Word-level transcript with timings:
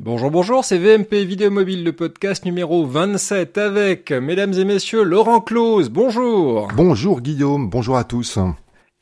Bonjour, 0.00 0.32
bonjour, 0.32 0.64
c'est 0.64 0.76
VMP 0.76 1.24
Vidéo 1.24 1.52
Mobile, 1.52 1.84
le 1.84 1.92
podcast 1.92 2.44
numéro 2.44 2.84
27 2.84 3.58
avec, 3.58 4.10
mesdames 4.10 4.52
et 4.52 4.64
messieurs, 4.64 5.04
Laurent 5.04 5.40
Close. 5.40 5.88
Bonjour. 5.88 6.66
Bonjour 6.74 7.20
Guillaume, 7.20 7.70
bonjour 7.70 7.96
à 7.96 8.02
tous. 8.02 8.40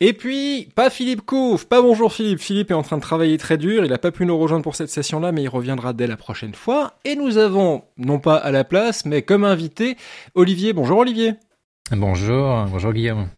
Et 0.00 0.12
puis, 0.12 0.68
pas 0.74 0.90
Philippe 0.90 1.22
Couf, 1.22 1.64
pas 1.64 1.80
bonjour 1.80 2.12
Philippe. 2.12 2.40
Philippe 2.40 2.72
est 2.72 2.74
en 2.74 2.82
train 2.82 2.98
de 2.98 3.02
travailler 3.02 3.38
très 3.38 3.56
dur, 3.56 3.86
il 3.86 3.90
n'a 3.90 3.96
pas 3.96 4.10
pu 4.10 4.26
nous 4.26 4.36
rejoindre 4.36 4.64
pour 4.64 4.76
cette 4.76 4.90
session-là, 4.90 5.32
mais 5.32 5.42
il 5.42 5.48
reviendra 5.48 5.94
dès 5.94 6.06
la 6.06 6.18
prochaine 6.18 6.54
fois. 6.54 6.92
Et 7.06 7.16
nous 7.16 7.38
avons, 7.38 7.84
non 7.96 8.18
pas 8.18 8.36
à 8.36 8.50
la 8.50 8.64
place, 8.64 9.06
mais 9.06 9.22
comme 9.22 9.44
invité, 9.44 9.96
Olivier. 10.34 10.74
Bonjour 10.74 10.98
Olivier. 10.98 11.32
Bonjour, 11.90 12.66
bonjour 12.70 12.92
Guillaume. 12.92 13.28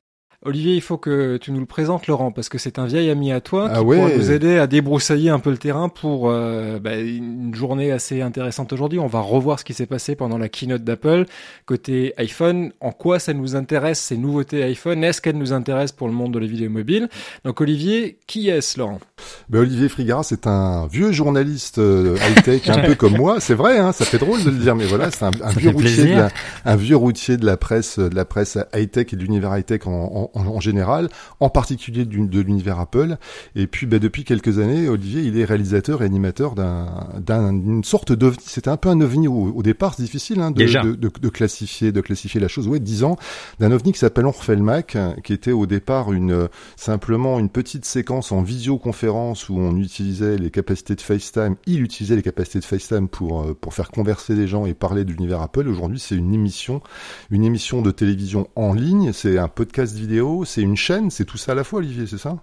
Olivier, 0.44 0.74
il 0.74 0.80
faut 0.82 0.98
que 0.98 1.38
tu 1.38 1.52
nous 1.52 1.60
le 1.60 1.66
présentes, 1.66 2.06
Laurent, 2.06 2.30
parce 2.30 2.48
que 2.48 2.58
c'est 2.58 2.78
un 2.78 2.86
vieil 2.86 3.08
ami 3.10 3.32
à 3.32 3.40
toi 3.40 3.68
qui 3.68 3.76
ah 3.76 3.82
pourra 3.82 4.10
nous 4.10 4.30
aider 4.30 4.58
à 4.58 4.66
débroussailler 4.66 5.30
un 5.30 5.38
peu 5.38 5.50
le 5.50 5.56
terrain 5.56 5.88
pour 5.88 6.28
euh, 6.28 6.78
bah, 6.78 6.96
une 6.96 7.54
journée 7.54 7.90
assez 7.90 8.20
intéressante 8.20 8.72
aujourd'hui. 8.72 8.98
On 8.98 9.06
va 9.06 9.20
revoir 9.20 9.58
ce 9.58 9.64
qui 9.64 9.74
s'est 9.74 9.86
passé 9.86 10.16
pendant 10.16 10.36
la 10.36 10.48
keynote 10.48 10.84
d'Apple 10.84 11.24
côté 11.66 12.12
iPhone. 12.18 12.72
En 12.80 12.92
quoi 12.92 13.18
ça 13.18 13.32
nous 13.32 13.56
intéresse 13.56 14.00
ces 14.00 14.16
nouveautés 14.16 14.62
iPhone? 14.62 15.02
Est-ce 15.02 15.22
qu'elles 15.22 15.38
nous 15.38 15.52
intéressent 15.52 15.96
pour 15.96 16.08
le 16.08 16.14
monde 16.14 16.34
de 16.34 16.38
la 16.38 16.46
vidéo 16.46 16.68
mobile? 16.68 17.08
Donc 17.44 17.60
Olivier, 17.60 18.18
qui 18.26 18.50
est-ce, 18.50 18.78
Laurent? 18.78 19.00
Ben, 19.48 19.60
Olivier 19.60 19.88
Frigara, 19.88 20.22
c'est 20.24 20.46
un 20.46 20.86
vieux 20.88 21.12
journaliste 21.12 21.78
euh, 21.78 22.16
high-tech, 22.16 22.68
un 22.68 22.82
peu 22.82 22.94
comme 22.94 23.16
moi. 23.16 23.40
C'est 23.40 23.54
vrai, 23.54 23.78
hein, 23.78 23.92
ça 23.92 24.04
fait 24.04 24.18
drôle 24.18 24.44
de 24.44 24.50
le 24.50 24.58
dire, 24.58 24.76
mais 24.76 24.84
voilà, 24.84 25.10
c'est 25.10 25.24
un, 25.24 25.30
vieux 25.56 25.70
routier, 25.70 26.04
de 26.04 26.16
la, 26.16 26.28
un 26.66 26.76
vieux 26.76 26.96
routier 26.96 27.38
de 27.38 27.46
la 27.46 27.56
presse, 27.56 27.98
de 27.98 28.14
la 28.14 28.26
presse 28.26 28.58
high-tech 28.74 29.06
et 29.12 29.16
de 29.16 29.22
l'univers 29.22 29.56
high-tech 29.56 29.86
en 29.86 30.30
en, 30.33 30.33
général, 30.60 31.08
en 31.40 31.48
particulier 31.48 32.04
de 32.04 32.40
l'univers 32.40 32.80
Apple. 32.80 33.16
Et 33.54 33.66
puis, 33.66 33.86
bah, 33.86 33.98
depuis 33.98 34.24
quelques 34.24 34.58
années, 34.58 34.88
Olivier, 34.88 35.22
il 35.22 35.38
est 35.38 35.44
réalisateur 35.44 36.02
et 36.02 36.04
animateur 36.04 36.54
d'une 36.54 37.84
sorte 37.84 38.12
d'ovni. 38.12 38.44
C'était 38.46 38.70
un 38.70 38.76
peu 38.76 38.88
un 38.88 39.00
ovni 39.00 39.28
au, 39.28 39.62
départ, 39.62 39.94
c'est 39.94 40.02
difficile 40.02 40.40
hein, 40.40 40.50
de, 40.50 40.64
de, 40.64 40.94
de, 40.94 41.28
classifier, 41.28 41.92
de 41.92 42.00
classifier 42.00 42.40
la 42.40 42.48
chose. 42.48 42.68
Ouais, 42.68 42.80
dix 42.80 43.04
ans 43.04 43.16
d'un 43.60 43.72
ovni 43.72 43.92
qui 43.92 43.98
s'appelle 43.98 44.26
On 44.26 44.56
Mac, 44.56 44.96
qui 45.22 45.32
était 45.32 45.52
au 45.52 45.66
départ 45.66 46.12
une 46.12 46.48
simplement 46.76 47.38
une 47.38 47.48
petite 47.48 47.84
séquence 47.84 48.32
en 48.32 48.42
visioconférence 48.42 49.48
où 49.48 49.58
on 49.58 49.76
utilisait 49.78 50.36
les 50.36 50.50
capacités 50.50 50.94
de 50.94 51.00
FaceTime. 51.00 51.56
Il 51.66 51.82
utilisait 51.82 52.16
les 52.16 52.22
capacités 52.22 52.60
de 52.60 52.64
FaceTime 52.64 53.08
pour 53.08 53.42
euh, 53.42 53.54
pour 53.54 53.74
faire 53.74 53.90
converser 53.90 54.34
les 54.34 54.46
gens 54.46 54.66
et 54.66 54.74
parler 54.74 55.04
de 55.04 55.10
l'univers 55.10 55.40
Apple. 55.40 55.68
Aujourd'hui, 55.68 55.98
c'est 55.98 56.14
une 56.14 56.34
émission, 56.34 56.82
une 57.30 57.44
émission 57.44 57.82
de 57.82 57.90
télévision 57.90 58.48
en 58.56 58.72
ligne. 58.72 59.12
C'est 59.12 59.38
un 59.38 59.48
podcast 59.48 59.94
vidéo 59.94 60.23
c'est 60.44 60.62
une 60.62 60.76
chaîne, 60.76 61.10
c'est 61.10 61.24
tout 61.24 61.36
ça 61.36 61.52
à 61.52 61.54
la 61.54 61.64
fois, 61.64 61.80
Olivier, 61.80 62.06
c'est 62.06 62.18
ça? 62.18 62.38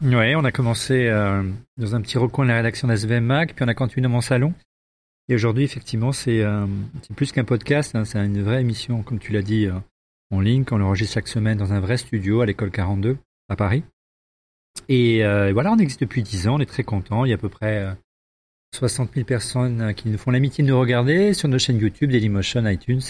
Oui, 0.00 0.34
on 0.36 0.44
a 0.44 0.52
commencé 0.52 1.08
euh, 1.08 1.42
dans 1.76 1.94
un 1.94 2.00
petit 2.00 2.18
recoin 2.18 2.44
de 2.44 2.50
la 2.50 2.56
rédaction 2.56 2.86
d'SVM 2.86 3.24
Mac, 3.24 3.54
puis 3.54 3.64
on 3.64 3.68
a 3.68 3.74
continué 3.74 4.02
dans 4.02 4.08
mon 4.08 4.20
salon. 4.20 4.54
Et 5.28 5.34
aujourd'hui, 5.34 5.64
effectivement, 5.64 6.12
c'est 6.12 6.40
euh, 6.42 6.66
plus 7.16 7.32
qu'un 7.32 7.44
podcast, 7.44 7.96
hein, 7.96 8.04
c'est 8.04 8.24
une 8.24 8.42
vraie 8.42 8.60
émission, 8.60 9.02
comme 9.02 9.18
tu 9.18 9.32
l'as 9.32 9.42
dit, 9.42 9.66
euh, 9.66 9.72
en 10.30 10.40
ligne, 10.40 10.64
qu'on 10.64 10.80
enregistre 10.80 11.14
chaque 11.14 11.28
semaine 11.28 11.58
dans 11.58 11.72
un 11.72 11.80
vrai 11.80 11.96
studio 11.96 12.40
à 12.40 12.46
l'école 12.46 12.70
42 12.70 13.18
à 13.48 13.56
Paris. 13.56 13.82
Et 14.88 15.22
voilà, 15.52 15.72
on 15.72 15.78
existe 15.78 16.00
depuis 16.02 16.22
10 16.22 16.46
ans, 16.46 16.54
on 16.54 16.60
est 16.60 16.66
très 16.66 16.84
content. 16.84 17.24
Il 17.24 17.30
y 17.30 17.32
a 17.32 17.34
à 17.34 17.38
peu 17.38 17.48
près 17.48 17.96
60 18.74 19.12
000 19.14 19.26
personnes 19.26 19.92
qui 19.94 20.08
nous 20.08 20.18
font 20.18 20.30
l'amitié 20.30 20.62
de 20.62 20.68
nous 20.68 20.78
regarder 20.78 21.34
sur 21.34 21.48
nos 21.48 21.58
chaînes 21.58 21.78
YouTube, 21.78 22.12
Dailymotion, 22.12 22.64
iTunes 22.68 23.00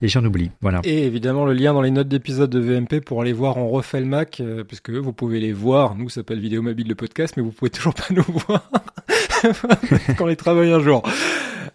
et 0.00 0.08
j'en 0.08 0.24
oublie. 0.24 0.50
Voilà. 0.60 0.80
Et 0.84 1.04
évidemment, 1.04 1.44
le 1.44 1.52
lien 1.52 1.72
dans 1.72 1.82
les 1.82 1.90
notes 1.90 2.08
d'épisode 2.08 2.50
de 2.50 2.58
VMP 2.58 3.00
pour 3.00 3.20
aller 3.20 3.32
voir 3.32 3.56
On 3.56 3.68
refait 3.68 4.00
le 4.00 4.06
Mac, 4.06 4.40
euh, 4.40 4.64
parce 4.64 4.80
que 4.80 4.92
vous 4.92 5.12
pouvez 5.12 5.40
les 5.40 5.52
voir. 5.52 5.94
Nous, 5.94 6.08
ça 6.08 6.16
s'appelle 6.16 6.40
Vidéo 6.40 6.62
Mobile 6.62 6.88
le 6.88 6.94
podcast, 6.94 7.34
mais 7.36 7.42
vous 7.42 7.52
pouvez 7.52 7.70
toujours 7.70 7.94
pas 7.94 8.06
nous 8.10 8.24
voir 8.46 8.70
quand 10.16 10.24
on 10.24 10.26
les 10.26 10.36
travaille 10.36 10.72
un 10.72 10.80
jour. 10.80 11.02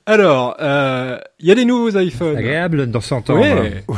Alors, 0.06 0.58
euh, 0.60 1.20
il 1.40 1.48
y 1.48 1.52
a 1.52 1.56
des 1.56 1.66
nouveaux 1.66 1.98
iPhones. 1.98 2.38
Agréable 2.38 2.88
dans 2.88 3.02
son 3.02 3.22
temps. 3.22 3.40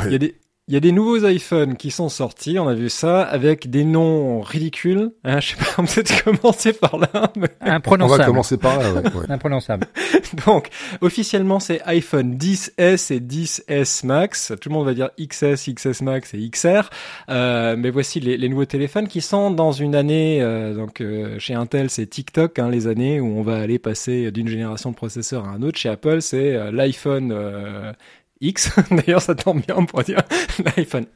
Il 0.06 0.12
y 0.12 0.14
a 0.14 0.18
des 0.18 0.34
il 0.72 0.76
y 0.76 0.78
a 0.78 0.80
des 0.80 0.92
nouveaux 0.92 1.26
iPhones 1.26 1.76
qui 1.76 1.90
sont 1.90 2.08
sortis, 2.08 2.58
on 2.58 2.66
a 2.66 2.72
vu 2.72 2.88
ça, 2.88 3.20
avec 3.20 3.68
des 3.68 3.84
noms 3.84 4.40
ridicules. 4.40 5.10
Hein, 5.22 5.38
je 5.38 5.50
sais 5.50 5.56
pas, 5.56 5.66
on 5.76 5.84
peut 5.84 6.02
commencer 6.24 6.72
par 6.72 6.96
là. 6.96 7.30
Mais... 7.36 7.48
Imprononçable. 7.60 8.14
On 8.14 8.16
va 8.16 8.24
commencer 8.24 8.56
par 8.56 8.78
là, 8.78 8.90
ouais, 8.90 9.02
ouais. 9.02 9.26
Imprononçable. 9.28 9.86
Donc, 10.46 10.70
officiellement, 11.02 11.60
c'est 11.60 11.82
iPhone 11.84 12.38
10S 12.38 13.12
et 13.12 13.20
10S 13.20 14.06
Max. 14.06 14.54
Tout 14.62 14.70
le 14.70 14.74
monde 14.74 14.86
va 14.86 14.94
dire 14.94 15.10
XS, 15.20 15.74
XS 15.74 16.00
Max 16.00 16.32
et 16.32 16.48
XR. 16.48 16.88
Euh, 17.28 17.76
mais 17.76 17.90
voici 17.90 18.20
les, 18.20 18.38
les, 18.38 18.48
nouveaux 18.48 18.64
téléphones 18.64 19.08
qui 19.08 19.20
sont 19.20 19.50
dans 19.50 19.72
une 19.72 19.94
année, 19.94 20.40
euh, 20.40 20.72
donc 20.72 21.02
euh, 21.02 21.38
chez 21.38 21.52
Intel, 21.52 21.90
c'est 21.90 22.06
TikTok, 22.06 22.58
hein, 22.58 22.70
les 22.70 22.86
années 22.86 23.20
où 23.20 23.26
on 23.26 23.42
va 23.42 23.58
aller 23.58 23.78
passer 23.78 24.30
d'une 24.30 24.48
génération 24.48 24.90
de 24.90 24.96
processeurs 24.96 25.44
à 25.44 25.50
un 25.50 25.60
autre. 25.60 25.76
Chez 25.76 25.90
Apple, 25.90 26.22
c'est 26.22 26.54
euh, 26.54 26.72
l'iPhone 26.72 27.94
X, 28.42 28.70
d'ailleurs 28.90 29.22
ça 29.22 29.34
tombe 29.34 29.62
bien 29.64 29.84
pour 29.84 30.02
dire 30.02 30.20
l'iPhone 30.76 31.06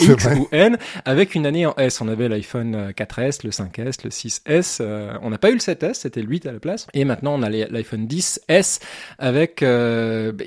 X 0.00 0.26
ou 0.38 0.48
N, 0.52 0.78
avec 1.04 1.34
une 1.34 1.44
année 1.44 1.66
en 1.66 1.74
S. 1.76 2.00
On 2.00 2.08
avait 2.08 2.28
l'iPhone 2.28 2.92
4S, 2.96 3.40
le 3.44 3.50
5S, 3.50 4.04
le 4.04 4.10
6S, 4.10 4.78
euh, 4.80 5.12
on 5.22 5.30
n'a 5.30 5.38
pas 5.38 5.50
eu 5.50 5.54
le 5.54 5.58
7S, 5.58 5.94
c'était 5.94 6.22
le 6.22 6.28
8 6.28 6.46
à 6.46 6.52
la 6.52 6.60
place, 6.60 6.86
et 6.94 7.04
maintenant 7.04 7.34
on 7.34 7.42
a 7.42 7.50
l'iPhone 7.50 8.06
10S 8.06 8.80
avec... 9.18 9.62
Euh, 9.62 10.32
bah, 10.32 10.44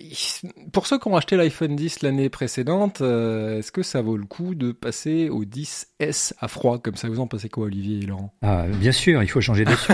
pour 0.72 0.88
ceux 0.88 0.98
qui 0.98 1.08
ont 1.08 1.16
acheté 1.16 1.36
l'iPhone 1.36 1.76
10 1.76 2.02
l'année 2.02 2.30
précédente, 2.30 3.02
euh, 3.02 3.60
est-ce 3.60 3.72
que 3.72 3.84
ça 3.84 4.02
vaut 4.02 4.18
le 4.18 4.26
coup 4.26 4.56
de 4.56 4.72
passer 4.72 5.30
au 5.30 5.44
10S 5.44 6.34
à 6.40 6.48
froid? 6.48 6.80
Comme 6.80 6.96
ça 6.96 7.10
Vous 7.10 7.20
en 7.20 7.28
pensez 7.28 7.50
quoi 7.50 7.66
Olivier 7.66 8.00
et 8.04 8.06
Laurent? 8.06 8.34
Ah, 8.42 8.66
Bien 8.68 8.92
sûr, 8.92 9.22
il 9.22 9.30
faut 9.30 9.42
changer 9.42 9.66
dessus. 9.66 9.94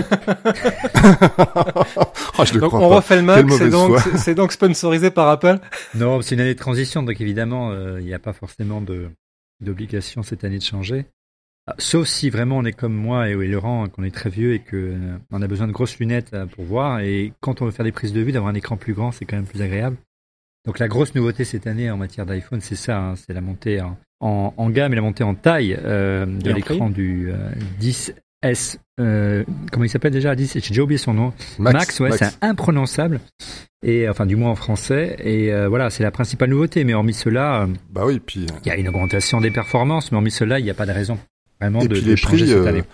oh, 2.38 2.44
donc 2.58 2.74
on 2.74 2.88
refait 2.88 3.16
le 3.16 3.22
Mac, 3.22 3.44
c'est 3.50 3.70
donc, 3.70 4.34
donc 4.36 4.52
sponsorisé 4.52 5.10
par 5.10 5.28
Apple? 5.28 5.58
Non, 5.94 6.19
c'est 6.22 6.34
une 6.34 6.40
année 6.40 6.54
de 6.54 6.58
transition, 6.58 7.02
donc 7.02 7.20
évidemment, 7.20 7.70
euh, 7.70 8.00
il 8.00 8.06
n'y 8.06 8.14
a 8.14 8.18
pas 8.18 8.32
forcément 8.32 8.82
d'obligation 9.60 10.22
cette 10.22 10.44
année 10.44 10.58
de 10.58 10.62
changer. 10.62 11.06
Ah, 11.66 11.74
sauf 11.78 12.08
si 12.08 12.30
vraiment 12.30 12.58
on 12.58 12.64
est 12.64 12.72
comme 12.72 12.94
moi 12.94 13.28
et, 13.28 13.34
Laurent, 13.46 13.88
qu'on 13.88 14.02
est 14.02 14.14
très 14.14 14.30
vieux 14.30 14.54
et 14.54 14.60
qu'on 14.60 14.76
euh, 14.76 15.42
a 15.42 15.46
besoin 15.46 15.66
de 15.66 15.72
grosses 15.72 15.98
lunettes 15.98 16.32
euh, 16.32 16.46
pour 16.46 16.64
voir. 16.64 17.00
Et 17.00 17.32
quand 17.40 17.60
on 17.60 17.66
veut 17.66 17.70
faire 17.70 17.84
des 17.84 17.92
prises 17.92 18.12
de 18.12 18.20
vue, 18.20 18.32
d'avoir 18.32 18.50
un 18.50 18.54
écran 18.54 18.76
plus 18.76 18.94
grand, 18.94 19.12
c'est 19.12 19.24
quand 19.24 19.36
même 19.36 19.46
plus 19.46 19.62
agréable. 19.62 19.96
Donc 20.66 20.78
la 20.78 20.88
grosse 20.88 21.14
nouveauté 21.14 21.44
cette 21.44 21.66
année 21.66 21.90
en 21.90 21.96
matière 21.96 22.26
d'iPhone, 22.26 22.60
c'est 22.60 22.76
ça, 22.76 22.98
hein, 22.98 23.16
c'est 23.16 23.32
la 23.32 23.40
montée 23.40 23.80
en, 24.20 24.70
gamme 24.70 24.92
et 24.92 24.96
la 24.96 25.02
montée 25.02 25.24
en 25.24 25.34
taille 25.34 25.74
de 25.74 26.50
l'écran 26.52 26.90
du 26.90 27.32
10S. 28.44 28.78
comment 28.96 29.84
il 29.84 29.88
s'appelle 29.88 30.12
déjà 30.12 30.34
10 30.34 30.54
J'ai 30.54 30.68
déjà 30.68 30.82
oublié 30.82 30.98
son 30.98 31.14
nom. 31.14 31.32
Max, 31.58 32.00
ouais, 32.00 32.10
c'est 32.12 32.36
imprononçable. 32.40 33.20
Et 33.82 34.08
enfin 34.08 34.26
du 34.26 34.36
moins 34.36 34.50
en 34.50 34.56
français. 34.56 35.16
Et 35.20 35.52
euh, 35.52 35.68
voilà 35.68 35.88
c'est 35.90 36.02
la 36.02 36.10
principale 36.10 36.50
nouveauté. 36.50 36.84
Mais 36.84 36.94
hormis 36.94 37.14
cela 37.14 37.62
euh, 37.62 37.66
bah 37.90 38.02
oui 38.04 38.20
puis 38.20 38.46
il 38.64 38.68
y 38.68 38.70
a 38.70 38.76
une 38.76 38.88
augmentation 38.88 39.40
des 39.40 39.50
performances. 39.50 40.12
Mais 40.12 40.16
hormis 40.16 40.30
cela 40.30 40.58
il 40.58 40.64
n'y 40.64 40.70
a 40.70 40.74
pas 40.74 40.86
de 40.86 40.92
raison 40.92 41.18
vraiment 41.60 41.84
de, 41.84 42.00
de 42.00 42.16
changer 42.16 42.46
cette 42.46 42.56
euh, 42.56 42.66
année 42.66 42.84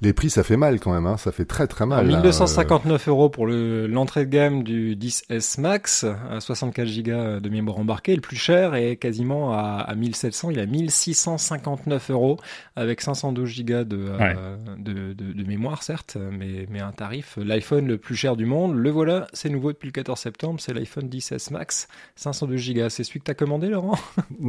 les 0.00 0.12
prix, 0.12 0.30
ça 0.30 0.42
fait 0.42 0.56
mal 0.56 0.80
quand 0.80 0.92
même, 0.92 1.06
hein. 1.06 1.16
ça 1.16 1.32
fait 1.32 1.44
très 1.44 1.66
très 1.66 1.86
mal. 1.86 2.06
1259 2.06 3.08
euros 3.08 3.28
pour 3.28 3.46
l'entrée 3.46 4.26
de 4.26 4.30
gamme 4.30 4.62
du 4.62 4.96
10S 4.96 5.60
Max 5.60 6.04
à 6.30 6.40
64 6.40 6.88
Go 7.02 7.40
de 7.40 7.48
mémoire 7.48 7.78
embarquée. 7.78 8.14
Le 8.14 8.20
plus 8.20 8.36
cher 8.36 8.74
est 8.74 8.96
quasiment 8.96 9.52
à, 9.52 9.84
à 9.86 9.94
1700, 9.94 10.50
il 10.50 10.58
a 10.58 10.66
1659 10.66 12.10
euros 12.10 12.38
avec 12.76 13.00
512 13.00 13.64
Go 13.64 13.84
de, 13.84 13.86
euh, 13.96 14.56
de, 14.78 15.12
de, 15.12 15.32
de, 15.32 15.44
mémoire 15.44 15.82
certes, 15.82 16.16
mais, 16.32 16.66
mais 16.70 16.80
un 16.80 16.92
tarif, 16.92 17.38
l'iPhone 17.42 17.86
le 17.86 17.98
plus 17.98 18.16
cher 18.16 18.36
du 18.36 18.46
monde. 18.46 18.76
Le 18.76 18.90
voilà, 18.90 19.26
c'est 19.32 19.48
nouveau 19.48 19.72
depuis 19.72 19.86
le 19.86 19.92
14 19.92 20.18
septembre, 20.18 20.60
c'est 20.60 20.74
l'iPhone 20.74 21.08
10S 21.08 21.52
Max, 21.52 21.88
512 22.16 22.74
Go. 22.74 22.88
C'est 22.88 23.04
celui 23.04 23.20
que 23.20 23.24
t'as 23.24 23.34
commandé 23.34 23.68
Laurent? 23.68 23.98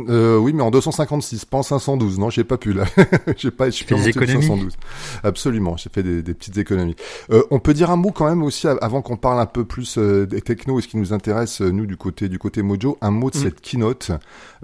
Euh, 0.10 0.38
Oui, 0.38 0.54
mais 0.54 0.64
en 0.64 0.72
256, 0.72 1.46
pas 1.46 1.58
en 1.60 1.64
512. 1.64 2.20
Non, 2.20 2.30
j'ai 2.30 2.44
pas 2.44 2.58
pu 2.58 2.74
là. 2.74 2.86
j'ai 3.38 3.52
pas, 3.52 3.66
je 3.68 3.76
suis 3.76 3.86
512. 3.86 4.76
Absolument, 5.36 5.76
j'ai 5.76 5.90
fait 5.94 6.02
des, 6.02 6.22
des, 6.22 6.34
petites 6.34 6.58
économies. 6.58 6.96
Euh, 7.30 7.44
on 7.52 7.60
peut 7.60 7.74
dire 7.74 7.92
un 7.92 7.98
mot 7.98 8.12
quand 8.12 8.30
même 8.30 8.42
aussi 8.42 8.68
avant 8.68 9.02
qu'on 9.02 9.18
parle 9.18 9.42
un 9.42 9.46
peu 9.46 9.66
plus 9.66 9.98
euh, 9.98 10.26
des 10.26 10.40
technos 10.40 10.80
et 10.80 10.82
ce 10.82 10.88
qui 10.88 10.96
nous 10.96 11.12
intéresse 11.12 11.60
euh, 11.60 11.72
nous 11.72 11.86
du 11.86 11.98
côté 11.98 12.30
du 12.30 12.40
côté 12.40 12.62
Mojo, 12.62 12.98
un 13.02 13.12
mot 13.12 13.30
de 13.30 13.38
mm. 13.38 13.42
cette 13.42 13.60
keynote. 13.60 14.12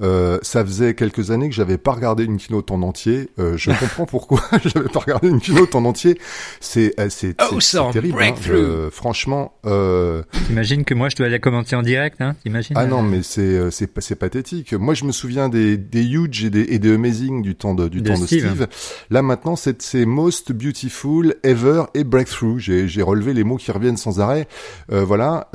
Euh, 0.02 0.40
ça 0.44 0.64
faisait 0.66 0.94
quelques 0.96 1.30
années 1.30 1.50
que 1.50 1.56
j'avais 1.56 1.78
pas 1.78 1.92
regardé 1.92 2.24
une 2.24 2.38
keynote 2.38 2.72
en 2.72 2.84
entier. 2.84 3.30
Euh, 3.38 3.58
je 3.58 3.72
comprends 3.80 4.06
pourquoi 4.06 4.42
j'avais 4.64 4.88
pas 4.88 5.02
regardé 5.02 5.28
une 5.28 5.42
keynote 5.42 5.76
en 5.76 5.84
entier. 5.84 6.18
C'est 6.62 6.96
c'est 7.10 7.36
oh, 7.52 7.60
terrible. 7.92 8.24
Hein. 8.24 8.90
franchement. 8.92 9.54
Euh... 9.66 10.24
T'imagines 10.48 10.86
que 10.86 10.94
moi 10.94 11.10
je 11.10 11.18
dois 11.18 11.26
aller 11.26 11.42
commenter 11.42 11.76
en 11.76 11.84
direct, 11.84 12.22
hein 12.22 12.38
T'imagines? 12.44 12.78
Ah 12.78 12.86
non, 12.86 13.04
mais 13.04 13.24
c'est 13.24 13.70
c'est 13.72 13.90
c'est 14.00 14.16
pathétique. 14.16 14.72
Moi 14.72 14.94
je 14.94 15.04
me 15.04 15.12
souviens 15.12 15.50
des 15.50 15.76
des 15.76 16.06
huge 16.06 16.46
et 16.46 16.50
des 16.50 16.64
et 16.70 16.80
des 16.80 16.94
amazing 16.94 17.42
du 17.42 17.56
temps 17.56 17.74
de 17.74 17.90
du 17.90 18.02
temps 18.02 18.18
de 18.18 18.26
Steve. 18.26 18.68
Là 19.10 19.22
maintenant 19.22 19.58
c'est 19.58 19.82
c'est 19.82 20.06
most 20.06 20.54
beautiful, 20.62 21.36
ever 21.44 21.84
et 21.94 22.04
breakthrough. 22.04 22.60
J'ai 22.60 23.02
relevé 23.02 23.34
les 23.34 23.44
mots 23.44 23.58
qui 23.58 23.72
reviennent 23.72 23.98
sans 23.98 24.20
arrêt. 24.20 24.48
voilà. 24.90 25.48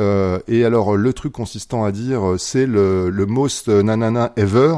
et 0.48 0.64
alors 0.64 0.96
le 0.96 1.12
truc 1.12 1.32
consistant 1.32 1.84
à 1.84 1.92
dire, 1.92 2.34
c'est 2.38 2.66
le, 2.66 3.10
le 3.10 3.26
most 3.26 3.68
nanana 3.68 4.32
ever. 4.36 4.74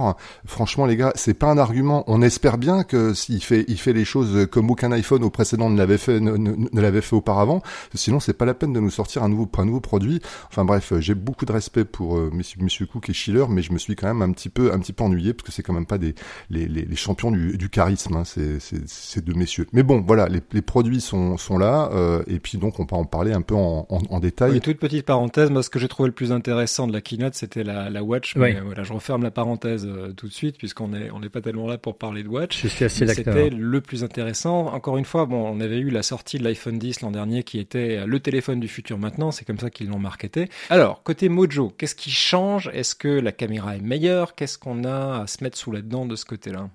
Franchement, 0.46 0.86
les 0.86 0.96
gars, 0.96 1.12
c'est 1.14 1.34
pas 1.34 1.46
un 1.46 1.58
argument. 1.58 2.04
On 2.06 2.22
espère 2.22 2.58
bien 2.58 2.82
que 2.82 3.14
s'il 3.14 3.42
fait, 3.42 3.64
il 3.68 3.78
fait 3.78 3.92
les 3.92 4.04
choses 4.04 4.46
comme 4.50 4.70
aucun 4.70 4.92
iPhone 4.92 5.22
au 5.24 5.30
précédent 5.30 5.70
ne 5.70 5.78
l'avait 5.78 5.98
fait, 5.98 6.20
ne, 6.20 6.68
l'avait 6.80 7.00
fait 7.00 7.16
auparavant. 7.16 7.62
Sinon, 7.94 8.20
c'est 8.20 8.32
pas 8.32 8.44
la 8.44 8.54
peine 8.54 8.72
de 8.72 8.80
nous 8.80 8.90
sortir 8.90 9.22
un 9.22 9.28
nouveau, 9.28 9.48
un 9.58 9.64
nouveau 9.64 9.80
produit. 9.80 10.20
Enfin 10.50 10.64
bref, 10.64 10.92
j'ai 10.98 11.14
beaucoup 11.14 11.44
de 11.44 11.52
respect 11.52 11.84
pour 11.84 12.18
euh, 12.18 12.30
Monsieur, 12.32 12.86
Cook 12.86 13.08
et 13.08 13.12
Schiller, 13.12 13.44
mais 13.48 13.62
je 13.62 13.72
me 13.72 13.78
suis 13.78 13.96
quand 13.96 14.06
même 14.06 14.22
un 14.22 14.32
petit 14.32 14.48
peu, 14.48 14.72
un 14.72 14.78
petit 14.78 14.92
peu 14.92 15.04
ennuyé 15.04 15.32
parce 15.32 15.46
que 15.46 15.52
c'est 15.52 15.62
quand 15.62 15.72
même 15.72 15.86
pas 15.86 15.98
des 15.98 16.14
les, 16.50 16.66
les, 16.66 16.84
les 16.84 16.96
champions 16.96 17.30
du, 17.30 17.56
du 17.56 17.68
charisme, 17.68 18.16
hein, 18.16 18.24
ces, 18.24 18.58
ces, 18.60 19.20
deux 19.20 19.34
messieurs. 19.34 19.66
Mais 19.72 19.82
bon, 19.82 20.02
voilà, 20.06 20.17
les, 20.26 20.40
les 20.52 20.62
produits 20.62 21.00
sont, 21.00 21.36
sont 21.36 21.58
là, 21.58 21.90
euh, 21.92 22.22
et 22.26 22.38
puis 22.40 22.58
donc 22.58 22.80
on 22.80 22.86
peut 22.86 22.96
en 22.96 23.04
parler 23.04 23.32
un 23.32 23.42
peu 23.42 23.54
en, 23.54 23.86
en, 23.88 23.98
en 24.10 24.20
détail. 24.20 24.54
Une 24.54 24.60
toute 24.60 24.78
petite 24.78 25.06
parenthèse, 25.06 25.50
moi 25.50 25.62
ce 25.62 25.70
que 25.70 25.78
j'ai 25.78 25.88
trouvé 25.88 26.08
le 26.08 26.14
plus 26.14 26.32
intéressant 26.32 26.86
de 26.86 26.92
la 26.92 27.00
keynote, 27.00 27.34
c'était 27.34 27.62
la, 27.62 27.90
la 27.90 28.02
Watch. 28.02 28.34
Mais 28.36 28.58
voilà, 28.60 28.82
je 28.82 28.92
referme 28.92 29.22
la 29.22 29.30
parenthèse 29.30 29.86
euh, 29.86 30.12
tout 30.12 30.26
de 30.28 30.32
suite 30.32 30.58
puisqu'on 30.58 30.92
est 30.94 31.10
on 31.10 31.20
n'est 31.20 31.28
pas 31.28 31.40
tellement 31.40 31.68
là 31.68 31.78
pour 31.78 31.96
parler 31.96 32.22
de 32.22 32.28
Watch. 32.28 32.60
Je 32.62 32.68
suis 32.68 32.84
assez 32.84 33.04
d'accord. 33.04 33.34
C'était 33.34 33.50
le 33.50 33.80
plus 33.80 34.02
intéressant. 34.02 34.66
Encore 34.66 34.98
une 34.98 35.04
fois, 35.04 35.26
bon, 35.26 35.46
on 35.46 35.60
avait 35.60 35.78
eu 35.78 35.90
la 35.90 36.02
sortie 36.02 36.38
de 36.38 36.44
l'iPhone 36.44 36.78
10 36.78 37.02
l'an 37.02 37.10
dernier 37.10 37.42
qui 37.42 37.58
était 37.58 38.04
le 38.06 38.20
téléphone 38.20 38.58
du 38.58 38.68
futur 38.68 38.98
maintenant. 38.98 39.30
C'est 39.30 39.44
comme 39.44 39.58
ça 39.58 39.70
qu'ils 39.70 39.88
l'ont 39.88 39.98
marketé. 39.98 40.48
Alors 40.70 41.02
côté 41.02 41.28
Mojo, 41.28 41.70
qu'est-ce 41.76 41.94
qui 41.94 42.10
change? 42.10 42.70
Est-ce 42.72 42.94
que 42.94 43.08
la 43.08 43.32
caméra 43.32 43.76
est 43.76 43.80
meilleure? 43.82 44.34
Qu'est-ce 44.34 44.58
qu'on 44.58 44.84
a 44.84 45.22
à 45.22 45.26
se 45.26 45.44
mettre 45.44 45.58
sous 45.58 45.70
la 45.72 45.82
dent 45.82 46.06
de 46.06 46.16
ce 46.16 46.24
côté-là? 46.24 46.70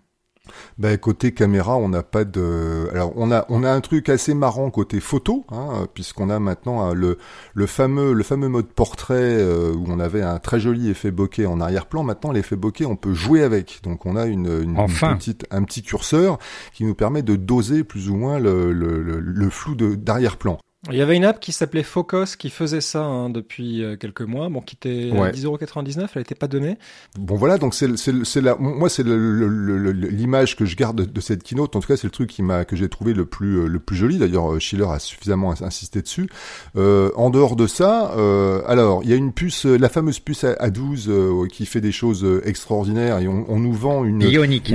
Ben, 0.78 0.98
côté 0.98 1.34
caméra, 1.34 1.78
on 1.78 1.90
n'a 1.90 2.04
pas 2.04 2.26
de. 2.26 2.88
Alors 2.92 3.14
on 3.16 3.32
a 3.32 3.46
on 3.50 3.64
a 3.64 3.72
un 3.72 3.82
truc 3.82 4.10
assez 4.10 4.34
marrant 4.34 4.70
côté 4.72 5.00
photo, 5.00 5.46
hein, 5.50 5.88
puisqu'on 5.94 6.30
a 6.30 6.40
maintenant 6.40 6.90
euh, 6.90 6.94
le 6.94 7.18
le 7.54 7.66
fameux 7.68 8.14
le 8.14 8.24
fameux 8.24 8.50
mode 8.50 8.68
portrait 8.68 9.16
euh, 9.16 9.74
où 9.74 9.86
on 9.88 10.00
avait 10.00 10.22
un 10.22 10.40
très 10.40 10.60
joli 10.60 10.90
effet 10.90 11.12
bokeh 11.12 11.46
en 11.46 11.62
arrière-plan. 11.62 12.04
Maintenant 12.04 12.32
l'effet 12.32 12.56
bokeh, 12.56 12.86
on 12.86 12.96
peut 12.96 13.14
jouer 13.14 13.44
avec. 13.44 13.82
Donc 13.84 14.06
on 14.06 14.16
a 14.16 14.26
une, 14.26 14.48
une, 14.64 14.76
petite 14.76 15.46
un 15.52 15.64
petit 15.64 15.84
curseur 15.84 16.38
qui 16.74 16.86
nous 16.86 16.96
permet 16.96 17.22
de 17.22 17.36
doser 17.36 17.84
plus 17.84 18.10
ou 18.10 18.16
moins 18.16 18.40
le 18.40 18.74
le, 18.74 19.02
le, 19.02 19.20
le 19.20 19.50
flou 19.50 19.76
d'arrière-plan. 19.76 20.58
Il 20.92 20.98
y 20.98 21.02
avait 21.02 21.16
une 21.16 21.24
app 21.24 21.40
qui 21.40 21.54
s'appelait 21.54 21.84
Focus 21.84 22.36
qui 22.36 22.50
faisait 22.50 22.82
ça 22.82 23.04
hein, 23.04 23.30
depuis 23.30 23.84
euh, 23.84 23.96
quelques 23.96 24.22
mois, 24.22 24.50
bon, 24.50 24.60
qui 24.60 24.76
était 24.76 25.12
à 25.12 25.32
10,99€, 25.32 26.10
elle 26.14 26.22
n'était 26.22 26.36
pas 26.36 26.48
donnée. 26.48 26.78
Bon 27.18 27.36
voilà, 27.36 27.58
donc 27.58 27.74
c'est 27.74 27.96
c'est 27.98 28.42
la 28.42 28.56
moi 28.56 28.90
c'est 28.90 29.04
l'image 29.06 30.58
que 30.58 30.66
je 30.66 30.76
garde 30.76 31.10
de, 31.10 31.22
cette 31.22 31.44
keynote. 31.44 31.76
En 31.76 31.80
tout 31.80 31.88
cas, 31.88 31.96
c'est 31.96 32.08
le 32.08 32.12
truc 32.12 32.30
qui 32.30 32.44
m'a 32.44 32.66
que 32.66 32.76
j'ai 32.76 32.90
trouvé 32.90 33.14
le 33.14 33.26
plus 33.26 33.60
euh, 33.60 33.68
le 33.68 33.80
plus 33.80 33.96
joli. 33.96 34.18
D'ailleurs, 34.18 34.54
euh, 34.54 34.60
Schiller 34.60 34.88
a 34.90 35.00
suffisamment 35.00 35.54
insisté 35.62 36.02
dessus. 36.02 36.30
Euh, 36.76 37.12
en 37.16 37.30
dehors 37.30 37.56
de 37.56 37.68
ça, 37.68 38.14
euh, 38.18 38.62
alors 38.68 39.04
il 39.04 39.10
y 39.10 39.14
a 39.14 39.16
une 39.16 39.32
puce, 39.32 39.66
la 39.66 39.88
fameuse 39.88 40.20
puce 40.20 40.44
A12 40.44 41.48
qui 41.48 41.66
fait 41.66 41.82
des 41.82 41.92
choses 41.94 42.26
extraordinaires 42.44 43.20
et 43.20 43.28
on, 43.28 43.46
on 43.48 43.60
nous 43.60 43.74
vend 43.74 44.04
une 44.04 44.20
Bionique. 44.20 44.74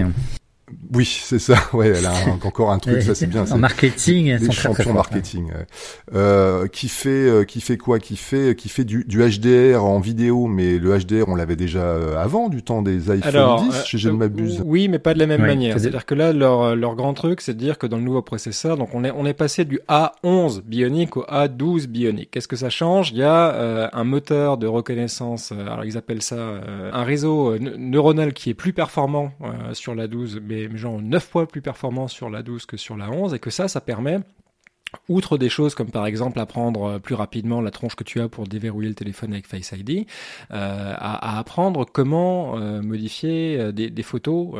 Oui, 0.93 1.05
c'est 1.05 1.39
ça. 1.39 1.57
Ouais, 1.73 1.89
elle 1.89 2.07
a 2.07 2.13
encore 2.45 2.73
un 2.73 2.79
truc, 2.79 3.03
ça 3.03 3.15
c'est 3.15 3.27
bien. 3.27 3.45
En 3.53 3.59
marketing, 3.59 4.37
les 4.39 4.51
champions 4.51 4.93
marketing, 4.93 5.51
euh, 6.15 6.67
qui 6.67 6.89
fait, 6.89 7.09
euh, 7.09 7.45
qui 7.45 7.61
fait 7.61 7.77
quoi? 7.77 7.99
Qui 7.99 8.17
fait, 8.17 8.57
qui 8.57 8.69
fait 8.69 8.85
du, 8.85 9.05
du, 9.05 9.21
HDR 9.21 9.85
en 9.85 10.01
vidéo, 10.01 10.47
mais 10.47 10.79
le 10.79 10.99
HDR 10.99 11.29
on 11.29 11.35
l'avait 11.35 11.57
déjà 11.57 11.81
euh, 11.81 12.17
avant 12.17 12.49
du 12.49 12.63
temps 12.63 12.83
des 12.83 13.11
iPhone 13.11 13.29
Alors, 13.29 13.63
10, 13.63 13.85
si 13.85 13.99
je 13.99 14.09
ne 14.09 14.17
m'abuse. 14.17 14.63
Oui, 14.65 14.89
mais 14.89 14.99
pas 14.99 15.15
de 15.15 15.19
la 15.19 15.27
même 15.27 15.43
manière. 15.43 15.79
C'est-à-dire 15.79 16.07
que 16.07 16.15
là, 16.15 16.33
leur, 16.33 16.75
leur 16.75 16.97
grand 16.97 17.15
truc, 17.15 17.41
c'est 17.41 17.55
de 17.55 17.59
dire 17.59 17.79
que 17.79 17.87
dans 17.87 17.99
le 17.99 18.03
nouveau 18.03 18.23
processeur, 18.23 18.77
donc 18.77 18.95
on 18.95 19.05
est, 19.05 19.11
on 19.11 19.25
est 19.27 19.35
passé 19.35 19.65
du 19.65 19.81
A11 19.89 20.63
bionique 20.63 21.17
au 21.17 21.25
A12 21.25 21.87
bionique. 21.87 22.31
Qu'est-ce 22.31 22.49
que 22.49 22.57
ça 22.57 22.71
change? 22.71 23.11
Il 23.13 23.19
y 23.19 23.23
a 23.23 23.91
un 23.93 24.05
moteur 24.05 24.57
de 24.59 24.67
reconnaissance. 24.67 25.53
alors 25.53 25.85
ils 25.85 25.97
appellent 25.97 26.23
ça 26.23 26.61
un 26.93 27.05
réseau 27.05 27.57
neuronal 27.59 28.33
qui 28.33 28.51
est 28.51 28.55
plus 28.55 28.73
performant 28.73 29.33
sur 29.73 29.95
la 29.95 30.07
12, 30.09 30.41
mais 30.47 30.58
genre 30.75 31.01
9 31.01 31.25
fois 31.25 31.47
plus 31.47 31.63
performant 31.63 32.09
sur 32.09 32.31
la 32.31 32.43
12 32.43 32.67
que 32.67 32.77
sur 32.77 32.97
la 32.97 33.11
11 33.11 33.35
et 33.35 33.39
que 33.39 33.51
ça, 33.51 33.69
ça 33.69 33.81
permet 33.81 34.21
Outre 35.09 35.37
des 35.37 35.49
choses 35.49 35.75
comme 35.75 35.91
par 35.91 36.07
exemple 36.07 36.39
apprendre 36.39 36.85
euh, 36.85 36.99
plus 36.99 37.15
rapidement 37.15 37.61
la 37.61 37.71
tronche 37.71 37.95
que 37.95 38.05
tu 38.05 38.21
as 38.21 38.29
pour 38.29 38.47
déverrouiller 38.47 38.89
le 38.89 38.95
téléphone 38.95 39.33
avec 39.33 39.47
Face 39.47 39.73
ID, 39.77 40.07
euh, 40.51 40.95
à, 40.97 41.39
apprendre 41.39 41.85
comment 41.85 42.59
euh, 42.59 42.81
modifier 42.81 43.73
des, 43.73 44.03
photos 44.03 44.55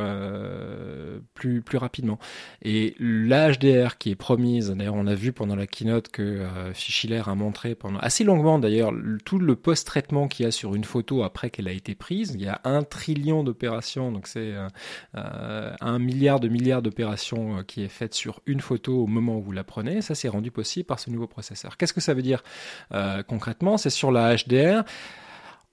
plus 1.35 1.63
rapidement. 1.75 2.19
Et 2.63 2.95
l'HDR 2.99 3.97
qui 3.99 4.11
est 4.11 4.17
promise, 4.17 4.71
d'ailleurs 4.71 4.95
on 4.95 5.07
a 5.07 5.15
vu 5.15 5.33
pendant 5.33 5.57
la 5.57 5.67
keynote 5.67 6.09
que 6.09 6.45
Fischler 6.75 7.23
a 7.27 7.35
montré 7.35 7.75
pendant 7.75 7.99
assez 8.01 8.25
longuement 8.25 8.59
d'ailleurs 8.59 8.93
tout 9.25 9.39
le 9.39 9.57
post-traitement 9.57 10.29
qu'il 10.29 10.45
y 10.45 10.49
a 10.49 10.51
sur 10.51 10.75
une 10.75 10.85
photo 10.85 11.23
après 11.23 11.51
qu'elle 11.51 11.69
a 11.69 11.73
été 11.73 11.95
prise. 11.95 12.33
Il 12.35 12.43
y 12.43 12.49
a 12.49 12.61
un 12.65 12.83
trillion 12.83 13.45
d'opérations, 13.45 14.13
donc 14.13 14.27
c'est 14.27 14.55
un 15.15 15.99
milliard 15.99 16.41
de 16.41 16.49
milliards 16.49 16.83
d'opérations 16.83 17.63
qui 17.67 17.83
est 17.83 17.89
faite 17.89 18.15
sur 18.15 18.41
une 18.47 18.61
photo 18.61 19.05
au 19.05 19.07
moment 19.07 19.39
où 19.39 19.43
vous 19.43 19.53
la 19.53 19.65
prenez. 19.65 20.03
C'est 20.19 20.29
rendu 20.29 20.51
possible 20.51 20.87
par 20.87 20.99
ce 20.99 21.11
nouveau 21.11 21.27
processeur. 21.27 21.77
Qu'est-ce 21.77 21.93
que 21.93 22.01
ça 22.01 22.15
veut 22.15 22.23
dire 22.23 22.43
euh, 22.93 23.23
concrètement? 23.23 23.79
C'est 23.79 23.91
sur 23.91 24.11
la 24.11 24.37
HDR. 24.37 24.85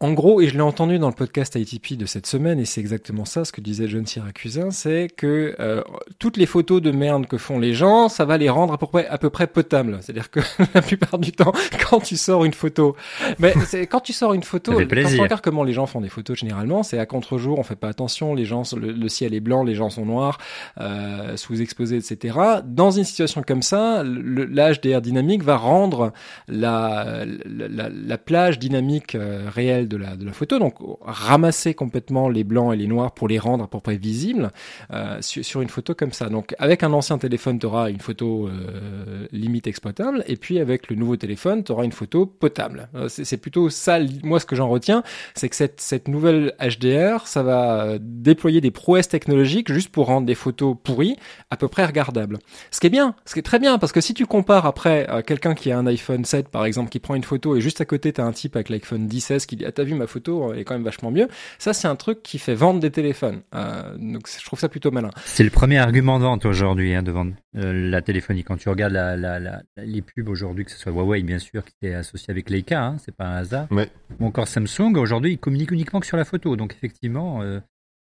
En 0.01 0.11
gros, 0.11 0.41
et 0.41 0.49
je 0.49 0.55
l'ai 0.55 0.61
entendu 0.61 0.99
dans 0.99 1.07
le 1.07 1.13
podcast 1.13 1.55
ITP 1.55 1.97
de 1.97 2.05
cette 2.05 2.27
semaine, 2.27 2.59
et 2.59 2.65
c'est 2.65 2.81
exactement 2.81 3.23
ça 3.23 3.45
ce 3.45 3.53
que 3.53 3.61
disait 3.61 3.87
John 3.87 4.05
Syracusin, 4.05 4.69
c'est 4.69 5.07
que 5.07 5.55
euh, 5.61 5.83
toutes 6.19 6.35
les 6.35 6.45
photos 6.45 6.81
de 6.81 6.91
merde 6.91 7.27
que 7.27 7.37
font 7.37 7.59
les 7.59 7.73
gens, 7.73 8.09
ça 8.09 8.25
va 8.25 8.37
les 8.37 8.49
rendre 8.49 8.73
à 8.73 8.77
peu 8.77 8.87
près, 8.87 9.07
à 9.07 9.17
peu 9.17 9.29
près 9.29 9.47
potables. 9.47 9.99
C'est-à-dire 10.01 10.29
que 10.29 10.41
la 10.73 10.81
plupart 10.81 11.17
du 11.17 11.31
temps, 11.31 11.53
quand 11.89 12.01
tu 12.01 12.17
sors 12.17 12.43
une 12.43 12.53
photo, 12.53 12.97
mais 13.39 13.53
c'est 13.65 13.87
quand 13.87 14.01
tu 14.01 14.11
sors 14.11 14.33
une 14.33 14.43
photo, 14.43 14.73
quand 14.73 15.17
on 15.17 15.21
regarde 15.21 15.41
comment 15.41 15.63
les 15.63 15.71
gens 15.71 15.85
font 15.85 16.01
des 16.01 16.09
photos 16.09 16.39
généralement, 16.39 16.83
c'est 16.83 16.99
à 16.99 17.05
contre-jour, 17.05 17.57
on 17.57 17.63
fait 17.63 17.77
pas 17.77 17.87
attention, 17.87 18.35
les 18.35 18.43
gens, 18.43 18.63
le, 18.75 19.07
ciel 19.07 19.33
est 19.33 19.39
blanc, 19.39 19.63
les 19.63 19.75
gens 19.75 19.89
sont 19.89 20.05
noirs, 20.05 20.39
euh, 20.81 21.37
sous-exposés, 21.37 21.95
etc. 21.95 22.37
Dans 22.65 22.91
une 22.91 23.05
situation 23.05 23.43
comme 23.43 23.61
ça, 23.61 24.03
l'HDR 24.03 24.99
dynamique 24.99 25.41
va 25.41 25.55
rendre 25.55 26.11
la, 26.49 27.23
la, 27.45 27.87
la 27.89 28.17
plage 28.17 28.59
dynamique 28.59 29.15
euh, 29.15 29.49
réelle 29.49 29.84
de 29.87 29.97
la, 29.97 30.15
photo, 30.31 30.59
donc 30.59 30.75
ramasser 31.01 31.73
complètement 31.73 32.29
les 32.29 32.43
blancs 32.43 32.73
et 32.73 32.77
les 32.77 32.87
noirs 32.87 33.13
pour 33.13 33.27
les 33.27 33.39
rendre 33.39 33.63
à 33.63 33.67
peu 33.67 33.79
près 33.79 33.97
visibles 33.97 34.51
euh, 34.91 35.21
sur, 35.21 35.43
sur, 35.43 35.61
une 35.61 35.69
photo 35.69 35.93
comme 35.95 36.11
ça. 36.11 36.29
Donc 36.29 36.55
avec 36.59 36.83
un 36.83 36.93
ancien 36.93 37.17
téléphone, 37.17 37.59
tu 37.59 37.65
auras 37.65 37.89
une 37.89 37.99
photo 37.99 38.47
euh, 38.47 39.27
limite 39.31 39.67
exploitable, 39.67 40.23
et 40.27 40.35
puis 40.35 40.59
avec 40.59 40.89
le 40.89 40.95
nouveau 40.95 41.15
téléphone, 41.15 41.63
tu 41.63 41.71
auras 41.71 41.83
une 41.83 41.91
photo 41.91 42.25
potable. 42.25 42.89
Euh, 42.95 43.07
c'est 43.07 43.37
plutôt 43.37 43.69
ça, 43.69 43.99
moi 44.23 44.39
ce 44.39 44.45
que 44.45 44.55
j'en 44.55 44.69
retiens, 44.69 45.03
c'est 45.35 45.49
que 45.49 45.55
cette, 45.55 45.79
cette 45.79 46.07
nouvelle 46.07 46.53
HDR, 46.59 47.27
ça 47.27 47.43
va 47.43 47.97
déployer 47.99 48.61
des 48.61 48.71
prouesses 48.71 49.07
technologiques 49.07 49.71
juste 49.71 49.89
pour 49.89 50.07
rendre 50.07 50.25
des 50.25 50.35
photos 50.35 50.75
pourries 50.83 51.15
à 51.49 51.57
peu 51.57 51.67
près 51.67 51.85
regardables. 51.85 52.39
Ce 52.71 52.79
qui 52.79 52.87
est 52.87 52.91
bien, 52.91 53.15
ce 53.25 53.33
qui 53.33 53.39
est 53.39 53.43
très 53.43 53.59
bien, 53.59 53.77
parce 53.77 53.91
que 53.91 54.01
si 54.01 54.13
tu 54.13 54.25
compares 54.25 54.65
après 54.65 55.07
quelqu'un 55.25 55.55
qui 55.55 55.71
a 55.71 55.77
un 55.77 55.87
iPhone 55.87 56.25
7 56.25 56.49
par 56.49 56.65
exemple, 56.65 56.89
qui 56.89 56.99
prend 56.99 57.15
une 57.15 57.23
photo 57.23 57.55
et 57.55 57.61
juste 57.61 57.81
à 57.81 57.85
côté 57.85 58.13
tu 58.13 58.21
as 58.21 58.25
un 58.25 58.31
type 58.31 58.55
avec 58.55 58.69
l'iPhone 58.69 59.07
10S 59.07 59.45
qui 59.45 59.55
dit 59.55 59.65
t'as 59.75 59.83
vu 59.83 59.93
ma 59.93 60.07
photo 60.07 60.53
est 60.53 60.63
quand 60.63 60.73
même 60.73 60.83
vachement 60.83 61.11
mieux. 61.11 61.27
Ça, 61.59 61.73
c'est 61.73 61.87
un 61.87 61.95
truc 61.95 62.23
qui 62.23 62.39
fait 62.39 62.55
vendre 62.55 62.79
des 62.79 62.91
téléphones. 62.91 63.41
Euh, 63.53 63.95
donc, 63.97 64.27
je 64.27 64.45
trouve 64.45 64.59
ça 64.59 64.69
plutôt 64.69 64.91
malin. 64.91 65.11
C'est 65.25 65.43
le 65.43 65.49
premier 65.49 65.77
argument 65.77 66.17
de 66.19 66.23
vente 66.23 66.45
aujourd'hui, 66.45 66.93
hein, 66.95 67.03
de 67.03 67.11
vendre 67.11 67.33
euh, 67.57 67.89
la 67.89 68.01
téléphonie. 68.01 68.43
Quand 68.43 68.57
tu 68.57 68.69
regardes 68.69 68.93
la, 68.93 69.15
la, 69.15 69.39
la, 69.39 69.61
les 69.77 70.01
pubs 70.01 70.27
aujourd'hui, 70.29 70.65
que 70.65 70.71
ce 70.71 70.77
soit 70.77 70.91
Huawei, 70.91 71.23
bien 71.23 71.39
sûr, 71.39 71.63
qui 71.65 71.87
est 71.87 71.93
associé 71.93 72.31
avec 72.31 72.49
Leica, 72.49 72.83
hein, 72.83 72.97
c'est 73.03 73.15
pas 73.15 73.25
un 73.25 73.35
hasard. 73.37 73.67
Ou 73.71 74.25
encore 74.25 74.47
Samsung, 74.47 74.95
aujourd'hui, 74.97 75.33
ils 75.33 75.37
communiquent 75.37 75.71
uniquement 75.71 75.99
que 75.99 76.07
sur 76.07 76.17
la 76.17 76.25
photo. 76.25 76.55
Donc, 76.55 76.73
effectivement, 76.73 77.41
euh, 77.41 77.59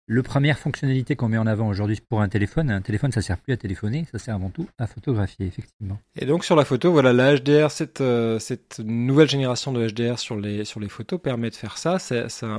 le 0.09 0.23
première 0.23 0.57
fonctionnalité 0.57 1.17
qu'on 1.17 1.27
met 1.27 1.37
en 1.37 1.45
avant 1.45 1.67
aujourd'hui 1.67 1.99
pour 2.07 2.21
un 2.21 2.29
téléphone, 2.29 2.71
un 2.71 2.81
téléphone 2.81 3.11
ça 3.11 3.21
sert 3.21 3.37
plus 3.37 3.53
à 3.53 3.57
téléphoner, 3.57 4.05
ça 4.09 4.17
sert 4.17 4.33
avant 4.33 4.49
tout 4.49 4.67
à 4.77 4.87
photographier 4.87 5.45
effectivement. 5.45 5.99
Et 6.17 6.25
donc 6.25 6.45
sur 6.45 6.55
la 6.55 6.63
photo, 6.63 6.93
voilà 6.93 7.11
la 7.11 7.35
HDR, 7.35 7.69
cette 7.71 7.99
euh, 7.99 8.39
cette 8.39 8.79
nouvelle 8.79 9.29
génération 9.29 9.73
de 9.73 9.85
HDR 9.85 10.17
sur 10.17 10.37
les 10.37 10.63
sur 10.63 10.79
les 10.79 10.87
photos 10.87 11.21
permet 11.21 11.49
de 11.49 11.55
faire 11.55 11.77
ça. 11.77 11.97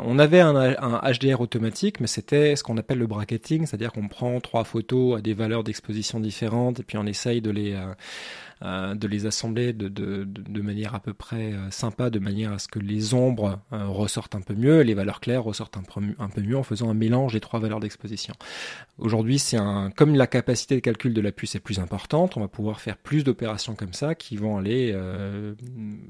on 0.04 0.18
avait 0.18 0.40
un, 0.40 0.54
un, 0.56 1.00
HDR 1.10 1.40
automatique, 1.40 2.00
mais 2.00 2.06
c'était 2.06 2.54
ce 2.54 2.62
qu'on 2.62 2.76
appelle 2.76 2.98
le 2.98 3.06
bracketing, 3.06 3.64
c'est-à-dire 3.64 3.92
qu'on 3.92 4.08
prend 4.08 4.38
trois 4.40 4.64
photos 4.64 5.18
à 5.18 5.22
des 5.22 5.32
valeurs 5.32 5.64
d'exposition 5.64 6.20
différentes 6.20 6.80
et 6.80 6.82
puis 6.82 6.98
on 6.98 7.06
essaye 7.06 7.40
de 7.40 7.50
les 7.50 7.72
euh, 7.72 7.94
de 8.62 9.06
les 9.06 9.26
assembler 9.26 9.72
de, 9.72 9.88
de, 9.88 10.24
de, 10.24 10.60
manière 10.60 10.94
à 10.94 11.00
peu 11.00 11.14
près 11.14 11.54
sympa, 11.70 12.10
de 12.10 12.18
manière 12.18 12.52
à 12.52 12.58
ce 12.58 12.68
que 12.68 12.78
les 12.78 13.14
ombres 13.14 13.60
ressortent 13.70 14.34
un 14.34 14.40
peu 14.40 14.54
mieux, 14.54 14.80
les 14.80 14.94
valeurs 14.94 15.20
claires 15.20 15.44
ressortent 15.44 15.76
un 15.76 15.82
peu, 15.82 16.00
un 16.18 16.28
peu 16.28 16.40
mieux 16.40 16.56
en 16.56 16.62
faisant 16.62 16.90
un 16.90 16.94
mélange 16.94 17.34
des 17.34 17.40
trois 17.40 17.60
valeurs 17.60 17.80
d'exposition. 17.80 18.34
Aujourd'hui, 18.98 19.38
c'est 19.38 19.56
un, 19.56 19.90
comme 19.90 20.14
la 20.14 20.26
capacité 20.26 20.74
de 20.74 20.80
calcul 20.80 21.14
de 21.14 21.20
la 21.20 21.32
puce 21.32 21.54
est 21.54 21.60
plus 21.60 21.78
importante, 21.78 22.36
on 22.36 22.40
va 22.40 22.48
pouvoir 22.48 22.80
faire 22.80 22.96
plus 22.96 23.22
d'opérations 23.24 23.74
comme 23.74 23.92
ça 23.92 24.14
qui 24.14 24.36
vont 24.36 24.56
aller 24.56 24.92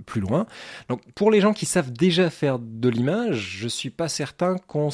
plus 0.07 0.21
loin. 0.21 0.47
Donc, 0.88 1.02
pour 1.14 1.31
les 1.31 1.40
gens 1.40 1.52
qui 1.52 1.67
savent 1.67 1.93
déjà 1.93 2.31
faire 2.31 2.59
de 2.59 2.88
l'image, 2.88 3.59
je 3.59 3.69
suis 3.69 3.90
pas 3.90 4.09
certain 4.09 4.57
qu'on 4.67 4.88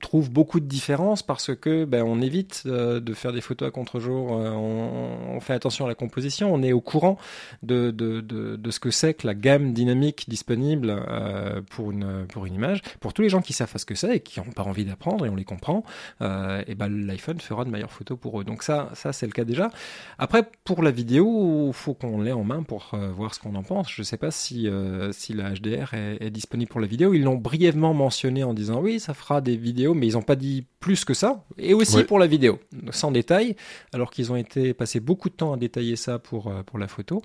trouve 0.00 0.30
beaucoup 0.30 0.60
de 0.60 0.66
différences 0.66 1.22
parce 1.22 1.54
que 1.54 1.84
ben, 1.84 2.02
on 2.02 2.20
évite 2.20 2.64
euh, 2.66 3.00
de 3.00 3.14
faire 3.14 3.32
des 3.32 3.40
photos 3.40 3.68
à 3.68 3.70
contre-jour, 3.70 4.36
euh, 4.36 4.50
on, 4.50 5.40
fait 5.40 5.54
attention 5.54 5.86
à 5.86 5.88
la 5.88 5.94
composition, 5.94 6.54
on 6.54 6.62
est 6.62 6.71
au 6.72 6.80
courant 6.80 7.18
de, 7.62 7.90
de, 7.90 8.20
de, 8.20 8.70
ce 8.70 8.80
que 8.80 8.90
c'est 8.90 9.14
que 9.14 9.26
la 9.26 9.34
gamme 9.34 9.72
dynamique 9.72 10.28
disponible 10.28 10.90
euh, 10.90 11.60
pour, 11.70 11.90
une, 11.90 12.26
pour 12.26 12.46
une 12.46 12.54
image. 12.54 12.82
Pour 13.00 13.12
tous 13.12 13.22
les 13.22 13.28
gens 13.28 13.42
qui 13.42 13.52
savent 13.52 13.72
ce 13.76 13.84
que 13.84 13.94
c'est 13.94 14.16
et 14.16 14.20
qui 14.20 14.40
n'ont 14.40 14.52
pas 14.52 14.62
envie 14.62 14.84
d'apprendre 14.84 15.26
et 15.26 15.28
on 15.28 15.36
les 15.36 15.44
comprend, 15.44 15.84
et 16.20 16.74
ben, 16.74 16.88
l'iPhone 16.88 17.40
fera 17.40 17.64
de 17.64 17.70
meilleures 17.70 17.92
photos 17.92 18.18
pour 18.18 18.40
eux. 18.40 18.44
Donc 18.44 18.62
ça, 18.62 18.90
ça 18.94 19.12
c'est 19.12 19.26
le 19.26 19.32
cas 19.32 19.44
déjà. 19.44 19.70
Après, 20.18 20.48
pour 20.64 20.82
la 20.82 20.90
vidéo, 20.90 21.68
il 21.68 21.72
faut 21.72 21.94
qu'on 21.94 22.20
l'ait 22.20 22.32
en 22.32 22.44
main 22.44 22.62
pour 22.62 22.90
voir 23.14 23.34
ce 23.34 23.40
qu'on 23.40 23.54
en 23.54 23.62
pense. 23.62 23.90
Je 23.90 24.02
sais 24.02 24.16
pas 24.16 24.30
si, 24.30 24.68
si 25.12 25.34
la 25.34 25.50
HDR 25.52 25.94
est, 25.94 26.18
est 26.20 26.30
disponible 26.30 26.70
pour 26.70 26.80
la 26.80 26.86
vidéo. 26.86 27.14
Ils 27.14 27.22
l'ont 27.22 27.36
brièvement 27.36 27.94
mentionné 27.94 28.44
en 28.44 28.54
disant 28.54 28.80
oui, 28.80 29.00
ça 29.00 29.14
fera 29.14 29.40
des 29.40 29.56
vidéos, 29.56 29.94
mais 29.94 30.06
ils 30.06 30.14
n'ont 30.14 30.22
pas 30.22 30.36
dit 30.36 30.66
plus 30.82 31.06
que 31.06 31.14
ça. 31.14 31.44
Et 31.56 31.72
aussi 31.72 32.04
pour 32.04 32.18
la 32.18 32.26
vidéo, 32.26 32.58
sans 32.90 33.10
détail, 33.10 33.56
alors 33.94 34.10
qu'ils 34.10 34.30
ont 34.32 34.36
été 34.36 34.74
passé 34.74 35.00
beaucoup 35.00 35.30
de 35.30 35.34
temps 35.34 35.54
à 35.54 35.56
détailler 35.56 35.96
ça 35.96 36.18
pour, 36.18 36.48
euh, 36.48 36.62
pour 36.62 36.78
la 36.78 36.88
photo. 36.88 37.22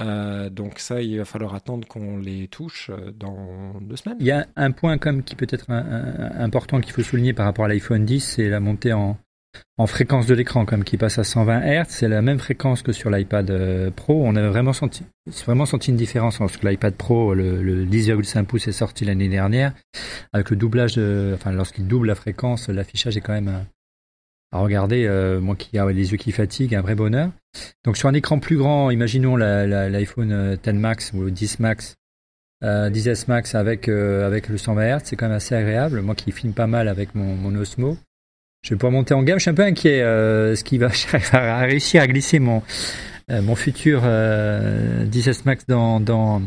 Euh, 0.00 0.50
donc 0.50 0.78
ça, 0.78 1.02
il 1.02 1.18
va 1.18 1.24
falloir 1.24 1.54
attendre 1.54 1.86
qu'on 1.86 2.18
les 2.18 2.48
touche 2.48 2.90
euh, 2.90 3.12
dans 3.12 3.74
deux 3.80 3.96
semaines. 3.96 4.16
Il 4.18 4.26
y 4.26 4.32
a 4.32 4.46
un 4.56 4.72
point 4.72 4.98
comme 4.98 5.22
qui 5.22 5.36
peut 5.36 5.46
être 5.48 5.70
important 5.70 6.80
qu'il 6.80 6.92
faut 6.92 7.02
souligner 7.02 7.34
par 7.34 7.46
rapport 7.46 7.66
à 7.66 7.68
l'iPhone 7.68 8.04
10, 8.04 8.20
c'est 8.20 8.48
la 8.48 8.58
montée 8.58 8.94
en, 8.94 9.18
en 9.78 9.86
fréquence 9.86 10.26
de 10.26 10.34
l'écran, 10.34 10.64
comme 10.64 10.84
qui 10.84 10.96
passe 10.96 11.18
à 11.18 11.24
120 11.24 11.60
Hz, 11.60 11.86
c'est 11.88 12.08
la 12.08 12.22
même 12.22 12.38
fréquence 12.38 12.82
que 12.82 12.92
sur 12.92 13.10
l'iPad 13.10 13.50
euh, 13.50 13.90
Pro. 13.90 14.22
On 14.24 14.36
a 14.36 14.48
vraiment 14.48 14.72
senti, 14.72 15.04
une 15.88 15.96
différence 15.96 16.40
lorsque 16.40 16.62
l'iPad 16.62 16.94
Pro, 16.94 17.34
le, 17.34 17.62
le 17.62 17.84
10,5 17.86 18.44
pouces 18.44 18.68
est 18.68 18.72
sorti 18.72 19.04
l'année 19.04 19.28
dernière, 19.28 19.72
avec 20.32 20.50
le 20.50 20.56
doublage, 20.56 20.94
de, 20.94 21.32
enfin 21.34 21.52
lorsqu'il 21.52 21.86
double 21.86 22.08
la 22.08 22.14
fréquence, 22.14 22.68
l'affichage 22.68 23.16
est 23.16 23.20
quand 23.22 23.32
même 23.32 23.48
euh, 23.48 23.60
à 24.52 24.58
regarder. 24.60 25.06
Euh, 25.06 25.40
moi 25.40 25.56
qui 25.56 25.76
ai 25.76 25.92
les 25.92 26.12
yeux 26.12 26.18
qui 26.18 26.32
fatiguent, 26.32 26.74
un 26.74 26.82
vrai 26.82 26.94
bonheur. 26.94 27.30
Donc 27.84 27.96
sur 27.96 28.08
un 28.08 28.14
écran 28.14 28.38
plus 28.38 28.58
grand, 28.58 28.90
imaginons 28.90 29.36
l'iPhone 29.36 30.58
10 30.62 30.72
Max 30.74 31.12
ou 31.14 31.22
le 31.22 31.30
10 31.30 31.60
Max, 31.60 31.96
10S 32.62 33.24
Max 33.26 33.54
avec 33.54 33.88
le 33.88 34.56
120 34.56 34.98
Hz, 34.98 35.00
c'est 35.04 35.16
quand 35.16 35.26
même 35.26 35.36
assez 35.36 35.54
agréable. 35.54 36.02
Moi 36.02 36.14
qui 36.14 36.30
filme 36.30 36.52
pas 36.52 36.66
mal 36.66 36.88
avec 36.88 37.14
mon 37.14 37.54
Osmo. 37.56 37.98
Je 38.62 38.70
vais 38.70 38.76
pouvoir 38.76 38.92
monter 38.92 39.12
en 39.14 39.22
gamme. 39.24 39.38
Je 39.38 39.42
suis 39.42 39.50
un 39.50 39.54
peu 39.54 39.64
inquiet. 39.64 40.00
Euh, 40.02 40.54
ce 40.54 40.62
qui 40.62 40.78
va 40.78 40.88
réussir 41.66 42.00
à 42.02 42.06
glisser 42.06 42.38
mon 42.38 42.62
euh, 43.30 43.42
mon 43.42 43.54
futur 43.54 44.02
euh, 44.04 45.04
10S 45.06 45.42
Max 45.44 45.66
dans 45.66 46.00
dans 46.00 46.42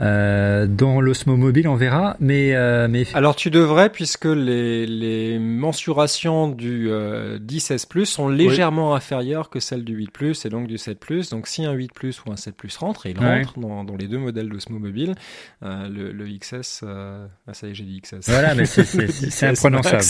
euh, 0.00 0.66
dans 0.66 1.00
l'Osmo 1.00 1.36
Mobile, 1.36 1.68
on 1.68 1.76
verra. 1.76 2.16
Mais, 2.18 2.54
euh, 2.54 2.88
mais 2.88 3.06
alors 3.14 3.36
tu 3.36 3.50
devrais 3.50 3.90
puisque 3.90 4.24
les, 4.24 4.86
les 4.86 5.38
mensurations 5.38 6.48
du 6.48 6.90
euh, 6.90 7.38
10S 7.38 7.86
Plus 7.86 8.06
sont 8.06 8.28
légèrement 8.28 8.94
inférieures 8.94 9.48
que 9.48 9.60
celles 9.60 9.84
du 9.84 9.94
8 9.94 10.10
Plus 10.10 10.44
et 10.44 10.48
donc 10.48 10.66
du 10.66 10.78
7 10.78 10.98
Plus. 10.98 11.30
Donc 11.30 11.46
si 11.46 11.64
un 11.64 11.72
8 11.72 11.92
Plus 11.92 12.24
ou 12.24 12.32
un 12.32 12.36
7 12.36 12.56
Plus 12.56 12.76
rentre, 12.76 13.06
et 13.06 13.10
il 13.10 13.18
rentre 13.18 13.58
dans, 13.58 13.84
dans, 13.84 13.96
les 13.96 14.08
deux 14.08 14.18
modèles 14.18 14.48
d'Osmo 14.48 14.78
Mobile, 14.78 15.14
euh, 15.62 15.88
le, 15.88 16.10
le, 16.10 16.26
XS, 16.26 16.80
euh, 16.82 17.26
ah, 17.46 17.54
ça 17.54 17.68
y 17.68 17.70
est, 17.70 17.74
j'ai 17.74 17.84
dit 17.84 18.00
XS. 18.00 18.28
Voilà, 18.28 18.54
mais 18.54 18.64
c'est 18.64 19.46
imprononçable. 19.46 20.02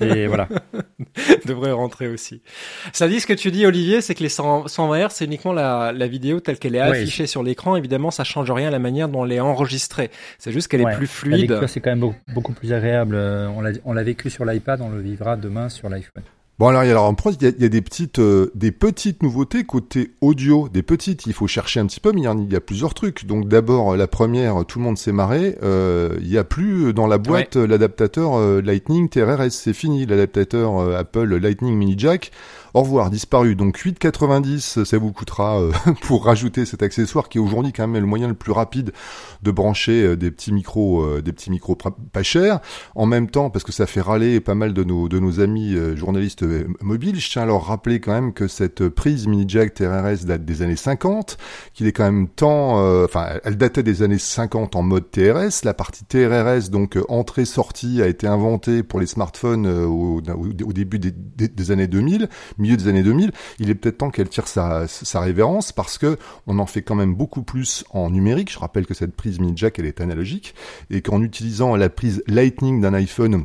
et 0.00 0.26
voilà, 0.26 0.48
devrait 1.46 1.72
rentrer 1.72 2.08
aussi. 2.08 2.42
Ça 2.92 3.08
dit 3.08 3.20
ce 3.20 3.26
que 3.26 3.32
tu 3.32 3.50
dis, 3.50 3.64
Olivier, 3.64 4.02
c'est 4.02 4.14
que 4.14 4.22
les 4.22 4.28
100, 4.28 4.68
120 4.68 5.06
Hz, 5.06 5.10
c'est 5.10 5.24
uniquement 5.24 5.54
la, 5.54 5.92
la 5.92 6.06
vidéo 6.06 6.40
telle 6.40 6.58
qu'elle 6.58 6.74
est 6.74 6.80
affichée 6.80 7.26
sur 7.26 7.42
l'écran. 7.42 7.76
Évidemment, 7.76 8.10
ça 8.10 8.24
change 8.24 8.50
rien 8.50 8.68
à 8.68 8.70
la 8.70 8.78
manière 8.78 8.89
dont 9.08 9.24
elle 9.24 9.32
est 9.32 9.40
enregistrée. 9.40 10.10
C'est 10.38 10.52
juste 10.52 10.68
qu'elle 10.68 10.82
est 10.82 10.96
plus 10.96 11.06
fluide. 11.06 11.66
c'est 11.66 11.80
quand 11.80 11.94
même 11.94 12.12
beaucoup, 12.34 12.52
plus 12.52 12.72
agréable. 12.72 13.14
Euh, 13.14 13.48
on 13.84 13.92
l'a 13.92 14.02
vécu 14.02 14.30
sur 14.30 14.44
l'iPad, 14.44 14.80
on 14.80 14.90
le 14.90 15.00
vivra 15.00 15.36
demain 15.36 15.68
sur 15.68 15.88
l'iPhone. 15.88 16.22
Bon 16.58 16.68
alors, 16.68 16.82
alors 16.82 17.04
en 17.04 17.16
il 17.30 17.42
y 17.42 17.46
a, 17.46 17.52
il 17.56 17.62
y 17.62 17.64
a 17.64 17.70
des 17.70 17.80
petites 17.80 18.18
euh, 18.18 18.50
des 18.54 18.70
petites 18.70 19.22
nouveautés 19.22 19.64
côté 19.64 20.10
audio, 20.20 20.68
des 20.68 20.82
petites. 20.82 21.24
Il 21.24 21.32
faut 21.32 21.46
chercher 21.46 21.80
un 21.80 21.86
petit 21.86 22.00
peu, 22.00 22.12
mais 22.12 22.20
il 22.20 22.24
y, 22.24 22.26
a, 22.26 22.34
il 22.34 22.52
y 22.52 22.56
a 22.56 22.60
plusieurs 22.60 22.92
trucs. 22.92 23.24
Donc 23.24 23.48
d'abord 23.48 23.96
la 23.96 24.06
première, 24.06 24.66
tout 24.66 24.78
le 24.78 24.84
monde 24.84 24.98
s'est 24.98 25.12
marré. 25.12 25.56
Euh, 25.62 26.18
il 26.20 26.28
y 26.28 26.36
a 26.36 26.44
plus 26.44 26.92
dans 26.92 27.06
la 27.06 27.16
boîte 27.16 27.56
l'adaptateur 27.56 28.60
Lightning 28.60 29.08
TRRS, 29.08 29.52
c'est 29.52 29.72
fini. 29.72 30.04
L'adaptateur 30.04 30.94
Apple 30.94 31.34
Lightning 31.36 31.74
Mini 31.74 31.94
Jack 31.96 32.30
au 32.74 32.82
revoir, 32.82 33.10
disparu. 33.10 33.56
Donc 33.56 33.78
8,90, 33.78 34.84
ça 34.84 34.98
vous 34.98 35.12
coûtera 35.12 35.60
euh, 35.60 35.72
pour 36.02 36.24
rajouter 36.24 36.64
cet 36.64 36.82
accessoire 36.82 37.28
qui 37.28 37.38
est 37.38 37.40
aujourd'hui 37.40 37.72
quand 37.72 37.86
même 37.86 38.00
le 38.00 38.06
moyen 38.06 38.28
le 38.28 38.34
plus 38.34 38.52
rapide 38.52 38.92
de 39.42 39.50
brancher 39.50 40.04
euh, 40.04 40.16
des 40.16 40.30
petits 40.30 40.52
micros, 40.52 41.02
euh, 41.02 41.22
des 41.22 41.32
petits 41.32 41.50
micros 41.50 41.74
pas 41.74 42.22
chers. 42.22 42.60
En 42.94 43.06
même 43.06 43.28
temps, 43.28 43.50
parce 43.50 43.64
que 43.64 43.72
ça 43.72 43.86
fait 43.86 44.00
râler 44.00 44.40
pas 44.40 44.54
mal 44.54 44.72
de 44.72 44.84
nos 44.84 45.08
de 45.08 45.18
nos 45.18 45.40
amis 45.40 45.76
journalistes 45.96 46.44
mobiles, 46.80 47.18
je 47.18 47.30
tiens 47.30 47.42
à 47.42 47.46
leur 47.46 47.64
rappeler 47.64 48.00
quand 48.00 48.12
même 48.12 48.32
que 48.32 48.48
cette 48.48 48.88
prise 48.88 49.26
mini 49.26 49.44
jack 49.48 49.74
TRS 49.74 50.24
date 50.24 50.44
des 50.44 50.62
années 50.62 50.76
50, 50.76 51.38
qu'il 51.74 51.86
est 51.86 51.92
quand 51.92 52.04
même 52.04 52.28
temps, 52.28 52.76
enfin, 53.04 53.26
elle 53.44 53.56
datait 53.56 53.82
des 53.82 54.02
années 54.02 54.18
50 54.18 54.76
en 54.76 54.82
mode 54.82 55.10
TRS. 55.10 55.64
La 55.64 55.74
partie 55.74 56.04
TRRS, 56.04 56.70
donc 56.70 56.98
entrée-sortie, 57.08 58.02
a 58.02 58.06
été 58.06 58.26
inventée 58.26 58.82
pour 58.82 59.00
les 59.00 59.06
smartphones 59.06 59.66
au, 59.66 60.20
au, 60.20 60.72
début 60.72 60.98
des, 60.98 61.12
des 61.12 61.70
années 61.70 61.88
2000 61.88 62.28
milieu 62.60 62.76
des 62.76 62.88
années 62.88 63.02
2000, 63.02 63.32
il 63.58 63.70
est 63.70 63.74
peut-être 63.74 63.98
temps 63.98 64.10
qu'elle 64.10 64.28
tire 64.28 64.48
sa, 64.48 64.86
sa 64.86 65.20
révérence 65.20 65.72
parce 65.72 65.98
que 65.98 66.18
on 66.46 66.58
en 66.58 66.66
fait 66.66 66.82
quand 66.82 66.94
même 66.94 67.14
beaucoup 67.14 67.42
plus 67.42 67.84
en 67.90 68.10
numérique. 68.10 68.52
Je 68.52 68.58
rappelle 68.58 68.86
que 68.86 68.94
cette 68.94 69.14
prise 69.14 69.40
mini 69.40 69.52
jack 69.56 69.78
elle 69.78 69.86
est 69.86 70.00
analogique 70.00 70.54
et 70.90 71.02
qu'en 71.02 71.22
utilisant 71.22 71.76
la 71.76 71.88
prise 71.88 72.22
Lightning 72.26 72.80
d'un 72.80 72.94
iPhone 72.94 73.44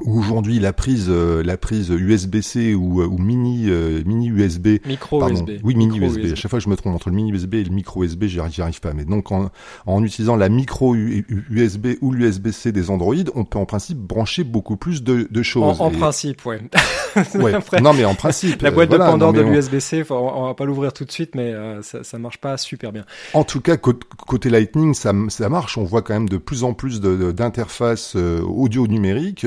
Aujourd'hui, 0.00 0.58
la 0.58 0.72
prise, 0.72 1.06
euh, 1.08 1.44
la 1.44 1.56
prise 1.56 1.90
USB-C 1.90 2.74
ou, 2.74 3.00
euh, 3.00 3.06
ou, 3.06 3.16
mini, 3.16 3.66
euh, 3.68 4.02
mini 4.04 4.26
USB, 4.26 4.78
micro 4.84 5.24
USB, 5.28 5.50
oui 5.62 5.76
mini 5.76 6.00
USB. 6.00 6.32
À 6.32 6.34
chaque 6.34 6.50
fois, 6.50 6.58
je 6.58 6.68
me 6.68 6.74
trompe 6.74 6.96
entre 6.96 7.10
le 7.10 7.14
mini 7.14 7.30
USB 7.30 7.54
et 7.54 7.62
le 7.62 7.70
micro 7.70 8.02
USB, 8.02 8.24
j'y 8.24 8.40
arrive, 8.40 8.60
arrive 8.60 8.80
pas. 8.80 8.92
Mais 8.92 9.04
donc, 9.04 9.30
en, 9.30 9.50
en 9.86 10.02
utilisant 10.02 10.34
la 10.34 10.48
micro 10.48 10.96
USB 10.96 11.90
ou 12.00 12.10
l'USB-C 12.10 12.72
des 12.72 12.90
Android, 12.90 13.14
on 13.36 13.44
peut 13.44 13.60
en 13.60 13.66
principe 13.66 13.98
brancher 13.98 14.42
beaucoup 14.42 14.76
plus 14.76 15.04
de, 15.04 15.28
de 15.30 15.42
choses. 15.44 15.80
En, 15.80 15.86
en 15.86 15.90
principe, 15.92 16.44
ouais. 16.44 16.60
ouais. 17.36 17.52
non, 17.80 17.94
mais 17.94 18.04
en 18.04 18.16
principe. 18.16 18.62
La 18.62 18.72
boîte 18.72 18.90
de 18.90 18.96
Pandore 18.96 19.32
de 19.32 19.42
l'USB-C, 19.42 20.06
on, 20.10 20.46
va 20.46 20.54
pas 20.54 20.64
l'ouvrir 20.64 20.92
tout 20.92 21.04
de 21.04 21.12
suite, 21.12 21.36
mais 21.36 21.54
ça, 21.82 22.02
ça 22.02 22.18
marche 22.18 22.38
pas 22.38 22.56
super 22.56 22.90
bien. 22.90 23.04
En 23.32 23.44
tout 23.44 23.60
cas, 23.60 23.76
côté 23.76 24.50
Lightning, 24.50 24.92
ça, 24.92 25.12
ça 25.28 25.48
marche. 25.48 25.78
On 25.78 25.84
voit 25.84 26.02
quand 26.02 26.14
même 26.14 26.28
de 26.28 26.38
plus 26.38 26.64
en 26.64 26.74
plus 26.74 27.00
d'interfaces 27.00 28.16
audio 28.16 28.88
numériques 28.88 29.46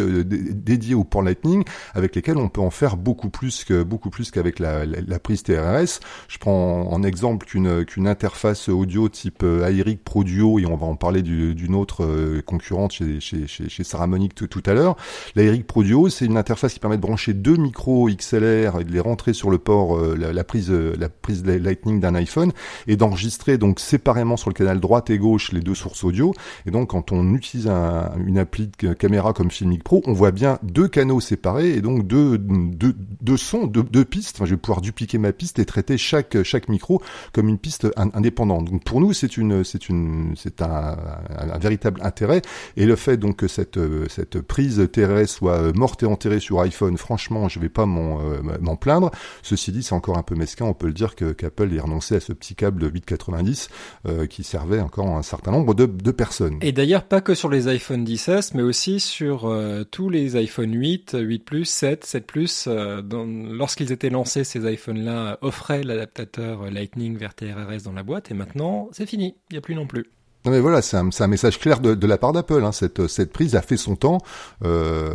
dédiés 0.52 0.96
au 0.96 1.04
port 1.04 1.22
Lightning 1.22 1.64
avec 1.94 2.16
lesquels 2.16 2.38
on 2.38 2.50
peut 2.50 2.62
en 2.62 2.70
faire 2.70 2.98
beaucoup 2.98 3.30
plus 3.30 3.64
que 3.64 3.84
beaucoup 3.84 4.10
plus 4.10 4.32
qu'avec 4.32 4.60
la, 4.60 4.86
prise 5.20 5.44
TRS. 5.44 6.00
Je 6.28 6.38
prends 6.38 6.92
en 6.92 7.04
exemple 7.04 7.46
qu'une 7.46 7.86
qu'une 7.86 8.08
interface 8.08 8.70
audio 8.70 9.10
type 9.10 9.44
Aeric 9.44 10.04
Pro 10.04 10.24
Duo 10.24 10.60
et 10.60 10.66
on 10.66 10.76
va 10.76 10.86
en 10.86 10.96
parler 10.96 11.22
d'une 11.22 11.76
autre 11.76 12.04
euh, 12.04 12.42
concurrente 12.46 12.92
chez 12.92 13.20
chez 13.20 13.48
chez, 13.48 13.84
Saramonic 13.84 14.36
tout, 14.36 14.64
à 14.66 14.74
l'heure. 14.74 14.96
L'Aeric 15.36 15.66
Pro 15.66 15.84
Duo, 15.84 16.10
c'est 16.10 16.26
une 16.26 16.38
interface 16.38 16.74
qui 16.74 16.80
permet 16.80 16.98
de 16.98 17.02
brancher 17.02 17.34
deux 17.34 17.56
micros 17.56 18.10
XLR 18.10 18.80
et 18.80 18.84
de 18.84 18.92
les 18.92 19.00
rentrer 19.00 19.34
sur 19.34 19.50
le 19.50 19.58
port 19.58 19.98
euh, 19.98 20.16
la, 20.16 20.44
prise 20.44 20.72
la 20.72 21.10
prise 21.10 21.46
Lightning 21.46 22.00
d'un 22.00 22.16
iPhone 22.16 22.52
et 22.88 22.96
d'enregistrer 22.96 23.58
donc 23.58 23.80
séparément 23.80 24.38
sur 24.38 24.50
le 24.50 24.54
canal 24.54 24.80
droite 24.80 25.10
et 25.10 25.18
gauche 25.18 25.52
les 25.52 25.62
deux 25.62 25.76
sources 25.76 26.04
audio. 26.04 26.34
Et 26.66 26.72
donc 26.72 26.90
quand 26.90 27.12
on 27.12 27.34
utilise 27.34 27.68
un, 27.68 28.12
une 28.26 28.38
appli 28.38 28.70
de 28.80 28.94
caméra 28.94 29.34
comme 29.34 29.52
Filmic 29.52 29.84
Pro, 29.84 30.02
on 30.06 30.14
voit 30.14 30.27
bien 30.32 30.60
deux 30.64 30.88
canaux 30.88 31.20
séparés 31.20 31.72
et 31.72 31.82
donc 31.82 32.08
deux, 32.08 32.38
deux, 32.38 32.96
deux 33.22 33.38
sons, 33.38 33.68
deux, 33.68 33.84
deux 33.84 34.06
pistes. 34.06 34.36
Enfin, 34.36 34.46
je 34.46 34.52
vais 34.52 34.62
pouvoir 34.62 34.82
dupliquer 34.82 35.18
ma 35.18 35.34
piste 35.34 35.60
et 35.60 35.66
traiter 35.66 35.98
chaque, 35.98 36.42
chaque 36.44 36.70
micro 36.70 37.02
comme 37.34 37.50
une 37.50 37.58
piste 37.58 37.88
indépendante. 37.96 38.66
Donc 38.66 38.84
pour 38.84 39.02
nous, 39.02 39.14
c'est 39.14 39.38
une, 39.38 39.64
c'est 39.64 39.90
une, 39.90 40.34
c'est 40.36 40.62
un, 40.62 40.98
un, 41.38 41.58
véritable 41.58 42.02
intérêt. 42.04 42.42
Et 42.76 42.86
le 42.86 42.96
fait 42.96 43.18
donc 43.18 43.38
que 43.38 43.48
cette, 43.48 43.80
cette 44.10 44.42
prise 44.42 44.88
TRS 44.92 45.28
soit 45.28 45.74
morte 45.76 46.04
et 46.04 46.06
enterrée 46.06 46.40
sur 46.40 46.60
iPhone, 46.62 46.98
franchement, 46.98 47.50
je 47.50 47.60
vais 47.60 47.70
pas 47.70 47.86
m'en, 47.86 48.22
euh, 48.22 48.42
m'en 48.60 48.76
plaindre. 48.76 49.12
Ceci 49.44 49.72
dit, 49.72 49.84
c'est 49.84 49.96
encore 49.96 50.18
un 50.18 50.24
peu 50.24 50.36
mesquin. 50.36 50.66
On 50.66 50.74
peut 50.74 50.88
le 50.88 50.94
dire 50.94 51.16
que 51.16 51.32
qu'Apple 51.32 51.74
ait 51.74 51.80
renoncé 51.80 52.16
à 52.16 52.20
ce 52.20 52.34
petit 52.34 52.56
câble 52.56 52.90
890 52.92 53.70
euh, 54.08 54.26
qui 54.26 54.44
servait 54.44 54.80
encore 54.80 55.08
un 55.08 55.24
certain 55.24 55.52
nombre 55.52 55.74
de, 55.74 55.86
de 55.86 56.12
personnes. 56.12 56.58
Et 56.62 56.72
d'ailleurs, 56.72 57.04
pas 57.04 57.22
que 57.22 57.36
sur 57.36 57.50
les 57.50 57.68
iPhone 57.68 58.04
10s, 58.04 58.52
mais 58.54 58.64
aussi 58.64 59.00
sur 59.00 59.46
euh, 59.46 59.84
tous 59.84 60.10
les 60.10 60.17
les 60.18 60.36
iPhone 60.36 60.74
8, 60.74 61.18
8 61.20 61.40
Plus, 61.40 61.66
7, 61.66 62.06
7 62.06 62.26
Plus, 62.28 62.68
lorsqu'ils 62.68 63.92
étaient 63.92 64.10
lancés, 64.10 64.44
ces 64.44 64.72
iPhones-là 64.72 65.38
offraient 65.42 65.84
l'adaptateur 65.84 66.70
Lightning 66.72 67.18
vers 67.18 67.34
TRRS 67.34 67.84
dans 67.84 67.94
la 67.94 68.04
boîte, 68.04 68.32
et 68.32 68.34
maintenant, 68.34 68.90
c'est 68.92 69.06
fini, 69.06 69.36
il 69.50 69.54
n'y 69.54 69.58
a 69.58 69.62
plus 69.62 69.76
non 69.76 69.88
plus. 69.88 70.06
Non 70.48 70.54
mais 70.54 70.62
voilà, 70.62 70.82
c'est 70.82 70.96
un, 70.96 71.10
un, 71.20 71.28
message 71.28 71.60
clair 71.60 71.82
de, 71.82 71.94
de 71.94 72.08
la 72.08 72.18
part 72.18 72.32
d'Apple. 72.32 72.64
Hein. 72.64 72.72
Cette, 72.72 73.08
cette 73.08 73.34
prise 73.34 73.58
a 73.58 73.62
fait 73.62 73.76
son 73.76 73.98
temps. 73.98 74.20
Euh, 74.64 75.12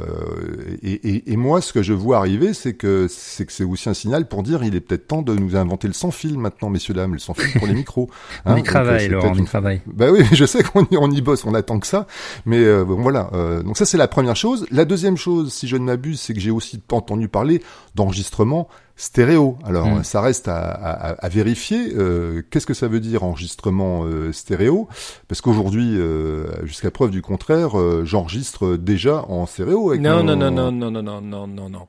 et, 0.82 0.92
et, 0.92 1.32
et, 1.32 1.36
moi, 1.38 1.62
ce 1.62 1.72
que 1.72 1.82
je 1.82 1.94
vois 1.94 2.18
arriver, 2.18 2.52
c'est 2.52 2.74
que 2.74 3.06
c'est 3.08 3.46
que 3.46 3.52
c'est 3.52 3.64
aussi 3.64 3.88
un 3.88 3.94
signal 3.94 4.28
pour 4.28 4.42
dire 4.42 4.62
il 4.62 4.74
est 4.74 4.80
peut-être 4.80 5.06
temps 5.06 5.22
de 5.22 5.34
nous 5.34 5.56
inventer 5.56 5.88
le 5.88 5.94
sans 5.94 6.10
fil 6.10 6.38
maintenant, 6.38 6.68
messieurs 6.68 6.92
dames, 6.92 7.14
le 7.14 7.18
sans 7.18 7.32
fil 7.32 7.50
pour 7.58 7.66
les 7.66 7.72
micros. 7.82 8.10
on 8.44 8.56
y 8.56 8.60
hein. 8.60 8.62
travaille, 8.62 9.06
euh, 9.06 9.12
Laurent, 9.12 9.32
on 9.34 9.38
y 9.38 9.44
travaille. 9.46 9.80
Bah 9.86 10.08
oui, 10.12 10.22
je 10.34 10.44
sais 10.44 10.62
qu'on 10.62 10.84
y, 10.90 10.98
on 10.98 11.10
y 11.10 11.22
bosse, 11.22 11.46
on 11.46 11.54
attend 11.54 11.78
que 11.78 11.86
ça. 11.86 12.06
Mais 12.44 12.62
euh, 12.62 12.84
bon, 12.84 13.00
voilà. 13.00 13.30
Euh, 13.32 13.62
donc 13.62 13.78
ça, 13.78 13.86
c'est 13.86 13.96
la 13.96 14.08
première 14.08 14.36
chose. 14.36 14.66
La 14.70 14.84
deuxième 14.84 15.16
chose, 15.16 15.50
si 15.50 15.66
je 15.66 15.78
ne 15.78 15.84
m'abuse, 15.84 16.20
c'est 16.20 16.34
que 16.34 16.40
j'ai 16.40 16.50
aussi 16.50 16.82
entendu 16.90 17.28
parler 17.28 17.62
d'enregistrement 17.94 18.68
stéréo. 18.96 19.56
Alors 19.64 19.86
hmm. 19.86 20.04
ça 20.04 20.20
reste 20.20 20.48
à, 20.48 20.58
à, 20.58 21.10
à 21.12 21.28
vérifier. 21.28 21.92
Euh, 21.96 22.42
Qu'est-ce 22.50 22.66
que 22.66 22.74
ça 22.74 22.88
veut 22.88 23.00
dire 23.00 23.22
enregistrement 23.22 24.04
euh, 24.04 24.32
stéréo? 24.32 24.88
Parce 25.28 25.40
qu'aujourd'hui, 25.40 25.96
euh, 25.96 26.46
jusqu'à 26.64 26.90
preuve 26.90 27.10
du 27.10 27.22
contraire, 27.22 27.78
euh, 27.78 28.04
j'enregistre 28.04 28.76
déjà 28.76 29.24
en 29.28 29.46
stéréo. 29.46 29.90
Avec 29.90 30.02
non, 30.02 30.22
non, 30.22 30.36
non, 30.36 30.50
non, 30.50 30.72
non, 30.72 30.90
non, 30.90 31.02
non, 31.02 31.20
non, 31.20 31.46
non, 31.46 31.68
non. 31.68 31.86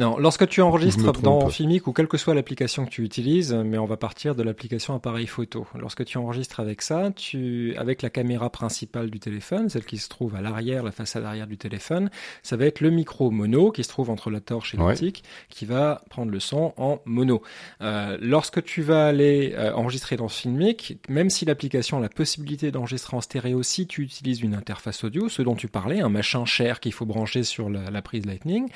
Non, 0.00 0.16
lorsque 0.16 0.46
tu 0.46 0.62
enregistres 0.62 1.12
dans 1.22 1.48
Filmic 1.48 1.88
ou 1.88 1.92
quelle 1.92 2.06
que 2.06 2.18
soit 2.18 2.32
l'application 2.32 2.84
que 2.84 2.90
tu 2.90 3.02
utilises, 3.02 3.52
mais 3.52 3.78
on 3.78 3.84
va 3.84 3.96
partir 3.96 4.36
de 4.36 4.44
l'application 4.44 4.94
appareil 4.94 5.26
photo. 5.26 5.66
Lorsque 5.74 6.04
tu 6.04 6.18
enregistres 6.18 6.60
avec 6.60 6.82
ça, 6.82 7.10
tu, 7.10 7.74
avec 7.76 8.02
la 8.02 8.08
caméra 8.08 8.48
principale 8.48 9.10
du 9.10 9.18
téléphone, 9.18 9.68
celle 9.68 9.84
qui 9.84 9.98
se 9.98 10.08
trouve 10.08 10.36
à 10.36 10.40
l'arrière, 10.40 10.84
la 10.84 10.92
façade 10.92 11.24
arrière 11.24 11.48
du 11.48 11.58
téléphone, 11.58 12.10
ça 12.44 12.56
va 12.56 12.66
être 12.66 12.80
le 12.80 12.90
micro 12.90 13.32
mono 13.32 13.72
qui 13.72 13.82
se 13.82 13.88
trouve 13.88 14.08
entre 14.08 14.30
la 14.30 14.40
torche 14.40 14.72
et 14.74 14.76
l'optique, 14.76 15.24
qui 15.48 15.64
va 15.64 16.04
prendre 16.10 16.30
le 16.30 16.38
son 16.38 16.74
en 16.76 17.00
mono. 17.04 17.42
Euh, 17.80 18.16
lorsque 18.20 18.62
tu 18.62 18.82
vas 18.82 19.04
aller 19.04 19.54
euh, 19.56 19.72
enregistrer 19.72 20.16
dans 20.16 20.28
Filmic, 20.28 20.98
même 21.08 21.28
si 21.28 21.44
l'application 21.44 21.98
a 21.98 22.00
la 22.00 22.08
possibilité 22.08 22.70
d'enregistrer 22.70 23.16
en 23.16 23.20
stéréo, 23.20 23.64
si 23.64 23.88
tu 23.88 24.02
utilises 24.02 24.42
une 24.42 24.54
interface 24.54 25.02
audio, 25.02 25.28
ce 25.28 25.42
dont 25.42 25.56
tu 25.56 25.66
parlais, 25.66 25.98
un 26.00 26.08
machin 26.08 26.44
cher 26.44 26.78
qu'il 26.78 26.92
faut 26.92 27.04
brancher 27.04 27.42
sur 27.42 27.68
la, 27.68 27.90
la 27.90 28.00
prise 28.00 28.26
Lightning, 28.26 28.68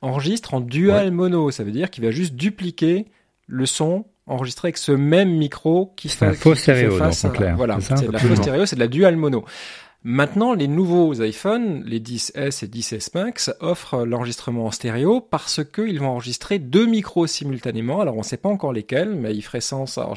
enregistre 0.00 0.54
en 0.54 0.69
dual 0.70 1.10
mono. 1.10 1.50
Ça 1.50 1.64
veut 1.64 1.72
dire 1.72 1.90
qu'il 1.90 2.04
va 2.04 2.10
juste 2.10 2.34
dupliquer 2.34 3.06
le 3.46 3.66
son 3.66 4.06
enregistré 4.26 4.68
avec 4.68 4.78
ce 4.78 4.92
même 4.92 5.30
micro 5.30 5.92
qui 5.96 6.08
fait 6.08 6.26
un 6.26 6.34
faux 6.34 6.54
stéréo, 6.54 6.96
face 6.96 7.26
clair. 7.34 7.56
Voilà, 7.56 7.78
c'est 7.80 8.06
de 8.06 8.12
la 8.12 8.18
faux 8.18 8.36
stéréo, 8.36 8.64
c'est 8.64 8.76
de 8.76 8.80
la 8.80 8.88
dual 8.88 9.16
mono. 9.16 9.44
Maintenant, 10.02 10.54
les 10.54 10.66
nouveaux 10.66 11.12
iPhones, 11.12 11.82
les 11.84 12.00
10S 12.00 12.64
et 12.64 12.68
10S 12.68 13.10
Max, 13.12 13.54
offrent 13.60 14.06
l'enregistrement 14.06 14.64
en 14.64 14.70
stéréo 14.70 15.20
parce 15.20 15.60
qu'ils 15.62 16.00
vont 16.00 16.08
enregistrer 16.08 16.58
deux 16.58 16.86
micros 16.86 17.26
simultanément. 17.26 18.00
Alors, 18.00 18.14
on 18.14 18.20
ne 18.20 18.24
sait 18.24 18.38
pas 18.38 18.48
encore 18.48 18.72
lesquels, 18.72 19.14
mais 19.14 19.34
il 19.34 19.42
ferait 19.42 19.60
sens 19.60 19.98
alors, 19.98 20.16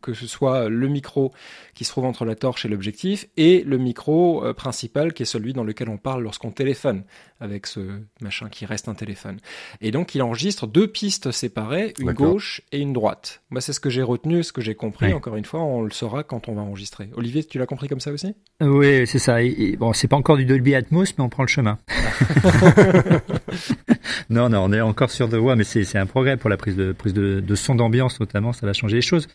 que 0.00 0.14
ce 0.14 0.26
soit 0.26 0.70
le 0.70 0.88
micro 0.88 1.32
qui 1.74 1.84
se 1.84 1.90
trouve 1.90 2.06
entre 2.06 2.24
la 2.24 2.34
torche 2.34 2.64
et 2.64 2.68
l'objectif 2.68 3.26
et 3.36 3.62
le 3.62 3.76
micro 3.76 4.42
euh, 4.42 4.54
principal 4.54 5.12
qui 5.12 5.24
est 5.24 5.26
celui 5.26 5.52
dans 5.52 5.64
lequel 5.64 5.90
on 5.90 5.98
parle 5.98 6.22
lorsqu'on 6.22 6.50
téléphone 6.50 7.02
avec 7.40 7.66
ce 7.66 7.80
machin 8.22 8.48
qui 8.48 8.64
reste 8.64 8.88
un 8.88 8.94
téléphone. 8.94 9.38
Et 9.82 9.90
donc, 9.90 10.14
il 10.14 10.22
enregistre 10.22 10.66
deux 10.66 10.86
pistes 10.86 11.30
séparées, 11.30 11.92
une 11.98 12.12
gauche 12.12 12.62
et 12.72 12.78
une 12.78 12.94
droite. 12.94 13.42
Moi, 13.50 13.60
c'est 13.60 13.74
ce 13.74 13.80
que 13.80 13.90
j'ai 13.90 14.02
retenu, 14.02 14.42
ce 14.42 14.52
que 14.52 14.62
j'ai 14.62 14.74
compris. 14.74 15.12
Encore 15.12 15.36
une 15.36 15.44
fois, 15.44 15.60
on 15.60 15.82
le 15.82 15.90
saura 15.90 16.22
quand 16.22 16.48
on 16.48 16.54
va 16.54 16.62
enregistrer. 16.62 17.10
Olivier, 17.16 17.44
tu 17.44 17.58
l'as 17.58 17.66
compris 17.66 17.88
comme 17.88 18.00
ça 18.00 18.10
aussi? 18.10 18.34
Oui, 18.60 19.06
c'est 19.06 19.18
ça. 19.18 19.38
bon, 19.78 19.92
c'est 19.92 20.06
pas 20.06 20.16
encore 20.16 20.36
du 20.36 20.44
Dolby 20.44 20.74
Atmos, 20.74 21.14
mais 21.18 21.24
on 21.24 21.28
prend 21.28 21.42
le 21.42 21.48
chemin. 21.48 21.78
non, 24.30 24.48
non, 24.48 24.64
on 24.64 24.72
est 24.72 24.80
encore 24.80 25.10
sur 25.10 25.28
de 25.28 25.36
voix, 25.36 25.56
mais 25.56 25.64
c'est 25.64 25.98
un 25.98 26.06
progrès 26.06 26.36
pour 26.36 26.48
la 26.48 26.56
prise 26.56 26.76
de 26.76 26.92
prise 26.92 27.14
de, 27.14 27.40
de 27.40 27.54
son 27.56 27.74
d'ambiance 27.74 28.20
notamment. 28.20 28.52
Ça 28.52 28.66
va 28.66 28.72
changer 28.72 28.96
les 28.96 29.02
choses. 29.02 29.26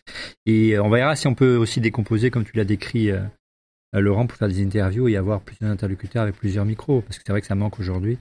Et 0.46 0.78
on 0.78 0.88
verra 0.88 1.16
si 1.16 1.26
on 1.26 1.34
peut 1.34 1.56
aussi 1.56 1.80
décomposer, 1.80 2.30
comme 2.30 2.44
tu 2.44 2.56
l'as 2.56 2.64
décrit, 2.64 3.10
euh, 3.10 3.20
Laurent, 3.92 4.26
pour 4.26 4.38
faire 4.38 4.48
des 4.48 4.62
interviews 4.62 5.08
et 5.08 5.16
avoir 5.16 5.40
plusieurs 5.40 5.70
interlocuteurs 5.70 6.22
avec 6.22 6.36
plusieurs 6.36 6.64
micros, 6.64 7.02
parce 7.02 7.18
que 7.18 7.24
c'est 7.26 7.32
vrai 7.32 7.42
que 7.42 7.46
ça 7.46 7.54
manque 7.54 7.78
aujourd'hui. 7.78 8.18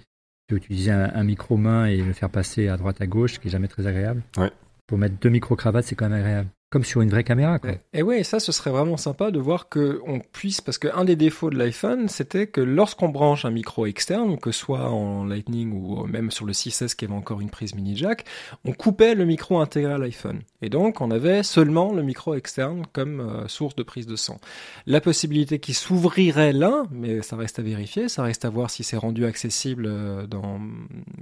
Utiliser 0.52 0.92
un, 0.92 1.12
un 1.14 1.24
micro 1.24 1.58
main 1.58 1.86
et 1.86 1.98
le 1.98 2.12
faire 2.12 2.30
passer 2.30 2.68
à 2.68 2.76
droite 2.76 3.00
à 3.02 3.08
gauche, 3.08 3.36
ce 3.36 3.40
qui 3.40 3.50
est 3.50 3.52
jamais 3.52 3.68
très 3.68 3.86
agréable. 3.86 4.24
Ouais. 4.36 4.52
Pour 4.88 4.98
mettre 4.98 5.16
deux 5.22 5.30
micro 5.30 5.56
cravates, 5.56 5.86
c'est 5.86 5.96
quand 5.96 6.10
même 6.10 6.20
agréable 6.20 6.50
comme 6.70 6.84
sur 6.84 7.02
une 7.02 7.10
vraie 7.10 7.24
caméra. 7.24 7.58
Quoi. 7.58 7.72
Et 7.94 8.04
ouais, 8.04 8.24
ça, 8.24 8.40
ce 8.40 8.52
serait 8.52 8.70
vraiment 8.70 8.98
sympa 8.98 9.32
de 9.32 9.40
voir 9.40 9.70
que 9.70 10.00
on 10.06 10.20
puisse, 10.20 10.62
parce 10.62 10.78
qu'un 10.78 11.04
des 11.04 11.16
défauts 11.16 11.50
de 11.50 11.58
l'iPhone, 11.58 12.08
c'était 12.10 12.46
que 12.46 12.62
lorsqu'on 12.62 13.10
branche 13.10 13.44
un 13.46 13.50
micro 13.50 13.88
externe, 13.88 14.38
que 14.38 14.52
ce 14.52 14.60
soit 14.60 14.92
en 14.92 15.26
Lightning 15.26 15.72
ou 15.74 16.06
même 16.06 16.30
sur 16.30 16.46
le 16.46 16.54
6S 16.54 16.96
qui 16.96 17.06
avait 17.06 17.14
encore 17.14 17.42
une 17.42 17.50
prise 17.50 17.74
mini 17.74 17.96
jack, 17.96 18.26
on 18.66 18.74
coupait 18.74 19.16
le 19.16 19.26
micro 19.26 19.60
intégré 19.60 19.94
à 19.94 19.98
l'iPhone. 19.98 20.42
Et 20.62 20.70
donc, 20.70 21.02
on 21.02 21.10
avait 21.10 21.42
seulement 21.42 21.92
le 21.92 22.04
micro 22.04 22.36
externe 22.36 22.84
comme 22.94 23.20
euh, 23.20 23.48
source 23.48 23.76
de 23.76 23.84
prise 23.84 24.06
de 24.06 24.16
son. 24.16 24.38
La 24.86 25.02
possibilité 25.02 25.60
qui 25.60 25.74
s'ouvrirait 25.74 26.54
là, 26.54 26.84
mais 26.92 27.24
ça 27.24 27.36
reste 27.36 27.58
à 27.58 27.64
vérifier, 27.64 28.10
ça 28.10 28.22
reste 28.22 28.46
à 28.46 28.50
voir 28.50 28.70
si 28.70 28.84
c'est 28.84 28.98
rendu 28.98 29.26
accessible 29.26 29.86
euh, 29.88 30.28
dans, 30.28 30.60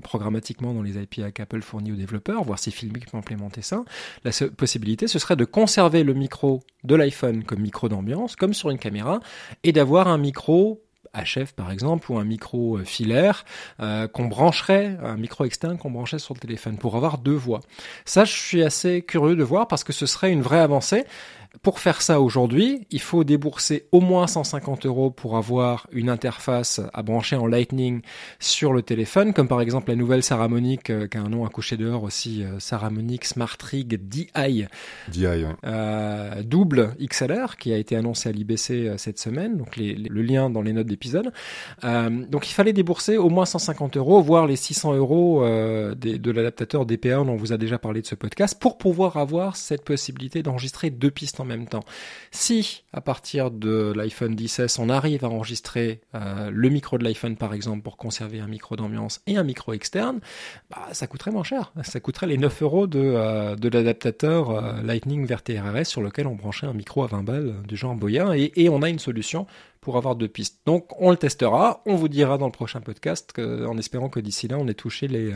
programmatiquement 0.04 0.74
dans 0.74 0.82
les 0.82 0.98
API 0.98 1.32
qu'Apple 1.34 1.62
fournit 1.62 1.94
aux 1.94 1.96
développeurs, 1.96 2.44
voir 2.44 2.60
si 2.60 2.72
Filmic 2.72 3.10
peut 3.10 3.18
implémenter 3.18 3.62
ça. 3.62 3.86
La 4.26 4.32
possibilité, 4.58 5.08
ce 5.08 5.20
serait 5.20 5.37
de 5.38 5.46
conserver 5.46 6.04
le 6.04 6.14
micro 6.14 6.62
de 6.84 6.96
l'iPhone 6.96 7.44
comme 7.44 7.60
micro 7.60 7.90
d'ambiance, 7.90 8.36
comme 8.36 8.54
sur 8.54 8.70
une 8.70 8.80
caméra, 8.80 9.20
et 9.64 9.72
d'avoir 9.72 10.08
un 10.08 10.18
micro 10.18 10.82
HF 11.14 11.54
par 11.54 11.72
exemple 11.72 12.12
ou 12.12 12.18
un 12.18 12.24
micro 12.24 12.78
euh, 12.78 12.84
filaire 12.84 13.46
euh, 13.80 14.08
qu'on 14.08 14.26
brancherait, 14.26 14.98
un 15.04 15.18
micro 15.18 15.46
externe 15.46 15.78
qu'on 15.78 15.92
brancherait 15.92 16.20
sur 16.20 16.34
le 16.34 16.40
téléphone 16.40 16.78
pour 16.78 16.96
avoir 16.96 17.18
deux 17.18 17.34
voix. 17.34 17.62
Ça, 18.06 18.26
je 18.26 18.34
suis 18.34 18.64
assez 18.64 19.02
curieux 19.02 19.36
de 19.36 19.44
voir 19.44 19.68
parce 19.68 19.84
que 19.84 19.94
ce 19.94 20.06
serait 20.06 20.32
une 20.32 20.42
vraie 20.42 20.60
avancée. 20.60 21.06
Pour 21.62 21.80
faire 21.80 22.02
ça 22.02 22.22
aujourd'hui, 22.22 22.86
il 22.92 23.02
faut 23.02 23.24
débourser 23.24 23.88
au 23.92 24.02
moins 24.02 24.28
150 24.28 24.86
euros 24.86 25.12
pour 25.12 25.38
avoir 25.38 25.88
une 25.92 26.10
interface 26.10 26.82
à 26.94 27.04
brancher 27.04 27.36
en 27.36 27.48
Lightning 27.48 28.02
sur 28.40 28.74
le 28.74 28.82
téléphone, 28.82 29.34
comme 29.34 29.48
par 29.48 29.62
exemple 29.62 29.90
la 29.90 29.96
nouvelle 29.96 30.24
Saramonic, 30.24 30.90
euh, 30.90 31.08
qui 31.08 31.18
a 31.18 31.22
un 31.22 31.30
nom 31.30 31.46
à 31.46 31.50
coucher 31.50 31.78
dehors 31.78 32.04
aussi, 32.04 32.44
euh, 32.44 32.60
Saramonic 32.60 33.26
Smart 33.26 33.58
Rig 33.62 34.00
DI, 34.08 34.68
DI 35.08 35.26
euh, 35.66 36.44
double 36.44 36.96
XLR, 37.02 37.58
qui 37.58 37.74
a 37.74 37.78
été 37.78 37.96
annoncé 37.96 38.30
à 38.30 38.32
l'IBC 38.32 38.98
cette 38.98 39.20
semaine, 39.20 39.58
donc 39.58 39.78
les, 39.78 39.96
le 39.96 40.22
lien 40.22 40.50
dans 40.50 40.62
les 40.62 40.74
notes 40.74 40.88
d'épisode. 40.88 41.32
donc 41.84 42.50
il 42.50 42.54
fallait 42.54 42.74
débourser 42.74 43.18
au 43.18 43.30
moins 43.30 43.46
150 43.46 43.98
euros, 43.98 44.22
voire 44.22 44.46
les 44.46 44.56
600 44.56 44.94
euros 44.96 45.46
des, 45.96 46.20
de 46.20 46.32
l'adaptateur 46.32 46.86
DP1 46.86 47.26
dont 47.26 47.34
on 47.34 47.36
vous 47.36 47.54
a 47.54 47.58
déjà 47.58 47.78
parlé 47.78 48.02
de 48.02 48.08
ce 48.08 48.16
podcast, 48.16 48.60
pour 48.60 48.78
pouvoir 48.78 49.18
avoir 49.18 49.56
cette 49.56 49.84
possibilité 49.84 50.44
d'enregistrer 50.44 50.90
deux 50.90 51.12
pistes 51.12 51.40
en 51.40 51.47
même 51.48 51.68
temps. 51.68 51.84
Si, 52.32 52.84
à 52.94 53.02
partir 53.02 53.52
de 53.52 53.94
l'iPhone 53.96 54.36
10S, 54.36 54.80
on 54.80 54.90
arrive 54.90 55.26
à 55.26 55.30
enregistrer 55.30 56.02
euh, 56.16 56.50
le 56.52 56.70
micro 56.70 56.98
de 56.98 57.04
l'iPhone, 57.04 57.36
par 57.36 57.54
exemple, 57.54 57.82
pour 57.82 57.98
conserver 57.98 58.40
un 58.40 58.48
micro 58.48 58.76
d'ambiance 58.76 59.22
et 59.28 59.38
un 59.38 59.44
micro 59.44 59.74
externe, 59.74 60.20
bah, 60.70 60.88
ça 60.92 61.08
coûterait 61.08 61.32
moins 61.32 61.44
cher. 61.44 61.72
Ça 61.84 62.00
coûterait 62.00 62.28
les 62.28 62.38
9 62.38 62.62
euros 62.62 62.88
de, 62.88 63.00
euh, 63.00 63.56
de 63.56 63.70
l'adaptateur 63.70 64.52
euh, 64.52 64.82
Lightning 64.84 65.26
vers 65.26 65.44
TRRS 65.44 65.86
sur 65.86 66.02
lequel 66.02 66.28
on 66.28 66.36
branchait 66.36 66.68
un 66.68 66.74
micro 66.74 67.04
à 67.04 67.08
20 67.08 67.24
balles 67.24 67.56
du 67.68 67.76
genre 67.76 67.96
Boya 67.96 68.38
et, 68.38 68.52
et 68.56 68.70
on 68.70 68.82
a 68.82 68.90
une 68.90 69.00
solution 69.00 69.48
pour 69.82 69.98
avoir 69.98 70.16
deux 70.16 70.28
pistes. 70.28 70.60
Donc 70.66 71.00
on 71.02 71.12
le 71.12 71.18
testera, 71.18 71.82
on 71.86 71.96
vous 71.96 72.08
dira 72.08 72.38
dans 72.38 72.48
le 72.48 72.52
prochain 72.52 72.82
podcast 72.82 73.32
que, 73.34 73.66
en 73.66 73.78
espérant 73.78 74.10
que 74.10 74.20
d'ici 74.20 74.48
là 74.48 74.58
on 74.60 74.68
ait 74.68 74.74
touché 74.74 75.08
les, 75.08 75.34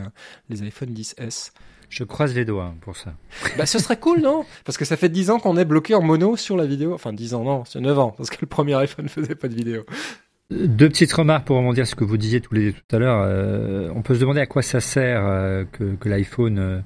les 0.48 0.62
iPhone 0.62 0.90
10S. 0.90 1.52
Je 1.92 2.04
croise 2.04 2.34
les 2.34 2.46
doigts 2.46 2.74
pour 2.80 2.96
ça. 2.96 3.12
Bah, 3.58 3.66
ce 3.66 3.78
serait 3.78 3.98
cool, 3.98 4.22
non? 4.22 4.46
Parce 4.64 4.78
que 4.78 4.86
ça 4.86 4.96
fait 4.96 5.10
10 5.10 5.28
ans 5.28 5.38
qu'on 5.38 5.58
est 5.58 5.66
bloqué 5.66 5.94
en 5.94 6.00
mono 6.00 6.38
sur 6.38 6.56
la 6.56 6.64
vidéo. 6.64 6.94
Enfin, 6.94 7.12
10 7.12 7.34
ans, 7.34 7.44
non, 7.44 7.64
c'est 7.66 7.80
9 7.80 7.98
ans, 7.98 8.14
parce 8.16 8.30
que 8.30 8.38
le 8.40 8.46
premier 8.46 8.74
iPhone 8.76 9.04
ne 9.04 9.10
faisait 9.10 9.34
pas 9.34 9.48
de 9.48 9.54
vidéo. 9.54 9.84
Deux 10.50 10.88
petites 10.88 11.12
remarques 11.12 11.46
pour 11.46 11.58
rebondir 11.58 11.86
sur 11.86 11.94
ce 11.94 12.00
que 12.00 12.04
vous 12.04 12.16
disiez 12.16 12.40
tous 12.40 12.54
les 12.54 12.72
deux 12.72 12.72
tout 12.72 12.96
à 12.96 12.98
l'heure. 12.98 13.22
Euh, 13.26 13.90
on 13.94 14.00
peut 14.00 14.14
se 14.14 14.20
demander 14.20 14.40
à 14.40 14.46
quoi 14.46 14.62
ça 14.62 14.80
sert 14.80 15.22
euh, 15.26 15.64
que, 15.70 15.94
que 15.96 16.08
l'iPhone 16.08 16.58
euh, 16.58 16.80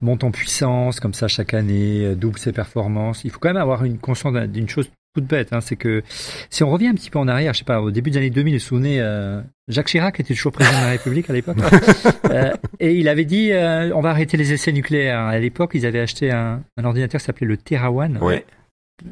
monte 0.00 0.24
en 0.24 0.32
puissance 0.32 0.98
comme 0.98 1.14
ça 1.14 1.28
chaque 1.28 1.54
année, 1.54 2.16
double 2.16 2.38
ses 2.38 2.52
performances. 2.52 3.22
Il 3.22 3.30
faut 3.30 3.38
quand 3.38 3.50
même 3.50 3.62
avoir 3.62 3.84
une 3.84 3.98
conscience 3.98 4.34
d'une 4.48 4.68
chose 4.68 4.90
toute 5.14 5.24
bête, 5.24 5.52
hein, 5.52 5.60
c'est 5.60 5.76
que 5.76 6.02
si 6.50 6.62
on 6.62 6.70
revient 6.70 6.88
un 6.88 6.94
petit 6.94 7.10
peu 7.10 7.18
en 7.18 7.26
arrière, 7.26 7.52
je 7.52 7.60
sais 7.60 7.64
pas, 7.64 7.80
au 7.80 7.90
début 7.90 8.10
des 8.10 8.18
années 8.18 8.30
2000, 8.30 8.54
vous 8.54 8.58
vous 8.58 8.64
souvenez, 8.64 9.00
euh, 9.00 9.42
Jacques 9.68 9.88
Chirac 9.88 10.20
était 10.20 10.34
toujours 10.34 10.52
président 10.52 10.78
de 10.78 10.84
la 10.84 10.90
République 10.90 11.28
à 11.28 11.32
l'époque, 11.32 11.56
euh, 12.30 12.52
et 12.78 12.94
il 12.94 13.08
avait 13.08 13.24
dit 13.24 13.52
euh, 13.52 13.92
on 13.94 14.00
va 14.00 14.10
arrêter 14.10 14.36
les 14.36 14.52
essais 14.52 14.72
nucléaires. 14.72 15.20
À 15.20 15.38
l'époque, 15.38 15.72
ils 15.74 15.84
avaient 15.84 16.00
acheté 16.00 16.30
un, 16.30 16.62
un 16.76 16.84
ordinateur 16.84 17.20
qui 17.20 17.24
s'appelait 17.24 17.46
le 17.46 17.56
Terra 17.56 17.90
One. 17.90 18.18
Ouais. 18.18 18.44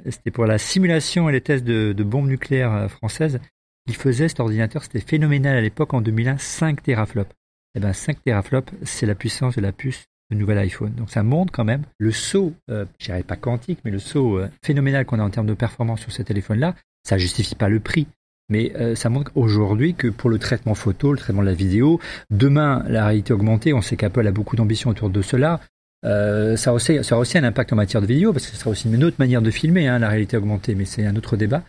C'était 0.09 0.31
pour 0.31 0.47
la 0.47 0.59
simulation 0.59 1.29
et 1.29 1.33
les 1.33 1.41
tests 1.41 1.65
de, 1.65 1.93
de 1.93 2.05
bombes 2.05 2.29
nucléaires 2.29 2.91
françaises. 2.91 3.41
Il 3.89 3.97
faisait 3.97 4.29
cet 4.29 4.39
ordinateur, 4.39 4.85
c'était 4.85 5.01
phénoménal 5.01 5.57
à 5.57 5.61
l'époque 5.63 5.95
en 5.95 6.03
2001, 6.03 6.37
5 6.39 6.83
teraflops. 6.83 7.33
Eh 7.75 7.81
ben 7.81 7.93
5 7.93 8.23
teraflops, 8.23 8.73
c'est 8.83 9.07
la 9.07 9.15
puissance 9.15 9.57
de 9.57 9.63
la 9.63 9.73
puce 9.73 10.05
le 10.31 10.37
nouvel 10.37 10.59
iPhone. 10.59 10.93
Donc 10.95 11.11
ça 11.11 11.23
montre 11.23 11.53
quand 11.53 11.65
même 11.65 11.83
le 11.99 12.13
saut, 12.13 12.53
euh, 12.71 12.85
je 12.99 13.07
dirais 13.07 13.23
pas 13.23 13.37
quantique, 13.37 13.79
mais 13.85 13.91
le 13.91 13.99
saut 13.99 14.39
euh, 14.39 14.49
phénoménal 14.63 15.05
qu'on 15.07 15.19
a 15.19 15.23
en 15.23 15.31
termes 15.31 15.47
de 15.47 15.55
performance 15.55 16.01
sur 16.01 16.13
ces 16.13 16.25
téléphones-là. 16.25 16.75
Ça 17.05 17.19
justifie 17.19 17.55
pas 17.55 17.69
le 17.69 17.81
prix. 17.81 18.07
Mais 18.49 18.73
euh, 18.77 18.95
ça 18.95 19.11
montre 19.11 19.31
aujourd'hui 19.35 19.95
que 19.95 20.09
pour 20.09 20.31
le 20.31 20.39
traitement 20.39 20.75
photo, 20.75 21.13
le 21.13 21.19
traitement 21.19 21.43
de 21.43 21.49
la 21.49 21.55
vidéo, 21.55 22.01
demain 22.31 22.83
la 22.89 23.07
réalité 23.07 23.33
augmentée, 23.35 23.75
on 23.75 23.83
sait 23.83 23.97
qu'Apple 23.97 24.27
a 24.27 24.31
beaucoup 24.31 24.57
d'ambition 24.57 24.91
autour 24.91 25.11
de 25.11 25.21
cela. 25.23 25.61
Euh, 26.05 26.57
ça, 26.57 26.73
aussi, 26.73 27.03
ça 27.03 27.17
aura 27.17 27.23
aussi 27.23 27.37
un 27.37 27.45
impact 27.45 27.73
en 27.73 27.77
matière 27.77 28.01
de 28.01 28.07
vidéo 28.07 28.33
parce 28.33 28.47
que 28.47 28.53
ce 28.53 28.59
sera 28.59 28.71
aussi 28.71 28.89
une 28.91 29.05
autre 29.05 29.17
manière 29.19 29.43
de 29.43 29.51
filmer 29.51 29.89
hein, 29.89 29.99
la 29.99 30.09
réalité 30.09 30.37
augmentée, 30.37 30.75
mais 30.75 30.85
c'est 30.85 31.05
un 31.05 31.17
autre 31.17 31.37
débat, 31.37 31.65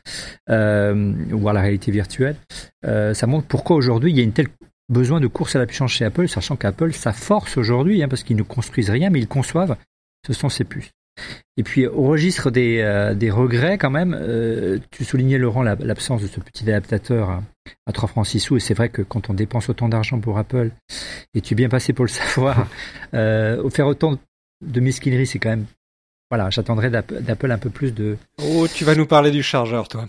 euh, 0.50 1.14
voire 1.32 1.54
la 1.54 1.62
réalité 1.62 1.92
virtuelle. 1.92 2.36
Ça 2.84 3.28
montre 3.28 3.48
pourquoi 3.48 3.76
aujourd'hui 3.76 4.12
il 4.12 4.18
y 4.18 4.22
a 4.22 4.24
une 4.24 4.32
telle 4.32 4.48
besoin 4.90 5.20
de 5.20 5.28
course 5.28 5.56
à 5.56 5.60
la 5.60 5.66
puissance 5.66 5.92
chez 5.92 6.06
Apple, 6.06 6.28
sachant 6.28 6.56
qu'Apple, 6.56 6.94
sa 6.94 7.14
force 7.14 7.58
aujourd'hui, 7.58 8.04
hein, 8.04 8.08
parce 8.08 8.24
qu'ils 8.24 8.38
ne 8.38 8.44
construisent 8.44 8.90
rien, 8.90 9.10
mais 9.10 9.20
ils 9.20 9.28
conçoivent, 9.28 9.78
ce 10.26 10.34
sont 10.34 10.50
ces 10.50 10.64
puces. 10.64 10.92
Et 11.58 11.64
puis 11.64 11.86
au 11.86 12.04
registre 12.04 12.50
des, 12.50 12.80
euh, 12.80 13.14
des 13.14 13.30
regrets 13.30 13.78
quand 13.78 13.90
même, 13.90 14.18
euh, 14.18 14.80
tu 14.92 15.04
soulignais 15.04 15.38
Laurent 15.38 15.64
l'absence 15.64 16.22
de 16.22 16.28
ce 16.28 16.40
petit 16.40 16.64
adaptateur 16.64 17.30
à, 17.30 17.44
à 17.86 17.92
3 17.92 18.08
francs 18.08 18.26
6 18.26 18.40
sous 18.40 18.58
et 18.58 18.60
c'est 18.60 18.74
vrai 18.74 18.90
que 18.90 19.02
quand 19.02 19.30
on 19.30 19.34
dépense 19.34 19.70
autant 19.70 19.90
d'argent 19.90 20.20
pour 20.20 20.38
Apple, 20.38 20.72
et 21.34 21.42
tu 21.42 21.54
es 21.54 21.56
bien 21.56 21.70
passé 21.70 21.92
pour 21.92 22.06
le 22.06 22.10
savoir, 22.10 22.68
euh, 23.14 23.70
faire 23.70 23.88
autant 23.88 24.18
de 24.66 24.80
mesquinerie 24.80 25.28
c'est 25.28 25.40
quand 25.40 25.50
même... 25.50 25.66
Voilà, 26.30 26.52
j'attendrais 26.52 26.92
d'Apple 26.92 27.52
un 27.52 27.58
peu 27.58 27.72
plus 27.72 27.92
de... 27.92 28.18
Oh, 28.44 28.68
tu 28.72 28.86
vas 28.86 28.94
nous 28.94 29.08
parler 29.08 29.32
du 29.32 29.42
chargeur, 29.42 29.88
toi. 29.88 30.08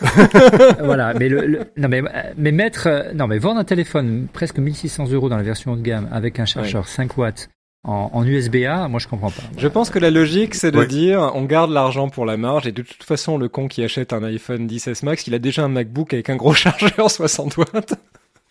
voilà, 0.78 1.14
mais 1.14 1.28
le, 1.28 1.64
non 1.76 1.88
mais 1.88 2.02
mais 2.36 2.52
mettre 2.52 3.12
non 3.14 3.26
mais 3.26 3.38
vendre 3.38 3.58
un 3.58 3.64
téléphone 3.64 4.28
presque 4.32 4.58
1600 4.58 5.10
euros 5.10 5.28
dans 5.28 5.36
la 5.36 5.42
version 5.42 5.72
haut 5.72 5.76
de 5.76 5.82
gamme 5.82 6.08
avec 6.12 6.38
un 6.38 6.44
chargeur 6.44 6.86
5 6.86 7.18
watts 7.18 7.48
en, 7.84 8.24
USB-A, 8.24 8.86
moi 8.88 9.00
je 9.00 9.08
comprends 9.08 9.30
pas. 9.30 9.42
Je 9.56 9.66
pense 9.66 9.90
que 9.90 9.98
la 9.98 10.10
logique 10.10 10.54
c'est 10.54 10.70
de 10.70 10.84
dire 10.84 11.32
on 11.34 11.44
garde 11.44 11.70
l'argent 11.70 12.08
pour 12.10 12.26
la 12.26 12.36
marge 12.36 12.66
et 12.66 12.72
de 12.72 12.82
toute 12.82 13.02
façon 13.02 13.38
le 13.38 13.48
con 13.48 13.66
qui 13.66 13.82
achète 13.82 14.12
un 14.12 14.22
iPhone 14.22 14.66
10s 14.66 15.04
Max, 15.04 15.26
il 15.26 15.34
a 15.34 15.38
déjà 15.38 15.64
un 15.64 15.68
MacBook 15.68 16.12
avec 16.12 16.28
un 16.28 16.36
gros 16.36 16.54
chargeur 16.54 17.10
60 17.10 17.56
watts. 17.56 17.94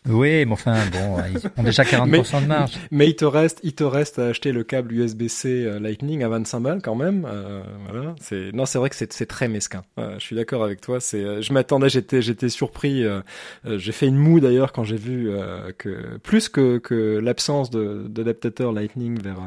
Oui, 0.10 0.46
mais 0.46 0.52
enfin, 0.52 0.76
bon, 0.92 1.18
ils 1.34 1.40
ont 1.58 1.64
déjà 1.64 1.84
40% 1.84 2.44
de 2.44 2.48
marge. 2.48 2.74
Mais 2.92 3.08
il 3.08 3.16
te 3.16 3.26
reste, 3.26 3.60
il 3.64 3.74
te 3.74 3.84
reste 3.84 4.20
à 4.20 4.28
acheter 4.28 4.52
le 4.52 4.64
câble 4.64 4.94
USB-C 4.94 5.66
euh, 5.66 5.80
Lightning 5.80 6.24
à 6.24 6.30
25 6.30 6.60
balles 6.60 6.82
quand 6.82 6.96
même. 6.96 7.28
Euh, 7.30 7.62
voilà. 7.90 8.16
C'est, 8.22 8.52
non, 8.54 8.66
c'est 8.66 8.78
vrai 8.78 8.90
que 8.90 8.96
c'est, 8.96 9.26
très 9.26 9.48
mesquin. 9.48 9.84
Euh, 10.00 10.16
je 10.20 10.24
suis 10.24 10.36
d'accord 10.36 10.64
avec 10.64 10.82
toi. 10.82 11.00
C'est, 11.00 11.24
euh, 11.24 11.42
je 11.42 11.54
m'attendais, 11.54 11.90
j'étais, 11.90 12.22
j'étais 12.22 12.50
surpris. 12.50 13.04
Euh, 13.04 13.22
j'ai 13.66 13.92
fait 13.92 14.08
une 14.08 14.18
moue 14.18 14.40
d'ailleurs 14.40 14.72
quand 14.72 14.84
j'ai 14.84 14.98
vu 14.98 15.30
que 15.78 16.18
plus 16.20 16.50
que, 16.50 16.78
que 16.78 17.20
l'absence 17.20 17.70
de, 17.70 18.06
d'adaptateur 18.08 18.72
Lightning 18.72 19.20
vers. 19.22 19.38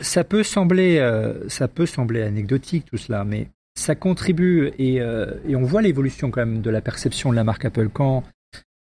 Ça 0.00 0.24
peut 0.24 0.42
sembler, 0.42 0.98
ça 1.48 1.68
peut 1.68 1.86
sembler 1.86 2.22
anecdotique 2.22 2.86
tout 2.90 2.96
cela, 2.96 3.24
mais 3.24 3.48
ça 3.74 3.94
contribue 3.94 4.72
et, 4.78 4.96
et 4.96 5.56
on 5.56 5.62
voit 5.62 5.82
l'évolution 5.82 6.30
quand 6.30 6.44
même 6.44 6.60
de 6.60 6.70
la 6.70 6.80
perception 6.80 7.30
de 7.30 7.36
la 7.36 7.44
marque 7.44 7.64
Apple 7.64 7.88
quand 7.92 8.24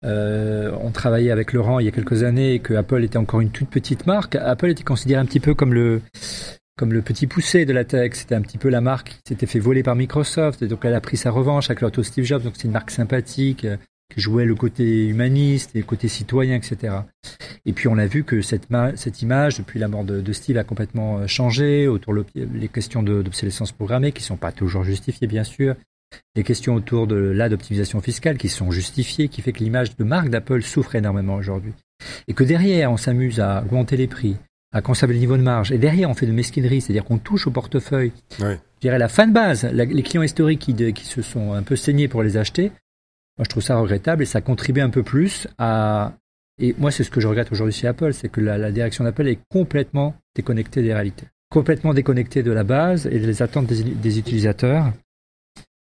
euh, 0.06 0.72
on 0.82 0.92
travaillait 0.92 1.32
avec 1.32 1.54
Laurent 1.54 1.80
il 1.80 1.86
y 1.86 1.90
a 1.90 1.92
quelques 1.92 2.24
années 2.24 2.54
et 2.54 2.60
que 2.60 2.74
Apple 2.74 3.04
était 3.04 3.18
encore 3.18 3.42
une 3.42 3.50
toute 3.50 3.70
petite 3.70 4.06
marque. 4.06 4.36
Apple 4.36 4.70
était 4.70 4.84
considéré 4.84 5.20
un 5.20 5.26
petit 5.26 5.40
peu 5.40 5.54
comme 5.54 5.74
le 5.74 6.02
comme 6.78 6.92
le 6.92 7.02
petit 7.02 7.26
poussé 7.26 7.66
de 7.66 7.74
la 7.74 7.86
tech. 7.86 8.12
C'était 8.14 8.36
un 8.36 8.42
petit 8.42 8.58
peu 8.58 8.70
la 8.70 8.82
marque 8.82 9.10
qui 9.10 9.20
s'était 9.30 9.46
fait 9.46 9.60
voler 9.60 9.82
par 9.82 9.96
Microsoft 9.96 10.62
et 10.62 10.68
donc 10.68 10.84
elle 10.84 10.94
a 10.94 11.02
pris 11.02 11.18
sa 11.18 11.32
revanche 11.32 11.70
avec 11.70 11.82
l'auto 11.82 12.04
Steve 12.04 12.26
Jobs. 12.26 12.44
Donc 12.44 12.54
c'est 12.58 12.66
une 12.66 12.74
marque 12.74 12.92
sympathique 12.92 13.66
euh, 13.66 13.78
qui 14.14 14.22
jouait 14.22 14.46
le 14.46 14.56
côté 14.56 15.08
humaniste 15.08 15.76
et 15.76 15.80
le 15.80 15.86
côté 15.86 16.08
citoyen, 16.08 16.56
etc. 16.56 16.94
Et 17.66 17.74
puis 17.74 17.88
on 17.88 17.98
a 17.98 18.06
vu 18.06 18.24
que 18.24 18.42
cette, 18.42 18.68
cette 18.96 19.22
image, 19.22 19.58
depuis 19.58 19.80
la 19.80 19.88
mort 19.88 20.04
de, 20.04 20.34
Steve, 20.34 20.58
a 20.58 20.64
complètement 20.64 21.20
euh, 21.20 21.28
changé 21.28 21.88
autour 21.88 22.14
de 22.14 22.26
les 22.36 22.68
questions 22.68 23.02
d'obsolescence 23.02 23.72
programmée, 23.72 24.12
qui 24.12 24.22
sont 24.22 24.38
pas 24.38 24.52
toujours 24.52 24.84
justifiées, 24.84 25.28
bien 25.28 25.44
sûr, 25.44 25.76
les 26.36 26.44
questions 26.44 26.76
autour 26.76 27.08
de 27.08 27.16
là 27.16 27.50
d'optimisation 27.50 28.02
fiscale 28.02 28.38
qui 28.38 28.50
sont 28.50 28.72
justifiées, 28.72 29.28
qui 29.28 29.42
fait 29.42 29.54
que 29.54 29.60
l'image 29.60 29.96
de 29.96 30.04
marque 30.04 30.30
d'Apple 30.30 30.62
souffre 30.62 30.96
énormément 30.96 31.36
aujourd'hui. 31.36 31.74
Et 32.28 32.34
que 32.34 32.44
derrière, 32.44 32.92
on 32.92 32.98
s'amuse 32.98 33.40
à 33.40 33.64
augmenter 33.64 33.98
les 33.98 34.08
prix, 34.08 34.38
à 34.74 34.82
conserver 34.82 35.14
le 35.14 35.20
niveau 35.20 35.38
de 35.38 35.42
marge, 35.42 35.72
et 35.72 35.78
derrière, 35.78 36.10
on 36.10 36.14
fait 36.14 36.26
de 36.26 36.32
mesquinerie, 36.34 36.82
c'est-à-dire 36.82 37.06
qu'on 37.06 37.18
touche 37.18 37.48
au 37.48 37.52
portefeuille. 37.52 38.12
Je 38.40 38.56
dirais 38.82 39.00
la 39.00 39.08
fin 39.08 39.28
de 39.28 39.34
base, 39.34 39.64
les 39.64 40.04
clients 40.04 40.24
historiques 40.24 40.60
qui, 40.60 40.94
qui 40.94 41.06
se 41.06 41.22
sont 41.22 41.54
un 41.54 41.64
peu 41.64 41.76
saignés 41.76 42.08
pour 42.08 42.24
les 42.24 42.38
acheter. 42.38 42.72
Moi, 43.38 43.44
je 43.44 43.50
trouve 43.50 43.64
ça 43.64 43.78
regrettable 43.78 44.24
et 44.24 44.26
ça 44.26 44.42
contribue 44.42 44.82
un 44.82 44.90
peu 44.90 45.04
plus 45.04 45.48
à. 45.58 46.14
Et 46.62 46.74
moi, 46.78 46.90
c'est 46.90 47.04
ce 47.04 47.12
que 47.12 47.20
je 47.20 47.28
regrette 47.28 47.52
aujourd'hui 47.52 47.74
chez 47.74 47.88
Apple, 47.88 48.14
c'est 48.14 48.30
que 48.30 48.40
la, 48.40 48.72
direction 48.72 49.04
d'Apple 49.04 49.28
est 49.28 49.40
complètement 49.50 50.16
déconnectée 50.36 50.82
des 50.82 50.94
réalités, 50.94 51.28
complètement 51.50 51.94
déconnectée 51.94 52.44
de 52.44 52.52
la 52.52 52.64
base 52.64 53.08
et 53.08 53.20
des 53.20 53.42
attentes 53.42 53.68
des 53.68 54.20
utilisateurs. 54.20 54.94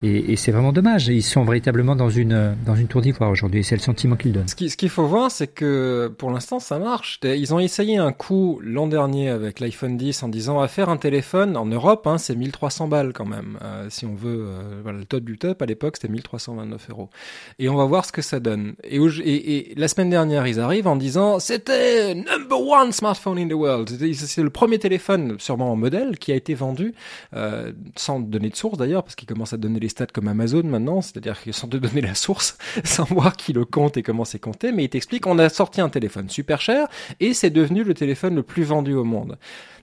Et, 0.00 0.32
et 0.32 0.36
c'est 0.36 0.52
vraiment 0.52 0.72
dommage. 0.72 1.08
Ils 1.08 1.24
sont 1.24 1.44
véritablement 1.44 1.96
dans 1.96 2.08
une 2.08 2.56
dans 2.64 2.76
une 2.76 2.86
tour 2.86 3.00
d'ivoire 3.00 3.30
aujourd'hui. 3.30 3.64
C'est 3.64 3.74
le 3.74 3.80
sentiment 3.80 4.14
qu'ils 4.14 4.32
donnent. 4.32 4.46
Ce 4.46 4.54
qu'il 4.54 4.70
ce 4.70 4.76
qu'il 4.76 4.90
faut 4.90 5.06
voir, 5.06 5.32
c'est 5.32 5.48
que 5.48 6.06
pour 6.18 6.30
l'instant, 6.30 6.60
ça 6.60 6.78
marche. 6.78 7.18
Ils 7.24 7.52
ont 7.52 7.58
essayé 7.58 7.96
un 7.96 8.12
coup 8.12 8.60
l'an 8.62 8.86
dernier 8.86 9.28
avec 9.28 9.58
l'iPhone 9.58 9.96
10 9.96 10.22
en 10.22 10.28
disant 10.28 10.60
à 10.60 10.68
faire 10.68 10.88
un 10.88 10.98
téléphone 10.98 11.56
en 11.56 11.66
Europe, 11.66 12.06
hein, 12.06 12.16
c'est 12.16 12.36
1300 12.36 12.86
balles 12.86 13.12
quand 13.12 13.24
même. 13.24 13.58
Euh, 13.62 13.88
si 13.90 14.06
on 14.06 14.14
veut, 14.14 14.46
euh, 14.46 14.80
voilà, 14.84 14.98
le 14.98 15.04
top 15.04 15.24
du 15.24 15.36
top 15.36 15.60
à 15.62 15.66
l'époque, 15.66 15.96
c'était 15.96 16.12
1329 16.12 16.90
euros. 16.90 17.10
Et 17.58 17.68
on 17.68 17.74
va 17.74 17.84
voir 17.84 18.04
ce 18.04 18.12
que 18.12 18.22
ça 18.22 18.38
donne. 18.38 18.74
Et, 18.84 18.98
et, 18.98 19.72
et 19.72 19.74
la 19.74 19.88
semaine 19.88 20.10
dernière, 20.10 20.46
ils 20.46 20.60
arrivent 20.60 20.86
en 20.86 20.96
disant 20.96 21.40
c'était 21.40 22.14
number 22.14 22.60
one 22.60 22.92
smartphone 22.92 23.38
in 23.38 23.48
the 23.48 23.54
world. 23.54 23.90
C'est 24.14 24.42
le 24.42 24.50
premier 24.50 24.78
téléphone, 24.78 25.36
sûrement 25.40 25.72
en 25.72 25.76
modèle, 25.76 26.18
qui 26.18 26.30
a 26.30 26.36
été 26.36 26.54
vendu 26.54 26.94
euh, 27.34 27.72
sans 27.96 28.20
donner 28.20 28.50
de 28.50 28.56
source 28.56 28.78
d'ailleurs, 28.78 29.02
parce 29.02 29.16
qu'ils 29.16 29.26
commencent 29.26 29.52
à 29.52 29.56
donner 29.56 29.80
les 29.80 29.87
stats 29.88 30.06
comme 30.06 30.28
Amazon 30.28 30.62
maintenant, 30.64 31.00
c'est-à-dire 31.00 31.40
qu'ils 31.40 31.54
sans 31.54 31.68
te 31.68 31.76
donner 31.76 32.00
la 32.00 32.14
source, 32.14 32.58
sans 32.84 33.04
voir 33.04 33.36
qui 33.36 33.52
le 33.52 33.64
compte 33.64 33.96
et 33.96 34.02
comment 34.02 34.24
c'est 34.24 34.38
compté, 34.38 34.72
mais 34.72 34.84
il 34.84 34.88
t'explique 34.88 35.26
on 35.26 35.38
a 35.38 35.48
sorti 35.48 35.80
un 35.80 35.88
téléphone 35.88 36.28
super 36.28 36.60
cher 36.60 36.88
et 37.20 37.34
c'est 37.34 37.50
devenu 37.50 37.84
le 37.84 37.94
téléphone 37.94 38.34
le 38.34 38.42
plus 38.42 38.64
vendu 38.64 38.94
au 38.94 39.04
monde. 39.04 39.38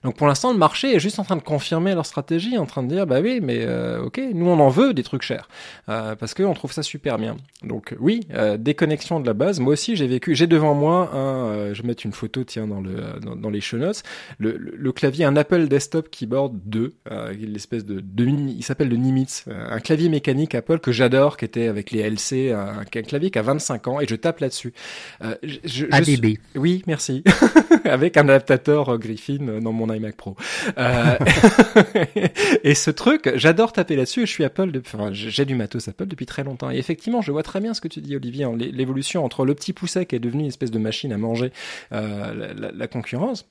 Donc 0.06 0.16
pour 0.16 0.28
l'instant, 0.28 0.52
le 0.52 0.58
marché 0.58 0.94
est 0.94 1.00
juste 1.00 1.18
en 1.18 1.24
train 1.24 1.34
de 1.34 1.42
confirmer 1.42 1.92
leur 1.94 2.06
stratégie, 2.06 2.58
en 2.58 2.66
train 2.66 2.84
de 2.84 2.88
dire 2.88 3.08
bah 3.08 3.20
oui, 3.20 3.40
mais 3.42 3.62
euh, 3.62 4.04
ok, 4.04 4.20
nous 4.34 4.46
on 4.46 4.60
en 4.60 4.68
veut 4.68 4.94
des 4.94 5.02
trucs 5.02 5.22
chers 5.22 5.48
euh, 5.88 6.14
parce 6.14 6.32
que 6.32 6.44
on 6.44 6.54
trouve 6.54 6.72
ça 6.72 6.84
super 6.84 7.18
bien. 7.18 7.36
Donc 7.64 7.96
oui, 7.98 8.20
euh, 8.32 8.56
déconnexion 8.56 9.18
de 9.18 9.26
la 9.26 9.34
base. 9.34 9.58
Moi 9.58 9.72
aussi, 9.72 9.96
j'ai 9.96 10.06
vécu. 10.06 10.36
J'ai 10.36 10.46
devant 10.46 10.74
moi 10.74 11.10
je 11.72 11.82
vais 11.82 11.88
mettre 11.88 12.06
une 12.06 12.12
photo, 12.12 12.44
tiens, 12.44 12.68
dans 12.68 12.80
le 12.80 13.18
dans, 13.20 13.50
les 13.50 13.60
show. 13.60 13.78
Le, 14.38 14.92
clavier, 14.92 15.24
un 15.24 15.36
Apple 15.36 15.66
Desktop 15.66 16.08
Keyboard 16.08 16.54
2, 16.64 16.94
l'espèce 17.40 17.84
de 17.84 18.02
il 18.26 18.62
s'appelle 18.62 18.88
le 18.88 18.96
Nimitz, 18.96 19.44
un 19.48 19.80
clavier 19.80 19.95
mécanique 20.08 20.54
Apple 20.54 20.78
que 20.78 20.92
j'adore, 20.92 21.36
qui 21.36 21.44
était 21.44 21.68
avec 21.68 21.90
les 21.90 22.00
LC, 22.00 22.52
un, 22.52 22.84
clavier 22.84 23.30
qui 23.30 23.38
a 23.38 23.42
25 23.42 23.88
ans 23.88 24.00
et 24.00 24.06
je 24.06 24.14
tape 24.14 24.40
là-dessus. 24.40 24.72
je, 25.42 25.86
ADB. 25.90 26.38
oui, 26.54 26.82
merci. 26.86 27.22
avec 27.84 28.16
un 28.16 28.28
adaptateur 28.28 28.98
Griffin 28.98 29.60
dans 29.60 29.72
mon 29.72 29.92
iMac 29.92 30.16
Pro. 30.16 30.36
Euh, 30.78 31.16
et 32.64 32.74
ce 32.74 32.90
truc, 32.90 33.30
j'adore 33.34 33.72
taper 33.72 33.96
là-dessus. 33.96 34.26
Je 34.26 34.30
suis 34.30 34.44
Apple, 34.44 34.70
enfin, 34.78 35.10
j'ai 35.12 35.44
du 35.44 35.54
matos 35.54 35.88
Apple 35.88 36.06
depuis 36.06 36.26
très 36.26 36.44
longtemps. 36.44 36.70
Et 36.70 36.76
effectivement, 36.76 37.22
je 37.22 37.32
vois 37.32 37.42
très 37.42 37.60
bien 37.60 37.74
ce 37.74 37.80
que 37.80 37.88
tu 37.88 38.00
dis, 38.00 38.16
Olivier, 38.16 38.44
hein, 38.44 38.56
l'évolution 38.56 39.24
entre 39.24 39.44
le 39.44 39.54
petit 39.54 39.72
pousset 39.72 40.06
qui 40.06 40.16
est 40.16 40.20
devenu 40.20 40.42
une 40.42 40.48
espèce 40.48 40.70
de 40.70 40.78
machine 40.78 41.12
à 41.12 41.18
manger 41.18 41.52
euh, 41.92 42.72
la, 42.74 42.86
concurrence. 42.86 43.48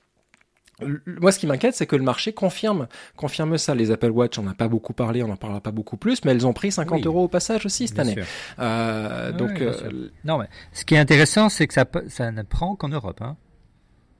Moi, 1.06 1.32
ce 1.32 1.38
qui 1.38 1.46
m'inquiète, 1.46 1.74
c'est 1.74 1.86
que 1.86 1.96
le 1.96 2.02
marché 2.02 2.32
confirme, 2.32 2.86
confirme 3.16 3.56
ça. 3.56 3.74
Les 3.74 3.90
Apple 3.90 4.10
Watch, 4.10 4.38
on 4.38 4.42
n'a 4.42 4.54
pas 4.54 4.68
beaucoup 4.68 4.92
parlé, 4.92 5.22
on 5.22 5.28
n'en 5.28 5.36
parlera 5.36 5.60
pas 5.60 5.70
beaucoup 5.70 5.96
plus, 5.96 6.24
mais 6.24 6.32
elles 6.32 6.46
ont 6.46 6.52
pris 6.52 6.70
50 6.70 7.06
euros 7.06 7.24
au 7.24 7.28
passage 7.28 7.64
aussi 7.64 7.88
cette 7.88 7.98
année. 7.98 8.16
Euh, 8.58 9.32
donc, 9.32 9.60
euh, 9.60 10.10
non, 10.24 10.38
mais 10.38 10.46
ce 10.72 10.84
qui 10.84 10.94
est 10.94 10.98
intéressant, 10.98 11.48
c'est 11.48 11.66
que 11.66 11.74
ça, 11.74 11.86
ça 12.08 12.30
ne 12.30 12.42
prend 12.42 12.76
qu'en 12.76 12.88
Europe. 12.88 13.20
Hein. 13.22 13.36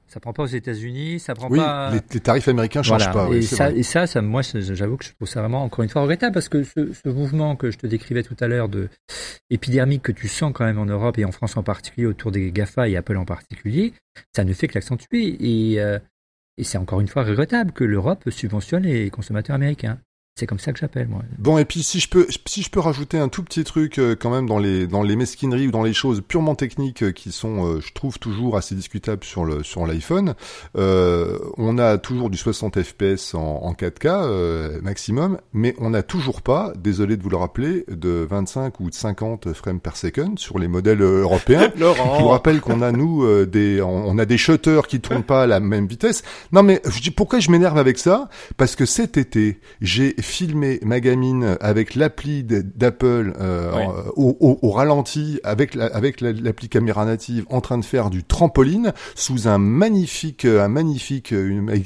Ça 0.07 0.21
prend 0.21 0.31
pas 0.31 0.43
aux 0.43 0.47
États-Unis, 0.47 1.19
ça 1.19 1.35
prend 1.35 1.49
pas. 1.49 1.91
Les, 1.91 1.99
les 2.13 2.19
tarifs 2.21 2.47
américains 2.47 2.81
changent 2.81 3.11
pas. 3.11 3.29
et, 3.29 3.41
ça, 3.41 3.71
et 3.71 3.83
ça, 3.83 4.07
ça, 4.07 4.21
moi, 4.21 4.41
j'avoue 4.41 4.95
que 4.95 5.03
je 5.03 5.13
trouve 5.13 5.27
ça 5.27 5.41
vraiment 5.41 5.63
encore 5.63 5.83
une 5.83 5.89
fois 5.89 6.01
regrettable 6.01 6.33
parce 6.33 6.47
que 6.47 6.63
ce, 6.63 6.93
ce 6.93 7.09
mouvement 7.09 7.57
que 7.57 7.71
je 7.71 7.77
te 7.77 7.87
décrivais 7.87 8.23
tout 8.23 8.37
à 8.39 8.47
l'heure 8.47 8.69
de 8.69 8.87
épidermique 9.49 10.03
que 10.03 10.13
tu 10.13 10.29
sens 10.29 10.53
quand 10.55 10.63
même 10.63 10.79
en 10.79 10.85
Europe 10.85 11.17
et 11.17 11.25
en 11.25 11.33
France 11.33 11.57
en 11.57 11.63
particulier 11.63 12.07
autour 12.07 12.31
des 12.31 12.51
Gafa 12.53 12.87
et 12.87 12.95
Apple 12.95 13.17
en 13.17 13.25
particulier, 13.25 13.93
ça 14.33 14.45
ne 14.45 14.53
fait 14.53 14.69
que 14.69 14.75
l'accentuer 14.75 15.35
et, 15.41 15.81
euh, 15.81 15.99
et 16.57 16.63
c'est 16.63 16.77
encore 16.77 17.01
une 17.01 17.07
fois 17.07 17.23
regrettable 17.23 17.71
que 17.71 17.83
l'Europe 17.83 18.29
subventionne 18.29 18.83
les 18.83 19.09
consommateurs 19.09 19.55
américains. 19.55 19.99
C'est 20.37 20.45
comme 20.45 20.59
ça 20.59 20.71
que 20.71 20.77
j'appelle 20.77 21.07
moi. 21.07 21.23
Bon 21.39 21.57
et 21.57 21.65
puis 21.65 21.81
si 21.81 21.99
je 21.99 22.07
peux 22.07 22.27
si 22.45 22.61
je 22.61 22.69
peux 22.69 22.79
rajouter 22.79 23.17
un 23.17 23.27
tout 23.27 23.41
petit 23.41 23.63
truc 23.63 23.97
euh, 23.97 24.15
quand 24.15 24.29
même 24.29 24.45
dans 24.45 24.59
les 24.59 24.85
dans 24.85 25.01
les 25.01 25.15
mesquineries 25.15 25.65
ou 25.65 25.71
dans 25.71 25.81
les 25.81 25.93
choses 25.93 26.21
purement 26.21 26.53
techniques 26.53 27.01
euh, 27.01 27.11
qui 27.11 27.31
sont 27.31 27.65
euh, 27.65 27.81
je 27.81 27.91
trouve 27.91 28.19
toujours 28.19 28.55
assez 28.55 28.75
discutables 28.75 29.23
sur 29.23 29.45
le 29.45 29.63
sur 29.63 29.87
l'iPhone, 29.87 30.35
on 30.75 31.77
a 31.79 31.97
toujours 31.97 32.29
du 32.29 32.37
60 32.37 32.83
FPS 32.83 33.33
en, 33.33 33.39
en 33.39 33.73
4K 33.73 34.79
maximum, 34.81 35.39
mais 35.53 35.73
on 35.79 35.89
n'a 35.89 36.03
toujours 36.03 36.43
pas, 36.43 36.71
désolé 36.77 37.17
de 37.17 37.23
vous 37.23 37.29
le 37.29 37.37
rappeler, 37.37 37.83
de 37.87 38.27
25 38.29 38.79
ou 38.79 38.91
de 38.91 38.95
50 38.95 39.53
frames 39.53 39.79
per 39.79 39.95
second 39.95 40.35
sur 40.37 40.59
les 40.59 40.67
modèles 40.67 41.01
européens. 41.01 41.71
Laurent. 41.79 42.17
Je 42.17 42.21
vous 42.21 42.29
rappelle 42.29 42.61
qu'on 42.61 42.83
a 42.83 42.91
nous 42.91 43.45
des 43.47 43.81
on 43.81 44.17
a 44.19 44.25
des 44.25 44.37
shutters 44.37 44.85
qui 44.87 44.99
tournent 44.99 45.23
pas 45.23 45.43
à 45.43 45.47
la 45.47 45.59
même 45.59 45.87
vitesse. 45.87 46.21
Non 46.51 46.61
mais 46.61 46.79
je 46.87 47.01
dis 47.01 47.11
pourquoi 47.11 47.39
je 47.39 47.49
m'énerve 47.49 47.79
avec 47.79 47.97
ça? 47.97 48.29
Parce 48.57 48.75
que 48.75 48.85
cet 48.85 49.17
été 49.17 49.59
j'ai 49.81 50.13
filmer 50.27 50.79
ma 50.83 50.99
gamine 50.99 51.57
avec 51.61 51.95
l'appli 51.95 52.43
d'Apple 52.43 53.33
euh, 53.39 53.71
au, 54.15 54.59
au, 54.61 54.71
ralenti, 54.71 55.39
avec 55.43 55.75
la, 55.75 55.85
avec 55.85 56.21
l'appli 56.21 56.69
caméra 56.69 57.05
native, 57.05 57.45
en 57.49 57.61
train 57.61 57.77
de 57.77 57.85
faire 57.85 58.09
du 58.09 58.23
trampoline 58.23 58.93
sous 59.15 59.47
un 59.47 59.57
magnifique, 59.57 60.45
un 60.45 60.67
magnifique 60.67 61.33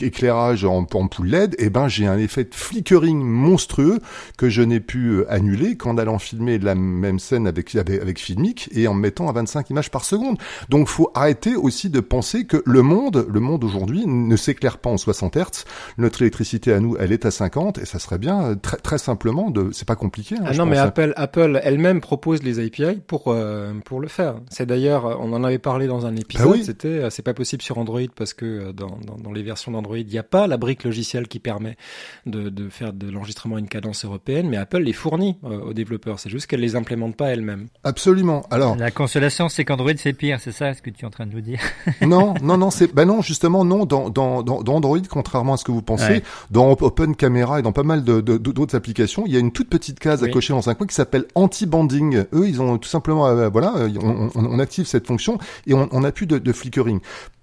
éclairage 0.02 0.66
en, 0.66 0.88
en 0.94 1.08
poule 1.08 1.28
LED, 1.28 1.56
et 1.56 1.66
eh 1.66 1.70
ben 1.70 1.88
j'ai 1.88 2.08
un 2.08 2.18
effet 2.18 2.44
de 2.44 2.54
flickering 2.54 3.22
monstrueux 3.22 4.00
que 4.38 4.50
je 4.50 4.62
n'ai 4.62 4.80
pu 4.80 5.24
annuler 5.30 5.78
qu'en 5.78 5.98
allant 5.98 6.20
filmer 6.20 6.58
la 6.60 6.76
même 6.76 7.20
scène 7.20 7.48
avec, 7.48 7.74
avec, 7.76 8.02
avec 8.02 8.20
Filmic 8.20 8.70
et 8.74 8.88
en 8.88 8.94
mettant 8.94 9.30
à 9.30 9.32
25 9.32 9.70
images 9.70 9.92
par 9.92 10.06
seconde. 10.06 10.38
Donc 10.70 10.88
faut 10.88 11.12
arrêter 11.14 11.56
aussi 11.56 11.90
de 11.90 12.00
penser 12.00 12.46
que 12.46 12.62
le 12.66 12.82
monde, 12.82 13.26
le 13.30 13.40
monde 13.40 13.64
aujourd'hui 13.64 14.06
ne 14.06 14.36
s'éclaire 14.36 14.78
pas 14.78 14.90
en 14.90 14.98
60 14.98 15.36
Hz. 15.38 15.66
Notre 15.98 16.22
électricité 16.22 16.74
à 16.74 16.80
nous, 16.80 16.96
elle 16.98 17.12
est 17.12 17.26
à 17.26 17.32
50 17.32 17.78
et 17.78 17.86
ça 17.86 18.00
serait 18.00 18.18
bien 18.18 18.31
euh, 18.40 18.56
très, 18.56 18.78
très 18.78 18.98
simplement 18.98 19.50
de, 19.50 19.70
c'est 19.72 19.88
pas 19.88 19.96
compliqué. 19.96 20.36
Hein, 20.36 20.46
ah 20.46 20.54
non, 20.54 20.66
mais. 20.66 20.78
Apple, 20.78 21.14
Apple 21.16 21.60
elle-même 21.64 22.02
propose 22.02 22.44
les 22.44 22.60
API 22.60 23.02
pour 23.06 23.26
euh, 23.28 23.74
pour 23.86 24.00
le 24.00 24.08
faire. 24.08 24.36
C'est 24.50 24.66
d'ailleurs, 24.66 25.20
on 25.22 25.34
en 25.34 25.44
avait 25.44 25.60
parlé 25.60 25.88
dans 25.88 26.06
un 26.06 26.16
épisode. 26.16 26.58
Ah 26.60 26.64
C'était, 26.64 26.88
euh, 26.88 27.10
c'est 27.10 27.22
pas 27.22 27.34
possible 27.34 27.62
sur 27.62 27.78
Android 27.78 28.02
parce 28.16 28.34
que 28.34 28.72
dans, 28.72 28.98
dans, 29.06 29.18
dans 29.18 29.32
les 29.32 29.44
versions 29.44 29.72
d'Android, 29.72 29.98
il 29.98 30.08
n'y 30.08 30.18
a 30.18 30.24
pas 30.24 30.48
la 30.48 30.58
brique 30.58 30.84
logicielle 30.84 31.28
qui 31.28 31.40
permet 31.40 31.78
de, 32.26 32.50
de 32.50 32.70
faire 32.70 32.94
de 32.94 33.10
l'enregistrement 33.10 33.56
à 33.58 33.60
une 33.60 33.68
cadence 33.68 34.06
européenne, 34.06 34.50
mais 34.50 34.58
Apple 34.58 34.80
les 34.80 34.94
fournit 34.94 35.38
aux 35.44 35.74
développeurs. 35.74 36.20
C'est 36.20 36.30
juste 36.30 36.48
qu'elle 36.48 36.62
les 36.62 36.76
implémente 36.76 37.16
pas 37.16 37.28
elle-même. 37.30 37.68
Absolument. 37.84 38.44
Alors 38.50 38.76
la 38.76 38.92
consolation, 38.92 39.50
c'est 39.50 39.66
qu'Android 39.66 39.92
c'est 39.98 40.14
pire, 40.14 40.40
c'est 40.40 40.52
ça 40.52 40.74
ce 40.74 40.82
que 40.82 40.90
tu 40.90 41.04
es 41.04 41.08
en 41.08 41.12
train 41.12 41.26
de 41.26 41.34
nous 41.34 41.42
dire? 41.42 41.60
Non, 42.02 42.34
non, 42.42 42.58
non, 42.58 42.72
c'est 42.72 42.94
ben 42.94 43.06
non, 43.06 43.22
justement 43.22 43.64
non. 43.64 43.86
Dans, 43.86 44.10
dans, 44.10 44.42
dans, 44.44 44.74
Android, 44.74 45.00
contrairement 45.10 45.54
à 45.54 45.58
ce 45.58 45.64
que 45.64 45.72
vous 45.72 45.82
pensez, 45.82 46.24
dans 46.50 46.72
Open 46.72 47.16
Camera 47.16 47.60
et 47.60 47.62
dans 47.62 47.72
pas 47.72 47.84
mal 47.84 48.04
de, 48.04 48.21
d'autres 48.22 48.76
applications, 48.76 49.24
il 49.26 49.34
y 49.34 49.36
a 49.36 49.40
une 49.40 49.52
toute 49.52 49.70
petite 49.70 50.00
case 50.00 50.24
à 50.24 50.30
cocher 50.30 50.54
dans 50.54 50.70
un 50.70 50.74
coin 50.74 50.88
qui 50.88 50.96
s'appelle 50.96 51.26
anti-banding. 51.36 52.26
Eux, 52.34 52.48
ils 52.48 52.62
ont 52.62 52.78
tout 52.78 52.90
simplement, 52.90 53.28
euh, 53.28 53.50
voilà, 53.50 53.74
on, 54.02 54.30
on, 54.36 54.60
active 54.60 54.86
cette 54.86 55.08
fonction 55.08 55.38
et 55.68 55.74
on, 55.74 55.90
on 55.92 56.04
a 56.04 56.12
plus 56.12 56.28
de, 56.28 56.38
de 56.38 56.54
flickering. 56.54 57.00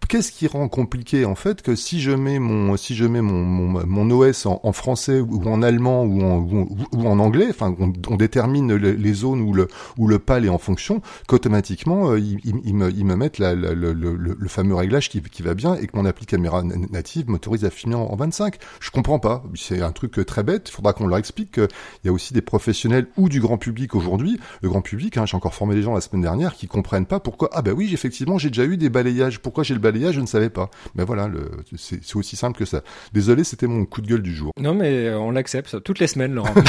Qu'est-ce 0.09 0.33
qui 0.33 0.47
rend 0.47 0.69
compliqué 0.69 1.27
en 1.27 1.35
fait 1.35 1.61
que 1.61 1.75
si 1.77 2.01
je 2.01 2.13
mets 2.13 2.39
mon 2.39 2.77
si 2.79 2.95
je 2.95 3.05
mets 3.05 3.21
mon 3.21 3.45
mon, 3.45 3.87
mon 3.87 4.11
OS 4.11 4.47
en, 4.47 4.73
français 4.73 5.21
ou 5.21 5.43
en 5.47 5.61
allemand 5.61 6.05
ou 6.05 6.23
en 6.23 6.39
ou, 6.39 7.07
en 7.07 7.19
anglais, 7.19 7.49
enfin 7.51 7.75
on, 7.79 7.93
on 8.09 8.17
détermine 8.17 8.75
les 8.75 9.13
zones 9.13 9.43
où 9.43 9.53
le 9.53 9.69
où 9.99 10.09
le 10.09 10.19
PAL 10.19 10.47
est 10.47 10.49
en 10.49 10.57
fonction, 10.57 11.03
qu'automatiquement 11.27 12.13
euh, 12.13 12.21
il, 12.21 12.39
il, 12.45 12.75
me 12.75 12.91
il 12.91 13.05
me 13.05 13.17
met 13.17 13.31
la, 13.39 13.55
le, 13.55 13.75
le, 13.75 13.93
le, 13.93 14.49
fameux 14.49 14.75
réglage 14.75 15.11
qui, 15.11 15.21
qui 15.21 15.43
va 15.43 15.55
bien 15.55 15.75
et 15.75 15.87
que 15.87 15.97
mon 15.97 16.07
appli 16.07 16.25
caméra 16.25 16.63
native 16.63 17.29
m'autorise 17.29 17.65
à 17.65 17.71
filmer 17.71 17.97
en, 17.97 18.17
25. 18.17 18.57
Je 18.81 18.91
comprends 18.91 19.19
pas. 19.19 19.45
C'est 19.55 19.83
un 19.83 19.93
truc 19.93 20.25
très 20.27 20.43
bête. 20.43 20.69
Il 20.69 20.73
faudra 20.73 20.93
qu'on 20.93 21.07
leur 21.07 21.19
explique 21.19 21.53
qu'il 21.53 21.69
y 22.05 22.09
a 22.09 22.13
aussi 22.13 22.35
des 22.35 22.43
professionnels 22.43 23.07
ou 23.17 23.29
du 23.29 23.41
grand 23.41 23.59
public 23.59 23.95
aujourd'hui. 23.95 24.41
Le 24.63 24.69
grand 24.69 24.83
public, 24.83 25.17
hein, 25.17 25.27
j'ai 25.27 25.37
encore 25.37 25.55
formé 25.55 25.75
des 25.75 25.83
gens 25.83 25.95
la 25.95 26.01
semaine 26.01 26.23
dernière 26.23 26.55
qui 26.55 26.67
comprennent 26.67 27.07
pas 27.07 27.21
pourquoi. 27.21 27.51
Ah 27.53 27.63
bah 27.63 27.73
oui, 27.77 27.91
effectivement, 27.93 28.39
j'ai 28.39 28.49
déjà 28.49 28.65
eu 28.65 28.77
des 28.77 28.89
balayages. 28.89 29.41
Pourquoi 29.41 29.65
j'ai 29.65 29.75
le 29.75 29.81
balayage 29.91 30.15
je 30.15 30.21
ne 30.21 30.27
savais 30.27 30.51
pas. 30.51 30.71
Mais 30.95 31.05
voilà, 31.05 31.29
c'est 31.77 32.17
aussi 32.17 32.37
simple 32.37 32.59
que 32.59 32.65
ça. 32.65 32.83
Désolé, 33.13 33.45
c'était 33.45 33.67
mon 33.67 33.85
coup 33.85 34.01
de 34.01 34.07
gueule 34.07 34.23
du 34.23 34.35
jour. 34.35 34.53
Non, 34.61 34.75
mais 34.75 35.13
on 35.15 35.31
l'accepte 35.31 35.83
toutes 35.83 35.99
les 35.99 36.07
semaines, 36.07 36.35
Laurent. 36.35 36.55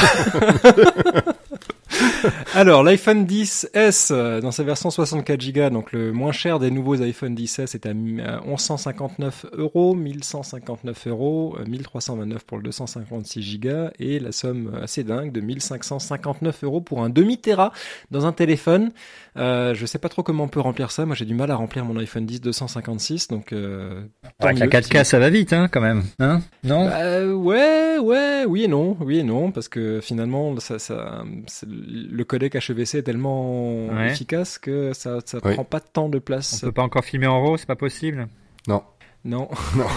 Alors, 2.54 2.82
l'iPhone 2.82 3.24
10S 3.24 4.08
euh, 4.10 4.40
dans 4.40 4.50
sa 4.50 4.62
version 4.62 4.90
64 4.90 5.52
Go, 5.52 5.70
donc 5.70 5.92
le 5.92 6.12
moins 6.12 6.32
cher 6.32 6.58
des 6.58 6.70
nouveaux 6.70 7.00
iPhone 7.00 7.34
10S 7.34 7.74
est 7.74 7.86
à 7.86 7.94
1159 7.94 9.46
euros, 9.52 9.94
1159 9.94 11.06
euros, 11.06 11.56
1329 11.66 12.36
euh, 12.36 12.44
pour 12.46 12.58
le 12.58 12.64
256 12.64 13.60
Go 13.60 13.88
et 13.98 14.18
la 14.18 14.32
somme 14.32 14.78
assez 14.82 15.04
dingue 15.04 15.32
de 15.32 15.40
1559 15.40 16.64
euros 16.64 16.80
pour 16.80 17.02
un 17.02 17.10
demi 17.10 17.38
Tera 17.38 17.72
dans 18.10 18.26
un 18.26 18.32
téléphone. 18.32 18.90
Euh, 19.36 19.74
je 19.74 19.86
sais 19.86 19.98
pas 19.98 20.08
trop 20.08 20.22
comment 20.22 20.44
on 20.44 20.48
peut 20.48 20.60
remplir 20.60 20.90
ça. 20.90 21.06
Moi, 21.06 21.14
j'ai 21.14 21.24
du 21.24 21.34
mal 21.34 21.50
à 21.50 21.54
remplir 21.54 21.84
mon 21.84 21.96
iPhone 21.98 22.26
10 22.26 22.40
256, 22.40 23.28
donc. 23.28 23.52
Euh, 23.52 24.02
Avec 24.40 24.58
la 24.58 24.66
4K, 24.66 25.04
ça 25.04 25.18
va 25.18 25.30
vite, 25.30 25.52
hein, 25.52 25.68
quand 25.70 25.80
même, 25.80 26.02
hein 26.18 26.40
Non? 26.64 26.86
Bah, 26.86 27.26
Ouais, 27.26 27.98
ouais, 27.98 28.44
oui 28.46 28.64
et 28.64 28.68
non, 28.68 28.96
oui 29.00 29.18
et 29.18 29.22
non, 29.22 29.52
parce 29.52 29.68
que 29.68 30.00
finalement, 30.00 30.58
ça, 30.58 30.78
ça, 30.78 31.22
le 31.66 32.22
codec 32.24 32.54
HEVC 32.56 32.96
est 32.98 33.02
tellement 33.02 33.88
efficace 34.04 34.58
que 34.58 34.92
ça, 34.92 35.18
ça 35.24 35.40
prend 35.40 35.64
pas 35.64 35.80
tant 35.80 36.08
de 36.08 36.18
place. 36.18 36.60
On 36.62 36.66
peut 36.66 36.72
pas 36.72 36.82
encore 36.82 37.04
filmer 37.04 37.26
en 37.26 37.40
RAW, 37.42 37.56
c'est 37.56 37.66
pas 37.66 37.76
possible? 37.76 38.28
Non. 38.68 38.82
Non. 39.24 39.48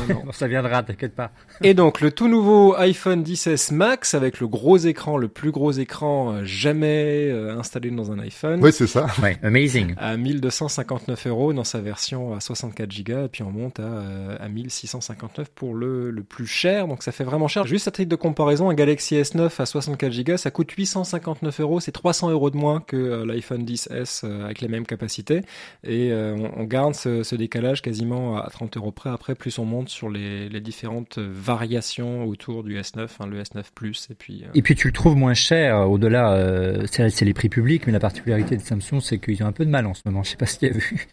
non. 0.09 0.33
ça 0.33 0.47
viendra, 0.47 0.83
t'inquiète 0.83 1.15
pas. 1.15 1.31
Et 1.61 1.73
donc 1.73 2.01
le 2.01 2.11
tout 2.11 2.27
nouveau 2.27 2.75
iPhone 2.75 3.23
10s 3.23 3.73
Max 3.73 4.15
avec 4.15 4.41
le 4.41 4.47
gros 4.49 4.75
écran, 4.77 5.15
le 5.15 5.29
plus 5.29 5.51
gros 5.51 5.71
écran 5.71 6.33
euh, 6.33 6.41
jamais 6.43 7.29
euh, 7.29 7.57
installé 7.57 7.89
dans 7.89 8.11
un 8.11 8.19
iPhone. 8.19 8.59
Oui, 8.61 8.73
c'est 8.73 8.87
ça. 8.87 9.07
Ouais, 9.21 9.37
amazing. 9.41 9.93
À 9.97 10.17
1259 10.17 11.27
euros 11.27 11.53
dans 11.53 11.63
sa 11.63 11.79
version 11.79 12.35
à 12.35 12.41
64 12.41 13.03
Go 13.03 13.25
et 13.25 13.27
puis 13.29 13.43
on 13.43 13.51
monte 13.51 13.79
à, 13.79 13.83
euh, 13.83 14.35
à 14.41 14.49
1659 14.49 15.49
pour 15.51 15.73
le, 15.73 16.11
le 16.11 16.23
plus 16.23 16.47
cher. 16.47 16.89
Donc 16.89 17.01
ça 17.01 17.13
fait 17.13 17.23
vraiment 17.23 17.47
cher. 17.47 17.65
Juste 17.65 17.87
à 17.87 17.91
titre 17.91 18.09
de 18.09 18.17
comparaison, 18.17 18.69
un 18.69 18.73
Galaxy 18.73 19.15
S9 19.15 19.49
à 19.57 19.65
64 19.65 20.23
Go, 20.23 20.35
ça 20.35 20.51
coûte 20.51 20.69
859 20.71 21.61
euros. 21.61 21.79
C'est 21.79 21.93
300 21.93 22.29
euros 22.29 22.49
de 22.49 22.57
moins 22.57 22.81
que 22.81 23.23
l'iPhone 23.23 23.63
10s 23.63 24.25
avec 24.43 24.59
les 24.59 24.67
mêmes 24.67 24.85
capacités. 24.85 25.43
Et 25.85 26.11
on, 26.13 26.59
on, 26.59 26.63
garde 26.65 26.93
ce, 26.93 27.23
ce 27.23 27.35
décalage 27.35 27.81
quasiment 27.81 28.37
à 28.37 28.49
30 28.49 28.75
euros 28.75 28.91
près 28.91 29.12
après, 29.13 29.35
plus 29.35 29.57
on 29.59 29.65
monte 29.65 29.89
sur 29.89 30.09
les, 30.09 30.49
différentes 30.61 31.19
variations 31.19 32.25
autour 32.25 32.63
du 32.63 32.79
S9, 32.79 33.07
hein, 33.19 33.27
le 33.27 33.41
S9 33.41 33.63
Plus, 33.73 34.07
et 34.09 34.15
puis. 34.15 34.43
Euh, 34.43 34.51
et 34.53 34.61
puis 34.61 34.75
tu 34.75 34.87
le 34.87 34.93
trouves 34.93 35.15
moins 35.15 35.33
cher. 35.33 35.89
Au-delà, 35.89 36.33
euh, 36.33 36.85
c'est 36.87 37.21
les 37.21 37.33
prix 37.33 37.49
publics, 37.49 37.85
mais 37.85 37.93
la 37.93 37.99
particularité 37.99 38.57
de 38.57 38.61
Samsung, 38.61 38.99
c'est 39.01 39.19
qu'ils 39.19 39.43
ont 39.43 39.47
un 39.47 39.51
peu 39.51 39.65
de 39.65 39.69
mal 39.69 39.85
en 39.85 39.93
ce 39.93 40.01
moment. 40.05 40.23
Je 40.23 40.31
sais 40.31 40.37
pas 40.37 40.45
si 40.45 40.59
tu 40.59 40.65
as 40.67 40.71
vu. 40.71 41.07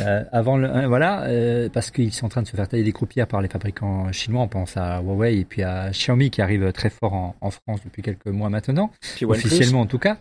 Euh, 0.00 0.24
avant, 0.32 0.56
le, 0.56 0.86
voilà, 0.86 1.26
parce 1.72 1.90
qu'ils 1.90 2.12
sont 2.12 2.26
en 2.26 2.28
train 2.28 2.42
de 2.42 2.46
se 2.46 2.56
faire 2.56 2.68
tailler 2.68 2.84
des 2.84 2.92
croupières 2.92 3.26
par 3.26 3.40
les 3.40 3.48
fabricants 3.48 4.10
chinois. 4.12 4.42
On 4.42 4.48
pense 4.48 4.76
à 4.76 5.00
Huawei 5.00 5.38
et 5.38 5.44
puis 5.44 5.62
à 5.62 5.90
Xiaomi 5.90 6.30
qui 6.30 6.42
arrive 6.42 6.72
très 6.72 6.90
fort 6.90 7.14
en, 7.14 7.36
en 7.40 7.50
France 7.50 7.80
depuis 7.84 8.02
quelques 8.02 8.26
mois 8.26 8.50
maintenant, 8.50 8.90
officiellement 9.22 9.80
en 9.80 9.86
tout 9.86 9.98
cas. 9.98 10.18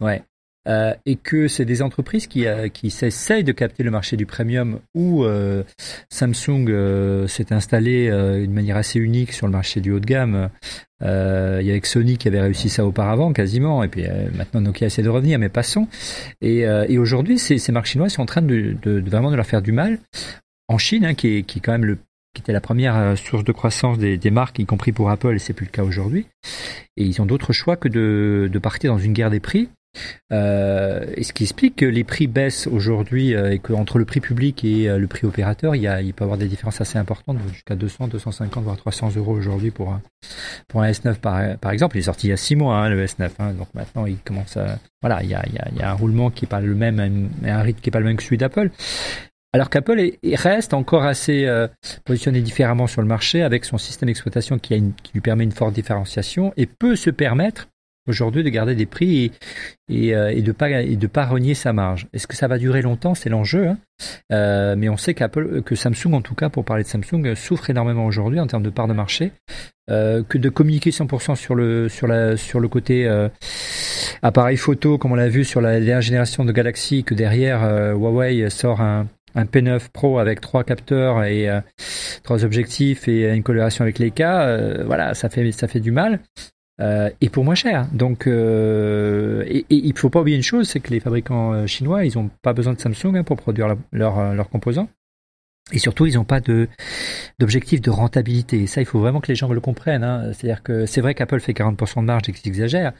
Ouais. 0.00 0.22
Euh, 0.66 0.94
et 1.06 1.14
que 1.14 1.46
c'est 1.46 1.64
des 1.64 1.80
entreprises 1.80 2.26
qui, 2.26 2.46
euh, 2.46 2.68
qui 2.68 2.90
s'essayent 2.90 3.44
de 3.44 3.52
capter 3.52 3.84
le 3.84 3.92
marché 3.92 4.16
du 4.16 4.26
premium 4.26 4.80
où 4.96 5.22
euh, 5.22 5.62
Samsung 6.10 7.26
s'est 7.28 7.52
installé 7.52 8.10
d'une 8.40 8.52
manière 8.52 8.76
assez 8.76 8.98
unique 8.98 9.32
sur 9.32 9.46
le 9.46 9.52
marché 9.52 9.80
du 9.80 9.92
haut 9.92 10.00
de 10.00 10.06
gamme. 10.06 10.50
il 11.02 11.06
y 11.06 11.70
avait 11.70 11.80
Sony 11.84 12.18
qui 12.18 12.26
avait 12.28 12.40
réussi 12.40 12.68
ça 12.68 12.84
auparavant 12.84 13.32
quasiment, 13.32 13.84
et 13.84 13.88
puis 13.88 14.04
maintenant 14.34 14.60
Nokia 14.60 14.86
essaie 14.86 15.02
de 15.02 15.08
revenir, 15.08 15.38
mais 15.38 15.48
passons. 15.48 15.86
Et, 16.40 16.60
et 16.60 16.98
aujourd'hui, 16.98 17.38
ces, 17.38 17.58
ces 17.58 17.72
marques 17.72 17.86
chinois 17.86 18.08
sont 18.08 18.22
en 18.22 18.26
train 18.26 18.42
de, 18.42 18.76
de, 18.82 19.00
de, 19.00 19.10
vraiment 19.10 19.30
de 19.30 19.36
leur 19.36 19.46
faire 19.46 19.62
du 19.62 19.72
mal. 19.72 19.98
En 20.68 20.78
Chine, 20.78 21.04
hein, 21.04 21.14
qui, 21.14 21.36
est, 21.36 21.42
qui 21.42 21.58
est 21.58 21.62
quand 21.62 21.72
même 21.72 21.84
le 21.84 21.98
qui 22.34 22.42
était 22.42 22.52
la 22.52 22.60
première 22.60 23.16
source 23.16 23.44
de 23.44 23.52
croissance 23.52 23.96
des, 23.96 24.18
des 24.18 24.30
marques, 24.30 24.58
y 24.58 24.66
compris 24.66 24.92
pour 24.92 25.08
Apple, 25.08 25.34
et 25.34 25.38
c'est 25.38 25.54
plus 25.54 25.64
le 25.64 25.70
cas 25.70 25.84
aujourd'hui. 25.84 26.26
Et 26.98 27.04
ils 27.04 27.22
ont 27.22 27.26
d'autres 27.26 27.54
choix 27.54 27.76
que 27.76 27.88
de, 27.88 28.50
de 28.52 28.58
partir 28.58 28.92
dans 28.92 28.98
une 28.98 29.14
guerre 29.14 29.30
des 29.30 29.40
prix. 29.40 29.70
Euh, 30.32 31.04
ce 31.22 31.32
qui 31.32 31.44
explique 31.44 31.76
que 31.76 31.86
les 31.86 32.04
prix 32.04 32.26
baissent 32.26 32.66
aujourd'hui 32.66 33.34
euh, 33.34 33.52
et 33.52 33.58
qu'entre 33.58 33.98
le 33.98 34.04
prix 34.04 34.20
public 34.20 34.64
et 34.64 34.88
euh, 34.88 34.98
le 34.98 35.06
prix 35.06 35.26
opérateur, 35.26 35.76
il, 35.76 35.82
y 35.82 35.86
a, 35.86 36.02
il 36.02 36.12
peut 36.14 36.24
y 36.24 36.26
avoir 36.26 36.38
des 36.38 36.48
différences 36.48 36.80
assez 36.80 36.98
importantes, 36.98 37.38
jusqu'à 37.52 37.76
200, 37.76 38.08
250, 38.08 38.64
voire 38.64 38.76
300 38.76 39.12
euros 39.16 39.32
aujourd'hui 39.32 39.70
pour 39.70 39.92
un, 39.92 40.02
pour 40.68 40.82
un 40.82 40.90
S9 40.90 41.16
par, 41.58 41.70
exemple. 41.70 41.96
Il 41.96 42.00
est 42.00 42.04
sorti 42.04 42.26
il 42.28 42.30
y 42.30 42.32
a 42.32 42.36
6 42.36 42.56
mois, 42.56 42.76
hein, 42.76 42.88
le 42.88 43.04
S9. 43.04 43.30
Hein, 43.38 43.52
donc 43.52 43.68
maintenant, 43.74 44.06
il 44.06 44.18
commence 44.18 44.56
à... 44.56 44.78
Voilà, 45.02 45.22
il 45.22 45.30
y 45.30 45.34
a, 45.34 45.44
il 45.46 45.54
y 45.54 45.58
a, 45.58 45.68
il 45.72 45.78
y 45.78 45.82
a 45.82 45.90
un 45.90 45.94
roulement 45.94 46.30
qui 46.30 46.46
est 46.46 46.48
pas 46.48 46.60
le 46.60 46.74
même, 46.74 47.30
un, 47.44 47.62
rythme 47.62 47.80
qui 47.80 47.90
est 47.90 47.92
pas 47.92 48.00
le 48.00 48.06
même 48.06 48.16
que 48.16 48.22
celui 48.22 48.38
d'Apple. 48.38 48.70
Alors 49.52 49.70
qu'Apple 49.70 50.10
reste 50.34 50.74
encore 50.74 51.04
assez 51.04 51.46
euh, 51.46 51.68
positionné 52.04 52.40
différemment 52.40 52.86
sur 52.86 53.00
le 53.00 53.08
marché 53.08 53.42
avec 53.42 53.64
son 53.64 53.78
système 53.78 54.08
d'exploitation 54.08 54.58
qui, 54.58 54.92
qui 55.02 55.12
lui 55.14 55.20
permet 55.20 55.44
une 55.44 55.52
forte 55.52 55.72
différenciation 55.72 56.52
et 56.56 56.66
peut 56.66 56.96
se 56.96 57.10
permettre 57.10 57.68
aujourd'hui 58.06 58.42
de 58.42 58.48
garder 58.48 58.74
des 58.74 58.86
prix 58.86 59.24
et, 59.24 59.32
et, 60.08 60.14
euh, 60.14 60.30
et 60.30 60.42
de 60.42 60.52
pas 60.52 60.70
et 60.82 60.96
de 60.96 61.06
pas 61.06 61.26
renier 61.26 61.54
sa 61.54 61.72
marge. 61.72 62.06
Est-ce 62.12 62.26
que 62.26 62.36
ça 62.36 62.48
va 62.48 62.58
durer 62.58 62.82
longtemps? 62.82 63.14
C'est 63.14 63.30
l'enjeu. 63.30 63.68
Hein 63.68 63.78
euh, 64.32 64.74
mais 64.76 64.88
on 64.88 64.96
sait 64.96 65.14
qu'Apple, 65.14 65.62
que 65.62 65.74
Samsung 65.74 66.12
en 66.12 66.22
tout 66.22 66.34
cas, 66.34 66.48
pour 66.48 66.64
parler 66.64 66.82
de 66.82 66.88
Samsung, 66.88 67.34
souffre 67.34 67.70
énormément 67.70 68.06
aujourd'hui 68.06 68.40
en 68.40 68.46
termes 68.46 68.62
de 68.62 68.70
part 68.70 68.88
de 68.88 68.92
marché. 68.94 69.32
Euh, 69.88 70.24
que 70.28 70.36
de 70.36 70.48
communiquer 70.48 70.90
100% 70.90 71.36
sur 71.36 71.54
le 71.54 71.88
sur 71.88 72.08
la 72.08 72.36
sur 72.36 72.58
le 72.58 72.66
côté 72.66 73.06
euh, 73.06 73.28
appareil 74.20 74.56
photo, 74.56 74.98
comme 74.98 75.12
on 75.12 75.14
l'a 75.14 75.28
vu 75.28 75.44
sur 75.44 75.60
la 75.60 75.78
dernière 75.78 76.00
génération 76.00 76.44
de 76.44 76.50
Galaxy, 76.50 77.04
que 77.04 77.14
derrière 77.14 77.62
euh, 77.62 77.92
Huawei 77.92 78.50
sort 78.50 78.80
un 78.80 79.06
un 79.36 79.44
P9 79.44 79.90
Pro 79.92 80.18
avec 80.18 80.40
trois 80.40 80.64
capteurs 80.64 81.22
et 81.22 81.46
trois 82.24 82.42
objectifs 82.42 83.06
et 83.06 83.32
une 83.34 83.42
coloration 83.42 83.82
avec 83.82 83.98
les 83.98 84.10
cas, 84.10 84.82
voilà, 84.84 85.12
ça 85.12 85.28
fait 85.28 85.52
ça 85.52 85.68
fait 85.68 85.80
du 85.80 85.90
mal. 85.90 86.20
Euh, 86.80 87.10
et 87.20 87.28
pour 87.28 87.44
moins 87.44 87.54
cher. 87.54 87.88
Donc, 87.92 88.26
euh, 88.26 89.44
et, 89.46 89.58
et, 89.70 89.76
il 89.76 89.96
faut 89.98 90.10
pas 90.10 90.20
oublier 90.20 90.36
une 90.36 90.42
chose, 90.42 90.68
c'est 90.68 90.80
que 90.80 90.90
les 90.90 91.00
fabricants 91.00 91.52
euh, 91.52 91.66
chinois, 91.66 92.04
ils 92.04 92.18
ont 92.18 92.30
pas 92.42 92.52
besoin 92.52 92.74
de 92.74 92.80
Samsung 92.80 93.16
hein, 93.16 93.24
pour 93.24 93.36
produire 93.36 93.68
leurs 93.92 94.34
leur, 94.34 94.50
composants. 94.50 94.88
Et 95.72 95.78
surtout, 95.78 96.06
ils 96.06 96.14
n'ont 96.14 96.24
pas 96.24 96.40
de 96.40 96.68
d'objectif 97.38 97.80
de 97.80 97.90
rentabilité. 97.90 98.62
Et 98.62 98.66
ça, 98.66 98.82
il 98.82 98.84
faut 98.86 99.00
vraiment 99.00 99.20
que 99.20 99.28
les 99.28 99.34
gens 99.34 99.52
le 99.52 99.60
comprennent. 99.60 100.04
Hein. 100.04 100.32
C'est-à-dire 100.32 100.62
que 100.62 100.86
c'est 100.86 101.00
vrai 101.00 101.14
qu'Apple 101.14 101.40
fait 101.40 101.52
40% 101.52 102.02
de 102.02 102.06
marge 102.06 102.28
et 102.28 102.32
qu'ils 102.32 102.48
exagèrent, 102.48 102.92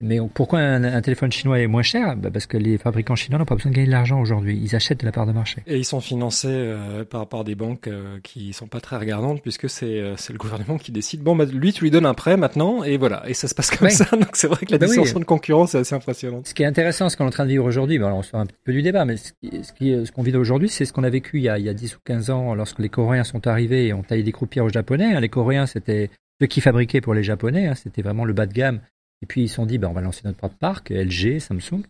mais 0.00 0.18
pourquoi 0.34 0.58
un, 0.58 1.00
téléphone 1.00 1.30
chinois 1.30 1.60
est 1.60 1.66
moins 1.66 1.82
cher? 1.82 2.16
Bah 2.16 2.30
Parce 2.32 2.46
que 2.46 2.56
les 2.56 2.78
fabricants 2.78 3.14
chinois 3.14 3.38
n'ont 3.38 3.44
pas 3.44 3.54
besoin 3.54 3.70
de 3.70 3.76
gagner 3.76 3.86
de 3.86 3.92
l'argent 3.92 4.20
aujourd'hui. 4.20 4.60
Ils 4.62 4.74
achètent 4.74 5.00
de 5.00 5.06
la 5.06 5.12
part 5.12 5.24
de 5.24 5.32
marché. 5.32 5.62
Et 5.66 5.78
ils 5.78 5.84
sont 5.84 6.00
financés 6.00 6.48
euh, 6.50 7.04
par, 7.04 7.28
par 7.28 7.44
des 7.44 7.54
banques 7.54 7.86
euh, 7.86 8.18
qui 8.22 8.52
sont 8.52 8.66
pas 8.66 8.80
très 8.80 8.96
regardantes 8.96 9.40
puisque 9.40 9.70
c'est 9.70 10.00
euh, 10.00 10.16
le 10.28 10.36
gouvernement 10.36 10.78
qui 10.78 10.92
décide. 10.92 11.22
Bon, 11.22 11.36
bah, 11.36 11.44
lui, 11.44 11.72
tu 11.72 11.84
lui 11.84 11.90
donnes 11.90 12.06
un 12.06 12.14
prêt 12.14 12.36
maintenant 12.36 12.82
et 12.82 12.96
voilà. 12.96 13.22
Et 13.28 13.34
ça 13.34 13.46
se 13.46 13.54
passe 13.54 13.70
comme 13.70 13.88
ça. 13.88 14.04
Donc 14.12 14.30
c'est 14.34 14.48
vrai 14.48 14.66
que 14.66 14.72
la 14.72 14.78
bah 14.78 14.86
distorsion 14.86 15.20
de 15.20 15.24
concurrence 15.24 15.74
est 15.74 15.78
assez 15.78 15.94
impressionnante. 15.94 16.48
Ce 16.48 16.54
qui 16.54 16.64
est 16.64 16.66
intéressant, 16.66 17.08
ce 17.08 17.16
qu'on 17.16 17.24
est 17.24 17.28
en 17.28 17.30
train 17.30 17.44
de 17.44 17.50
vivre 17.50 17.64
aujourd'hui, 17.64 17.98
bah, 17.98 18.12
on 18.12 18.22
sort 18.22 18.40
un 18.40 18.46
petit 18.46 18.58
peu 18.64 18.72
du 18.72 18.82
débat, 18.82 19.04
mais 19.04 19.16
ce 19.16 19.32
qui, 19.72 20.06
ce 20.06 20.10
qu'on 20.10 20.22
vit 20.22 20.36
aujourd'hui, 20.36 20.68
c'est 20.68 20.84
ce 20.84 20.92
qu'on 20.92 21.04
a 21.04 21.10
vécu 21.10 21.38
il 21.38 21.44
y, 21.44 21.48
a, 21.48 21.58
il 21.58 21.64
y 21.64 21.68
a 21.68 21.74
10 21.74 21.96
ou 21.96 22.00
15 22.04 22.30
ans 22.30 22.54
lorsque 22.54 22.80
les 22.80 22.88
Coréens 22.88 23.24
sont 23.24 23.46
arrivés 23.46 23.86
et 23.86 23.92
ont 23.94 24.02
taillé 24.02 24.24
des 24.24 24.32
croupières 24.32 24.64
aux 24.64 24.70
Japonais. 24.70 25.14
Hein. 25.14 25.20
Les 25.20 25.28
Coréens, 25.28 25.66
c'était 25.66 26.10
ceux 26.40 26.46
qui 26.48 26.60
fabriquaient 26.60 27.00
pour 27.00 27.14
les 27.14 27.22
Japonais. 27.22 27.68
Hein. 27.68 27.74
C'était 27.74 28.02
vraiment 28.02 28.24
le 28.24 28.32
bas 28.32 28.46
de 28.46 28.52
gamme 28.52 28.80
et 29.24 29.26
puis 29.26 29.44
ils 29.44 29.48
se 29.48 29.54
sont 29.54 29.64
dit, 29.64 29.78
ben, 29.78 29.88
on 29.88 29.94
va 29.94 30.02
lancer 30.02 30.20
notre 30.26 30.36
propre 30.36 30.56
parc, 30.58 30.90
LG, 30.90 31.38
Samsung, 31.38 31.82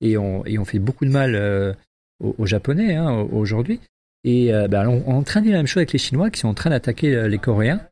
et 0.00 0.16
on, 0.16 0.46
et 0.46 0.58
on 0.58 0.64
fait 0.64 0.78
beaucoup 0.78 1.04
de 1.04 1.10
mal 1.10 1.34
euh, 1.34 1.74
aux, 2.20 2.46
Japonais 2.46 2.94
hein, 2.94 3.10
aujourd'hui. 3.32 3.80
Et 4.24 4.54
euh, 4.54 4.66
ben, 4.66 4.88
on, 4.88 5.00
est 5.00 5.12
en 5.12 5.22
train 5.22 5.40
de 5.40 5.44
dire 5.44 5.52
la 5.52 5.58
même 5.58 5.66
chose 5.66 5.82
avec 5.82 5.92
les 5.92 5.98
Chinois 5.98 6.30
qui 6.30 6.40
sont 6.40 6.48
en 6.48 6.54
train 6.54 6.70
d'attaquer 6.70 7.14
euh, 7.14 7.28
les 7.28 7.36
Coréens. 7.36 7.82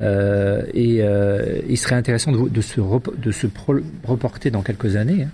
et 0.00 1.02
il 1.68 1.76
serait 1.76 1.94
intéressant 1.94 2.32
de, 2.32 2.60
se, 2.62 2.80
de 2.80 3.32
se 3.32 3.46
reporter 4.02 4.50
dans 4.50 4.62
quelques 4.62 4.96
années, 4.96 5.28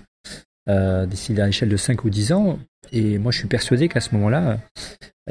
hein, 0.67 1.05
d'ici 1.05 1.39
à 1.39 1.45
l'échelle 1.45 1.69
de 1.69 1.77
5 1.77 2.03
ou 2.03 2.09
10 2.09 2.33
ans. 2.33 2.59
Et 2.91 3.17
moi, 3.17 3.31
je 3.31 3.37
suis 3.37 3.47
persuadé 3.47 3.87
qu'à 3.87 4.01
ce 4.01 4.13
moment-là, 4.15 4.59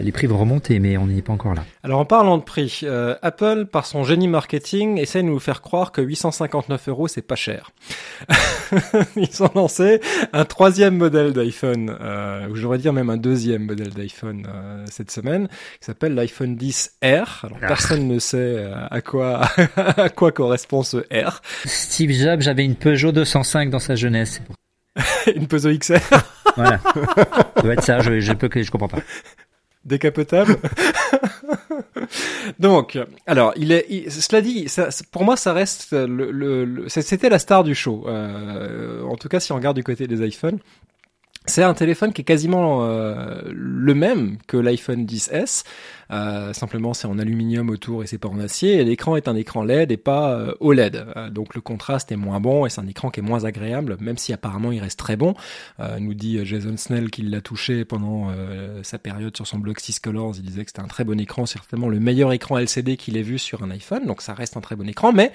les 0.02 0.12
prix 0.12 0.26
vont 0.26 0.38
remonter, 0.38 0.78
mais 0.78 0.96
on 0.96 1.06
n'y 1.06 1.18
est 1.18 1.22
pas 1.22 1.32
encore 1.32 1.54
là. 1.54 1.64
Alors 1.82 2.00
en 2.00 2.04
parlant 2.04 2.38
de 2.38 2.42
prix, 2.42 2.80
euh, 2.84 3.16
Apple, 3.22 3.66
par 3.66 3.86
son 3.86 4.04
génie 4.04 4.28
marketing, 4.28 4.98
essaie 4.98 5.22
de 5.22 5.28
nous 5.28 5.40
faire 5.40 5.62
croire 5.62 5.92
que 5.92 6.00
859 6.00 6.88
euros, 6.88 7.08
c'est 7.08 7.22
pas 7.22 7.36
cher. 7.36 7.72
Ils 9.16 9.42
ont 9.42 9.50
lancé 9.54 10.00
un 10.32 10.44
troisième 10.44 10.96
modèle 10.96 11.32
d'iPhone, 11.32 11.96
euh, 12.00 12.48
ou 12.48 12.56
j'aurais 12.56 12.78
dire 12.78 12.92
même 12.92 13.10
un 13.10 13.16
deuxième 13.16 13.64
modèle 13.64 13.90
d'iPhone 13.90 14.46
euh, 14.48 14.84
cette 14.90 15.10
semaine, 15.10 15.48
qui 15.80 15.86
s'appelle 15.86 16.14
l'iPhone 16.14 16.56
10R. 16.56 17.44
Alors 17.44 17.58
ah. 17.62 17.66
personne 17.66 18.06
ne 18.06 18.18
sait 18.18 18.36
euh, 18.36 18.74
à 18.90 19.00
quoi 19.00 19.48
à 19.76 20.08
quoi 20.10 20.32
correspond 20.32 20.82
ce 20.82 20.98
R. 21.12 21.40
Steve 21.64 22.12
Jobs 22.12 22.46
avait 22.46 22.64
une 22.64 22.76
Peugeot 22.76 23.12
205 23.12 23.70
dans 23.70 23.78
sa 23.78 23.96
jeunesse. 23.96 24.40
une 25.34 25.46
Peugeot 25.46 25.76
XR. 25.76 25.98
voilà. 26.56 26.80
Ça 27.56 27.62
doit 27.62 27.72
être 27.72 27.84
ça. 27.84 28.00
Je, 28.00 28.20
je 28.20 28.32
peux 28.32 28.48
je 28.54 28.70
comprends 28.70 28.88
pas 28.88 28.98
décapotable. 29.88 30.56
Donc, 32.58 32.98
alors, 33.26 33.52
il 33.56 33.72
est, 33.72 34.10
cela 34.10 34.40
dit, 34.40 34.68
ça, 34.68 34.88
pour 35.10 35.24
moi, 35.24 35.36
ça 35.36 35.52
reste 35.52 35.92
le, 35.92 36.30
le, 36.30 36.88
c'était 36.88 37.28
la 37.28 37.38
star 37.38 37.64
du 37.64 37.74
show. 37.74 38.04
Euh, 38.06 39.02
en 39.02 39.16
tout 39.16 39.28
cas, 39.28 39.40
si 39.40 39.52
on 39.52 39.56
regarde 39.56 39.76
du 39.76 39.84
côté 39.84 40.06
des 40.06 40.26
iPhones, 40.26 40.58
c'est 41.48 41.62
un 41.62 41.74
téléphone 41.74 42.12
qui 42.12 42.22
est 42.22 42.24
quasiment 42.24 42.84
euh, 42.84 43.42
le 43.50 43.94
même 43.94 44.38
que 44.46 44.56
l'iPhone 44.56 45.04
10s. 45.04 45.64
Euh, 46.10 46.52
simplement, 46.52 46.94
c'est 46.94 47.06
en 47.06 47.18
aluminium 47.18 47.68
autour 47.70 48.02
et 48.02 48.06
c'est 48.06 48.18
pas 48.18 48.28
en 48.28 48.38
acier. 48.38 48.76
Et 48.76 48.84
l'écran 48.84 49.16
est 49.16 49.28
un 49.28 49.36
écran 49.36 49.62
LED 49.62 49.92
et 49.92 49.96
pas 49.96 50.32
euh, 50.32 50.54
OLED. 50.60 51.04
donc 51.32 51.54
le 51.54 51.60
contraste 51.60 52.12
est 52.12 52.16
moins 52.16 52.40
bon 52.40 52.66
et 52.66 52.70
c'est 52.70 52.80
un 52.80 52.86
écran 52.86 53.10
qui 53.10 53.20
est 53.20 53.22
moins 53.22 53.44
agréable, 53.44 53.96
même 54.00 54.16
si 54.16 54.32
apparemment 54.32 54.72
il 54.72 54.80
reste 54.80 54.98
très 54.98 55.16
bon. 55.16 55.34
nous 55.98 56.14
dit 56.14 56.44
Jason 56.44 56.76
Snell 56.76 57.10
qu'il 57.10 57.30
l'a 57.30 57.40
touché 57.40 57.84
pendant 57.84 58.32
sa 58.82 58.98
période 58.98 59.36
sur 59.36 59.46
son 59.46 59.58
blog 59.58 59.78
Six 59.78 60.00
Colors. 60.00 60.34
Il 60.36 60.42
disait 60.42 60.64
que 60.64 60.70
c'était 60.70 60.82
un 60.82 60.88
très 60.88 61.04
bon 61.04 61.18
écran, 61.20 61.46
certainement 61.46 61.88
le 61.88 62.00
meilleur 62.00 62.32
écran 62.32 62.58
LCD 62.58 62.96
qu'il 62.96 63.16
ait 63.16 63.22
vu 63.22 63.38
sur 63.38 63.62
un 63.62 63.70
iPhone. 63.70 64.06
Donc 64.06 64.22
ça 64.22 64.34
reste 64.34 64.56
un 64.56 64.60
très 64.60 64.76
bon 64.76 64.88
écran, 64.88 65.12
mais 65.12 65.32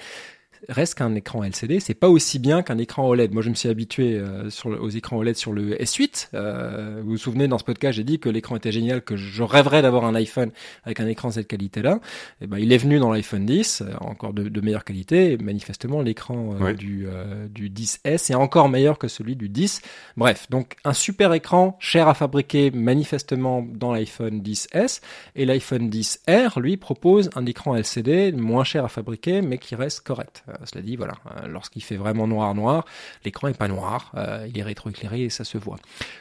reste 0.68 0.96
qu'un 0.96 1.14
écran 1.14 1.44
LCD. 1.44 1.80
C'est 1.80 1.94
pas 1.94 2.08
aussi 2.08 2.38
bien 2.38 2.62
qu'un 2.62 2.78
écran 2.78 3.06
OLED. 3.08 3.32
Moi, 3.32 3.42
je 3.42 3.50
me 3.50 3.54
suis 3.54 3.68
habitué 3.68 4.14
euh, 4.14 4.50
sur 4.50 4.70
aux 4.70 4.88
écrans 4.88 5.16
OLED 5.18 5.36
sur 5.36 5.52
le 5.52 5.74
S8. 5.76 6.28
Euh, 6.34 7.00
vous 7.02 7.12
vous 7.12 7.16
souvenez, 7.16 7.48
dans 7.48 7.58
ce 7.58 7.64
podcast, 7.64 7.96
j'ai 7.96 8.04
dit 8.04 8.18
que 8.18 8.28
l'écran 8.28 8.56
était 8.56 8.72
génial, 8.72 9.02
que 9.02 9.16
je 9.16 9.42
rêverais 9.42 9.82
d'avoir 9.82 10.04
un 10.04 10.14
iPhone 10.14 10.50
avec 10.84 11.00
un 11.00 11.06
écran 11.06 11.28
de 11.28 11.34
cette 11.34 11.48
qualité-là. 11.48 12.00
Et 12.40 12.44
eh 12.44 12.46
ben, 12.46 12.58
il 12.58 12.72
est 12.72 12.78
venu 12.78 12.98
dans 12.98 13.12
l'iPhone 13.12 13.46
10, 13.46 13.82
euh, 13.82 13.94
encore 14.00 14.32
de, 14.32 14.48
de, 14.48 14.60
meilleure 14.60 14.84
qualité. 14.84 15.36
manifestement, 15.38 16.00
l'écran 16.00 16.54
du, 16.76 17.06
du 17.50 17.70
10S 17.70 18.30
est 18.30 18.34
encore 18.34 18.68
meilleur 18.68 18.98
que 18.98 19.08
celui 19.08 19.36
du 19.36 19.48
10. 19.48 19.82
Bref, 20.16 20.46
donc 20.50 20.76
un 20.84 20.92
super 20.92 21.32
écran, 21.32 21.76
cher 21.80 22.08
à 22.08 22.14
fabriquer, 22.14 22.70
manifestement 22.70 23.62
dans 23.62 23.92
l'iPhone 23.92 24.40
10S. 24.40 25.00
Et 25.36 25.44
l'iPhone 25.44 25.90
10R, 25.90 26.60
lui, 26.60 26.76
propose 26.76 27.30
un 27.34 27.46
écran 27.46 27.76
LCD 27.76 28.32
moins 28.32 28.64
cher 28.64 28.84
à 28.84 28.88
fabriquer, 28.88 29.42
mais 29.42 29.58
qui 29.58 29.74
reste 29.74 30.00
correct. 30.00 30.44
Euh, 30.54 30.64
cela 30.64 30.82
dit, 30.82 30.96
voilà, 30.96 31.14
euh, 31.26 31.48
lorsqu'il 31.48 31.82
fait 31.82 31.96
vraiment 31.96 32.26
noir 32.26 32.54
noir, 32.54 32.84
l'écran 33.24 33.48
est 33.48 33.58
pas 33.58 33.68
noir, 33.68 34.12
euh, 34.16 34.46
il 34.48 34.58
est 34.58 34.62
rétroéclairé 34.62 35.22
et 35.22 35.30
ça 35.30 35.44
se 35.44 35.58
voit. 35.58 35.76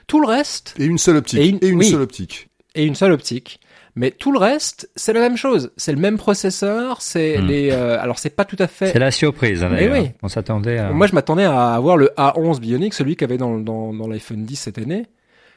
Tout 0.08 0.20
le 0.20 0.28
reste 0.28 0.76
et 0.78 0.86
une 0.86 0.98
seule 0.98 1.18
optique 1.18 1.40
et 1.40 1.68
une, 1.68 1.84
seule 1.84 2.02
optique 2.02 2.50
et 2.76 2.86
une 2.86 2.96
seule 2.96 3.12
optique. 3.12 3.60
Mais 3.96 4.10
tout 4.10 4.32
le 4.32 4.40
reste, 4.40 4.90
c'est 4.96 5.14
la 5.14 5.20
même 5.20 5.38
chose. 5.38 5.72
C'est 5.78 5.92
le 5.92 6.00
même 6.00 6.18
processeur. 6.18 7.02
C'est 7.02 7.38
hmm. 7.38 7.46
les. 7.46 7.72
alors 7.72 8.18
c'est 8.18 8.32
pas 8.32 8.46
tout 8.46 8.56
à 8.58 8.68
fait. 8.68 8.92
C'est 8.92 9.00
la 9.00 9.12
surprise. 9.12 9.64
Hein, 9.64 9.72
oui. 9.72 10.10
On 10.24 10.28
s'attendait. 10.28 10.80
à... 10.80 10.90
Moi, 10.92 11.06
je 11.06 11.14
m'attendais 11.14 11.44
à 11.44 11.76
avoir 11.76 11.98
le 11.98 12.12
A11 12.18 12.60
Bionic, 12.60 12.96
celui 12.96 13.16
qu'il 13.16 13.26
avait 13.26 13.38
dans, 13.38 13.60
dans, 13.60 13.94
dans 13.94 14.08
l'iPhone 14.08 14.46
10 14.46 14.56
cette 14.56 14.80
année 14.80 15.06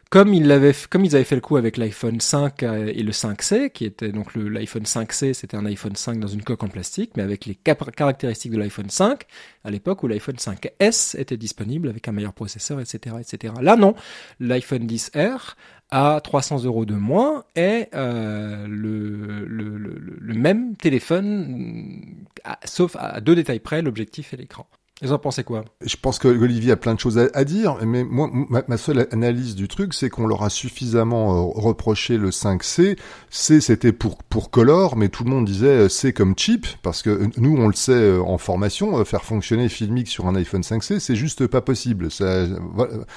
comme 0.08 0.32
ils 0.32 0.52
avaient 0.52 0.72
fait 0.72 1.34
le 1.34 1.40
coup 1.40 1.56
avec 1.56 1.76
l'iPhone 1.76 2.20
5 2.20 2.62
euh, 2.62 2.92
et 2.94 3.02
le 3.02 3.10
5C, 3.10 3.70
qui 3.70 3.84
était 3.84 4.12
donc 4.12 4.34
l'iPhone 4.36 4.84
5C, 4.84 5.32
c'était 5.32 5.56
un 5.56 5.66
iPhone 5.66 5.96
5 5.96 6.20
dans 6.20 6.28
une 6.28 6.42
coque 6.42 6.62
en 6.62 6.68
plastique, 6.68 7.12
mais 7.16 7.22
avec 7.24 7.44
les 7.44 7.56
caractéristiques 7.56 8.52
de 8.52 8.58
l'iPhone 8.58 8.88
5 8.88 9.24
à 9.64 9.70
l'époque 9.70 10.04
où 10.04 10.08
l'iPhone 10.08 10.36
5S 10.36 11.18
était 11.18 11.36
disponible 11.36 11.88
avec 11.88 12.06
un 12.06 12.12
meilleur 12.12 12.34
processeur, 12.34 12.80
etc., 12.80 13.16
etc. 13.20 13.54
Là, 13.60 13.74
non, 13.76 13.94
l'iPhone 14.38 14.86
10R 14.86 15.54
a 15.90 16.20
300 16.20 16.64
euros 16.64 16.84
de 16.84 16.94
moins 16.94 17.44
est 17.54 17.88
euh, 17.94 18.66
le, 18.68 20.34
même 20.34 20.76
téléphone, 20.76 22.26
sauf 22.64 22.96
à 22.98 23.20
deux 23.20 23.34
détails 23.34 23.60
près, 23.60 23.82
l'objectif 23.82 24.34
et 24.34 24.36
l'écran. 24.36 24.68
Ils 25.02 25.12
en 25.12 25.18
pensaient 25.18 25.44
quoi? 25.44 25.62
Je 25.84 25.96
pense 26.00 26.18
que 26.18 26.26
Olivier 26.26 26.72
a 26.72 26.76
plein 26.76 26.94
de 26.94 27.00
choses 27.00 27.18
à, 27.18 27.44
dire, 27.44 27.76
mais 27.84 28.02
moi, 28.02 28.30
ma, 28.32 28.76
seule 28.78 29.06
analyse 29.12 29.54
du 29.54 29.68
truc, 29.68 29.92
c'est 29.92 30.08
qu'on 30.08 30.26
leur 30.26 30.42
a 30.42 30.48
suffisamment 30.48 31.36
euh, 31.36 31.52
reproché 31.54 32.16
le 32.16 32.30
5C. 32.30 32.96
C, 33.28 33.60
c'était 33.60 33.92
pour 33.92 34.16
pour 34.24 34.50
Color, 34.50 34.96
mais 34.96 35.10
tout 35.10 35.22
le 35.24 35.28
monde 35.28 35.44
disait 35.44 35.66
euh, 35.66 35.88
C 35.90 36.14
comme 36.14 36.34
chip, 36.34 36.66
parce 36.80 37.02
que 37.02 37.10
euh, 37.10 37.28
nous, 37.36 37.58
on 37.58 37.68
le 37.68 37.74
sait 37.74 38.16
en 38.16 38.38
formation, 38.38 39.04
faire 39.04 39.22
fonctionner 39.22 39.68
Filmic 39.68 40.08
sur 40.08 40.28
un 40.28 40.34
iPhone 40.34 40.62
5C, 40.62 40.98
c'est 40.98 41.16
juste 41.16 41.46
pas 41.46 41.60
possible. 41.60 42.10
Ça, 42.10 42.46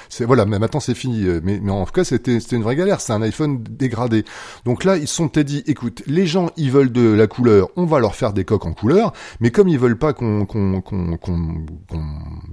c'est 0.10 0.26
voilà, 0.26 0.46
maintenant 0.46 0.82
c'est 0.82 0.96
fini. 0.96 1.28
Mais, 1.44 1.62
en 1.70 1.86
tout 1.86 1.94
cas, 1.94 2.04
c'était 2.04 2.42
c'était 2.42 2.58
une 2.58 2.64
vraie 2.64 2.76
galère. 2.76 3.00
C'est 3.00 3.14
un 3.14 3.22
iPhone 3.22 3.64
dégradé. 3.64 4.26
Donc 4.66 4.84
là, 4.84 4.98
ils 4.98 5.08
sont 5.08 5.28
dit, 5.28 5.64
écoute, 5.68 6.04
les 6.08 6.26
gens, 6.26 6.50
ils 6.58 6.72
veulent 6.72 6.92
de 6.92 7.14
la 7.14 7.28
couleur, 7.28 7.70
on 7.78 7.86
va 7.86 8.00
leur 8.00 8.16
faire 8.16 8.34
des 8.34 8.44
coques 8.44 8.66
en 8.66 8.74
couleur, 8.74 9.14
mais 9.40 9.52
comme 9.52 9.70
ils 9.70 9.80
veulent 9.80 9.98
pas 9.98 10.12
qu'on 10.12 10.46
qu'on 10.46 10.82
qu'on 10.82 11.66
qu'on 11.90 12.04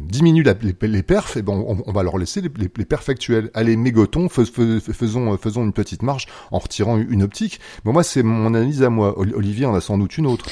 diminue 0.00 0.42
les, 0.42 1.02
perfs, 1.02 1.36
et 1.36 1.42
ben 1.42 1.52
on, 1.52 1.92
va 1.92 2.02
leur 2.02 2.18
laisser 2.18 2.40
les, 2.40 2.68
perfs 2.68 3.08
actuels. 3.08 3.50
Allez, 3.54 3.76
mégotons, 3.76 4.28
faisons, 4.28 5.36
faisons 5.36 5.64
une 5.64 5.72
petite 5.72 6.02
marche 6.02 6.26
en 6.50 6.58
retirant 6.58 6.98
une 6.98 7.22
optique. 7.22 7.60
Mais 7.84 7.92
moi, 7.92 8.02
c'est 8.02 8.22
mon 8.22 8.46
analyse 8.54 8.82
à 8.82 8.90
moi. 8.90 9.18
Olivier 9.18 9.66
en 9.66 9.74
a 9.74 9.80
sans 9.80 9.98
doute 9.98 10.16
une 10.18 10.26
autre. 10.26 10.46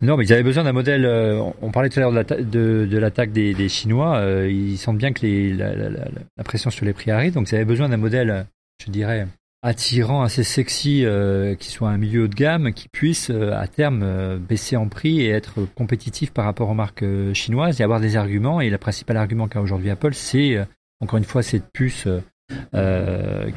Non, 0.00 0.16
mais 0.16 0.24
ils 0.24 0.32
avaient 0.32 0.42
besoin 0.42 0.64
d'un 0.64 0.72
modèle. 0.72 1.04
Euh, 1.04 1.42
on 1.62 1.70
parlait 1.70 1.88
tout 1.88 1.98
à 1.98 2.02
l'heure 2.02 2.12
de 2.12 2.98
l'attaque 2.98 3.32
des, 3.32 3.68
Chinois. 3.68 4.16
Euh, 4.16 4.50
ils 4.50 4.78
sentent 4.78 4.98
bien 4.98 5.12
que 5.12 5.26
la, 5.26 6.44
pression 6.44 6.70
sur 6.70 6.84
les 6.84 6.92
prix 6.92 7.10
arrive, 7.10 7.34
donc 7.34 7.50
ils 7.50 7.54
avaient 7.54 7.64
besoin 7.64 7.88
d'un 7.88 7.96
modèle, 7.96 8.46
je 8.84 8.90
dirais, 8.90 9.26
attirant, 9.64 10.22
assez 10.22 10.44
sexy, 10.44 11.06
euh, 11.06 11.54
qui 11.54 11.70
soit 11.70 11.88
un 11.88 11.96
milieu 11.96 12.24
haut 12.24 12.28
de 12.28 12.34
gamme, 12.34 12.74
qui 12.74 12.86
puisse 12.90 13.30
euh, 13.30 13.56
à 13.56 13.66
terme 13.66 14.02
euh, 14.04 14.36
baisser 14.38 14.76
en 14.76 14.88
prix 14.88 15.22
et 15.22 15.30
être 15.30 15.66
compétitif 15.74 16.32
par 16.32 16.44
rapport 16.44 16.68
aux 16.68 16.74
marques 16.74 17.04
chinoises 17.32 17.80
et 17.80 17.84
avoir 17.84 17.98
des 17.98 18.16
arguments. 18.16 18.60
Et 18.60 18.68
le 18.68 18.76
principal 18.76 19.16
argument 19.16 19.48
qu'a 19.48 19.62
aujourd'hui 19.62 19.88
Apple, 19.88 20.12
c'est 20.12 20.58
encore 21.00 21.16
une 21.16 21.24
fois 21.24 21.42
cette 21.42 21.72
puce 21.72 22.06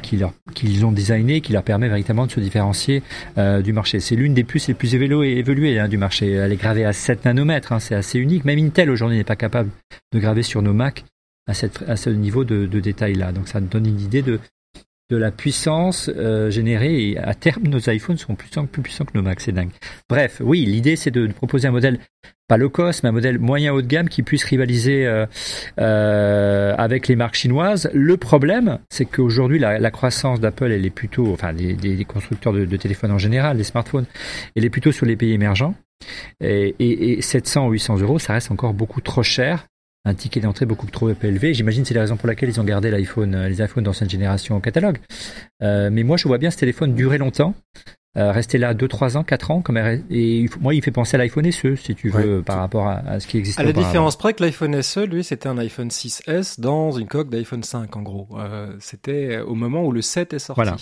qu'ils 0.02 0.86
ont 0.86 0.92
designé, 0.92 1.42
qui 1.42 1.52
leur 1.52 1.62
permet 1.62 1.88
véritablement 1.88 2.26
de 2.26 2.32
se 2.32 2.40
différencier 2.40 3.02
du 3.36 3.72
marché. 3.74 4.00
C'est 4.00 4.16
l'une 4.16 4.32
des 4.32 4.44
puces 4.44 4.66
les 4.68 4.74
plus 4.74 4.94
évoluées, 4.94 5.36
évoluées 5.36 5.78
hein, 5.78 5.88
du 5.88 5.98
marché. 5.98 6.32
Elle 6.32 6.52
est 6.52 6.56
gravée 6.56 6.86
à 6.86 6.94
7 6.94 7.26
nanomètres, 7.26 7.72
hein, 7.72 7.80
c'est 7.80 7.94
assez 7.94 8.18
unique. 8.18 8.46
Même 8.46 8.58
Intel 8.58 8.90
aujourd'hui 8.90 9.18
n'est 9.18 9.24
pas 9.24 9.36
capable 9.36 9.70
de 10.12 10.18
graver 10.18 10.42
sur 10.42 10.62
nos 10.62 10.72
Mac 10.72 11.04
à, 11.46 11.52
cette, 11.52 11.82
à 11.86 11.96
ce 11.96 12.08
niveau 12.08 12.44
de, 12.44 12.64
de 12.66 12.80
détail-là. 12.80 13.32
Donc 13.32 13.48
ça 13.48 13.60
donne 13.60 13.86
une 13.86 14.00
idée 14.00 14.22
de, 14.22 14.40
de 15.10 15.16
la 15.16 15.30
puissance 15.30 16.10
euh, 16.14 16.50
générée 16.50 17.10
et 17.10 17.18
à 17.18 17.34
terme 17.34 17.64
nos 17.64 17.78
iPhones 17.78 18.18
seront 18.18 18.34
plus, 18.34 18.50
puissants 18.82 19.04
que 19.04 19.16
nos 19.16 19.22
Macs, 19.22 19.40
c'est 19.40 19.52
dingue. 19.52 19.70
Bref, 20.08 20.42
oui, 20.44 20.64
l'idée 20.66 20.96
c'est 20.96 21.10
de, 21.10 21.26
proposer 21.28 21.68
un 21.68 21.70
modèle 21.70 21.98
pas 22.46 22.56
low 22.56 22.70
cost, 22.70 23.02
mais 23.02 23.10
un 23.10 23.12
modèle 23.12 23.38
moyen 23.38 23.72
haut 23.72 23.82
de 23.82 23.86
gamme 23.86 24.08
qui 24.08 24.22
puisse 24.22 24.44
rivaliser 24.44 25.06
euh, 25.06 25.26
euh, 25.78 26.74
avec 26.76 27.08
les 27.08 27.16
marques 27.16 27.34
chinoises. 27.34 27.90
Le 27.92 28.16
problème, 28.16 28.78
c'est 28.90 29.04
qu'aujourd'hui 29.04 29.58
la, 29.58 29.78
la, 29.78 29.90
croissance 29.90 30.40
d'Apple, 30.40 30.72
elle 30.72 30.84
est 30.84 30.90
plutôt, 30.90 31.32
enfin 31.32 31.52
des 31.52 32.04
constructeurs 32.06 32.52
de, 32.52 32.64
téléphones 32.76 33.12
en 33.12 33.18
général, 33.18 33.56
des 33.56 33.64
smartphones, 33.64 34.06
elle 34.56 34.64
est 34.64 34.70
plutôt 34.70 34.92
sur 34.92 35.06
les 35.06 35.16
pays 35.16 35.32
émergents. 35.32 35.74
Et 36.40 37.18
700 37.20 37.66
ou 37.66 37.72
800 37.72 37.98
euros, 37.98 38.18
ça 38.18 38.34
reste 38.34 38.50
encore 38.50 38.72
beaucoup 38.72 39.00
trop 39.00 39.22
cher 39.22 39.66
un 40.08 40.14
ticket 40.14 40.40
d'entrée 40.40 40.66
beaucoup 40.66 40.86
trop 40.86 41.10
élevé. 41.22 41.54
J'imagine 41.54 41.84
c'est 41.84 41.94
la 41.94 42.00
raison 42.00 42.16
pour 42.16 42.28
laquelle 42.28 42.48
ils 42.48 42.60
ont 42.60 42.64
gardé 42.64 42.90
l'iPhone, 42.90 43.34
euh, 43.34 43.48
les 43.48 43.62
iPhones 43.62 43.84
d'ancienne 43.84 44.10
génération 44.10 44.56
au 44.56 44.60
catalogue. 44.60 44.98
Euh, 45.62 45.90
mais 45.92 46.02
moi, 46.02 46.16
je 46.16 46.26
vois 46.26 46.38
bien 46.38 46.50
ce 46.50 46.56
téléphone 46.56 46.94
durer 46.94 47.18
longtemps. 47.18 47.54
Euh, 48.18 48.32
rester 48.32 48.58
là 48.58 48.74
2, 48.74 48.88
3 48.88 49.16
ans, 49.16 49.22
4 49.22 49.50
ans, 49.52 49.62
comme 49.62 49.76
et 50.10 50.46
moi 50.60 50.74
il 50.74 50.82
fait 50.82 50.90
penser 50.90 51.14
à 51.14 51.18
l'iPhone 51.18 51.50
SE, 51.52 51.76
si 51.76 51.94
tu 51.94 52.08
veux, 52.08 52.42
par 52.42 52.58
rapport 52.58 52.88
à, 52.88 53.20
ce 53.20 53.28
qui 53.28 53.38
existe. 53.38 53.60
À 53.60 53.62
la 53.62 53.72
différence 53.72 54.16
près 54.16 54.34
que 54.34 54.42
l'iPhone 54.42 54.82
SE, 54.82 55.00
lui, 55.00 55.22
c'était 55.22 55.48
un 55.48 55.56
iPhone 55.58 55.88
6S 55.88 56.60
dans 56.60 56.90
une 56.90 57.06
coque 57.06 57.30
d'iPhone 57.30 57.62
5, 57.62 57.96
en 57.96 58.02
gros. 58.02 58.26
Euh, 58.36 58.74
c'était 58.80 59.38
au 59.38 59.54
moment 59.54 59.84
où 59.84 59.92
le 59.92 60.02
7 60.02 60.32
est 60.32 60.38
sorti. 60.40 60.58
Voilà. 60.58 60.76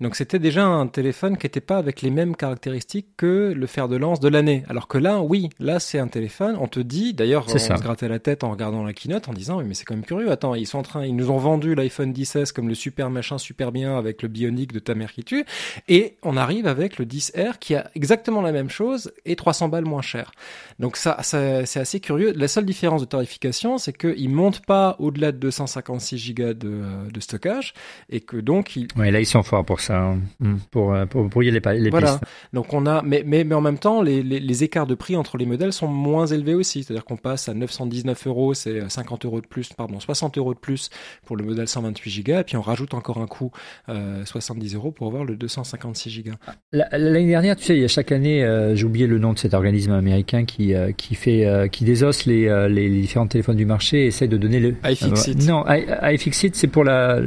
Donc 0.00 0.16
c'était 0.16 0.38
déjà 0.38 0.64
un 0.64 0.86
téléphone 0.86 1.36
qui 1.36 1.44
n'était 1.44 1.60
pas 1.60 1.76
avec 1.76 2.00
les 2.00 2.10
mêmes 2.10 2.34
caractéristiques 2.34 3.08
que 3.18 3.52
le 3.54 3.66
fer 3.66 3.88
de 3.88 3.96
lance 3.96 4.20
de 4.20 4.28
l'année. 4.28 4.64
Alors 4.68 4.88
que 4.88 4.96
là, 4.96 5.20
oui, 5.20 5.50
là 5.58 5.80
c'est 5.80 5.98
un 5.98 6.08
téléphone. 6.08 6.56
On 6.58 6.68
te 6.68 6.80
dit, 6.80 7.12
d'ailleurs, 7.12 7.44
on 7.52 7.58
se 7.58 7.72
grattait 7.74 8.08
la 8.08 8.18
tête 8.18 8.44
en 8.44 8.50
regardant 8.50 8.82
la 8.82 8.94
keynote 8.94 9.28
en 9.28 9.34
disant, 9.34 9.58
oui, 9.58 9.64
mais 9.66 9.74
c'est 9.74 9.84
quand 9.84 9.94
même 9.94 10.06
curieux. 10.06 10.30
Attends, 10.30 10.54
ils 10.54 10.66
sont 10.66 10.78
en 10.78 10.82
train, 10.82 11.04
ils 11.04 11.16
nous 11.16 11.30
ont 11.30 11.38
vendu 11.38 11.74
l'iPhone 11.74 12.12
10S 12.12 12.52
comme 12.52 12.68
le 12.68 12.74
super 12.74 13.10
machin 13.10 13.36
super 13.36 13.72
bien 13.72 13.98
avec 13.98 14.22
le 14.22 14.28
bionique 14.28 14.72
de 14.72 14.78
ta 14.78 14.94
mère 14.94 15.12
qui 15.12 15.24
tue, 15.24 15.44
et 15.88 16.16
on 16.22 16.36
arrive 16.36 16.66
avec 16.66 16.77
le 16.78 17.04
10R 17.04 17.58
qui 17.58 17.74
a 17.74 17.90
exactement 17.94 18.40
la 18.40 18.52
même 18.52 18.70
chose 18.70 19.12
et 19.24 19.36
300 19.36 19.68
balles 19.68 19.84
moins 19.84 20.02
cher. 20.02 20.32
Donc 20.78 20.96
ça, 20.96 21.18
c'est 21.22 21.80
assez 21.80 22.00
curieux. 22.00 22.32
La 22.36 22.48
seule 22.48 22.64
différence 22.64 23.00
de 23.00 23.06
tarification, 23.06 23.78
c'est 23.78 23.92
qu'il 23.92 24.30
monte 24.30 24.64
pas 24.64 24.96
au-delà 24.98 25.32
de 25.32 25.38
256 25.38 26.34
Go 26.34 26.52
de, 26.54 27.10
de, 27.10 27.20
stockage 27.20 27.74
et 28.10 28.20
que 28.20 28.36
donc 28.36 28.76
il... 28.76 28.88
Ouais, 28.96 29.10
là 29.10 29.20
ils 29.20 29.26
sont 29.26 29.42
forts 29.42 29.64
pour 29.64 29.80
ça, 29.80 29.98
hein. 29.98 30.20
mm. 30.40 30.56
pour, 30.70 30.94
euh, 30.94 31.06
pour 31.06 31.24
brouiller 31.24 31.50
les, 31.50 31.60
les 31.78 31.90
voilà. 31.90 32.20
Donc 32.52 32.72
on 32.72 32.86
a, 32.86 33.02
mais, 33.02 33.22
mais, 33.26 33.44
mais 33.44 33.54
en 33.54 33.60
même 33.60 33.78
temps, 33.78 34.02
les, 34.02 34.22
les, 34.22 34.40
les, 34.40 34.64
écarts 34.64 34.86
de 34.86 34.94
prix 34.94 35.16
entre 35.16 35.36
les 35.36 35.46
modèles 35.46 35.72
sont 35.72 35.88
moins 35.88 36.26
élevés 36.26 36.54
aussi. 36.54 36.84
C'est-à-dire 36.84 37.04
qu'on 37.04 37.16
passe 37.16 37.48
à 37.48 37.54
919 37.54 38.26
euros, 38.26 38.54
c'est 38.54 38.88
50 38.88 39.24
euros 39.24 39.40
de 39.40 39.46
plus, 39.46 39.72
pardon, 39.72 40.00
60 40.00 40.38
euros 40.38 40.54
de 40.54 40.58
plus 40.58 40.90
pour 41.24 41.36
le 41.36 41.44
modèle 41.44 41.68
128 41.68 42.22
Go 42.22 42.32
et 42.38 42.44
puis 42.44 42.56
on 42.56 42.62
rajoute 42.62 42.94
encore 42.94 43.18
un 43.18 43.26
coût, 43.26 43.50
euh, 43.88 44.24
70 44.24 44.74
euros 44.74 44.92
pour 44.92 45.06
avoir 45.06 45.24
le 45.24 45.36
256 45.36 46.22
Go. 46.22 46.32
L'année 46.72 47.26
dernière, 47.26 47.56
tu 47.56 47.64
sais, 47.64 47.76
il 47.76 47.80
y 47.80 47.84
a 47.84 47.88
chaque 47.88 48.12
année, 48.12 48.44
euh, 48.44 48.74
j'ai 48.74 48.84
oublié 48.84 49.06
le 49.06 49.18
nom 49.18 49.32
de 49.32 49.38
cet 49.38 49.54
organisme 49.54 49.92
américain 49.92 50.44
qui 50.44 50.74
euh, 50.74 50.92
qui 50.94 51.14
fait 51.14 51.46
euh, 51.46 51.66
qui 51.66 51.84
désosse 51.84 52.26
les, 52.26 52.68
les 52.68 52.90
différents 52.90 53.26
téléphones 53.26 53.56
du 53.56 53.64
marché 53.64 54.04
et 54.04 54.06
essaie 54.08 54.28
de 54.28 54.36
donner 54.36 54.60
le 54.60 54.74
iFixit. 54.84 55.46
non, 55.46 55.64
iFixit 56.02 56.54
c'est 56.54 56.66
pour 56.66 56.84
la 56.84 57.20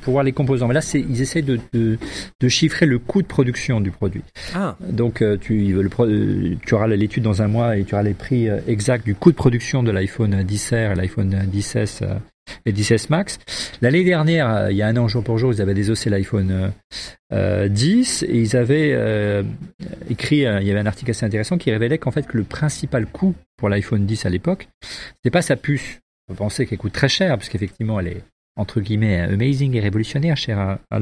pour 0.00 0.12
voir 0.12 0.24
les 0.24 0.32
composants. 0.32 0.66
Mais 0.66 0.74
là, 0.74 0.80
c'est 0.80 1.00
ils 1.00 1.20
essaient 1.20 1.42
de, 1.42 1.58
de, 1.74 1.98
de 2.40 2.48
chiffrer 2.48 2.86
le 2.86 2.98
coût 2.98 3.20
de 3.20 3.26
production 3.26 3.82
du 3.82 3.90
produit. 3.90 4.22
Ah. 4.54 4.76
Donc 4.80 5.22
tu 5.40 5.74
le, 5.74 6.56
tu 6.64 6.74
auras 6.74 6.86
l'étude 6.86 7.22
dans 7.22 7.42
un 7.42 7.48
mois 7.48 7.76
et 7.76 7.84
tu 7.84 7.94
auras 7.94 8.04
les 8.04 8.14
prix 8.14 8.48
exacts 8.66 9.04
du 9.04 9.14
coût 9.14 9.30
de 9.30 9.36
production 9.36 9.82
de 9.82 9.90
l'iPhone 9.90 10.42
10R 10.42 10.92
et 10.92 10.94
l'iPhone 10.94 11.36
10S 11.52 12.02
et 12.64 12.72
10S 12.72 13.06
Max. 13.10 13.38
L'année 13.80 14.04
dernière, 14.04 14.70
il 14.70 14.76
y 14.76 14.82
a 14.82 14.86
un 14.88 14.96
an 14.96 15.08
jour 15.08 15.22
pour 15.22 15.38
jour, 15.38 15.52
ils 15.52 15.62
avaient 15.62 15.74
désossé 15.74 16.10
l'iPhone 16.10 16.72
euh, 17.32 17.68
10 17.68 18.24
et 18.28 18.38
ils 18.38 18.56
avaient 18.56 18.92
euh, 18.92 19.42
écrit, 20.08 20.46
euh, 20.46 20.60
il 20.60 20.66
y 20.66 20.70
avait 20.70 20.80
un 20.80 20.86
article 20.86 21.10
assez 21.10 21.26
intéressant 21.26 21.58
qui 21.58 21.70
révélait 21.70 21.98
qu'en 21.98 22.10
fait 22.10 22.26
que 22.26 22.36
le 22.36 22.44
principal 22.44 23.06
coût 23.06 23.34
pour 23.56 23.68
l'iPhone 23.68 24.06
10 24.06 24.26
à 24.26 24.30
l'époque, 24.30 24.68
c'était 25.16 25.30
pas 25.30 25.42
sa 25.42 25.56
puce. 25.56 25.98
On 26.28 26.34
pensait 26.34 26.66
qu'elle 26.66 26.78
coûte 26.78 26.92
très 26.92 27.08
cher 27.08 27.36
puisqu'effectivement 27.38 27.98
elle 28.00 28.08
est 28.08 28.22
entre 28.56 28.80
guillemets 28.80 29.20
amazing 29.20 29.74
et 29.74 29.80
révolutionnaire, 29.80 30.36
cher 30.36 30.58
à, 30.58 30.78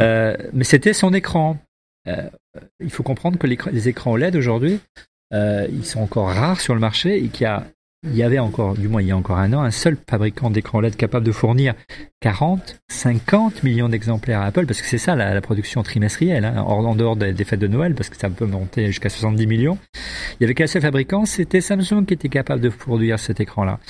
euh, 0.00 0.36
mais 0.52 0.64
c'était 0.64 0.92
son 0.92 1.14
écran. 1.14 1.56
il 2.06 2.90
faut 2.90 3.02
comprendre 3.02 3.38
que 3.38 3.46
les 3.46 3.88
écrans 3.88 4.12
OLED 4.12 4.36
aujourd'hui, 4.36 4.80
ils 5.32 5.84
sont 5.84 6.00
encore 6.00 6.28
rares 6.28 6.60
sur 6.60 6.74
le 6.74 6.80
marché 6.80 7.16
et 7.16 7.28
qu'il 7.28 7.44
y 7.44 7.46
a 7.46 7.66
il 8.04 8.14
y 8.14 8.22
avait 8.22 8.38
encore, 8.38 8.74
du 8.74 8.86
moins 8.86 9.02
il 9.02 9.08
y 9.08 9.10
a 9.10 9.16
encore 9.16 9.38
un 9.38 9.52
an, 9.52 9.62
un 9.62 9.72
seul 9.72 9.96
fabricant 10.08 10.50
d'écran 10.50 10.80
LED 10.80 10.96
capable 10.96 11.26
de 11.26 11.32
fournir 11.32 11.74
40, 12.20 12.80
50 12.88 13.64
millions 13.64 13.88
d'exemplaires 13.88 14.40
à 14.40 14.46
Apple, 14.46 14.66
parce 14.66 14.80
que 14.80 14.86
c'est 14.86 14.98
ça 14.98 15.16
la, 15.16 15.40
production 15.40 15.82
trimestrielle, 15.82 16.44
hein, 16.44 16.62
en 16.62 16.94
dehors 16.94 17.16
des, 17.16 17.44
fêtes 17.44 17.58
de 17.58 17.66
Noël, 17.66 17.94
parce 17.94 18.08
que 18.08 18.16
ça 18.16 18.30
peut 18.30 18.46
monter 18.46 18.86
jusqu'à 18.86 19.08
70 19.08 19.46
millions. 19.48 19.78
Il 20.38 20.42
y 20.42 20.44
avait 20.44 20.54
qu'un 20.54 20.68
seul 20.68 20.82
fabricant, 20.82 21.24
c'était 21.26 21.60
Samsung 21.60 22.04
qui 22.06 22.14
était 22.14 22.28
capable 22.28 22.60
de 22.60 22.68
produire 22.68 23.18
cet 23.18 23.40
écran-là. 23.40 23.80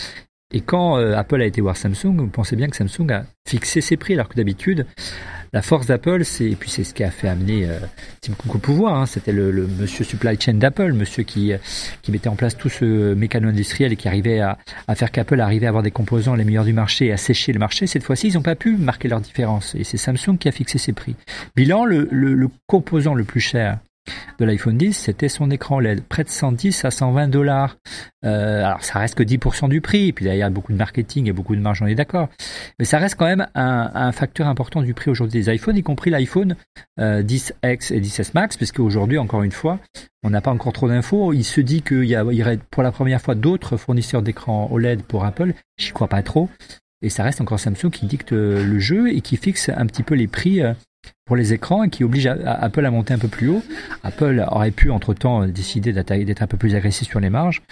Et 0.53 0.63
quand 0.63 0.97
euh, 0.97 1.15
Apple 1.15 1.43
a 1.43 1.47
été 1.47 1.61
voir 1.61 1.77
Samsung, 1.77 2.17
vous 2.17 2.27
pensez 2.29 2.57
bien 2.57 2.69
que 2.69 2.77
Samsung 2.77 3.11
a 3.13 3.25
fixé 3.47 3.83
ses 3.83 3.99
prix, 3.99 4.15
alors 4.15 4.29
que 4.29 4.35
d'habitude, 4.35 4.87
la 5.53 5.61
force 5.63 5.87
d'Apple, 5.87 6.25
c'est 6.25 6.51
et 6.51 6.57
puis 6.57 6.71
c'est 6.71 6.85
ce 6.85 6.95
qui 6.95 7.05
a 7.05 7.11
fait 7.11 7.29
amener 7.29 7.67
euh, 7.67 7.79
Tim 8.23 8.33
Cook 8.33 8.55
au 8.55 8.59
pouvoir. 8.59 8.95
Hein, 8.95 9.07
C'était 9.07 9.33
le, 9.33 9.51
le, 9.51 9.67
monsieur 9.67 10.05
supply 10.05 10.41
chain 10.41 10.55
d'Apple, 10.55 10.93
monsieur 10.93 11.23
qui 11.23 11.53
euh, 11.53 11.59
qui 12.03 12.13
mettait 12.13 12.29
en 12.29 12.37
place 12.37 12.57
tout 12.57 12.71
ce 12.71 13.13
mécano 13.15 13.49
industriel 13.49 13.93
et 13.93 13.97
qui 13.97 14.09
arrivait 14.09 14.41
à, 14.41 14.59
à 14.87 14.95
faire 14.95 15.11
qu'Apple 15.11 15.41
arrivait 15.41 15.67
à 15.67 15.71
avoir 15.71 15.83
des 15.83 15.91
composants 15.91 16.35
les 16.35 16.45
meilleurs 16.45 16.65
du 16.65 16.73
marché 16.73 17.07
et 17.07 17.13
à 17.13 17.19
sécher 17.19 17.53
le 17.53 17.59
marché. 17.59 17.87
Cette 17.87 18.03
fois-ci, 18.03 18.29
ils 18.29 18.35
n'ont 18.35 18.43
pas 18.43 18.57
pu 18.57 18.77
marquer 18.77 19.09
leur 19.09 19.21
différence 19.21 19.75
et 19.75 19.85
c'est 19.85 19.99
Samsung 19.99 20.39
qui 20.39 20.49
a 20.49 20.53
fixé 20.53 20.79
ses 20.79 20.93
prix. 20.93 21.15
Bilan, 21.57 21.85
le, 21.85 22.09
le, 22.11 22.35
le 22.35 22.49
composant 22.67 23.15
le 23.15 23.25
plus 23.25 23.41
cher 23.41 23.79
de 24.39 24.45
l'iPhone 24.45 24.77
10, 24.77 24.93
c'était 24.93 25.29
son 25.29 25.51
écran 25.51 25.81
LED, 25.81 26.03
près 26.03 26.25
de 26.25 26.29
110 26.29 26.85
à 26.85 26.91
120 26.91 27.29
dollars. 27.29 27.77
Euh, 28.25 28.65
alors 28.65 28.83
ça 28.83 28.99
reste 28.99 29.15
que 29.15 29.23
10% 29.23 29.69
du 29.69 29.81
prix, 29.81 30.09
et 30.09 30.13
puis 30.13 30.25
derrière 30.25 30.51
beaucoup 30.51 30.73
de 30.73 30.79
marketing 30.79 31.29
et 31.29 31.33
beaucoup 31.33 31.55
de 31.55 31.61
marge, 31.61 31.83
on 31.83 31.87
est 31.87 31.95
d'accord. 31.95 32.29
Mais 32.79 32.85
ça 32.85 32.99
reste 32.99 33.17
quand 33.17 33.27
même 33.27 33.47
un, 33.55 34.13
facteur 34.13 34.49
important 34.49 34.83
du 34.83 34.95
prix 34.95 35.11
aujourd'hui 35.11 35.43
des 35.43 35.55
iPhones, 35.55 35.77
y 35.77 35.83
compris 35.83 36.11
l'iPhone 36.11 36.57
10X 36.99 37.53
euh, 37.93 37.97
et 37.97 38.01
10S 38.01 38.31
Max, 38.35 38.57
puisque 38.57 38.81
aujourd'hui, 38.81 39.19
encore 39.19 39.43
une 39.43 39.53
fois, 39.53 39.79
on 40.23 40.31
n'a 40.31 40.41
pas 40.41 40.51
encore 40.51 40.73
trop 40.73 40.89
d'infos. 40.89 41.33
Il 41.33 41.45
se 41.45 41.61
dit 41.61 41.83
qu'il 41.83 42.05
y, 42.05 42.17
aurait 42.17 42.59
pour 42.71 42.83
la 42.83 42.93
première 42.93 43.21
fois 43.21 43.35
d'autres 43.35 43.77
fournisseurs 43.77 44.23
d'écran 44.23 44.69
OLED 44.71 45.03
pour 45.03 45.25
Apple. 45.25 45.53
J'y 45.77 45.93
crois 45.93 46.09
pas 46.09 46.23
trop. 46.23 46.49
Et 47.03 47.11
ça 47.11 47.23
reste 47.23 47.41
encore 47.41 47.61
Samsung 47.61 47.91
qui 47.93 48.07
dicte 48.07 48.33
le 48.33 48.79
jeu 48.81 49.13
et 49.13 49.21
qui 49.21 49.37
fixe 49.37 49.69
un 49.69 49.87
petit 49.87 50.03
peu 50.03 50.17
les 50.17 50.27
prix 50.27 50.61
euh, 50.61 50.73
pour 51.29 51.37
les 51.37 51.53
écrans 51.53 51.85
et 51.85 51.91
qui 51.91 52.05
oblige 52.05 52.27
Apple 52.27 52.85
à 52.85 52.91
monter 52.91 53.13
un 53.13 53.19
peu 53.19 53.29
plus 53.29 53.49
haut. 53.51 53.63
Apple 54.03 54.45
aurait 54.51 54.71
pu 54.71 54.91
entre-temps 54.91 55.47
décider 55.47 55.93
d'être 55.93 56.43
un 56.43 56.47
peu 56.47 56.57
plus 56.57 56.75
agressif 56.75 57.09
sur 57.09 57.21
les 57.21 57.29
marges. 57.29 57.63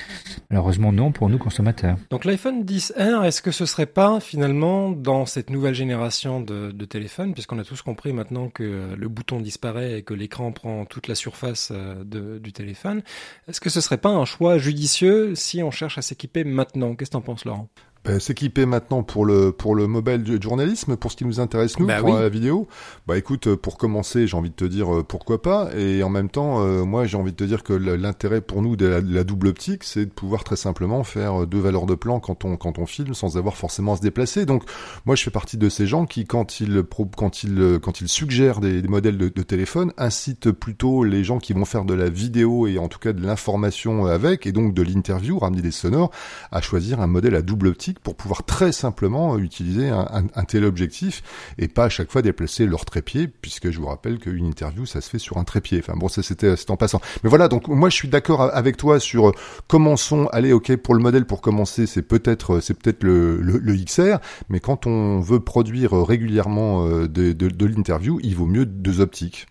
Malheureusement 0.51 0.93
non 0.93 1.11
pour 1.11 1.31
nous 1.31 1.39
consommateurs. 1.39 1.97
Donc 2.11 2.27
l'iPhone 2.27 2.65
10R, 2.65 3.25
est-ce 3.25 3.41
que 3.41 3.51
ce 3.51 3.65
serait 3.65 3.87
pas 3.87 4.21
finalement 4.21 4.91
dans 4.91 5.25
cette 5.25 5.49
nouvelle 5.49 5.75
génération 5.75 6.41
de, 6.43 6.71
de 6.71 6.85
téléphones, 6.85 7.33
puisqu'on 7.33 7.59
a 7.59 7.65
tous 7.65 7.81
compris 7.81 8.13
maintenant 8.13 8.51
que 8.51 8.95
le 8.95 9.09
bouton 9.09 9.41
disparaît 9.41 9.99
et 9.99 10.03
que 10.03 10.13
l'écran 10.13 10.53
prend 10.53 10.85
toute 10.85 11.09
la 11.09 11.15
surface 11.15 11.73
euh, 11.73 12.05
du 12.39 12.53
téléphone, 12.53 13.03
est-ce 13.49 13.61
que 13.61 13.71
ce 13.71 13.81
serait 13.81 13.97
pas 13.97 14.11
un 14.11 14.27
choix 14.27 14.59
judicieux 14.59 15.35
si 15.35 15.63
on 15.63 15.71
cherche 15.71 15.97
à 15.97 16.03
s'équiper 16.03 16.45
maintenant? 16.45 16.95
Qu'est-ce 16.95 17.11
que 17.11 17.17
t'en 17.17 17.23
penses 17.23 17.47
Laurent? 17.47 17.69
Bah, 18.07 18.21
s'équiper 18.21 18.67
maintenant 18.67 19.03
pour 19.03 19.27
le 19.27 19.51
pour 19.51 19.75
le 19.75 19.89
mobile 19.89 20.23
du 20.23 20.39
journalisme, 20.41 20.97
pour 20.97 21.11
ce 21.11 21.17
qui 21.17 21.25
nous 21.25 21.41
intéresse 21.41 21.79
nous, 21.79 21.87
bah 21.87 21.99
pour 22.01 22.15
la 22.15 22.29
vidéo? 22.29 22.69
Bah 23.07 23.19
écoute, 23.19 23.55
pour 23.57 23.77
commencer, 23.79 24.29
j'ai 24.29 24.37
envie 24.37 24.51
de 24.51 24.55
te 24.55 24.65
dire 24.65 24.95
euh, 24.95 25.03
pourquoi 25.03 25.43
pas. 25.43 25.71
Et 25.77 26.03
en 26.05 26.09
même 26.09 26.29
temps, 26.29 26.61
euh, 26.61 26.85
moi 26.85 27.07
j'ai 27.07 27.17
envie 27.17 27.33
de 27.33 27.37
te 27.37 27.45
dire 27.45 27.65
que 27.65 27.73
l'intérêt 27.73 28.41
pour 28.41 28.63
nous 28.63 28.77
de 28.77 28.87
la, 28.87 29.25
double 29.25 29.49
optique, 29.49 29.83
c'est 29.83 30.07
de 30.07 30.11
pouvoir 30.11 30.45
très 30.45 30.55
simplement 30.55 31.03
faire 31.03 31.43
euh, 31.43 31.47
deux 31.47 31.59
valeurs 31.59 31.87
de 31.87 31.97
plan 31.97 32.21
quand 32.21 32.45
on 32.45 32.57
quand 32.57 32.79
on 32.79 32.87
filme 32.87 33.13
sans 33.13 33.37
avoir 33.39 33.57
forcément 33.57 33.95
à 33.95 33.97
se 33.97 34.03
déplacer. 34.03 34.47
Donc 34.47 34.63
moi 35.05 35.17
je 35.17 35.25
fais 35.25 35.33
partie 35.33 35.57
de 35.57 35.69
ces 35.69 35.89
gens 35.89 36.07
qui 36.07 36.27
quand 36.27 36.61
ils 36.61 36.85
quand 37.17 37.43
ils 37.43 37.81
quand 37.83 38.01
ils 38.01 38.09
suggèrent 38.09 38.61
des, 38.61 38.83
modèles 38.83 39.19
de, 39.19 39.29
de, 39.29 39.43
téléphone 39.43 39.93
incitent 39.99 40.53
plutôt 40.53 41.03
les 41.03 41.25
gens 41.25 41.39
qui 41.39 41.55
vont 41.55 41.65
faire 41.65 41.85
de 41.85 41.95
la 41.95 42.09
vidéo 42.09 42.69
et 42.69 42.79
en 42.79 42.87
tout 42.87 43.01
cas 43.01 43.13
de 43.13 43.25
l'information 43.25 44.07
avec 44.07 44.47
et 44.47 44.53
donc 44.53 44.75
de 44.75 44.83
l'interview, 44.83 45.41
ramener 45.41 45.63
des 45.63 45.73
sonores, 45.73 46.13
à 46.53 46.61
choisir 46.61 47.01
un 47.01 47.09
modèle 47.09 47.35
à 47.35 47.43
double 47.43 47.67
optique 47.67 47.96
pour 48.01 48.17
pouvoir 48.17 48.45
très 48.45 48.73
simplement 48.73 49.39
utiliser 49.39 49.89
un, 49.89 50.07
un, 50.11 50.25
un, 50.35 50.45
tel 50.45 50.65
objectif 50.65 51.23
et 51.59 51.69
pas 51.69 51.85
à 51.85 51.89
chaque 51.89 52.11
fois 52.11 52.23
déplacer 52.23 52.67
leur 52.67 52.85
trépied, 52.85 53.29
puisque 53.29 53.71
je 53.71 53.79
vous 53.79 53.87
rappelle 53.87 54.19
qu'une 54.19 54.47
interview, 54.47 54.87
ça 54.87 55.01
se 55.01 55.11
fait 55.11 55.19
sur 55.19 55.39
un 55.39 55.45
trépied. 55.45 55.79
Enfin 55.79 55.95
bon, 55.97 56.09
ça 56.09 56.23
c'était 56.23 56.55
en 56.69 56.77
passant. 56.77 57.01
Mais 57.23 57.31
voilà, 57.31 57.49
donc 57.49 57.69
moi 57.69 57.89
je 57.89 57.95
suis 57.95 58.09
d'accord 58.09 58.43
avec 58.43 58.77
toi 58.77 59.01
sur 59.01 59.29
euh, 59.29 59.33
commençons, 59.69 60.27
allez, 60.33 60.53
ok, 60.53 60.77
pour 60.77 60.95
le 60.95 61.01
modèle, 61.01 61.27
pour 61.27 61.41
commencer, 61.41 61.87
c'est 61.87 62.03
peut-être 62.03 62.61
c'est 62.61 62.75
peut-être 62.75 63.03
le, 63.03 63.41
le, 63.41 63.77
XR, 63.77 64.19
mais 64.49 64.61
quand 64.61 64.87
on 64.87 65.21
veut 65.21 65.41
produire 65.41 65.93
régulièrement 65.93 66.87
euh, 66.87 67.09
de 67.09 67.67
l'interview, 67.67 68.19
il 68.23 68.35
vaut 68.35 68.47
mieux 68.47 68.67
deux 68.67 69.01
optiques. 69.01 69.47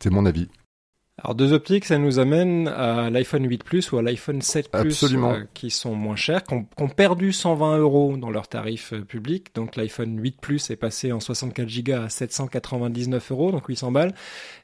C'est 0.00 0.10
mon 0.10 0.26
avis. 0.26 0.48
Alors 1.22 1.36
deux 1.36 1.52
optiques, 1.52 1.84
ça 1.84 1.96
nous 1.96 2.18
amène 2.18 2.66
à 2.66 3.08
l'iPhone 3.08 3.48
8 3.48 3.62
Plus 3.62 3.92
ou 3.92 3.98
à 3.98 4.02
l'iPhone 4.02 4.42
7 4.42 4.68
Plus, 4.68 4.80
Absolument. 4.80 5.32
euh, 5.34 5.44
qui 5.54 5.70
sont 5.70 5.94
moins 5.94 6.16
chers, 6.16 6.42
qui 6.42 6.54
ont, 6.54 6.64
qui 6.76 6.82
ont 6.82 6.88
perdu 6.88 7.32
120 7.32 7.78
euros 7.78 8.16
dans 8.16 8.30
leur 8.30 8.48
tarif 8.48 8.92
euh, 8.92 9.00
public. 9.02 9.54
Donc 9.54 9.76
l'iPhone 9.76 10.18
8 10.20 10.40
Plus 10.40 10.70
est 10.70 10.76
passé 10.76 11.12
en 11.12 11.20
64 11.20 11.68
Go 11.84 11.92
à 12.04 12.08
799 12.08 13.30
euros, 13.30 13.52
donc 13.52 13.64
800 13.68 13.92
balles, 13.92 14.12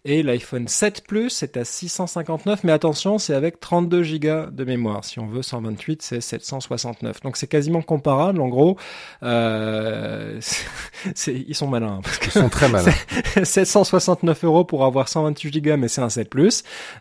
et 0.04 0.24
l'iPhone 0.24 0.66
7 0.66 1.04
Plus 1.06 1.40
est 1.44 1.56
à 1.56 1.64
659. 1.64 2.64
Mais 2.64 2.72
attention, 2.72 3.18
c'est 3.18 3.34
avec 3.34 3.60
32 3.60 4.02
Go 4.18 4.50
de 4.50 4.64
mémoire. 4.64 5.04
Si 5.04 5.20
on 5.20 5.28
veut 5.28 5.42
128, 5.42 6.02
c'est 6.02 6.20
769. 6.20 7.20
Donc 7.22 7.36
c'est 7.36 7.46
quasiment 7.46 7.80
comparable. 7.80 8.40
En 8.40 8.48
gros, 8.48 8.76
euh, 9.22 10.40
c'est, 11.14 11.32
ils 11.46 11.54
sont 11.54 11.68
malins. 11.68 11.98
hein, 11.98 12.00
parce 12.02 12.18
que 12.18 12.26
Ils 12.26 12.32
sont 12.32 12.48
très 12.48 12.68
malins. 12.68 12.90
769 13.44 14.42
euros 14.44 14.64
pour 14.64 14.84
avoir 14.84 15.08
128 15.08 15.60
Go, 15.62 15.76
mais 15.76 15.86
c'est 15.86 16.00
un 16.02 16.08
7 16.10 16.28
Plus. 16.28 16.39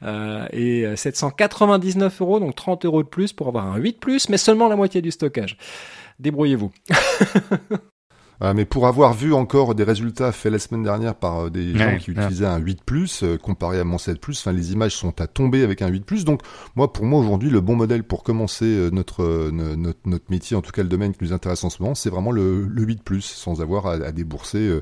Euh, 0.04 0.48
et 0.52 0.86
799 0.96 2.22
euros, 2.22 2.40
donc 2.40 2.56
30 2.56 2.86
euros 2.86 3.04
de 3.04 3.08
plus 3.08 3.34
pour 3.34 3.48
avoir 3.48 3.66
un 3.68 3.78
8 3.78 4.00
Plus, 4.00 4.30
mais 4.30 4.38
seulement 4.38 4.68
la 4.68 4.76
moitié 4.76 5.02
du 5.02 5.12
stockage. 5.12 5.58
Débrouillez-vous. 6.20 6.72
Ah, 8.42 8.54
mais 8.54 8.64
pour 8.64 8.88
avoir 8.88 9.14
vu 9.14 9.34
encore 9.34 9.76
des 9.76 9.84
résultats 9.84 10.32
faits 10.32 10.52
la 10.52 10.60
semaine 10.60 10.84
dernière 10.84 11.14
par 11.16 11.46
euh, 11.46 11.50
des 11.50 11.76
gens 11.78 11.86
Ouais, 11.88 11.98
qui 11.98 12.12
ouais. 12.12 12.18
utilisaient 12.24 12.46
un 12.46 12.58
8 12.58 12.84
Plus 12.86 13.24
euh, 13.24 13.38
comparé 13.38 13.80
à 13.80 13.84
mon 13.84 13.98
7 13.98 14.20
Plus, 14.22 14.40
enfin 14.40 14.54
les 14.54 14.72
images 14.72 14.96
sont 14.96 15.20
à 15.20 15.28
tomber 15.28 15.62
avec 15.64 15.82
un 15.82 15.88
8 15.90 16.06
Plus. 16.06 16.24
Donc 16.24 16.42
moi, 16.76 16.94
pour 16.94 17.04
moi 17.06 17.20
aujourd'hui, 17.20 17.50
le 17.50 17.60
bon 17.60 17.76
modèle 17.76 18.04
pour 18.04 18.24
commencer 18.24 18.64
euh, 18.66 18.90
notre, 18.92 19.24
euh, 19.24 19.52
no- 19.52 19.76
notre 19.76 20.00
notre 20.06 20.26
métier, 20.30 20.56
en 20.56 20.62
tout 20.62 20.72
cas 20.72 20.84
le 20.84 20.90
domaine 20.90 21.12
qui 21.14 21.24
nous 21.24 21.34
intéresse 21.34 21.64
en 21.66 21.70
ce 21.70 21.82
moment, 21.84 21.96
c'est 21.96 22.10
vraiment 22.10 22.32
le, 22.32 22.64
le 22.66 22.84
8 22.84 23.04
Plus, 23.04 23.22
sans 23.22 23.62
avoir 23.62 23.88
à, 23.88 23.94
à 23.96 24.12
débourser 24.14 24.60
euh, 24.60 24.82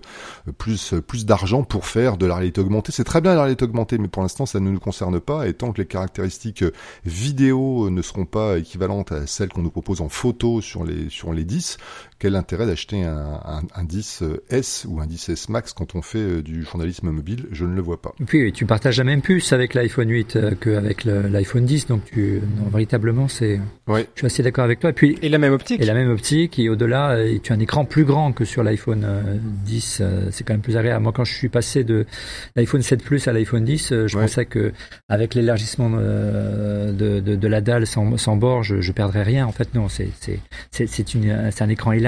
plus 0.57 0.93
plus 1.07 1.25
d'argent 1.25 1.63
pour 1.63 1.85
faire 1.87 2.17
de 2.17 2.25
la 2.27 2.35
réalité 2.35 2.61
augmentée. 2.61 2.91
C'est 2.91 3.03
très 3.05 3.21
bien 3.21 3.33
la 3.33 3.41
réalité 3.41 3.65
augmentée, 3.65 3.97
mais 3.97 4.07
pour 4.07 4.21
l'instant 4.21 4.45
ça 4.45 4.59
ne 4.59 4.69
nous 4.69 4.79
concerne 4.79 5.19
pas. 5.19 5.47
Et 5.47 5.53
tant 5.53 5.71
que 5.71 5.81
les 5.81 5.87
caractéristiques 5.87 6.61
euh, 6.63 6.71
vidéo 7.05 7.87
euh, 7.87 7.89
ne 7.89 8.01
seront 8.01 8.25
pas 8.25 8.57
équivalentes 8.59 9.11
à 9.11 9.25
celles 9.25 9.49
qu'on 9.49 9.61
nous 9.63 9.71
propose 9.71 10.01
en 10.01 10.09
photo 10.09 10.61
sur 10.61 10.83
les 10.83 11.09
sur 11.09 11.33
les 11.33 11.43
10, 11.43 11.77
quel 12.19 12.35
intérêt 12.35 12.65
d'acheter 12.65 13.03
un, 13.03 13.39
un, 13.45 13.61
un 13.75 13.83
10S 13.83 14.85
ou 14.87 14.99
un 14.99 15.05
10S 15.05 15.51
Max 15.51 15.73
quand 15.73 15.95
on 15.95 16.01
fait 16.01 16.17
euh, 16.19 16.41
du 16.41 16.63
journalisme 16.63 17.09
mobile? 17.11 17.45
Je 17.51 17.65
ne 17.65 17.75
le 17.75 17.81
vois 17.81 18.01
pas. 18.01 18.13
Et 18.19 18.23
puis 18.25 18.51
tu 18.51 18.65
partages 18.65 18.97
la 18.97 19.03
même 19.03 19.21
puce 19.21 19.53
avec 19.53 19.73
l'iPhone 19.73 20.09
8 20.09 20.35
euh, 20.35 20.51
qu'avec 20.59 21.03
l'iPhone 21.05 21.65
10, 21.65 21.87
donc 21.87 22.05
tu, 22.05 22.41
non, 22.57 22.69
véritablement, 22.69 23.27
c'est, 23.27 23.59
Ouais. 23.87 24.07
je 24.15 24.19
suis 24.21 24.25
assez 24.25 24.43
d'accord 24.43 24.63
avec 24.65 24.79
toi. 24.79 24.89
Et 24.89 24.93
puis 24.93 25.17
Et 25.21 25.29
la 25.29 25.37
même 25.37 25.53
optique. 25.53 25.79
et 25.81 25.85
la 25.85 25.93
même 25.93 26.09
optique 26.09 26.57
et 26.59 26.69
au-delà, 26.69 27.11
euh, 27.11 27.37
tu 27.41 27.51
as 27.51 27.55
un 27.55 27.59
écran 27.59 27.85
plus 27.85 28.03
grand 28.05 28.31
que 28.33 28.45
sur 28.45 28.63
l'iPhone 28.63 29.03
euh, 29.05 29.37
10. 29.65 29.99
euh, 30.01 30.27
c'est 30.31 30.43
quand 30.43 30.53
même 30.53 30.61
plus 30.61 30.77
agréable. 30.77 31.03
Moi, 31.03 31.11
quand 31.15 31.23
je 31.25 31.33
suis 31.33 31.49
passé 31.49 31.83
de 31.83 32.05
l'iPhone 32.55 32.81
7 32.81 33.03
Plus 33.03 33.27
à 33.27 33.33
l'iPhone 33.33 33.63
10, 33.63 33.91
euh, 33.91 34.07
je 34.07 34.17
Ouais. 34.17 34.23
pensais 34.23 34.45
que 34.45 34.73
avec 35.07 35.35
l'élargissement 35.35 35.91
euh, 35.95 36.91
de, 36.91 37.19
de, 37.19 37.35
de 37.35 37.47
la 37.47 37.61
dalle 37.61 37.85
sans, 37.85 38.17
sans 38.17 38.35
bord, 38.35 38.63
je, 38.63 38.81
je 38.81 38.91
perdrais 38.91 39.23
rien. 39.23 39.45
En 39.45 39.51
fait, 39.51 39.73
non, 39.75 39.87
c'est 39.89 40.09
c'est 40.71 41.61
un 41.61 41.69
écran 41.69 41.91
élargi. 41.91 42.06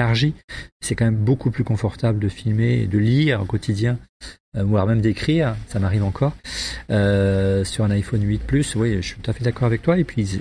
C'est 0.80 0.94
quand 0.94 1.04
même 1.04 1.16
beaucoup 1.16 1.50
plus 1.50 1.64
confortable 1.64 2.18
de 2.18 2.28
filmer 2.28 2.86
de 2.86 2.98
lire 2.98 3.42
au 3.42 3.44
quotidien, 3.44 3.98
euh, 4.56 4.64
voire 4.64 4.86
même 4.86 5.00
d'écrire. 5.00 5.56
Ça 5.68 5.78
m'arrive 5.78 6.04
encore 6.04 6.32
euh, 6.90 7.64
sur 7.64 7.84
un 7.84 7.90
iPhone 7.90 8.22
8 8.22 8.42
Plus. 8.42 8.74
Oui, 8.76 8.96
je 8.96 9.06
suis 9.08 9.20
tout 9.20 9.30
à 9.30 9.34
fait 9.34 9.44
d'accord 9.44 9.64
avec 9.64 9.82
toi. 9.82 9.98
Et 9.98 10.04
puis 10.04 10.40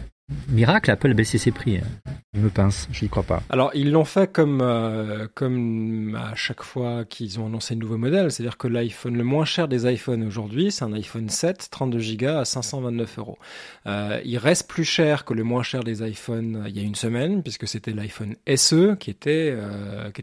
miracle, 0.49 0.91
Apple 0.91 1.11
a 1.11 1.13
baissé 1.13 1.37
ses 1.37 1.51
prix. 1.51 1.77
hein. 1.77 2.11
Je 2.35 2.41
me 2.41 2.49
pince, 2.49 2.87
j'y 2.91 3.09
crois 3.09 3.23
pas. 3.23 3.41
Alors 3.49 3.71
ils 3.73 3.89
l'ont 3.89 4.05
fait 4.05 4.31
comme 4.31 4.61
euh, 4.61 5.27
comme 5.33 6.15
à 6.15 6.35
chaque 6.35 6.61
fois 6.61 7.03
qu'ils 7.03 7.39
ont 7.39 7.47
annoncé 7.47 7.73
de 7.73 7.79
nouveaux 7.79 7.97
modèles, 7.97 8.31
c'est-à-dire 8.31 8.57
que 8.59 8.67
l'iPhone 8.67 9.17
le 9.17 9.23
moins 9.23 9.45
cher 9.45 9.67
des 9.67 9.91
iPhones 9.91 10.23
aujourd'hui, 10.23 10.71
c'est 10.71 10.85
un 10.85 10.93
iPhone 10.93 11.27
7 11.27 11.69
32 11.71 11.99
Go 12.17 12.27
à 12.27 12.45
529 12.45 13.17
euros. 13.17 13.39
Euh, 13.87 14.21
il 14.23 14.37
reste 14.37 14.69
plus 14.69 14.83
cher 14.83 15.25
que 15.25 15.33
le 15.33 15.43
moins 15.43 15.63
cher 15.63 15.83
des 15.83 16.07
iPhones 16.07 16.57
euh, 16.57 16.69
il 16.69 16.77
y 16.77 16.79
a 16.79 16.83
une 16.83 16.93
semaine, 16.93 17.41
puisque 17.41 17.67
c'était 17.67 17.93
l'iPhone 17.93 18.35
SE 18.55 18.95
qui 18.99 19.09
était 19.09 19.55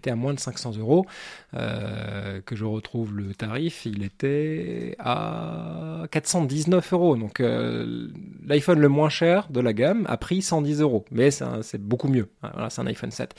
à 0.06 0.14
moins 0.14 0.34
de 0.34 0.38
500 0.40 0.76
euros. 0.78 1.06
Que 1.52 2.54
je 2.54 2.64
retrouve 2.64 3.16
le 3.16 3.34
tarif, 3.34 3.86
il 3.86 4.02
était 4.04 4.94
à 4.98 6.04
419 6.10 6.92
euros. 6.92 7.16
Donc 7.16 7.40
l'iPhone 7.40 8.78
le 8.78 8.88
moins 8.88 9.08
cher 9.08 9.48
de 9.50 9.60
la 9.60 9.72
gamme 9.72 9.95
a 10.06 10.16
pris 10.18 10.42
110 10.42 10.80
euros, 10.80 11.04
mais 11.10 11.30
c'est 11.30 11.80
beaucoup 11.80 12.08
mieux. 12.08 12.28
Voilà, 12.42 12.68
c'est 12.70 12.80
un 12.82 12.86
iPhone 12.86 13.10
7. 13.10 13.34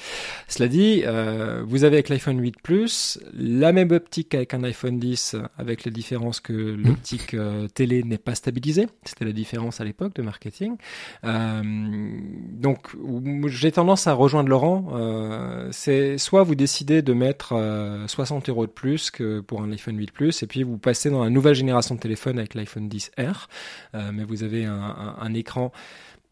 Cela 0.47 0.67
dit, 0.67 1.03
euh, 1.05 1.63
vous 1.67 1.83
avez 1.83 1.97
avec 1.97 2.09
l'iPhone 2.09 2.39
8 2.39 2.55
Plus 2.63 3.19
la 3.33 3.71
même 3.73 3.91
optique 3.91 4.29
qu'avec 4.29 4.53
un 4.53 4.63
iPhone 4.63 4.97
10, 4.97 5.35
avec 5.57 5.85
la 5.85 5.91
différence 5.91 6.39
que 6.39 6.53
l'optique 6.53 7.33
euh, 7.33 7.67
télé 7.67 8.03
n'est 8.03 8.17
pas 8.17 8.33
stabilisée. 8.35 8.87
C'était 9.03 9.25
la 9.25 9.31
différence 9.33 9.79
à 9.81 9.83
l'époque 9.83 10.15
de 10.15 10.21
marketing. 10.23 10.77
Euh, 11.23 11.61
donc, 12.51 12.87
j'ai 13.47 13.71
tendance 13.71 14.07
à 14.07 14.13
rejoindre 14.13 14.49
Laurent. 14.49 14.87
Euh, 14.93 15.67
c'est 15.71 16.17
soit 16.17 16.43
vous 16.43 16.55
décidez 16.55 17.01
de 17.01 17.13
mettre 17.13 17.53
euh, 17.53 18.07
60 18.07 18.49
euros 18.49 18.65
de 18.65 18.71
plus 18.71 19.11
que 19.11 19.39
pour 19.41 19.61
un 19.61 19.71
iPhone 19.71 19.97
8 19.97 20.11
Plus, 20.11 20.43
et 20.43 20.47
puis 20.47 20.63
vous 20.63 20.77
passez 20.77 21.09
dans 21.09 21.23
la 21.23 21.29
nouvelle 21.29 21.55
génération 21.55 21.95
de 21.95 21.99
téléphone 21.99 22.39
avec 22.39 22.53
l'iPhone 22.55 22.87
10R, 22.87 23.47
euh, 23.95 24.11
mais 24.13 24.23
vous 24.23 24.43
avez 24.43 24.65
un, 24.65 24.73
un- 24.73 25.15
un 25.19 25.33
écran 25.33 25.71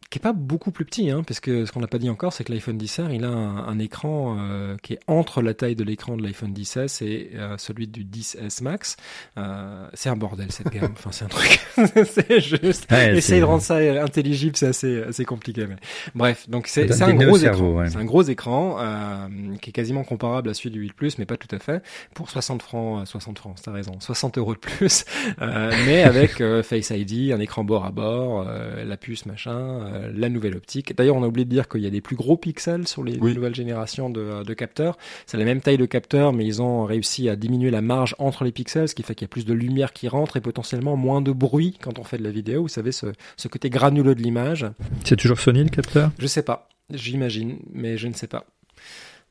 qui 0.09 0.19
est 0.19 0.21
pas 0.21 0.33
beaucoup 0.33 0.71
plus 0.71 0.85
petit, 0.85 1.09
hein, 1.09 1.23
parce 1.23 1.39
que 1.39 1.65
ce 1.65 1.71
qu'on 1.71 1.79
n'a 1.79 1.87
pas 1.87 1.97
dit 1.97 2.09
encore, 2.09 2.33
c'est 2.33 2.43
que 2.43 2.51
l'iPhone 2.51 2.77
10R, 2.77 3.13
il 3.13 3.23
a 3.23 3.29
un, 3.29 3.67
un 3.67 3.79
écran 3.79 4.37
euh, 4.39 4.77
qui 4.81 4.93
est 4.93 4.99
entre 5.07 5.41
la 5.41 5.53
taille 5.53 5.75
de 5.75 5.83
l'écran 5.83 6.17
de 6.17 6.23
l'iPhone 6.23 6.53
10S 6.53 7.03
et 7.03 7.31
euh, 7.35 7.57
celui 7.57 7.87
du 7.87 8.05
10S 8.05 8.63
Max. 8.63 8.97
Euh, 9.37 9.87
c'est 9.93 10.09
un 10.09 10.15
bordel 10.15 10.51
cette 10.51 10.69
gamme. 10.69 10.93
enfin, 10.93 11.11
c'est 11.11 11.25
un 11.25 11.29
truc. 11.29 11.59
c'est 12.05 12.39
juste. 12.39 12.89
Ouais, 12.91 13.15
Essayer 13.17 13.39
de 13.39 13.45
rendre 13.45 13.61
ça 13.61 13.77
intelligible, 13.77 14.55
c'est 14.55 14.67
assez, 14.67 15.03
assez 15.03 15.25
compliqué. 15.25 15.65
Mais... 15.67 15.75
Bref, 16.13 16.49
donc 16.49 16.67
c'est 16.67 17.01
un 17.01 17.13
gros 17.13 17.37
écran. 17.37 17.69
ouais. 17.71 17.89
C'est 17.89 17.97
un 17.97 18.05
gros 18.05 18.23
écran 18.23 18.77
euh, 18.79 19.27
qui 19.61 19.69
est 19.69 19.73
quasiment 19.73 20.03
comparable 20.03 20.49
à 20.49 20.53
celui 20.53 20.71
du 20.71 20.79
8 20.79 20.93
Plus, 20.95 21.17
mais 21.17 21.25
pas 21.25 21.37
tout 21.37 21.53
à 21.53 21.59
fait. 21.59 21.83
Pour 22.13 22.29
60 22.29 22.61
francs, 22.61 23.01
euh, 23.01 23.05
60 23.05 23.37
francs, 23.37 23.57
t'as 23.61 23.71
raison, 23.71 23.99
60 23.99 24.37
euros 24.37 24.53
de 24.53 24.59
plus, 24.59 25.05
euh, 25.41 25.71
mais 25.85 26.03
avec 26.03 26.41
euh, 26.41 26.63
Face 26.63 26.89
ID, 26.91 27.31
un 27.31 27.39
écran 27.39 27.63
bord 27.63 27.85
à 27.85 27.91
bord, 27.91 28.45
euh, 28.47 28.83
la 28.85 28.97
puce 28.97 29.25
machin, 29.25 29.94
euh, 29.95 30.11
la 30.13 30.29
nouvelle 30.29 30.55
optique. 30.55 30.95
D'ailleurs, 30.95 31.15
on 31.15 31.23
a 31.23 31.27
oublié 31.27 31.45
de 31.45 31.49
dire 31.49 31.67
qu'il 31.67 31.81
y 31.81 31.87
a 31.87 31.89
des 31.89 32.01
plus 32.01 32.15
gros 32.15 32.37
pixels 32.37 32.87
sur 32.87 33.03
les 33.03 33.17
Oui. 33.19 33.33
nouvelles 33.33 33.55
générations 33.55 34.09
de, 34.09 34.43
de 34.43 34.53
capteurs. 34.53 34.97
C'est 35.25 35.37
la 35.37 35.45
même 35.45 35.61
taille 35.61 35.77
de 35.77 35.85
capteur, 35.85 36.33
mais 36.33 36.45
ils 36.45 36.61
ont 36.61 36.83
réussi 36.85 37.29
à 37.29 37.35
diminuer 37.35 37.71
la 37.71 37.81
marge 37.81 38.15
entre 38.19 38.43
les 38.43 38.51
pixels, 38.51 38.87
ce 38.89 38.95
qui 38.95 39.03
fait 39.03 39.15
qu'il 39.15 39.25
y 39.25 39.29
a 39.29 39.29
plus 39.29 39.45
de 39.45 39.53
lumière 39.53 39.93
qui 39.93 40.07
rentre 40.07 40.37
et 40.37 40.41
potentiellement 40.41 40.95
moins 40.97 41.21
de 41.21 41.31
bruit 41.31 41.77
quand 41.81 41.97
on 41.99 42.03
fait 42.03 42.17
de 42.17 42.23
la 42.23 42.31
vidéo. 42.31 42.63
Vous 42.63 42.67
savez, 42.67 42.91
ce, 42.91 43.07
ce 43.37 43.47
côté 43.47 43.69
granuleux 43.69 44.15
de 44.15 44.21
l'image. 44.21 44.65
C'est 45.03 45.15
toujours 45.15 45.39
Sony 45.39 45.63
le 45.63 45.69
capteur? 45.69 46.11
Je 46.19 46.27
sais 46.27 46.43
pas, 46.43 46.69
j'imagine, 46.93 47.57
mais 47.73 47.97
je 47.97 48.07
ne 48.07 48.13
sais 48.13 48.27
pas. 48.27 48.45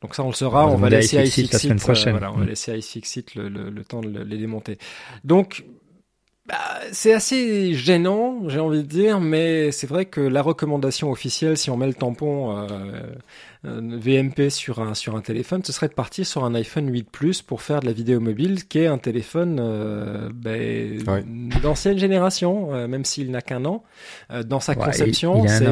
Donc 0.03 0.15
ça, 0.15 0.23
on 0.23 0.29
le 0.29 0.35
saura. 0.35 0.67
On 0.67 0.77
va 0.77 0.89
On 0.89 0.91
laisser 0.91 1.17
iFixit 1.17 1.53
la 1.53 1.59
semaine 1.59 1.77
euh, 1.79 1.81
prochaine. 1.81 2.11
voilà, 2.13 2.33
on 2.33 2.37
va 2.37 2.45
laisser 2.45 2.77
iFixit 2.77 3.35
le, 3.37 3.49
le, 3.49 3.71
le 3.71 3.85
temps 3.85 4.01
de 4.03 4.09
le- 4.09 4.25
les 4.25 4.37
démonter. 4.37 4.77
Donc, 5.25 5.65
bah, 6.47 6.57
c'est 6.93 7.15
assez 7.15 7.73
gênant, 7.73 8.49
j'ai 8.49 8.61
envie 8.61 8.83
de 8.83 8.89
dire, 8.89 9.19
mais 9.19 9.73
c'est 9.73 9.87
vrai 9.87 10.05
que 10.05 10.21
la 10.21 10.43
recommandation 10.43 11.11
officielle, 11.11 11.57
si 11.57 11.71
on 11.71 11.77
met 11.79 11.87
le 11.87 11.95
tampon 11.95 12.55
euh, 12.59 12.67
euh, 13.65 13.81
VMP 13.99 14.51
sur 14.51 14.81
un 14.81 14.93
sur 14.93 15.17
un 15.17 15.23
téléphone, 15.23 15.63
ce 15.65 15.73
serait 15.73 15.89
de 15.89 15.95
partir 15.95 16.27
sur 16.27 16.45
un 16.45 16.55
iPhone 16.55 16.91
8 16.93 17.11
Plus 17.11 17.41
pour 17.41 17.63
faire 17.63 17.81
de 17.81 17.87
la 17.87 17.93
vidéo 17.93 18.21
mobile, 18.21 18.67
qui 18.67 18.81
est 18.81 18.87
un 18.87 18.99
téléphone 18.99 19.59
euh, 19.59 20.29
ben, 20.35 20.99
d'ancienne 21.63 21.97
génération, 21.99 22.75
euh, 22.75 22.89
même 22.89 23.07
s'il 23.07 23.31
n'a 23.31 23.41
qu'un 23.41 23.65
an. 23.65 23.83
Euh, 24.31 24.43
dans 24.43 24.61
sa 24.61 24.73
Ouais, 24.73 24.85
conception, 24.85 25.47
c'est 25.49 25.67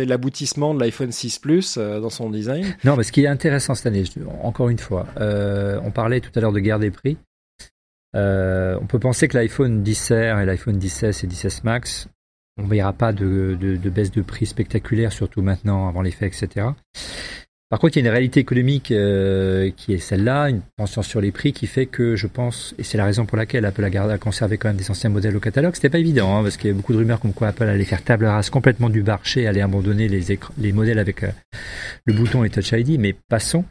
ouais. 0.00 0.06
l'aboutissement 0.06 0.72
de 0.72 0.80
l'iPhone 0.80 1.12
6 1.12 1.38
Plus 1.40 1.76
dans 1.76 2.08
son 2.10 2.30
design. 2.30 2.64
Non, 2.84 2.96
mais 2.96 3.02
ce 3.02 3.12
qui 3.12 3.24
est 3.24 3.28
intéressant 3.28 3.74
cette 3.74 3.86
année, 3.86 4.04
encore 4.42 4.70
une 4.70 4.78
fois, 4.78 5.06
euh, 5.20 5.78
on 5.84 5.90
parlait 5.90 6.20
tout 6.20 6.30
à 6.36 6.40
l'heure 6.40 6.52
de 6.52 6.60
guerre 6.60 6.78
des 6.78 6.90
prix. 6.90 7.18
Euh, 8.16 8.78
on 8.80 8.86
peut 8.86 8.98
penser 8.98 9.28
que 9.28 9.36
l'iPhone 9.36 9.82
10R 9.82 10.42
et 10.42 10.46
l'iPhone 10.46 10.78
10S 10.78 11.24
et 11.24 11.28
10S 11.28 11.60
Max, 11.64 12.08
on 12.58 12.64
ne 12.64 12.68
verra 12.68 12.92
pas 12.92 13.12
de, 13.12 13.56
de, 13.60 13.76
de 13.76 13.90
baisse 13.90 14.10
de 14.10 14.22
prix 14.22 14.46
spectaculaire, 14.46 15.12
surtout 15.12 15.42
maintenant, 15.42 15.88
avant 15.88 16.02
l'effet, 16.02 16.26
etc. 16.26 16.68
Par 17.68 17.80
contre, 17.80 17.96
il 17.96 18.00
y 18.00 18.06
a 18.06 18.08
une 18.08 18.12
réalité 18.12 18.38
économique 18.38 18.92
euh, 18.92 19.72
qui 19.76 19.92
est 19.92 19.98
celle-là, 19.98 20.50
une 20.50 20.62
tension 20.76 21.02
sur 21.02 21.20
les 21.20 21.32
prix 21.32 21.52
qui 21.52 21.66
fait 21.66 21.86
que 21.86 22.14
je 22.14 22.28
pense, 22.28 22.76
et 22.78 22.84
c'est 22.84 22.96
la 22.96 23.04
raison 23.04 23.26
pour 23.26 23.36
laquelle 23.36 23.64
Apple 23.64 23.84
a, 23.84 23.90
gardé, 23.90 24.14
a 24.14 24.18
conservé 24.18 24.56
quand 24.56 24.68
même 24.68 24.76
des 24.76 24.88
anciens 24.88 25.10
modèles 25.10 25.36
au 25.36 25.40
catalogue, 25.40 25.74
c'était 25.74 25.90
pas 25.90 25.98
évident, 25.98 26.38
hein, 26.38 26.42
parce 26.44 26.56
qu'il 26.56 26.70
y 26.70 26.72
a 26.72 26.76
beaucoup 26.76 26.92
de 26.92 26.98
rumeurs 26.98 27.18
comme 27.18 27.32
quoi 27.32 27.48
Apple 27.48 27.64
allait 27.64 27.84
faire 27.84 28.04
table 28.04 28.26
rase 28.26 28.50
complètement 28.50 28.88
du 28.88 29.02
marché, 29.02 29.48
allait 29.48 29.62
abandonner 29.62 30.06
les, 30.06 30.38
les 30.58 30.72
modèles 30.72 31.00
avec 31.00 31.24
euh, 31.24 31.30
le 32.04 32.14
bouton 32.14 32.44
et 32.44 32.50
Touch 32.50 32.70
ID, 32.70 33.00
mais 33.00 33.16
passons. 33.28 33.64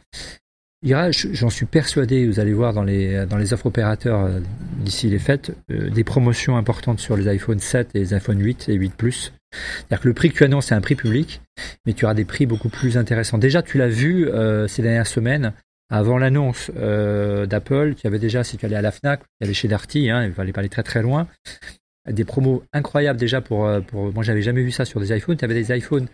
Je- 0.86 1.28
j'en 1.32 1.50
suis 1.50 1.66
persuadé, 1.66 2.26
vous 2.26 2.38
allez 2.40 2.52
voir 2.52 2.72
dans 2.72 2.84
les, 2.84 3.26
dans 3.26 3.36
les 3.36 3.52
offres 3.52 3.66
opérateurs 3.66 4.20
euh, 4.24 4.40
d'ici 4.78 5.08
les 5.08 5.18
fêtes, 5.18 5.52
euh, 5.70 5.90
des 5.90 6.04
promotions 6.04 6.56
importantes 6.56 7.00
sur 7.00 7.16
les 7.16 7.26
iPhone 7.28 7.58
7 7.58 7.90
et 7.94 7.98
les 7.98 8.14
iPhone 8.14 8.40
8 8.40 8.68
et 8.68 8.74
8 8.74 8.94
Plus. 8.94 9.32
C'est-à-dire 9.52 10.00
que 10.00 10.08
le 10.08 10.14
prix 10.14 10.30
que 10.30 10.36
tu 10.36 10.44
annonces, 10.44 10.66
c'est 10.66 10.74
un 10.74 10.80
prix 10.80 10.94
public, 10.94 11.40
mais 11.86 11.92
tu 11.92 12.04
auras 12.04 12.14
des 12.14 12.24
prix 12.24 12.46
beaucoup 12.46 12.68
plus 12.68 12.96
intéressants. 12.98 13.38
Déjà, 13.38 13.62
tu 13.62 13.78
l'as 13.78 13.88
vu 13.88 14.28
euh, 14.28 14.68
ces 14.68 14.82
dernières 14.82 15.06
semaines, 15.06 15.52
avant 15.88 16.18
l'annonce 16.18 16.70
euh, 16.76 17.46
d'Apple, 17.46 17.94
tu 17.94 18.06
avais 18.06 18.18
déjà, 18.18 18.44
si 18.44 18.56
tu 18.56 18.66
allais 18.66 18.76
à 18.76 18.82
la 18.82 18.90
FNAC, 18.90 19.20
tu 19.20 19.26
allais 19.44 19.54
chez 19.54 19.68
Darty, 19.68 20.10
hein, 20.10 20.24
il 20.24 20.32
fallait 20.32 20.52
pas 20.52 20.60
aller 20.60 20.68
très 20.68 20.82
très 20.82 21.00
loin, 21.02 21.26
des 22.10 22.24
promos 22.24 22.62
incroyables 22.72 23.18
déjà 23.18 23.40
pour, 23.40 23.68
pour 23.88 24.12
moi 24.12 24.22
j'avais 24.22 24.42
jamais 24.42 24.62
vu 24.62 24.70
ça 24.70 24.84
sur 24.84 25.00
des 25.00 25.16
iPhones. 25.16 25.36
Tu 25.36 25.44
avais 25.44 25.54
des 25.54 25.76
iPhones 25.76 26.06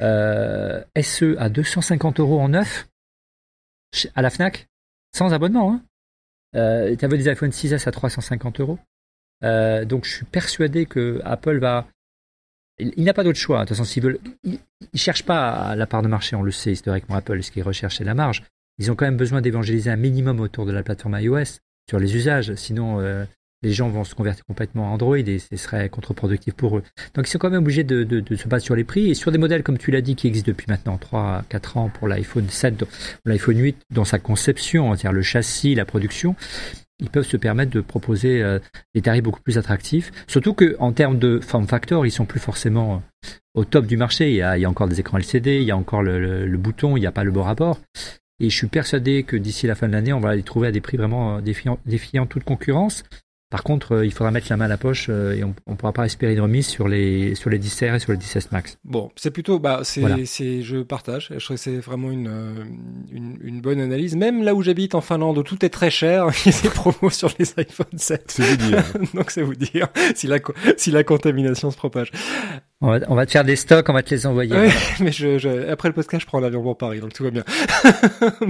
SE 0.00 1.36
à 1.38 1.48
250 1.48 2.20
euros 2.20 2.40
en 2.40 2.48
neuf 2.48 2.88
à 4.14 4.22
la 4.22 4.30
Fnac, 4.30 4.68
sans 5.12 5.32
abonnement. 5.32 5.72
Hein. 5.72 5.82
Euh, 6.56 6.96
tu 6.96 7.04
avais 7.04 7.18
des 7.18 7.28
iPhone 7.28 7.50
6S 7.50 7.88
à 7.88 7.92
350 7.92 8.60
euros. 8.60 8.78
Euh, 9.42 9.84
donc 9.84 10.04
je 10.04 10.10
suis 10.16 10.26
persuadé 10.26 10.86
que 10.86 11.20
Apple 11.24 11.58
va. 11.58 11.86
Il, 12.78 13.04
n'a 13.04 13.12
pas 13.12 13.24
d'autre 13.24 13.38
choix. 13.38 13.58
De 13.58 13.64
toute 13.64 13.76
façon, 13.76 13.84
s'ils 13.84 14.02
veulent, 14.02 14.18
ils, 14.42 14.58
ne 14.92 14.98
cherchent 14.98 15.24
pas 15.24 15.76
la 15.76 15.86
part 15.86 16.02
de 16.02 16.08
marché. 16.08 16.34
On 16.34 16.42
le 16.42 16.50
sait 16.50 16.72
historiquement. 16.72 17.16
Apple, 17.16 17.42
ce 17.42 17.50
qu'ils 17.50 17.62
recherchent, 17.62 17.98
c'est 17.98 18.04
la 18.04 18.14
marge. 18.14 18.42
Ils 18.78 18.90
ont 18.90 18.96
quand 18.96 19.04
même 19.04 19.18
besoin 19.18 19.42
d'évangéliser 19.42 19.90
un 19.90 19.96
minimum 19.96 20.40
autour 20.40 20.64
de 20.64 20.72
la 20.72 20.82
plateforme 20.82 21.18
iOS 21.20 21.58
sur 21.88 21.98
les 21.98 22.16
usages. 22.16 22.54
Sinon, 22.54 23.00
euh, 23.00 23.26
les 23.62 23.72
gens 23.72 23.88
vont 23.88 24.04
se 24.04 24.14
convertir 24.14 24.44
complètement 24.44 24.88
à 24.88 24.90
Android 24.90 25.16
et 25.16 25.38
ce 25.38 25.56
serait 25.56 25.88
contre-productif 25.88 26.54
pour 26.54 26.78
eux. 26.78 26.82
Donc 27.14 27.28
ils 27.28 27.30
sont 27.30 27.38
quand 27.38 27.50
même 27.50 27.62
obligés 27.62 27.84
de, 27.84 28.04
de, 28.04 28.36
se 28.36 28.48
battre 28.48 28.64
sur 28.64 28.76
les 28.76 28.84
prix 28.84 29.10
et 29.10 29.14
sur 29.14 29.32
des 29.32 29.38
modèles 29.38 29.62
comme 29.62 29.78
tu 29.78 29.90
l'as 29.90 30.00
dit 30.00 30.16
qui 30.16 30.26
existent 30.26 30.50
depuis 30.50 30.66
maintenant 30.68 30.96
3 30.98 31.44
4 31.48 31.76
ans 31.76 31.90
pour 31.90 32.08
l'iPhone 32.08 32.48
7, 32.48 32.84
l'iPhone 33.24 33.58
8 33.58 33.76
dans 33.90 34.04
sa 34.04 34.18
conception, 34.18 34.94
c'est-à-dire 34.94 35.12
le 35.12 35.22
châssis, 35.22 35.74
la 35.74 35.84
production, 35.84 36.34
ils 37.00 37.10
peuvent 37.10 37.26
se 37.26 37.36
permettre 37.36 37.72
de 37.72 37.80
proposer 37.80 38.42
euh, 38.42 38.58
des 38.94 39.02
tarifs 39.02 39.22
beaucoup 39.22 39.40
plus 39.40 39.58
attractifs. 39.58 40.12
Surtout 40.26 40.54
que 40.54 40.76
en 40.78 40.92
termes 40.92 41.18
de 41.18 41.40
form 41.40 41.66
factor, 41.66 42.06
ils 42.06 42.10
sont 42.10 42.26
plus 42.26 42.40
forcément 42.40 43.02
euh, 43.24 43.28
au 43.54 43.64
top 43.64 43.86
du 43.86 43.96
marché. 43.96 44.30
Il 44.30 44.36
y 44.36 44.42
a, 44.42 44.58
il 44.58 44.60
y 44.60 44.64
a 44.64 44.70
encore 44.70 44.88
des 44.88 45.00
écrans 45.00 45.18
LCD, 45.18 45.56
il 45.56 45.64
y 45.64 45.70
a 45.70 45.76
encore 45.76 46.02
le, 46.02 46.46
le, 46.46 46.58
bouton, 46.58 46.96
il 46.96 47.00
n'y 47.00 47.06
a 47.06 47.12
pas 47.12 47.24
le 47.24 47.30
bord 47.30 47.48
à 47.48 47.54
bord. 47.54 47.80
Et 48.38 48.48
je 48.48 48.56
suis 48.56 48.68
persuadé 48.68 49.22
que 49.22 49.36
d'ici 49.36 49.66
la 49.66 49.74
fin 49.74 49.86
de 49.88 49.92
l'année, 49.92 50.12
on 50.12 50.20
va 50.20 50.34
les 50.34 50.42
trouver 50.42 50.68
à 50.68 50.72
des 50.72 50.80
prix 50.80 50.96
vraiment 50.96 51.36
euh, 51.36 51.40
défiant, 51.40 51.78
défiant 51.86 52.26
toute 52.26 52.44
concurrence. 52.44 53.04
Par 53.50 53.64
contre, 53.64 53.96
euh, 53.96 54.06
il 54.06 54.12
faudra 54.12 54.30
mettre 54.30 54.46
la 54.48 54.56
main 54.56 54.66
à 54.66 54.68
la 54.68 54.78
poche 54.78 55.08
euh, 55.10 55.34
et 55.34 55.42
on 55.42 55.54
ne 55.66 55.74
pourra 55.74 55.92
pas 55.92 56.06
espérer 56.06 56.34
une 56.34 56.40
remise 56.40 56.68
sur 56.68 56.86
les 56.86 57.34
sur 57.34 57.50
les 57.50 57.58
10 57.58 57.82
R 57.82 57.94
et 57.96 57.98
sur 57.98 58.12
les 58.12 58.18
10 58.18 58.48
Max. 58.52 58.78
Bon, 58.84 59.10
c'est 59.16 59.32
plutôt 59.32 59.58
bah 59.58 59.80
c'est 59.82 60.24
c'est 60.24 60.62
je 60.62 60.78
partage. 60.78 61.32
Je 61.36 61.44
trouve 61.44 61.56
que 61.56 61.62
c'est 61.62 61.78
vraiment 61.78 62.12
une, 62.12 62.28
euh, 62.28 62.64
une, 63.10 63.38
une 63.42 63.60
bonne 63.60 63.80
analyse. 63.80 64.14
Même 64.14 64.44
là 64.44 64.54
où 64.54 64.62
j'habite 64.62 64.94
en 64.94 65.00
Finlande 65.00 65.36
où 65.36 65.42
tout 65.42 65.64
est 65.64 65.68
très 65.68 65.90
cher, 65.90 66.28
il 66.46 66.52
y 66.52 66.56
a 66.56 66.62
des 66.62 66.68
promos 66.68 67.10
sur 67.10 67.28
les 67.40 67.52
iPhone 67.56 67.98
7. 67.98 68.24
C'est 68.28 68.42
vous 68.44 68.56
dire. 68.56 68.84
Donc 69.14 69.32
c'est 69.32 69.42
vous 69.42 69.56
dire 69.56 69.88
si 70.14 70.28
la 70.28 70.38
si 70.76 70.92
la 70.92 71.02
contamination 71.02 71.72
se 71.72 71.76
propage. 71.76 72.12
On 72.82 72.88
va, 72.88 73.00
on 73.08 73.14
va, 73.14 73.26
te 73.26 73.32
faire 73.32 73.44
des 73.44 73.56
stocks, 73.56 73.90
on 73.90 73.92
va 73.92 74.02
te 74.02 74.14
les 74.14 74.26
envoyer. 74.26 74.56
Oui, 74.56 74.70
mais 75.00 75.12
je, 75.12 75.36
je, 75.36 75.68
après 75.70 75.90
le 75.90 75.92
podcast, 75.92 76.22
je 76.22 76.26
prends 76.26 76.40
l'avion 76.40 76.62
pour 76.62 76.78
Paris, 76.78 77.00
donc 77.00 77.12
tout 77.12 77.24
va 77.24 77.30
bien. 77.30 77.44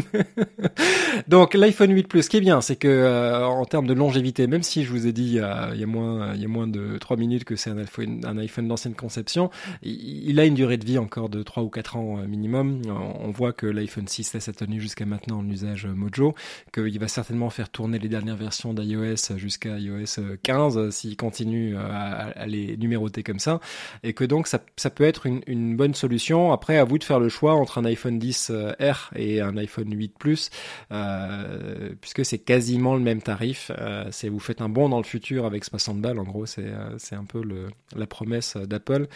donc 1.26 1.54
l'iPhone 1.54 1.92
8 1.92 2.06
Plus, 2.06 2.22
ce 2.22 2.30
qui 2.30 2.36
est 2.36 2.40
bien, 2.40 2.60
c'est 2.60 2.76
que 2.76 2.86
euh, 2.86 3.44
en 3.44 3.64
termes 3.64 3.88
de 3.88 3.92
longévité, 3.92 4.46
même 4.46 4.62
si 4.62 4.84
je 4.84 4.90
vous 4.92 5.08
ai 5.08 5.12
dit 5.12 5.40
a, 5.40 5.70
il 5.74 5.80
y 5.80 5.82
a 5.82 5.86
moins, 5.88 6.32
il 6.34 6.42
y 6.42 6.44
a 6.44 6.48
moins 6.48 6.68
de 6.68 6.96
3 6.98 7.16
minutes 7.16 7.42
que 7.42 7.56
c'est 7.56 7.70
un 7.70 7.78
iPhone, 7.78 8.68
d'ancienne 8.68 8.94
conception, 8.94 9.50
il, 9.82 10.38
a 10.38 10.44
une 10.44 10.54
durée 10.54 10.76
de 10.76 10.84
vie 10.84 10.98
encore 10.98 11.28
de 11.28 11.42
3 11.42 11.64
ou 11.64 11.68
4 11.68 11.96
ans 11.96 12.18
euh, 12.20 12.26
minimum. 12.28 12.82
On 12.88 13.32
voit 13.32 13.52
que 13.52 13.66
l'iPhone 13.66 14.06
6 14.06 14.36
a 14.36 14.52
tenu 14.52 14.80
jusqu'à 14.80 15.06
maintenant 15.06 15.40
en 15.40 15.48
usage 15.48 15.86
Mojo, 15.86 16.36
qu'il 16.72 17.00
va 17.00 17.08
certainement 17.08 17.50
faire 17.50 17.68
tourner 17.68 17.98
les 17.98 18.08
dernières 18.08 18.36
versions 18.36 18.74
d'iOS 18.74 19.36
jusqu'à 19.38 19.76
iOS 19.76 20.20
15 20.44 20.90
s'il 20.90 21.16
continue 21.16 21.76
à, 21.76 22.46
les 22.46 22.76
numéroter 22.76 23.24
comme 23.24 23.40
ça, 23.40 23.58
et 24.04 24.12
donc 24.24 24.46
ça, 24.46 24.60
ça 24.76 24.90
peut 24.90 25.04
être 25.04 25.26
une, 25.26 25.40
une, 25.46 25.76
bonne 25.76 25.94
solution. 25.94 26.52
Après, 26.52 26.78
à 26.78 26.84
vous 26.84 26.98
de 26.98 27.04
faire 27.04 27.20
le 27.20 27.28
choix 27.28 27.54
entre 27.54 27.78
un 27.78 27.84
iPhone 27.84 28.18
10 28.18 28.50
euh, 28.50 28.72
R 28.80 29.10
et 29.14 29.40
un 29.40 29.56
iPhone 29.56 29.92
8 29.92 30.14
Plus, 30.18 30.50
euh, 30.92 31.90
puisque 32.00 32.24
c'est 32.24 32.38
quasiment 32.38 32.94
le 32.94 33.00
même 33.00 33.22
tarif. 33.22 33.70
Euh, 33.78 34.04
c'est 34.10 34.28
vous 34.28 34.40
faites 34.40 34.60
un 34.60 34.68
bond 34.68 34.88
dans 34.88 34.98
le 34.98 35.04
futur 35.04 35.46
avec 35.46 35.64
60 35.64 36.00
balles. 36.00 36.18
En 36.18 36.24
gros, 36.24 36.46
c'est 36.46 36.66
c'est 36.98 37.14
un 37.14 37.24
peu 37.24 37.42
le, 37.42 37.68
la 37.96 38.06
promesse 38.06 38.56
d'Apple, 38.56 39.06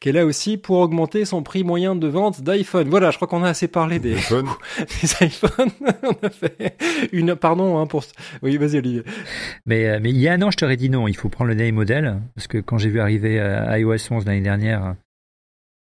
qui 0.00 0.08
est 0.08 0.12
là 0.12 0.24
aussi 0.26 0.56
pour 0.56 0.78
augmenter 0.78 1.24
son 1.24 1.42
prix 1.42 1.64
moyen 1.64 1.94
de 1.96 2.08
vente 2.08 2.42
d'iPhone. 2.42 2.88
Voilà, 2.88 3.10
je 3.10 3.16
crois 3.16 3.28
qu'on 3.28 3.42
a 3.42 3.48
assez 3.48 3.68
parlé 3.68 3.98
des, 3.98 4.14
des 5.02 5.26
iPhones. 5.26 5.70
On 6.02 6.26
a 6.26 6.30
fait 6.30 6.76
une 7.12 7.36
pardon 7.36 7.78
hein, 7.78 7.86
pour. 7.86 8.04
Oui, 8.42 8.56
vas-y 8.56 8.78
Olivier. 8.78 9.02
Mais 9.66 10.00
mais 10.00 10.10
il 10.10 10.18
y 10.18 10.28
a 10.28 10.32
un 10.32 10.42
an, 10.42 10.50
je 10.50 10.56
t'aurais 10.56 10.76
dit 10.76 10.90
non. 10.90 11.08
Il 11.08 11.16
faut 11.16 11.28
prendre 11.28 11.48
le 11.48 11.54
dernier 11.54 11.72
modèle 11.72 12.20
parce 12.34 12.46
que 12.46 12.58
quand 12.58 12.78
j'ai 12.78 12.90
vu 12.90 13.00
arriver 13.00 13.36
iOS 13.78 14.10
11 14.10 14.26
l'année 14.26 14.40
dernière 14.40 14.49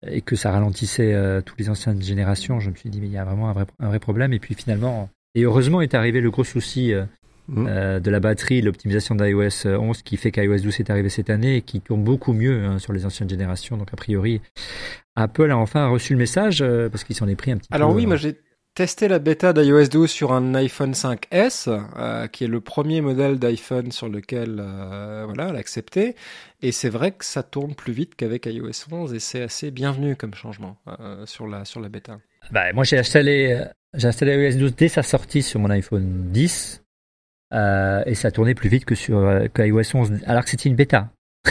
et 0.07 0.21
que 0.21 0.37
ça 0.37 0.51
ralentissait 0.51 1.15
euh, 1.15 1.41
toutes 1.41 1.59
les 1.59 1.71
anciennes 1.71 2.03
générations, 2.03 2.61
je 2.61 2.71
me 2.71 2.77
suis 2.77 2.91
dit 2.91 3.01
mais 3.01 3.07
il 3.07 3.13
y 3.13 3.19
a 3.19 3.25
vraiment 3.25 3.49
un 3.49 3.53
vrai, 3.53 3.67
un 3.79 3.89
vrai 3.89 3.99
problème. 3.99 4.33
Et 4.33 4.39
puis 4.39 4.55
finalement, 4.55 5.09
et 5.35 5.43
heureusement 5.43 5.81
est 5.81 5.95
arrivé 5.95 6.21
le 6.21 6.31
gros 6.31 6.45
souci 6.45 6.93
euh, 6.93 7.05
mmh. 7.49 7.67
euh, 7.69 8.01
de 8.01 8.11
la 8.11 8.21
batterie, 8.21 8.61
l'optimisation 8.61 9.15
d'iOS 9.15 9.67
11 9.67 10.03
qui 10.03 10.17
fait 10.17 10.31
qu'iOS 10.31 10.61
12 10.61 10.81
est 10.81 10.91
arrivé 10.91 11.09
cette 11.09 11.31
année 11.31 11.57
et 11.57 11.63
qui 11.63 11.81
tourne 11.81 12.05
beaucoup 12.05 12.33
mieux 12.33 12.65
hein, 12.65 12.79
sur 12.79 12.93
les 12.93 13.07
anciennes 13.07 13.31
générations. 13.31 13.77
Donc 13.77 13.93
a 13.93 13.97
priori, 13.97 14.41
Apple 15.17 15.51
a 15.51 15.57
enfin 15.57 15.89
reçu 15.89 16.13
le 16.13 16.19
message 16.19 16.65
parce 16.91 17.05
qu'il 17.05 17.17
s'en 17.17 17.29
est 17.29 17.37
pris 17.37 17.53
un 17.53 17.59
petit 17.59 17.69
peu. 17.69 17.75
Alors 17.75 17.95
oui, 17.95 18.07
moi 18.07 18.17
j'ai 18.17 18.37
testé 18.77 19.09
la 19.09 19.18
bêta 19.18 19.55
d'iOS 19.55 19.89
12 19.89 20.11
sur 20.11 20.33
un 20.35 20.55
iPhone 20.55 20.93
5S, 20.93 21.66
euh, 21.97 22.27
qui 22.27 22.45
est 22.45 22.47
le 22.47 22.61
premier 22.61 23.01
modèle 23.01 23.39
d'iPhone 23.39 23.91
sur 23.91 24.07
lequel 24.07 24.59
euh, 24.61 25.24
voilà, 25.24 25.49
elle 25.49 25.57
a 25.57 25.59
accepté. 25.59 26.14
Et 26.61 26.72
c'est 26.72 26.91
vrai 26.91 27.12
que 27.12 27.24
ça 27.24 27.43
tourne 27.43 27.74
plus 27.74 27.95
vite 27.95 28.14
qu'avec 28.16 28.45
iOS 28.45 28.93
11 28.93 29.14
et 29.14 29.18
c'est 29.18 29.43
assez 29.43 29.70
bienvenu 29.70 30.14
comme 30.14 30.35
changement 30.35 30.77
euh, 31.01 31.24
sur, 31.24 31.47
la, 31.47 31.64
sur 31.64 31.81
la 31.81 31.89
bêta. 31.89 32.18
Bah, 32.51 32.70
moi, 32.74 32.85
j'ai 32.85 32.99
installé, 32.99 33.64
j'ai 33.95 34.09
installé 34.09 34.51
iOS 34.51 34.59
12 34.59 34.77
dès 34.77 34.89
sa 34.89 35.03
sortie 35.03 35.43
sur 35.43 35.59
mon 35.59 35.70
iPhone 35.70 36.31
10 36.31 36.83
et 37.53 38.14
ça 38.14 38.31
tournait 38.31 38.55
plus 38.55 38.68
vite 38.68 38.85
que 38.85 38.95
sur 38.95 39.41
qu'iOS 39.55 39.95
11, 39.95 40.12
alors 40.27 40.45
que 40.45 40.51
c'était 40.51 40.68
une 40.68 40.77
bêta. 40.77 41.09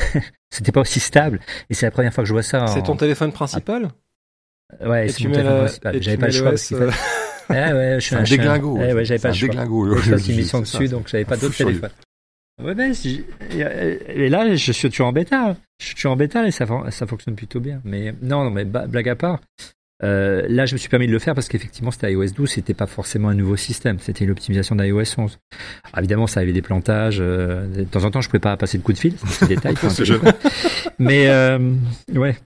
c'était 0.51 0.71
pas 0.71 0.81
aussi 0.81 0.99
stable 0.99 1.39
et 1.71 1.73
c'est 1.73 1.87
la 1.87 1.91
première 1.91 2.13
fois 2.13 2.23
que 2.23 2.27
je 2.27 2.33
vois 2.33 2.43
ça. 2.43 2.67
C'est 2.67 2.83
ton 2.83 2.95
téléphone 2.95 3.31
principal? 3.31 3.89
Ouais, 4.85 5.07
c'est 5.07 5.23
mon 5.23 5.31
téléphone 5.31 5.57
principal. 5.57 6.01
J'avais 6.03 6.17
pas 6.17 6.27
le 6.27 6.31
choix 6.31 6.49
parce. 6.51 6.73
Ah 7.49 7.73
ouais, 7.75 7.95
je 7.95 8.05
suis 8.05 8.15
un, 8.15 8.19
un 8.19 8.23
déglingo. 8.23 8.77
Ouais, 8.77 9.05
j'avais 9.05 9.19
pas 9.19 9.33
choix. 9.33 9.47
Déglingo. 9.47 9.95
Je 9.97 10.11
faisais 10.11 10.31
une 10.31 10.37
mission 10.39 10.59
dessus, 10.61 10.87
donc 10.87 11.07
j'avais 11.07 11.25
pas 11.25 11.37
d'autre 11.37 11.55
téléphone. 11.55 11.89
Ouais, 12.63 12.73
ben, 12.73 12.93
et 13.51 14.29
là, 14.29 14.55
je 14.55 14.71
suis 14.71 14.89
toujours 14.89 15.07
en 15.07 15.11
bêta. 15.13 15.57
Je 15.79 15.87
suis 15.87 15.95
toujours 15.95 16.13
en 16.13 16.15
bêta 16.15 16.47
et 16.47 16.51
ça, 16.51 16.65
ça 16.89 17.05
fonctionne 17.05 17.35
plutôt 17.35 17.59
bien. 17.59 17.81
Mais 17.83 18.13
non, 18.21 18.45
non, 18.45 18.51
mais 18.51 18.63
blague 18.63 19.09
à 19.09 19.15
part, 19.15 19.41
euh, 20.03 20.45
là, 20.47 20.65
je 20.65 20.73
me 20.73 20.77
suis 20.77 20.89
permis 20.89 21.07
de 21.07 21.11
le 21.11 21.19
faire 21.19 21.35
parce 21.35 21.49
qu'effectivement, 21.49 21.91
c'était 21.91 22.11
iOS 22.13 22.31
12, 22.35 22.49
c'était 22.49 22.73
pas 22.73 22.85
forcément 22.85 23.29
un 23.29 23.33
nouveau 23.33 23.57
système, 23.57 23.99
c'était 23.99 24.25
l'optimisation 24.25 24.75
d'iOS 24.75 25.15
11. 25.17 25.39
Alors, 25.83 25.99
évidemment, 25.99 26.27
ça 26.27 26.41
avait 26.41 26.53
des 26.53 26.61
plantages. 26.61 27.17
Euh, 27.19 27.67
de 27.67 27.83
temps 27.83 28.03
en 28.05 28.11
temps, 28.11 28.21
je 28.21 28.29
pouvais 28.29 28.39
pas 28.39 28.55
passer 28.55 28.77
de 28.77 28.83
coup 28.83 28.93
de 28.93 28.97
fil, 28.99 29.15
c'est 29.27 29.47
des 29.47 29.55
détails. 29.55 29.75
mais 30.97 31.27
euh, 31.27 31.59
ouais, 32.13 32.37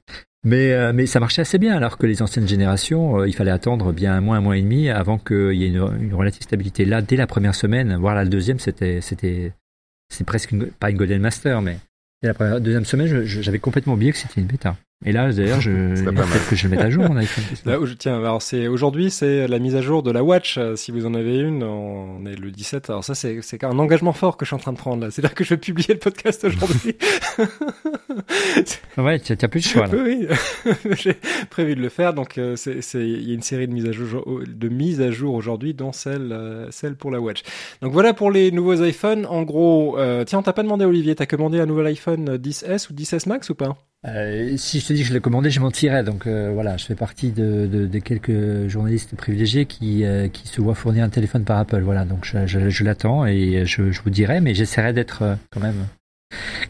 mais, 0.43 0.71
euh, 0.71 0.93
mais 0.93 1.05
ça 1.05 1.19
marchait 1.19 1.41
assez 1.41 1.57
bien, 1.57 1.75
alors 1.75 1.97
que 1.97 2.05
les 2.05 2.21
anciennes 2.21 2.47
générations, 2.47 3.19
euh, 3.19 3.27
il 3.27 3.33
fallait 3.33 3.51
attendre 3.51 3.91
bien 3.91 4.13
un 4.13 4.21
mois, 4.21 4.37
un 4.37 4.41
mois 4.41 4.57
et 4.57 4.61
demi 4.61 4.89
avant 4.89 5.17
qu'il 5.17 5.53
y 5.53 5.65
ait 5.65 5.67
une, 5.67 5.89
une, 5.99 6.13
relative 6.13 6.43
stabilité. 6.43 6.85
Là, 6.85 7.01
dès 7.01 7.17
la 7.17 7.27
première 7.27 7.55
semaine, 7.55 7.95
voire 7.97 8.15
la 8.15 8.25
deuxième, 8.25 8.59
c'était, 8.59 9.01
c'est 9.01 10.23
presque 10.25 10.51
une, 10.51 10.67
pas 10.67 10.89
une 10.89 10.97
Golden 10.97 11.21
Master, 11.21 11.61
mais 11.61 11.77
dès 12.23 12.33
la 12.39 12.59
deuxième 12.59 12.85
semaine, 12.85 13.23
j'avais 13.25 13.59
complètement 13.59 13.93
oublié 13.93 14.11
que 14.11 14.17
c'était 14.17 14.39
une 14.39 14.47
bêta. 14.47 14.77
Et 15.05 15.13
là, 15.13 15.31
d'ailleurs, 15.31 15.61
je 15.61 15.71
peut-être 16.03 16.49
que 16.49 16.57
je 16.57 16.67
vais 16.67 16.75
mettre 16.75 16.87
à 16.87 16.89
jour 16.89 17.05
mon 17.05 17.15
iPhone. 17.15 17.45
Là, 17.63 17.77
tiens, 17.97 18.17
alors 18.17 18.41
c'est 18.41 18.67
aujourd'hui, 18.67 19.09
c'est 19.09 19.47
la 19.47 19.57
mise 19.57 19.77
à 19.77 19.81
jour 19.81 20.03
de 20.03 20.11
la 20.11 20.25
Watch. 20.25 20.57
Euh, 20.57 20.75
si 20.75 20.91
vous 20.91 21.05
en 21.05 21.13
avez 21.13 21.37
une, 21.37 21.63
on 21.63 22.25
est 22.25 22.35
le 22.35 22.51
17. 22.51 22.89
Alors 22.89 23.05
ça, 23.05 23.15
c'est 23.15 23.39
c'est 23.41 23.63
un 23.63 23.79
engagement 23.79 24.11
fort 24.11 24.35
que 24.35 24.43
je 24.43 24.49
suis 24.49 24.55
en 24.55 24.59
train 24.59 24.73
de 24.73 24.77
prendre 24.77 25.01
là. 25.01 25.09
C'est 25.09 25.21
là 25.21 25.29
que 25.29 25.45
je 25.45 25.51
vais 25.51 25.57
publier 25.57 25.93
le 25.93 26.01
podcast 26.01 26.43
aujourd'hui. 26.43 26.97
ouais, 28.97 29.21
tu 29.21 29.31
as 29.31 29.47
plus 29.47 29.61
de 29.61 29.65
choix 29.65 29.87
là. 29.87 29.93
Oui, 30.03 30.27
j'ai 30.97 31.15
prévu 31.49 31.75
de 31.75 31.81
le 31.81 31.89
faire. 31.89 32.13
Donc 32.13 32.37
euh, 32.37 32.57
c'est 32.57 32.81
c'est 32.81 33.07
il 33.07 33.25
y 33.25 33.31
a 33.31 33.35
une 33.35 33.41
série 33.41 33.69
de 33.69 33.73
mises 33.73 33.85
à 33.85 33.93
jour 33.93 34.41
de 34.45 34.67
mises 34.67 34.99
à 34.99 35.11
jour 35.11 35.33
aujourd'hui, 35.33 35.73
dont 35.73 35.93
celle 35.93 36.33
euh, 36.33 36.69
celle 36.71 36.97
pour 36.97 37.09
la 37.09 37.21
Watch. 37.21 37.43
Donc 37.81 37.93
voilà 37.93 38.13
pour 38.13 38.31
les 38.31 38.51
nouveaux 38.51 38.83
iPhones. 38.83 39.25
En 39.27 39.43
gros, 39.43 39.97
tiens, 40.25 40.39
on 40.39 40.43
t'a 40.43 40.51
pas 40.51 40.63
demandé 40.63 40.83
Olivier, 40.83 41.15
t'as 41.15 41.25
commandé 41.25 41.61
un 41.61 41.65
nouvel 41.65 41.87
iPhone 41.87 42.35
10s 42.35 42.91
ou 42.91 42.93
10s 42.93 43.29
Max 43.29 43.49
ou 43.49 43.55
pas? 43.55 43.77
Euh, 44.07 44.55
si 44.55 44.79
je 44.89 44.93
te 44.93 44.97
dis 44.97 45.03
que 45.03 45.09
je 45.09 45.13
l'ai 45.13 45.19
commandé, 45.19 45.51
je 45.51 45.59
mentirais. 45.59 46.03
Donc 46.03 46.25
euh, 46.25 46.49
voilà, 46.51 46.75
je 46.77 46.85
fais 46.85 46.95
partie 46.95 47.29
de, 47.29 47.67
de, 47.67 47.85
de 47.85 47.99
quelques 47.99 48.67
journalistes 48.67 49.15
privilégiés 49.15 49.67
qui, 49.67 50.03
euh, 50.03 50.27
qui 50.29 50.47
se 50.47 50.61
voient 50.61 50.73
fournir 50.73 51.03
un 51.03 51.09
téléphone 51.09 51.43
par 51.43 51.59
Apple. 51.59 51.81
Voilà, 51.81 52.05
donc 52.05 52.25
je, 52.25 52.47
je, 52.47 52.69
je 52.69 52.83
l'attends 52.83 53.27
et 53.27 53.67
je, 53.67 53.91
je, 53.91 54.01
vous 54.01 54.09
dirai, 54.09 54.41
mais 54.41 54.55
j'essaierai 54.55 54.91
d'être 54.93 55.21
euh, 55.21 55.35
quand 55.51 55.59
même 55.59 55.85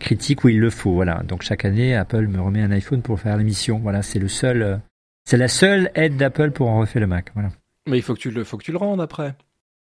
critique 0.02 0.44
où 0.44 0.50
il 0.50 0.60
le 0.60 0.70
faut. 0.70 0.92
Voilà, 0.92 1.24
donc 1.26 1.44
chaque 1.44 1.64
année, 1.64 1.96
Apple 1.96 2.28
me 2.28 2.42
remet 2.42 2.62
un 2.62 2.72
iPhone 2.72 3.02
pour 3.02 3.22
faire 3.22 3.38
l'émission. 3.38 3.80
Voilà, 3.80 4.02
c'est 4.02 4.20
le 4.20 4.28
seul, 4.28 4.82
c'est 5.24 5.38
la 5.38 5.48
seule 5.48 5.90
aide 5.96 6.18
d'Apple 6.18 6.52
pour 6.52 6.68
en 6.68 6.80
refaire 6.80 7.00
le 7.00 7.08
Mac. 7.08 7.32
Voilà. 7.36 7.52
Mais 7.88 7.98
il 8.00 8.02
faut 8.02 8.16
que 8.16 8.20
tu 8.20 8.32
le, 8.32 8.44
faut 8.44 8.58
que 8.58 8.66
tu 8.66 8.74
le 8.74 8.78
rendes 8.78 9.00
après. 9.00 9.34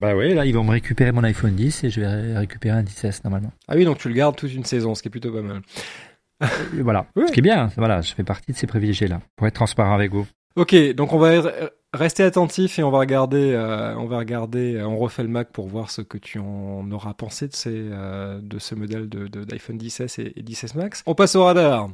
Bah 0.02 0.16
oui, 0.16 0.34
là 0.34 0.46
ils 0.46 0.54
vont 0.54 0.64
me 0.64 0.72
récupérer 0.72 1.12
mon 1.12 1.24
iPhone 1.24 1.54
10 1.54 1.84
et 1.84 1.90
je 1.92 2.02
vais 2.02 2.38
récupérer 2.38 2.78
un 2.80 2.84
10S 2.84 3.22
normalement. 3.24 3.54
Ah 3.68 3.76
oui, 3.76 3.86
donc 3.86 4.00
tu 4.00 4.10
le 4.10 4.16
gardes 4.16 4.36
toute 4.36 4.54
une 4.54 4.66
saison, 4.66 4.96
ce 4.96 5.04
qui 5.04 5.08
est 5.08 5.12
plutôt 5.12 5.32
pas 5.32 5.44
mal. 5.44 5.62
Voilà. 6.82 7.06
Ce 7.16 7.32
qui 7.32 7.40
est 7.40 7.44
bien, 7.44 7.70
voilà, 7.78 8.02
je 8.02 8.14
fais 8.14 8.24
partie 8.24 8.52
de 8.52 8.58
ces 8.58 8.68
privilégiés-là, 8.68 9.22
pour 9.36 9.48
être 9.48 9.56
transparent 9.56 9.94
avec 9.94 10.12
vous. 10.12 10.28
Ok, 10.56 10.76
donc 10.94 11.14
on 11.14 11.18
va 11.18 11.42
rester 11.94 12.24
attentif 12.24 12.78
et 12.78 12.84
on 12.84 12.92
va 12.92 13.00
regarder, 13.00 13.54
euh, 13.54 13.96
on 13.98 14.06
va 14.06 14.20
regarder, 14.20 14.82
on 14.84 14.98
refait 14.98 15.24
le 15.24 15.30
Mac 15.30 15.52
pour 15.52 15.68
voir 15.68 15.90
ce 15.90 16.02
que 16.02 16.18
tu 16.18 16.38
en 16.38 16.90
auras 16.92 17.14
pensé 17.14 17.48
de 17.48 17.56
ces, 17.56 17.72
de 17.72 18.60
ce 18.60 18.76
modèle 18.76 19.10
de 19.10 19.28
d'iPhone 19.28 19.78
10s 19.78 20.22
et, 20.22 20.40
et 20.40 20.44
10s 20.44 20.78
Max. 20.78 21.02
On 21.08 21.16
passe 21.16 21.36
au 21.36 21.44
radar. 21.44 21.90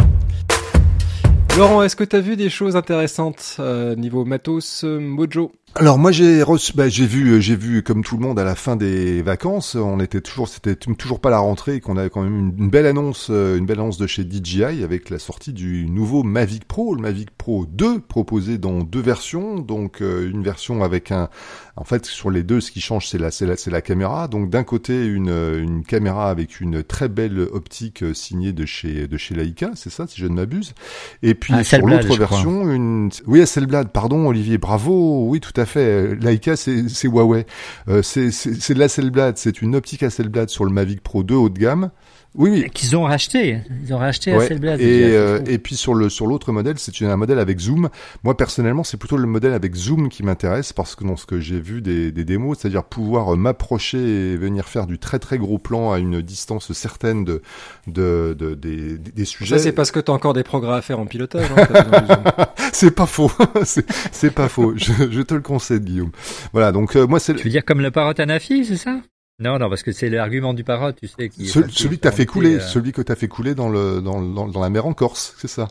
Laurent, 1.60 1.84
est-ce 1.84 1.98
que 1.98 2.06
tu 2.06 2.16
as 2.16 2.22
vu 2.22 2.38
des 2.38 2.50
choses 2.50 2.78
intéressantes 2.78 3.58
euh, 3.60 3.94
niveau 3.94 4.24
matos 4.24 4.86
euh, 4.86 4.98
Mojo? 4.98 5.52
Alors 5.76 5.98
moi 5.98 6.14
j'ai 6.14 6.42
reçu, 6.42 6.72
bah, 6.74 6.88
j'ai 6.88 7.06
vu, 7.06 7.32
euh, 7.32 7.42
j'ai 7.42 7.58
vu 7.58 7.84
comme 7.84 8.02
tout 8.02 8.16
le 8.16 8.26
monde 8.26 8.40
à 8.40 8.46
la 8.46 8.56
fin 8.56 8.78
des 8.78 9.22
vacances, 9.22 9.76
on 9.76 10.00
était 10.00 10.22
toujours, 10.22 10.48
c'était 10.48 10.78
toujours 10.78 11.20
pas 11.20 11.30
la 11.30 11.40
rentrée, 11.40 11.82
qu'on 11.82 11.98
avait 11.98 12.10
quand 12.10 12.22
même 12.24 12.54
une, 12.58 12.70
belle 12.70 12.86
annonce, 12.86 13.28
une 13.28 13.66
belle 13.66 13.82
annonce 13.82 13.98
de 13.98 14.08
chez 14.08 14.24
DJI 14.24 14.86
avec 14.86 15.10
la 15.10 15.20
sortie 15.20 15.52
du 15.52 15.86
nouveau 15.90 16.24
Mavic 16.24 16.64
Pro, 16.64 16.96
le 16.96 17.02
Mavic 17.02 17.30
Pro 17.50 17.66
2 17.66 18.02
proposé 18.02 18.60
dans 18.60 18.84
deux 18.84 19.02
versions, 19.02 19.58
donc 19.58 20.02
une 20.02 20.44
version 20.44 20.84
avec 20.84 21.12
un, 21.12 21.30
en 21.76 21.84
fait 21.84 22.06
sur 22.06 22.30
les 22.30 22.44
deux 22.44 22.62
ce 22.62 22.70
qui 22.70 22.80
change 22.80 23.08
c'est 23.08 23.18
la, 23.18 23.32
c'est 23.32 23.48
la, 23.48 23.58
c'est 23.58 23.72
la 23.72 23.82
caméra, 23.82 24.28
donc 24.28 24.52
d'un 24.52 24.64
côté 24.64 25.04
une, 25.04 25.30
une 25.30 25.84
caméra 25.84 26.30
avec 26.30 26.62
une 26.62 26.84
très 26.84 27.10
belle 27.10 27.40
optique 27.40 28.04
signée 28.14 28.54
de 28.54 28.68
chez 28.68 29.08
de 29.08 29.18
chez 29.18 29.34
Leica, 29.34 29.72
c'est 29.74 29.90
ça 29.90 30.06
si 30.06 30.22
je 30.22 30.28
ne 30.28 30.36
m'abuse, 30.36 30.76
et 31.24 31.34
puis 31.34 31.56
ah, 31.56 31.64
sur 31.64 31.88
l'autre 31.88 32.16
version, 32.18 32.72
une... 32.72 33.10
oui, 33.26 33.42
Hasselblad, 33.42 33.90
pardon 33.90 34.28
Olivier, 34.28 34.60
bravo, 34.60 35.26
oui 35.28 35.40
tout 35.40 35.60
à 35.60 35.66
fait. 35.66 36.14
Leica, 36.18 36.56
c'est 36.56 36.86
Huawei, 37.06 37.48
euh, 37.88 38.04
c'est 38.04 38.30
c'est 38.30 38.76
de 38.76 38.80
l'Hasselblad, 38.80 39.40
c'est 39.40 39.64
une 39.64 39.76
optique 39.76 40.04
Hasselblad 40.04 40.50
sur 40.50 40.66
le 40.66 40.72
Mavic 40.72 41.02
Pro 41.02 41.24
2 41.24 41.34
haut 41.34 41.50
de 41.50 41.58
gamme. 41.58 41.90
Oui, 42.36 42.52
oui. 42.52 42.70
Qu'ils 42.70 42.96
ont 42.96 43.04
racheté. 43.04 43.60
Ils 43.84 43.94
ont 43.94 43.98
racheté 43.98 44.34
ouais. 44.34 44.46
Hasselblad. 44.46 44.80
Et, 44.80 45.16
euh, 45.16 45.42
et 45.48 45.58
puis 45.58 45.76
sur 45.76 45.96
le 45.96 46.10
sur 46.10 46.28
l'autre 46.28 46.52
modèle, 46.52 46.78
c'est 46.78 46.94
un 47.02 47.16
modèle 47.16 47.40
avec 47.40 47.60
zoom. 47.60 47.90
Moi 48.24 48.38
personnellement, 48.38 48.84
c'est 48.84 48.98
plutôt 48.98 49.18
le 49.18 49.26
modèle 49.26 49.54
avec 49.54 49.76
zoom 49.76 50.10
qui 50.10 50.24
m'intéresse 50.24 50.72
parce 50.72 50.96
que 50.96 51.04
dans 51.04 51.18
ce 51.18 51.26
que 51.26 51.40
j'ai 51.40 51.60
vu 51.60 51.82
des, 51.82 52.12
des 52.12 52.26
démos, 52.26 52.60
c'est-à-dire 52.60 52.84
pouvoir 52.84 53.34
euh, 53.34 53.36
m'approcher 53.36 53.98
et 53.98 54.38
venir 54.38 54.68
faire 54.68 54.86
du 54.86 55.00
très 55.00 55.18
très 55.18 55.40
gros 55.40 55.58
plan 55.58 55.92
à 55.92 55.98
une 55.98 56.22
distance 56.22 56.72
certaine 56.72 57.26
de 57.26 57.42
de, 57.88 58.36
de 58.38 58.54
des, 58.54 58.98
des 58.98 59.26
sujets. 59.26 59.58
Ça 59.58 59.64
c'est 59.64 59.72
parce 59.72 59.92
que 59.92 60.00
tu 60.00 60.12
as 60.12 60.14
encore 60.14 60.34
des 60.34 60.44
progrès 60.44 60.76
à 60.78 60.82
faire 60.82 61.00
en 61.00 61.08
pilotage. 61.08 61.50
Hein, 61.58 62.46
c'est 62.74 62.92
pas 62.92 63.08
faux. 63.08 63.32
c'est 63.64 64.32
pas 64.32 64.50
faux. 64.50 64.74
Je, 64.76 64.92
je, 65.10 65.22
te 65.22 65.34
le 65.34 65.42
concède, 65.42 65.84
Guillaume. 65.84 66.12
Voilà. 66.54 66.72
Donc 66.72 66.96
euh, 66.96 67.08
moi 67.08 67.20
c'est. 67.20 67.34
Tu 67.34 67.46
veux 67.46 67.50
dire 67.50 67.66
comme 67.66 67.82
le 67.82 67.90
parrot 67.90 68.14
Anafi, 68.20 68.66
c'est 68.66 68.78
ça? 68.78 69.00
Non, 69.40 69.58
non, 69.58 69.70
parce 69.70 69.84
que 69.84 69.92
c'est 69.92 70.10
l'argument 70.10 70.54
du 70.54 70.64
parrot, 70.64 70.92
tu 70.92 71.08
sais. 71.08 71.30
Qui 71.30 71.48
celui 71.48 71.98
que 71.98 72.02
t'as 72.02 72.12
fait 72.12 72.26
couler, 72.26 72.56
euh, 72.56 72.60
celui 72.60 72.92
que 72.92 73.02
t'as 73.02 73.16
fait 73.16 73.28
couler 73.28 73.56
dans 73.56 73.70
le 73.70 74.02
dans, 74.02 74.22
dans, 74.22 74.48
dans 74.48 74.62
la 74.62 74.70
mer 74.70 74.86
en 74.86 74.94
Corse, 74.94 75.34
c'est 75.38 75.48
ça. 75.48 75.68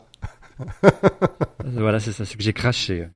voilà, 1.63 1.99
c'est 1.99 2.11
ça, 2.11 2.25
ce 2.25 2.35
que 2.35 2.43
j'ai 2.43 2.53
craché. 2.53 3.07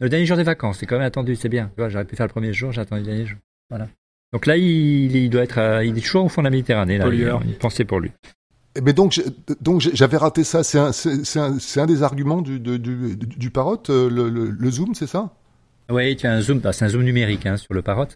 Le 0.00 0.08
dernier 0.08 0.24
jour 0.24 0.36
des 0.36 0.42
vacances, 0.42 0.78
c'est 0.78 0.86
quand 0.86 0.96
même 0.96 1.06
attendu, 1.06 1.36
c'est 1.36 1.50
bien. 1.50 1.70
Tu 1.74 1.80
vois, 1.80 1.90
j'aurais 1.90 2.06
pu 2.06 2.16
faire 2.16 2.26
le 2.26 2.32
premier 2.32 2.52
jour, 2.52 2.72
j'ai 2.72 2.80
attendu 2.80 3.02
le 3.02 3.06
dernier 3.06 3.26
jour. 3.26 3.38
Voilà. 3.68 3.88
Donc 4.32 4.46
là, 4.46 4.56
il, 4.56 5.14
il 5.14 5.28
doit 5.28 5.42
être, 5.42 5.58
euh, 5.58 5.84
il 5.84 5.96
est 5.98 6.00
toujours 6.00 6.24
au 6.24 6.28
fond 6.28 6.40
de 6.40 6.46
la 6.46 6.50
Méditerranée. 6.50 6.96
Là, 6.98 7.08
il, 7.08 7.20
il 7.46 7.54
pensait 7.58 7.84
pour 7.84 8.00
lui. 8.00 8.10
Mais 8.76 8.76
eh 8.76 8.80
ben, 8.82 8.94
donc, 8.94 9.20
donc 9.60 9.80
j'avais 9.80 10.16
raté 10.16 10.44
ça. 10.44 10.62
C'est 10.62 10.78
un, 10.78 10.92
c'est 10.92 11.40
un, 11.40 11.56
un, 11.76 11.86
des 11.86 12.02
arguments 12.04 12.40
du, 12.40 12.60
du, 12.60 12.78
du, 12.78 13.16
du 13.16 13.50
parrot, 13.50 13.82
euh, 13.90 14.08
le, 14.08 14.30
le, 14.30 14.48
le, 14.50 14.70
zoom, 14.70 14.94
c'est 14.94 15.08
ça? 15.08 15.34
Oui, 15.90 16.14
tu 16.14 16.28
as 16.28 16.32
un 16.32 16.40
zoom, 16.40 16.60
bah, 16.60 16.72
c'est 16.72 16.84
un 16.84 16.88
zoom 16.88 17.02
numérique 17.02 17.46
hein, 17.46 17.56
sur 17.56 17.74
le 17.74 17.82
parrot. 17.82 18.06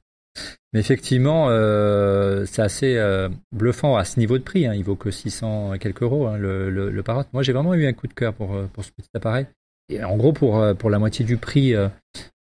Mais 0.74 0.80
effectivement, 0.80 1.46
euh, 1.50 2.44
c'est 2.46 2.60
assez 2.60 2.96
euh, 2.96 3.28
bluffant 3.52 3.96
à 3.96 4.04
ce 4.04 4.18
niveau 4.18 4.38
de 4.38 4.42
prix. 4.42 4.66
Hein. 4.66 4.74
Il 4.74 4.82
vaut 4.82 4.96
que 4.96 5.12
600 5.12 5.74
quelques 5.78 6.02
euros 6.02 6.26
hein, 6.26 6.36
le, 6.36 6.68
le, 6.68 6.90
le 6.90 7.02
Parrot. 7.04 7.22
Moi, 7.32 7.44
j'ai 7.44 7.52
vraiment 7.52 7.74
eu 7.74 7.86
un 7.86 7.92
coup 7.92 8.08
de 8.08 8.12
cœur 8.12 8.34
pour, 8.34 8.54
euh, 8.54 8.68
pour 8.72 8.84
ce 8.84 8.90
petit 8.90 9.08
appareil. 9.14 9.46
Et 9.88 10.02
en 10.02 10.16
gros, 10.16 10.32
pour, 10.32 10.58
euh, 10.58 10.74
pour 10.74 10.90
la 10.90 10.98
moitié 10.98 11.24
du 11.24 11.36
prix 11.36 11.74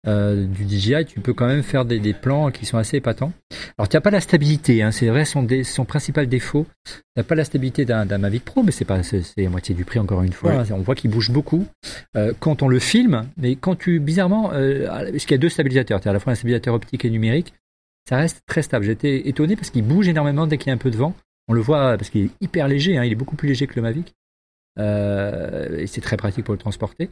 euh, 0.08 0.48
du 0.48 0.64
DJI, 0.64 1.06
tu 1.06 1.20
peux 1.20 1.34
quand 1.34 1.48
même 1.48 1.62
faire 1.62 1.84
des, 1.84 2.00
des 2.00 2.14
plans 2.14 2.52
qui 2.52 2.66
sont 2.66 2.78
assez 2.78 2.96
épatants. 2.98 3.34
Alors, 3.78 3.90
tu 3.90 3.98
n'as 3.98 4.02
pas 4.02 4.12
la 4.12 4.22
stabilité. 4.22 4.82
Hein. 4.82 4.92
C'est 4.92 5.08
vrai, 5.08 5.26
son, 5.26 5.46
son 5.66 5.84
principal 5.84 6.28
défaut. 6.28 6.66
Tu 6.86 6.94
n'as 7.18 7.24
pas 7.24 7.36
la 7.36 7.44
stabilité 7.44 7.84
d'un 7.84 8.18
Mavic 8.18 8.46
Pro, 8.46 8.64
mais 8.64 8.72
c'est 8.72 8.86
pas 8.86 9.04
c'est 9.04 9.24
la 9.36 9.50
moitié 9.50 9.76
du 9.76 9.84
prix 9.84 10.00
encore 10.00 10.24
une 10.24 10.32
fois. 10.32 10.64
On 10.72 10.78
voit 10.78 10.96
qu'il 10.96 11.12
bouge 11.12 11.32
beaucoup 11.32 11.66
quand 12.40 12.64
on 12.64 12.70
le 12.70 12.80
filme, 12.80 13.26
mais 13.36 13.58
quand 13.58 13.76
tu 13.76 14.00
bizarrement, 14.00 14.52
parce 14.52 15.26
qu'il 15.26 15.32
y 15.32 15.34
a 15.34 15.38
deux 15.38 15.50
stabilisateurs? 15.50 16.00
Tu 16.00 16.08
as 16.08 16.12
à 16.12 16.14
la 16.14 16.20
fois 16.22 16.32
un 16.32 16.36
stabilisateur 16.36 16.74
optique 16.74 17.04
et 17.04 17.10
numérique 17.10 17.54
ça 18.08 18.18
reste 18.18 18.44
très 18.46 18.62
stable. 18.62 18.86
J'étais 18.86 19.28
étonné 19.28 19.56
parce 19.56 19.70
qu'il 19.70 19.84
bouge 19.84 20.08
énormément 20.08 20.48
dès 20.48 20.58
qu'il 20.58 20.68
y 20.68 20.72
a 20.72 20.74
un 20.74 20.78
peu 20.78 20.92
de 20.92 20.98
vent. 20.98 21.16
On 21.48 21.54
le 21.54 21.62
voit 21.62 21.98
parce 21.98 22.10
qu'il 22.10 22.26
est 22.26 22.32
hyper 22.42 22.68
léger, 22.68 22.98
hein, 22.98 23.04
il 23.04 23.12
est 23.12 23.16
beaucoup 23.16 23.36
plus 23.36 23.48
léger 23.48 23.68
que 23.68 23.76
le 23.76 23.82
Mavic. 23.82 24.16
Euh, 24.80 25.80
et 25.80 25.88
c'est 25.88 26.02
très 26.02 26.18
pratique 26.18 26.46
pour 26.46 26.54
le 26.54 26.60
transporter. 26.60 27.10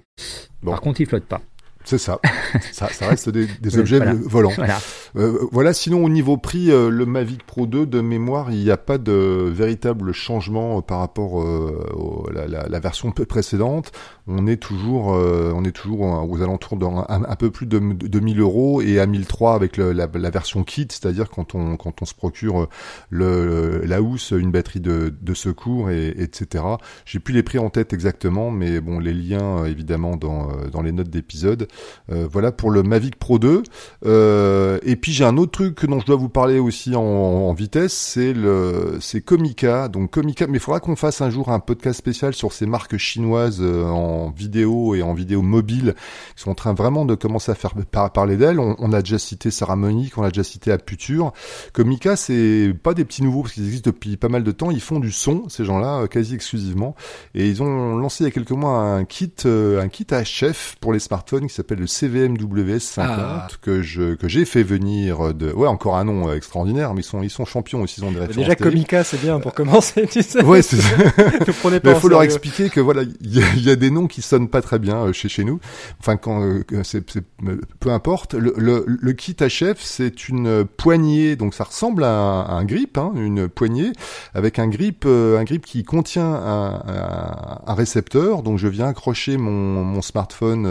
Par 0.64 0.82
contre, 0.82 1.02
il 1.02 1.08
flotte 1.08 1.26
pas. 1.26 1.42
C'est 1.90 1.98
ça. 1.98 2.20
ça. 2.72 2.88
ça. 2.90 3.08
reste 3.08 3.30
des, 3.30 3.48
des 3.48 3.80
objets 3.80 4.00
volants. 4.00 4.52
Voilà. 4.56 4.78
Euh, 5.16 5.40
voilà. 5.52 5.74
Sinon, 5.74 6.06
au 6.06 6.10
niveau 6.10 6.38
prix, 6.38 6.70
euh, 6.70 6.92
le 6.92 7.08
Mavic 7.08 7.44
Pro 7.44 7.66
2 7.66 7.88
de 7.88 8.00
mémoire, 8.00 8.52
il 8.52 8.64
n'y 8.64 8.70
a 8.70 8.78
pas 8.78 9.00
de 9.00 9.50
véritable 9.52 10.12
changement 10.12 10.84
par 10.84 11.00
rapport 11.00 11.42
euh, 11.42 12.30
à 12.30 12.48
la, 12.48 12.68
la, 12.70 12.80
version 12.80 13.10
précédente. 13.12 13.92
On 14.28 14.46
est 14.46 14.58
toujours, 14.58 15.08
on 15.08 15.64
est 15.64 15.72
toujours 15.72 16.02
aux 16.02 16.42
alentours 16.44 16.78
d'un 16.78 17.06
un, 17.10 17.36
peu 17.36 17.50
plus 17.50 17.66
de, 17.66 17.80
de 17.80 18.20
1000 18.20 18.40
euros 18.40 18.84
et 18.84 19.00
à 19.00 19.08
1003 19.08 19.56
avec 19.56 19.76
le, 19.76 19.92
la, 19.92 20.08
la, 20.14 20.30
version 20.30 20.64
kit, 20.64 20.88
c'est-à-dire 20.88 21.32
quand 21.32 21.56
on 21.56 21.76
quand 21.78 22.04
on 22.04 22.06
se 22.06 22.14
procure 22.14 22.70
le, 23.10 23.82
la 23.84 24.04
housse, 24.04 24.30
une 24.30 24.52
batterie 24.52 24.82
de, 24.82 25.12
de 25.20 25.34
secours 25.34 25.90
et 25.90 26.10
etc. 26.10 26.64
J'ai 27.06 27.18
plus 27.18 27.34
les 27.34 27.42
prix 27.42 27.58
en 27.58 27.72
tête 27.72 27.92
exactement, 27.94 28.52
mais 28.52 28.80
bon, 28.80 29.00
les 29.00 29.14
liens 29.14 29.66
évidemment 29.66 30.16
dans 30.16 30.50
dans 30.72 30.84
les 30.84 30.92
notes 30.92 31.10
d'épisode. 31.10 31.68
Euh, 32.12 32.28
voilà 32.32 32.52
pour 32.52 32.72
le 32.72 32.84
Mavic 32.84 33.16
Pro 33.18 33.40
2. 33.40 33.64
Euh, 34.06 34.80
et 34.84 34.96
puis 34.96 35.12
j'ai 35.12 35.26
un 35.26 35.38
autre 35.38 35.52
truc 35.52 35.86
dont 35.86 36.00
je 36.00 36.06
dois 36.06 36.16
vous 36.16 36.30
parler 36.30 36.60
aussi 36.60 36.96
en, 36.96 37.54
vitesse, 37.54 37.94
c'est 37.94 38.34
le 38.34 38.98
c'est 39.02 39.22
Comica. 39.22 39.88
Donc 39.88 40.12
Comica, 40.12 40.48
mais 40.48 40.58
il 40.58 40.60
faudra 40.60 40.80
qu'on 40.80 40.96
fasse 40.96 41.22
un 41.22 41.30
jour 41.30 41.50
un 41.50 41.60
podcast 41.60 41.98
spécial 41.98 42.34
sur 42.34 42.54
ces 42.54 42.66
marques 42.66 42.98
chinoises 42.98 43.60
euh, 43.62 43.86
en 43.86 44.30
vidéo 44.30 44.96
et 44.96 45.02
en 45.02 45.14
vidéo 45.14 45.42
mobile 45.42 45.96
qui 46.36 46.44
sont 46.44 46.52
en 46.52 46.56
train 46.56 46.74
vraiment 46.74 47.06
de 47.06 47.16
commencer 47.16 47.52
à 47.52 47.56
faire 47.56 47.74
parler 48.14 48.38
d'elles. 48.38 48.60
On, 48.60 48.94
a 48.94 49.02
déjà 49.02 49.20
cité 49.20 49.52
Sarah 49.52 49.76
on 49.76 50.24
a 50.24 50.30
déjà 50.30 50.44
cité 50.44 50.72
Aputure. 50.72 51.32
Comica, 51.74 52.16
c'est 52.16 52.74
pas 52.82 52.94
des 52.94 53.06
petits 53.06 53.24
nouveaux 53.24 53.42
parce 53.44 53.54
qu'ils 53.54 53.66
existent 53.66 53.90
depuis 53.90 54.18
pas 54.18 54.30
mal 54.30 54.44
de 54.44 54.52
temps. 54.52 54.72
Ils 54.72 54.82
font 54.82 55.00
du 55.00 55.12
son, 55.12 55.48
ces 55.50 55.66
gens-là, 55.66 56.08
quasi 56.08 56.36
exclusivement. 56.36 56.96
Et 57.36 57.48
ils 57.48 57.62
ont 57.62 57.98
lancé 57.98 58.24
il 58.24 58.28
y 58.28 58.30
a 58.30 58.32
quelques 58.32 58.52
mois 58.52 58.80
un 58.80 59.06
kit, 59.06 59.34
un 59.46 59.88
kit 59.88 60.08
à 60.12 60.24
chef 60.24 60.76
pour 60.80 60.94
les 60.94 61.00
smartphones 61.00 61.48
qui 61.48 61.54
s'appelle 61.54 61.69
le 61.76 61.88
CVM-WS 61.88 62.80
50 62.80 63.16
ah. 63.20 63.48
que 63.62 63.82
je 63.82 64.16
que 64.16 64.28
j'ai 64.28 64.46
fait 64.46 64.64
venir 64.64 65.34
de 65.34 65.52
ouais 65.52 65.68
encore 65.68 65.98
un 65.98 66.04
nom 66.04 66.32
extraordinaire 66.32 66.94
mais 66.94 67.02
ils 67.02 67.06
sont 67.06 67.22
ils 67.24 67.30
sont 67.30 67.46
champions 67.46 67.82
aussi 67.82 68.02
ils 68.02 68.06
ont 68.06 68.12
des 68.12 68.20
références 68.20 68.36
déjà 68.36 68.56
Comica 68.56 69.04
c'est 69.04 69.22
bien 69.22 69.40
pour 69.40 69.54
commencer 69.54 70.08
tu 70.08 70.24
sais. 70.24 70.44
ouais 70.44 70.62
c'est 70.62 70.78
il 71.48 71.96
faut 71.96 72.10
leur 72.10 72.24
expliquer 72.24 72.70
que 72.70 72.80
voilà 72.80 73.04
il 73.22 73.64
y, 73.64 73.70
a 73.70 73.76
des 73.76 73.92
noms 73.92 74.08
qui 74.08 74.22
sonnent 74.22 74.50
pas 74.50 74.62
très 74.62 74.80
bien 74.80 74.98
euh, 74.98 75.14
chez 75.14 75.30
chez 75.30 75.44
nous. 75.44 75.60
Enfin 76.00 76.18
quand 76.18 76.42
euh, 76.42 76.64
c'est 76.84 77.02
peu 77.02 77.92
importe. 77.92 78.34
Le, 78.34 78.54
le, 78.58 78.86
le 78.88 79.14
kit 79.14 79.36
chef 79.48 79.80
c'est 79.82 80.30
une 80.30 80.66
poignée 80.66 81.36
donc 81.36 81.54
ça 81.54 81.64
ressemble 81.64 82.04
à 82.04 82.12
un, 82.12 82.66
grip 82.66 82.98
hein, 82.98 83.12
une 83.16 83.48
poignée 83.48 83.92
avec 84.34 84.60
un 84.60 84.68
grip 84.68 85.04
euh, 85.06 85.40
un 85.40 85.44
grip 85.44 85.66
qui 85.66 85.84
contient 85.84 86.26
un, 86.26 86.76
un, 86.88 87.62
un, 87.66 87.74
récepteur. 87.74 88.44
Donc 88.44 88.58
je 88.58 88.68
viens 88.68 88.88
accrocher 88.88 89.38
mon, 89.38 89.84
mon 89.84 90.02
smartphone 90.02 90.66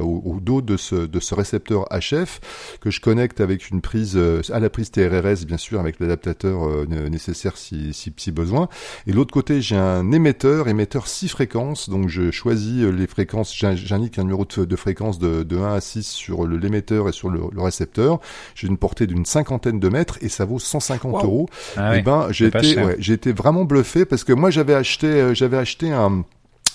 au, 0.00 0.22
au, 0.24 0.33
dos 0.40 0.62
de 0.62 0.76
ce, 0.76 0.94
de 0.94 1.20
ce 1.20 1.34
récepteur 1.34 1.86
HF 1.90 2.40
que 2.80 2.90
je 2.90 3.00
connecte 3.00 3.40
avec 3.40 3.70
une 3.70 3.80
prise 3.80 4.16
euh, 4.16 4.42
à 4.52 4.60
la 4.60 4.70
prise 4.70 4.90
TRRS 4.90 5.44
bien 5.46 5.56
sûr 5.56 5.80
avec 5.80 6.00
l'adaptateur 6.00 6.66
euh, 6.66 6.86
nécessaire 7.08 7.56
si, 7.56 7.92
si, 7.92 8.12
si, 8.16 8.32
besoin. 8.32 8.68
Et 9.06 9.12
l'autre 9.12 9.32
côté 9.32 9.60
j'ai 9.60 9.76
un 9.76 10.10
émetteur, 10.12 10.68
émetteur 10.68 11.06
6 11.06 11.28
fréquences, 11.28 11.88
donc 11.88 12.08
je 12.08 12.30
choisis 12.30 12.82
euh, 12.82 12.90
les 12.90 13.06
fréquences, 13.06 13.54
j'indique 13.56 14.18
un 14.18 14.22
numéro 14.22 14.44
de, 14.44 14.64
de 14.64 14.76
fréquence 14.76 15.18
de, 15.18 15.42
de 15.42 15.56
1 15.56 15.74
à 15.74 15.80
6 15.80 16.06
sur 16.06 16.46
l'émetteur 16.46 17.08
et 17.08 17.12
sur 17.12 17.30
le, 17.30 17.42
le 17.52 17.62
récepteur. 17.62 18.20
J'ai 18.54 18.68
une 18.68 18.78
portée 18.78 19.06
d'une 19.06 19.24
cinquantaine 19.24 19.80
de 19.80 19.88
mètres 19.88 20.18
et 20.20 20.28
ça 20.28 20.44
vaut 20.44 20.58
150 20.58 21.24
euros. 21.24 21.48
Ah 21.76 21.96
et 21.96 22.00
eh 22.00 22.02
ben 22.02 22.28
j'ai 22.30 22.46
été, 22.46 22.76
ouais, 22.78 22.96
j'ai 22.98 23.14
été 23.14 23.32
vraiment 23.32 23.64
bluffé 23.64 24.04
parce 24.04 24.24
que 24.24 24.32
moi 24.32 24.50
j'avais 24.50 24.74
acheté, 24.74 25.34
j'avais 25.34 25.56
acheté 25.56 25.92
un 25.92 26.24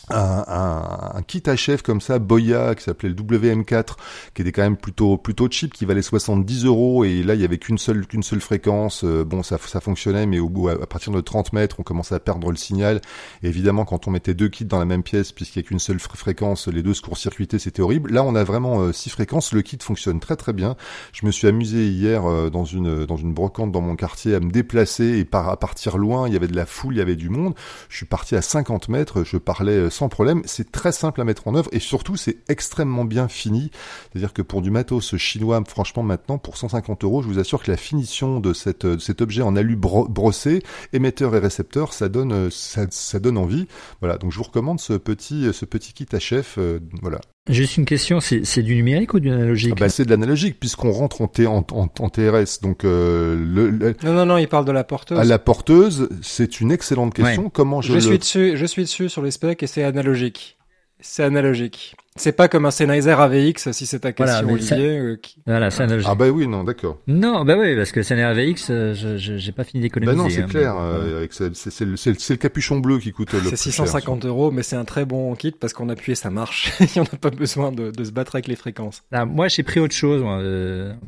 un, 0.10 1.14
un, 1.16 1.22
kit 1.24 1.42
HF 1.42 1.82
comme 1.82 2.02
ça, 2.02 2.20
Boya, 2.20 2.76
qui 2.76 2.84
s'appelait 2.84 3.10
le 3.10 3.16
WM4, 3.16 3.96
qui 4.34 4.42
était 4.42 4.52
quand 4.52 4.64
même 4.64 4.78
plutôt 4.78 5.18
plutôt 5.18 5.48
cheap, 5.50 5.74
qui 5.74 5.86
valait 5.86 6.02
70 6.02 6.66
euros, 6.66 7.04
et 7.04 7.24
là 7.24 7.36
il 7.36 7.42
y 7.42 7.46
avait 7.46 7.58
qu'une 7.58 7.78
seule 7.78 8.08
qu'une 8.08 8.24
seule 8.24 8.42
fréquence. 8.42 9.04
Euh, 9.04 9.24
bon, 9.24 9.44
ça 9.44 9.58
ça 9.58 9.82
fonctionnait, 9.82 10.26
mais 10.26 10.40
au 10.40 10.50
bout 10.50 10.70
à, 10.70 10.86
partir 10.88 11.14
de 11.14 11.22
30 11.22 11.54
mètres, 11.54 11.78
on 11.80 11.84
commençait 11.84 12.16
à 12.16 12.20
perdre 12.20 12.50
le 12.50 12.58
signal. 12.58 13.02
Et 13.44 13.48
évidemment, 13.48 13.86
quand 13.86 14.08
on 14.08 14.12
mettait 14.12 14.34
deux 14.34 14.50
kits 14.50 14.66
dans 14.66 14.80
la 14.80 14.86
même 14.86 15.04
pièce, 15.04 15.32
puisqu'il 15.32 15.60
y 15.60 15.66
a 15.66 15.68
qu'une 15.68 15.80
seule 15.80 16.00
fréquence, 16.00 16.68
les 16.68 16.84
deux 16.84 16.94
se 16.94 17.02
court-circuitaient, 17.02 17.60
c'était 17.60 17.82
horrible. 17.82 18.12
Là, 18.12 18.24
on 18.24 18.36
a 18.36 18.44
vraiment 18.44 18.82
euh, 18.82 18.94
six 18.94 19.10
fréquences. 19.10 19.54
Le 19.54 19.62
kit 19.62 19.78
fonctionne 19.82 20.20
très 20.20 20.36
très 20.36 20.54
bien. 20.54 20.76
Je 21.14 21.26
me 21.26 21.32
suis 21.32 21.48
amusé 21.48 21.88
hier 21.88 22.26
euh, 22.26 22.50
dans 22.50 22.66
une 22.66 23.06
dans 23.06 23.18
une 23.18 23.34
brocante 23.34 23.72
dans 23.72 23.82
mon 23.82 23.96
quartier 23.96 24.36
à 24.36 24.40
me 24.40 24.52
déplacer 24.52 25.20
et 25.20 25.26
par, 25.26 25.50
à 25.50 25.58
partir 25.58 25.98
loin. 25.98 26.28
Il 26.28 26.34
y 26.34 26.38
avait 26.38 26.48
de 26.48 26.56
la 26.56 26.66
foule, 26.66 26.96
il 26.96 26.98
y 26.98 27.02
avait 27.02 27.16
du 27.16 27.30
monde. 27.30 27.54
Je 27.90 27.98
suis 27.98 28.06
parti 28.06 28.36
à 28.36 28.42
50 28.42 28.90
mètres, 28.90 29.24
je 29.24 29.38
parlais 29.38 29.90
problème. 30.08 30.42
C'est 30.46 30.72
très 30.72 30.92
simple 30.92 31.20
à 31.20 31.26
mettre 31.26 31.48
en 31.48 31.56
œuvre 31.56 31.70
et 31.74 31.80
surtout 31.80 32.16
c'est 32.16 32.38
extrêmement 32.48 33.04
bien 33.04 33.28
fini. 33.28 33.72
C'est-à-dire 34.12 34.32
que 34.32 34.42
pour 34.42 34.62
du 34.62 34.72
matos 34.72 35.18
chinois, 35.18 35.62
franchement 35.68 36.04
maintenant 36.04 36.38
pour 36.38 36.56
150 36.56 37.04
euros, 37.04 37.22
je 37.22 37.28
vous 37.28 37.40
assure 37.40 37.62
que 37.62 37.72
la 37.72 37.78
finition 37.78 38.40
de, 38.40 38.54
cet 38.54 39.22
objet 39.22 39.42
en 39.42 39.56
alu 39.56 39.76
brossé, 39.76 40.64
émetteur 40.94 41.36
et 41.36 41.40
récepteur, 41.40 41.94
ça 41.94 42.08
donne 42.08 42.50
ça, 42.50 42.86
ça 42.90 43.20
donne 43.20 43.38
envie. 43.38 43.68
Voilà, 44.00 44.18
donc 44.18 44.32
je 44.32 44.38
vous 44.38 44.44
recommande 44.44 44.80
ce 44.80 44.94
petit 44.94 45.54
ce 45.54 45.66
petit 45.66 45.94
kit 45.94 46.08
à 46.14 46.20
chef. 46.20 46.58
voilà, 47.02 47.20
Juste 47.50 47.78
une 47.78 47.86
question, 47.86 48.20
c'est 48.20 48.62
du 48.62 48.76
numérique 48.76 49.14
ou 49.14 49.20
du 49.20 49.32
analogique 49.32 49.74
ah 49.78 49.80
bah, 49.80 49.90
C'est 49.90 50.06
de 50.06 50.10
l'analogique 50.12 50.60
puisqu'on 50.60 50.92
rentre 50.92 51.22
en, 51.22 51.28
T, 51.28 51.48
en, 51.48 51.66
en, 51.72 52.10
TRS. 52.10 52.62
Donc 52.62 52.86
euh, 52.86 53.36
le, 53.36 53.96
non 54.04 54.14
non 54.14 54.26
non, 54.26 54.38
il 54.38 54.48
parle 54.48 54.66
de 54.66 54.72
la 54.72 54.84
porteuse. 54.84 55.18
À 55.18 55.24
la 55.24 55.40
porteuse, 55.40 56.10
c'est 56.22 56.62
une 56.62 56.72
excellente 56.72 57.14
question. 57.14 57.50
Comment 57.50 57.82
je, 57.82 57.94
je 57.94 58.00
suis 58.00 58.20
dessus, 58.20 58.56
je 58.56 58.66
suis 58.66 58.84
dessus 58.84 59.10
sur 59.10 59.22
les 59.24 59.32
specs 59.32 59.62
et 59.64 59.68
c'est 59.68 59.84
analogique. 59.84 60.58
C'est 61.00 61.24
analogique. 61.24 61.96
C'est 62.20 62.34
pas 62.34 62.50
comme 62.50 62.66
un 62.66 62.72
Sennheiser 62.72 63.12
AVX, 63.12 63.72
si 63.72 63.86
c'est 63.86 64.00
ta 64.00 64.12
question, 64.12 64.44
voilà, 64.44 64.54
Olivier. 64.54 65.00
Euh, 65.00 65.18
voilà, 65.48 65.72
c'est 65.72 65.88
Ah 66.06 66.16
bah 66.16 66.30
oui, 66.30 66.48
non, 66.48 66.66
d'accord. 66.66 67.00
Non, 67.08 67.46
bah 67.46 67.56
oui, 67.58 67.78
parce 67.78 67.94
que 67.94 68.04
Sennheiser 68.04 68.42
AVX, 68.42 68.68
euh, 68.70 68.94
je 68.94 69.38
j'ai 69.38 69.52
pas 69.54 69.64
fini 69.64 69.84
d'économiser. 69.84 70.18
Bah 70.18 70.24
non, 70.24 70.30
c'est 70.30 70.44
hein, 70.44 70.48
clair. 70.48 70.76
Euh, 70.78 71.26
c'est 71.32 71.86
le, 71.86 71.92
le, 71.94 72.36
capuchon 72.36 72.80
bleu 72.80 73.00
qui 73.00 73.14
coûte 73.14 73.32
le 73.32 73.40
C'est 73.50 73.56
650 73.56 74.26
euros, 74.26 74.52
mais 74.52 74.64
c'est 74.64 74.76
un 74.76 74.84
très 74.84 75.06
bon 75.06 75.34
kit 75.36 75.52
parce 75.52 75.72
qu'on 75.72 75.88
appuyait, 75.88 76.16
ça 76.16 76.30
marche. 76.30 76.74
Il 76.82 76.90
n'y 76.94 77.00
en 77.00 77.06
a 77.06 77.18
pas 77.18 77.30
besoin 77.30 77.72
de, 77.72 77.90
de, 77.92 78.04
se 78.04 78.12
battre 78.12 78.36
avec 78.36 78.48
les 78.48 78.58
fréquences. 78.58 79.02
Ah, 79.14 79.26
moi, 79.26 79.48
j'ai 79.48 79.64
pris 79.64 79.80
autre 79.80 79.96
chose 79.96 80.22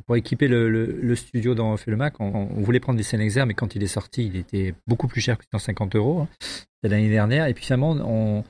pour 0.05 0.15
équiper 0.15 0.47
le, 0.47 0.69
le, 0.69 1.15
studio 1.15 1.55
dans 1.55 1.75
Fait 1.75 1.91
le 1.91 1.97
Mac. 1.97 2.13
On, 2.21 2.47
voulait 2.61 2.79
prendre 2.79 2.97
des 2.97 3.03
Sennheiser, 3.03 3.43
mais 3.45 3.53
quand 3.53 3.75
il 3.75 3.83
est 3.83 3.87
sorti, 3.87 4.27
il 4.27 4.37
était 4.37 4.73
beaucoup 4.87 5.09
plus 5.09 5.19
cher 5.19 5.37
que 5.37 5.43
150 5.51 5.97
euros. 5.97 6.21
Hein. 6.21 6.27
C'était 6.39 6.95
l'année 6.95 7.09
dernière. 7.09 7.47
Et 7.47 7.53
puis 7.53 7.65
finalement, 7.65 7.91
on, 7.91 8.43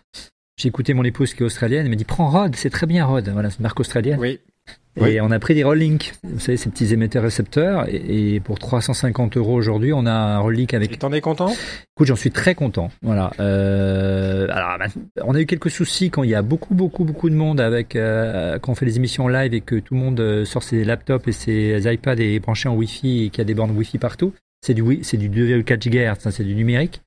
j'ai 0.62 0.70
écouté 0.70 0.94
mon 0.94 1.04
épouse 1.04 1.34
qui 1.34 1.42
est 1.42 1.46
australienne, 1.46 1.86
elle 1.86 1.90
m'a 1.90 1.96
dit 1.96 2.06
prends 2.06 2.30
Rode, 2.30 2.56
c'est 2.56 2.70
très 2.70 2.86
bien 2.86 3.06
Rode. 3.06 3.30
Voilà, 3.30 3.50
c'est 3.50 3.58
une 3.58 3.64
marque 3.64 3.80
australienne. 3.80 4.20
Oui. 4.20 4.40
Et 4.98 5.22
on 5.22 5.32
a 5.32 5.40
pris 5.40 5.56
des 5.56 5.64
Rollink, 5.64 6.14
vous 6.24 6.40
savez, 6.40 6.58
ces 6.58 6.70
petits 6.70 6.94
émetteurs 6.94 7.24
récepteurs. 7.24 7.86
Et, 7.90 8.42
pour 8.42 8.60
350 8.60 9.38
euros 9.38 9.56
aujourd'hui, 9.56 9.94
on 9.94 10.06
a 10.06 10.12
un 10.12 10.40
Rollink 10.40 10.74
avec. 10.74 10.92
Et 10.92 10.98
t'en 10.98 11.14
es 11.14 11.22
content? 11.22 11.50
Écoute, 11.96 12.08
j'en 12.08 12.18
suis 12.18 12.30
très 12.30 12.56
content. 12.56 12.92
Voilà. 13.02 13.32
Euh, 13.40 14.48
alors, 14.50 14.78
bah, 14.78 14.86
on 15.24 15.34
a 15.34 15.40
eu 15.40 15.46
quelques 15.46 15.72
soucis 15.72 16.10
quand 16.10 16.24
il 16.24 16.30
y 16.30 16.36
a 16.36 16.42
beaucoup, 16.42 16.76
beaucoup, 16.76 17.06
beaucoup 17.06 17.30
de 17.30 17.36
monde 17.36 17.62
avec 17.62 17.96
euh, 17.96 18.60
quand 18.60 18.74
on 18.74 18.76
fait 18.76 18.86
les 18.86 18.98
émissions 18.98 19.30
live 19.30 19.54
et 19.54 19.62
que 19.62 19.76
tout 19.76 19.94
le 19.94 20.00
monde 20.02 20.20
euh, 20.20 20.44
sort 20.44 20.62
ses 20.62 20.84
laptops 20.84 21.26
et 21.28 21.32
ses 21.32 21.92
iPads 21.92 22.20
et 22.20 22.36
est 22.36 22.40
branché 22.40 22.68
en 22.68 22.76
Wi-Fi 22.76 23.26
et 23.26 23.30
qu'il 23.30 23.40
y 23.40 23.42
a 23.42 23.46
des 23.46 23.56
bornes 23.56 23.72
Wi-Fi 23.72 23.98
partout. 23.98 24.34
C'est 24.62 24.74
du, 24.74 25.00
c'est 25.04 25.18
du 25.18 25.30
2,4 25.30 25.90
GHz, 25.90 26.30
c'est 26.30 26.44
du 26.44 26.54
numérique. 26.54 27.02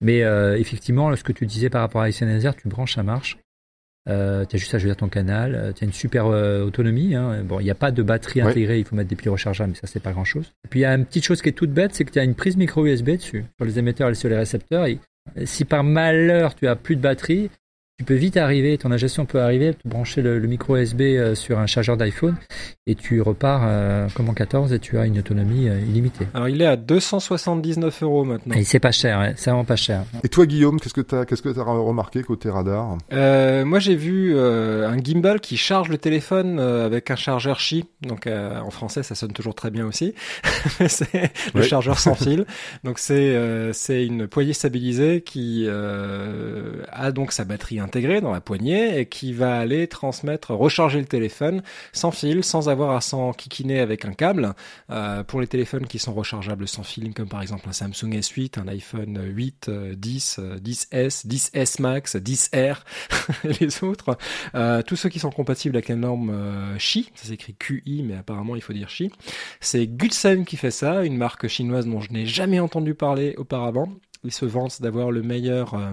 Mais 0.00 0.22
euh, 0.22 0.58
effectivement, 0.58 1.14
ce 1.16 1.24
que 1.24 1.32
tu 1.32 1.46
disais 1.46 1.70
par 1.70 1.80
rapport 1.80 2.02
à 2.02 2.10
SNSR, 2.10 2.54
tu 2.56 2.68
branches, 2.68 2.94
ça 2.94 3.02
marche. 3.02 3.38
Euh, 4.08 4.44
tu 4.44 4.54
as 4.54 4.58
juste 4.58 4.72
à 4.74 4.78
choisir 4.78 4.96
ton 4.96 5.08
canal, 5.08 5.54
euh, 5.54 5.72
tu 5.72 5.82
as 5.82 5.86
une 5.86 5.92
super 5.92 6.26
euh, 6.26 6.64
autonomie. 6.64 7.14
Hein. 7.14 7.42
Bon, 7.42 7.58
il 7.58 7.64
n'y 7.64 7.70
a 7.70 7.74
pas 7.74 7.90
de 7.90 8.02
batterie 8.02 8.40
intégrée, 8.40 8.78
il 8.78 8.84
faut 8.84 8.94
mettre 8.94 9.08
des 9.08 9.16
piles 9.16 9.30
rechargeables, 9.30 9.70
mais 9.70 9.78
ça, 9.78 9.88
c'est 9.88 10.00
pas 10.00 10.12
grand 10.12 10.24
chose. 10.24 10.52
Et 10.64 10.68
puis, 10.68 10.80
il 10.80 10.82
y 10.82 10.86
a 10.86 10.94
une 10.94 11.04
petite 11.04 11.24
chose 11.24 11.42
qui 11.42 11.48
est 11.48 11.52
toute 11.52 11.72
bête, 11.72 11.94
c'est 11.94 12.04
que 12.04 12.12
tu 12.12 12.18
as 12.18 12.24
une 12.24 12.36
prise 12.36 12.56
micro 12.56 12.86
USB 12.86 13.10
dessus, 13.10 13.44
sur 13.56 13.66
les 13.66 13.78
émetteurs 13.78 14.08
et 14.10 14.14
sur 14.14 14.28
les 14.28 14.36
récepteurs. 14.36 14.86
Et 14.86 15.00
si 15.44 15.64
par 15.64 15.82
malheur 15.82 16.54
tu 16.54 16.68
as 16.68 16.76
plus 16.76 16.94
de 16.94 17.00
batterie, 17.00 17.50
tu 17.98 18.04
peux 18.04 18.14
vite 18.14 18.36
arriver, 18.36 18.76
ton 18.76 18.92
ingestion 18.92 19.24
peut 19.24 19.40
arriver, 19.40 19.72
tu 19.72 19.88
brancher 19.88 20.20
le, 20.20 20.38
micro 20.40 20.76
USB 20.76 21.00
euh, 21.00 21.34
sur 21.34 21.58
un 21.58 21.66
chargeur 21.66 21.96
d'iPhone 21.96 22.36
et 22.86 22.94
tu 22.94 23.22
repars 23.22 23.62
euh, 23.64 24.06
comme 24.14 24.28
en 24.28 24.34
14 24.34 24.74
et 24.74 24.78
tu 24.78 24.98
as 24.98 25.06
une 25.06 25.18
autonomie 25.18 25.70
euh, 25.70 25.80
illimitée. 25.80 26.26
Alors 26.34 26.50
il 26.50 26.60
est 26.60 26.66
à 26.66 26.76
279 26.76 28.02
euros 28.02 28.24
maintenant. 28.24 28.54
Et 28.54 28.64
c'est 28.64 28.80
pas 28.80 28.92
cher, 28.92 29.32
c'est 29.36 29.48
vraiment 29.48 29.64
pas 29.64 29.76
cher. 29.76 30.04
Et 30.22 30.28
toi 30.28 30.44
Guillaume, 30.44 30.78
qu'est-ce 30.78 30.92
que 30.92 31.00
tu 31.00 31.14
as, 31.14 31.24
qu'est-ce 31.24 31.40
que 31.40 31.48
as 31.58 31.62
remarqué 31.62 32.22
côté 32.22 32.50
radar? 32.50 32.98
Moi 33.10 33.78
j'ai 33.78 33.96
vu 33.96 34.38
un 34.38 34.98
gimbal 34.98 35.40
qui 35.40 35.56
charge 35.56 35.88
le 35.88 35.96
téléphone 35.96 36.60
avec 36.60 37.10
un 37.10 37.16
chargeur 37.16 37.56
Qi, 37.56 37.86
donc 38.02 38.26
en 38.26 38.70
français 38.70 39.04
ça 39.04 39.14
sonne 39.14 39.32
toujours 39.32 39.54
très 39.54 39.70
bien 39.70 39.86
aussi. 39.86 40.14
c'est 40.88 41.32
le 41.54 41.62
chargeur 41.62 41.98
sans 41.98 42.14
fil. 42.14 42.44
Donc 42.84 42.98
c'est 42.98 43.36
c'est 43.72 44.04
une 44.04 44.26
poignée 44.28 44.52
stabilisée 44.52 45.22
qui 45.22 45.66
a 45.68 47.12
donc 47.12 47.32
sa 47.32 47.44
batterie 47.44 47.80
intégré 47.86 48.20
dans 48.20 48.32
la 48.32 48.40
poignée 48.40 48.98
et 48.98 49.06
qui 49.06 49.32
va 49.32 49.58
aller 49.58 49.86
transmettre, 49.88 50.50
recharger 50.50 50.98
le 50.98 51.06
téléphone 51.06 51.62
sans 51.92 52.10
fil, 52.10 52.44
sans 52.44 52.68
avoir 52.68 52.94
à 52.94 53.00
s'en 53.00 53.32
kikiner 53.32 53.80
avec 53.80 54.04
un 54.04 54.12
câble. 54.12 54.54
Euh, 54.90 55.24
pour 55.24 55.40
les 55.40 55.46
téléphones 55.46 55.86
qui 55.86 55.98
sont 55.98 56.12
rechargeables 56.12 56.68
sans 56.68 56.82
fil, 56.82 57.14
comme 57.14 57.28
par 57.28 57.42
exemple 57.42 57.68
un 57.68 57.72
Samsung 57.72 58.12
S8, 58.12 58.60
un 58.60 58.68
iPhone 58.68 59.18
8, 59.24 59.70
10, 59.96 60.40
10S, 60.62 61.26
10S 61.26 61.80
Max, 61.80 62.16
10R, 62.16 62.82
les 63.60 63.82
autres, 63.82 64.18
euh, 64.54 64.82
tous 64.82 64.96
ceux 64.96 65.08
qui 65.08 65.18
sont 65.18 65.30
compatibles 65.30 65.76
avec 65.76 65.88
la 65.88 65.96
norme 65.96 66.30
euh, 66.30 66.78
ça 66.78 67.28
s'écrit 67.28 67.54
QI, 67.54 68.02
mais 68.02 68.16
apparemment 68.16 68.56
il 68.56 68.62
faut 68.62 68.72
dire 68.72 68.88
Qi. 68.88 69.10
C'est 69.60 69.86
Gutsen 69.86 70.44
qui 70.44 70.56
fait 70.56 70.70
ça, 70.70 71.04
une 71.04 71.16
marque 71.16 71.48
chinoise 71.48 71.86
dont 71.86 72.00
je 72.00 72.12
n'ai 72.12 72.26
jamais 72.26 72.60
entendu 72.60 72.94
parler 72.94 73.34
auparavant. 73.36 73.88
Ils 74.24 74.32
se 74.32 74.44
vantent 74.44 74.82
d'avoir 74.82 75.10
le 75.10 75.22
meilleur 75.22 75.74
euh, 75.74 75.92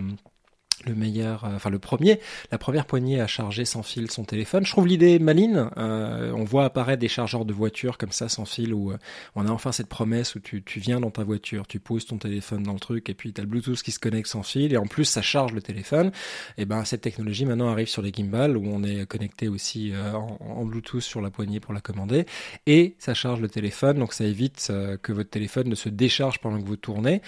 le 0.86 0.96
meilleur, 0.96 1.46
euh, 1.46 1.56
enfin 1.56 1.70
le 1.70 1.80
premier, 1.80 2.20
la 2.52 2.58
première 2.58 2.86
poignée 2.86 3.22
à 3.22 3.28
charger 3.28 3.66
sans 3.66 3.84
fil 3.84 4.10
son 4.12 4.24
téléphone. 4.24 4.66
Je 4.66 4.72
trouve 4.72 4.88
l'idée 4.88 5.20
maline. 5.20 5.70
Euh, 5.78 6.32
on 6.36 6.44
voit 6.44 6.66
apparaître 6.66 7.00
des 7.00 7.08
chargeurs 7.08 7.46
de 7.46 7.54
voiture 7.54 7.98
comme 7.98 8.12
ça 8.12 8.30
sans 8.30 8.46
fil 8.46 8.74
où 8.74 8.92
euh, 8.92 8.98
on 9.36 9.48
a 9.48 9.52
enfin 9.52 9.72
cette 9.72 9.88
promesse 9.88 10.36
où 10.36 10.40
tu, 10.40 10.64
tu, 10.64 10.80
viens 10.80 11.00
dans 11.00 11.12
ta 11.12 11.24
voiture, 11.24 11.68
tu 11.68 11.80
poses 11.80 12.06
ton 12.06 12.18
téléphone 12.18 12.64
dans 12.64 12.74
le 12.74 12.80
truc 12.80 13.10
et 13.10 13.14
puis 13.14 13.34
tu 13.34 13.42
as 13.42 13.44
le 13.44 13.50
Bluetooth 13.50 13.82
qui 13.82 13.92
se 13.92 14.00
connecte 14.00 14.28
sans 14.28 14.44
fil 14.44 14.74
et 14.74 14.78
en 14.78 14.86
plus 14.86 15.06
ça 15.06 15.22
charge 15.22 15.54
le 15.54 15.62
téléphone. 15.62 16.12
Et 16.58 16.66
ben 16.66 16.84
cette 16.86 17.02
technologie 17.02 17.46
maintenant 17.46 17.70
arrive 17.70 17.88
sur 17.88 18.02
les 18.02 18.12
gimbals 18.12 18.58
où 18.58 18.66
on 18.66 18.84
est 18.84 19.06
connecté 19.06 19.48
aussi 19.48 19.94
en, 19.96 20.38
en, 20.40 20.66
Bluetooth 20.66 21.02
sur 21.02 21.22
la 21.22 21.30
poignée 21.30 21.60
pour 21.60 21.74
la 21.74 21.82
commander 21.82 22.26
et 22.66 22.96
ça 23.00 23.14
charge 23.14 23.42
le 23.42 23.50
téléphone 23.50 24.00
donc 24.00 24.14
ça 24.14 24.26
évite 24.26 24.72
que 25.02 25.12
votre 25.12 25.30
téléphone 25.30 25.68
ne 25.68 25.76
se 25.76 25.90
décharge 25.90 26.40
pendant 26.40 26.62
que 26.62 26.68
vous 26.68 26.76
tournez. 26.76 27.22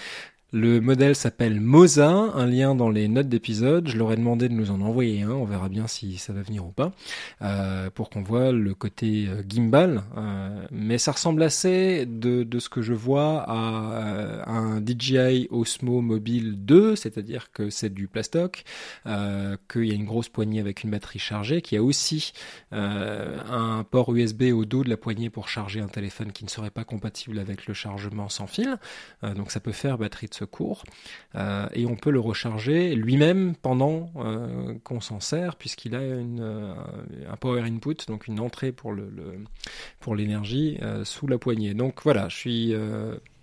Le 0.52 0.80
modèle 0.80 1.16
s'appelle 1.16 1.60
Moza, 1.60 2.08
un 2.08 2.46
lien 2.46 2.76
dans 2.76 2.88
les 2.88 3.08
notes 3.08 3.28
d'épisode. 3.28 3.88
Je 3.88 3.98
leur 3.98 4.12
ai 4.12 4.16
demandé 4.16 4.48
de 4.48 4.54
nous 4.54 4.70
en 4.70 4.80
envoyer 4.80 5.22
un, 5.22 5.32
on 5.32 5.44
verra 5.44 5.68
bien 5.68 5.88
si 5.88 6.18
ça 6.18 6.32
va 6.32 6.40
venir 6.40 6.64
ou 6.64 6.70
pas, 6.70 6.92
euh, 7.42 7.90
pour 7.90 8.10
qu'on 8.10 8.22
voit 8.22 8.52
le 8.52 8.72
côté 8.72 9.26
euh, 9.26 9.42
gimbal. 9.46 10.04
Euh, 10.16 10.64
mais 10.70 10.98
ça 10.98 11.10
ressemble 11.10 11.42
assez 11.42 12.06
de, 12.06 12.44
de, 12.44 12.58
ce 12.60 12.68
que 12.68 12.80
je 12.80 12.92
vois 12.92 13.44
à, 13.48 14.48
un 14.48 14.80
DJI 14.80 15.48
Osmo 15.50 16.00
Mobile 16.00 16.64
2, 16.64 16.94
c'est-à-dire 16.94 17.50
que 17.50 17.68
c'est 17.68 17.92
du 17.92 18.06
plastoc, 18.06 18.62
qu'il 19.04 19.84
y 19.84 19.90
a 19.90 19.94
une 19.94 20.04
grosse 20.04 20.28
poignée 20.28 20.60
avec 20.60 20.84
une 20.84 20.90
batterie 20.90 21.18
chargée, 21.18 21.60
qu'il 21.60 21.74
y 21.74 21.78
a 21.80 21.82
aussi 21.82 22.32
un 22.70 23.84
port 23.90 24.14
USB 24.14 24.44
au 24.54 24.64
dos 24.64 24.84
de 24.84 24.90
la 24.90 24.96
poignée 24.96 25.28
pour 25.28 25.48
charger 25.48 25.80
un 25.80 25.88
téléphone 25.88 26.30
qui 26.30 26.44
ne 26.44 26.50
serait 26.50 26.70
pas 26.70 26.84
compatible 26.84 27.40
avec 27.40 27.66
le 27.66 27.74
chargement 27.74 28.28
sans 28.28 28.46
fil. 28.46 28.78
donc 29.22 29.50
ça 29.50 29.58
peut 29.58 29.72
faire 29.72 29.98
batterie 29.98 30.28
de 30.28 30.34
secours 30.36 30.84
euh, 31.34 31.66
et 31.72 31.86
on 31.86 31.96
peut 31.96 32.10
le 32.10 32.20
recharger 32.20 32.94
lui-même 32.94 33.54
pendant 33.60 34.10
euh, 34.16 34.74
qu'on 34.84 35.00
s'en 35.00 35.20
sert 35.20 35.56
puisqu'il 35.56 35.94
a 35.94 36.02
une, 36.02 36.40
euh, 36.40 36.74
un 37.30 37.36
power 37.36 37.62
input, 37.62 37.96
donc 38.06 38.26
une 38.26 38.40
entrée 38.40 38.72
pour 38.72 38.92
le, 38.92 39.10
pour 40.00 40.14
l'énergie 40.14 40.78
sous 41.04 41.26
la 41.26 41.38
poignée. 41.38 41.74
Donc 41.74 42.00
voilà, 42.04 42.28
je 42.28 42.36
suis 42.36 42.74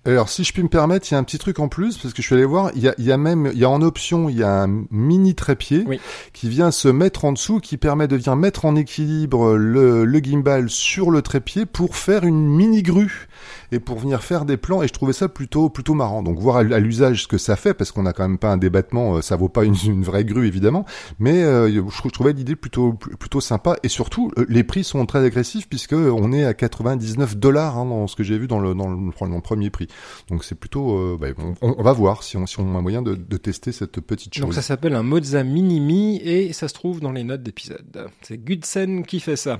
alors, 0.06 0.28
si 0.28 0.44
je 0.44 0.52
puis 0.52 0.62
me 0.62 0.68
permettre, 0.68 1.10
il 1.10 1.14
y 1.14 1.16
a 1.16 1.18
un 1.18 1.24
petit 1.24 1.38
truc 1.38 1.60
en 1.60 1.70
plus, 1.70 1.98
parce 1.98 2.14
que 2.14 2.22
je 2.22 2.28
suis 2.28 2.36
allé 2.36 2.44
voir, 2.44 2.72
il 2.76 2.82
y 2.82 2.90
a, 2.90 2.96
il 2.98 3.06
y 3.06 3.12
a 3.14 3.18
même, 3.18 3.50
il 3.54 3.60
y 3.60 3.64
a 3.64 3.70
en 3.70 3.82
option, 3.82 4.28
il 4.28 4.38
y 4.38 4.44
a 4.44 4.64
un 4.64 4.86
mini 4.92 5.34
trépied 5.34 5.86
qui 6.34 6.50
vient 6.50 6.72
se 6.72 6.90
mettre 6.90 7.24
en 7.24 7.32
dessous, 7.32 7.62
qui 7.62 7.78
permet 7.78 8.10
de 8.10 8.18
venir 8.18 8.36
mettre 8.36 8.66
en 8.66 8.76
équilibre 8.76 9.56
le, 9.56 10.04
le 10.04 10.20
gimbal 10.20 10.70
sur 10.70 11.10
le 11.10 11.22
trépied 11.22 11.66
pour 11.66 11.96
faire 11.96 12.26
une 12.26 12.46
mini 12.48 12.84
grue 12.84 13.30
et 13.72 13.80
pour 13.80 14.00
venir 14.00 14.24
faire 14.24 14.46
des 14.46 14.58
plans. 14.58 14.84
Et 14.84 14.88
je 14.88 14.94
trouvais 14.94 15.14
ça 15.14 15.28
plutôt, 15.28 15.70
plutôt 15.70 15.94
marrant. 15.94 16.24
Donc, 16.24 16.40
voir 16.40 16.58
à, 16.58 16.64
l'usage 16.64 17.24
ce 17.24 17.28
que 17.28 17.38
ça 17.38 17.56
fait, 17.56 17.74
parce 17.74 17.92
qu'on 17.92 18.04
n'a 18.04 18.14
quand 18.14 18.28
même 18.28 18.38
pas 18.38 18.52
un 18.52 18.58
débattement, 18.58 19.16
euh, 19.16 19.22
ça 19.22 19.36
vaut 19.36 19.50
pas 19.50 19.64
une, 19.64 19.76
une 19.86 20.04
vraie 20.04 20.26
grue 20.26 20.48
évidemment, 20.48 20.86
mais 21.20 21.44
euh, 21.44 21.70
je, 21.90 22.10
trouvais 22.10 22.34
l'idée 22.34 22.56
plutôt, 22.56 22.94
plutôt 22.94 23.42
sympa. 23.42 23.76
Et 23.84 23.90
surtout, 23.90 24.32
euh, 24.38 24.46
les 24.50 24.64
prix 24.64 24.84
sont 24.84 25.06
très 25.06 25.24
agressifs 25.24 25.68
puisque 25.68 25.94
on 25.94 26.32
est 26.32 26.46
à 26.46 26.54
99 26.54 27.38
dollars 27.38 27.78
hein, 27.78 27.86
dans 27.86 28.08
ce 28.08 28.16
que 28.16 28.24
j'ai 28.24 28.38
vu 28.38 28.48
dans 28.48 28.60
le, 28.60 28.74
dans 28.74 28.90
le, 28.90 28.98
dans 29.20 29.36
le 29.36 29.42
premier 29.42 29.70
prix. 29.70 29.88
Donc 30.30 30.44
c'est 30.44 30.56
plutôt, 30.56 30.98
euh, 30.98 31.18
bah, 31.20 31.28
on, 31.62 31.82
va 31.82 31.94
voir 31.94 32.24
si 32.24 32.38
on, 32.38 32.46
si 32.46 32.60
on 32.60 32.78
a 32.78 32.82
moyen 32.82 33.02
de, 33.02 33.16
de 33.16 33.38
tester 33.38 33.72
cette 33.72 34.00
petite 34.02 34.34
chose. 34.34 34.44
Donc 34.44 34.54
ça 34.54 34.62
s'appelle 34.62 34.96
un 34.96 35.04
Moza 35.04 35.44
Minimi 35.44 36.18
et 36.18 36.54
ça 36.54 36.68
se 36.68 36.74
trouve 36.74 37.00
dans 37.00 37.12
les 37.12 37.24
notes 37.24 37.44
d'épisode. 37.44 38.10
C'est 38.22 38.38
Gudsen 38.38 39.06
qui 39.06 39.20
fait 39.20 39.36
ça. 39.36 39.58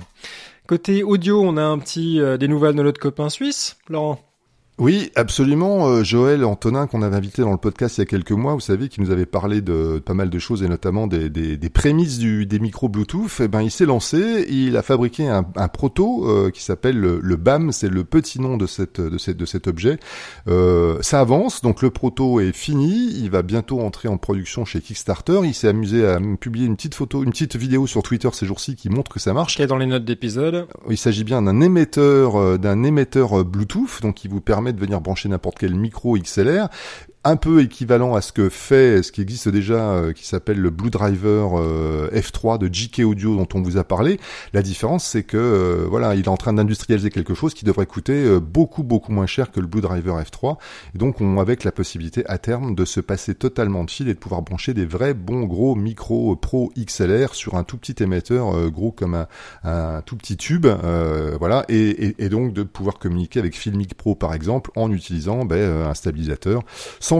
Côté 0.66 1.02
audio, 1.02 1.42
on 1.42 1.58
a 1.58 1.62
un 1.62 1.78
petit 1.78 2.18
euh, 2.20 2.38
des 2.38 2.48
nouvelles 2.48 2.74
de 2.74 2.82
notre 2.82 2.98
copain 2.98 3.28
suisse, 3.28 3.76
Laurent. 3.90 4.33
Oui, 4.76 5.12
absolument. 5.14 5.86
Euh, 5.86 6.02
Joël 6.02 6.44
Antonin, 6.44 6.88
qu'on 6.88 7.02
avait 7.02 7.14
invité 7.14 7.42
dans 7.42 7.52
le 7.52 7.58
podcast 7.58 7.96
il 7.96 8.00
y 8.00 8.02
a 8.02 8.06
quelques 8.06 8.32
mois, 8.32 8.54
vous 8.54 8.60
savez, 8.60 8.88
qui 8.88 9.00
nous 9.00 9.12
avait 9.12 9.24
parlé 9.24 9.60
de 9.60 10.02
pas 10.04 10.14
mal 10.14 10.30
de 10.30 10.38
choses 10.40 10.64
et 10.64 10.68
notamment 10.68 11.06
des, 11.06 11.30
des, 11.30 11.56
des 11.56 11.70
prémices 11.70 12.18
du, 12.18 12.44
des 12.44 12.58
micros 12.58 12.88
Bluetooth. 12.88 13.40
Eh 13.40 13.46
ben, 13.46 13.62
il 13.62 13.70
s'est 13.70 13.86
lancé, 13.86 14.46
il 14.50 14.76
a 14.76 14.82
fabriqué 14.82 15.28
un, 15.28 15.46
un 15.54 15.68
proto 15.68 16.28
euh, 16.28 16.50
qui 16.50 16.60
s'appelle 16.60 16.98
le, 16.98 17.36
BAM, 17.36 17.70
c'est 17.70 17.88
le 17.88 18.02
petit 18.02 18.40
nom 18.40 18.56
de 18.56 18.66
cette 18.66 19.00
de, 19.00 19.16
cette, 19.16 19.36
de 19.36 19.46
cet 19.46 19.68
objet. 19.68 19.96
Euh, 20.48 20.98
ça 21.02 21.20
avance, 21.20 21.62
donc 21.62 21.80
le 21.80 21.90
proto 21.90 22.40
est 22.40 22.52
fini. 22.52 23.12
Il 23.14 23.30
va 23.30 23.42
bientôt 23.42 23.80
entrer 23.80 24.08
en 24.08 24.16
production 24.16 24.64
chez 24.64 24.80
Kickstarter. 24.80 25.38
Il 25.44 25.54
s'est 25.54 25.68
amusé 25.68 26.04
à 26.04 26.18
publier 26.40 26.66
une 26.66 26.74
petite 26.74 26.96
photo, 26.96 27.22
une 27.22 27.30
petite 27.30 27.54
vidéo 27.54 27.86
sur 27.86 28.02
Twitter 28.02 28.28
ces 28.32 28.44
jours-ci 28.44 28.74
qui 28.74 28.88
montre 28.88 29.12
que 29.12 29.20
ça 29.20 29.32
marche. 29.34 29.54
Qui 29.54 29.62
est 29.62 29.68
dans 29.68 29.76
les 29.76 29.86
notes 29.86 30.04
d'épisode. 30.04 30.66
Il 30.90 30.98
s'agit 30.98 31.22
bien 31.22 31.42
d'un 31.42 31.60
émetteur, 31.60 32.34
euh, 32.34 32.58
d'un 32.58 32.82
émetteur 32.82 33.44
Bluetooth, 33.44 34.02
donc 34.02 34.16
qui 34.16 34.26
vous 34.26 34.40
permet 34.40 34.63
de 34.72 34.80
venir 34.80 35.00
brancher 35.00 35.28
n'importe 35.28 35.58
quel 35.58 35.74
micro 35.74 36.16
XLR 36.16 36.68
un 37.24 37.36
peu 37.36 37.62
équivalent 37.62 38.14
à 38.14 38.20
ce 38.20 38.32
que 38.32 38.50
fait, 38.50 39.02
ce 39.02 39.10
qui 39.10 39.22
existe 39.22 39.48
déjà, 39.48 39.92
euh, 39.92 40.12
qui 40.12 40.26
s'appelle 40.26 40.58
le 40.58 40.68
Blue 40.68 40.90
Driver 40.90 41.58
euh, 41.58 42.10
F3 42.10 42.58
de 42.58 42.72
JK 42.72 43.00
Audio 43.00 43.36
dont 43.36 43.48
on 43.54 43.62
vous 43.62 43.78
a 43.78 43.84
parlé. 43.84 44.20
La 44.52 44.60
différence, 44.60 45.04
c'est 45.04 45.22
que 45.22 45.38
euh, 45.38 45.86
voilà, 45.88 46.14
il 46.14 46.20
est 46.20 46.28
en 46.28 46.36
train 46.36 46.52
d'industrialiser 46.52 47.10
quelque 47.10 47.34
chose 47.34 47.54
qui 47.54 47.64
devrait 47.64 47.86
coûter 47.86 48.38
beaucoup 48.40 48.82
beaucoup 48.82 49.10
moins 49.10 49.26
cher 49.26 49.50
que 49.50 49.60
le 49.60 49.66
Blue 49.66 49.80
Driver 49.80 50.20
F3. 50.20 50.58
Et 50.94 50.98
donc, 50.98 51.20
on 51.20 51.38
avec 51.40 51.64
la 51.64 51.72
possibilité 51.72 52.24
à 52.26 52.38
terme 52.38 52.74
de 52.74 52.84
se 52.84 53.00
passer 53.00 53.34
totalement 53.34 53.84
de 53.84 53.90
fil 53.90 54.08
et 54.08 54.14
de 54.14 54.18
pouvoir 54.18 54.42
brancher 54.42 54.74
des 54.74 54.84
vrais 54.84 55.14
bons 55.14 55.44
gros 55.44 55.74
micros 55.74 56.36
Pro 56.36 56.72
XLR 56.78 57.34
sur 57.34 57.54
un 57.54 57.64
tout 57.64 57.78
petit 57.78 58.02
émetteur 58.02 58.70
gros 58.70 58.92
comme 58.92 59.14
un, 59.14 59.26
un, 59.64 60.02
tout 60.02 60.16
petit 60.16 60.36
tube, 60.36 60.66
voilà, 61.38 61.64
et, 61.68 62.06
et, 62.06 62.24
et, 62.24 62.28
donc 62.28 62.52
de 62.52 62.62
pouvoir 62.62 62.98
communiquer 62.98 63.40
avec 63.40 63.56
Filmic 63.56 63.94
Pro 63.94 64.14
par 64.14 64.34
exemple 64.34 64.70
en 64.76 64.92
utilisant 64.92 65.44
ben, 65.44 65.86
un 65.86 65.94
stabilisateur 65.94 66.62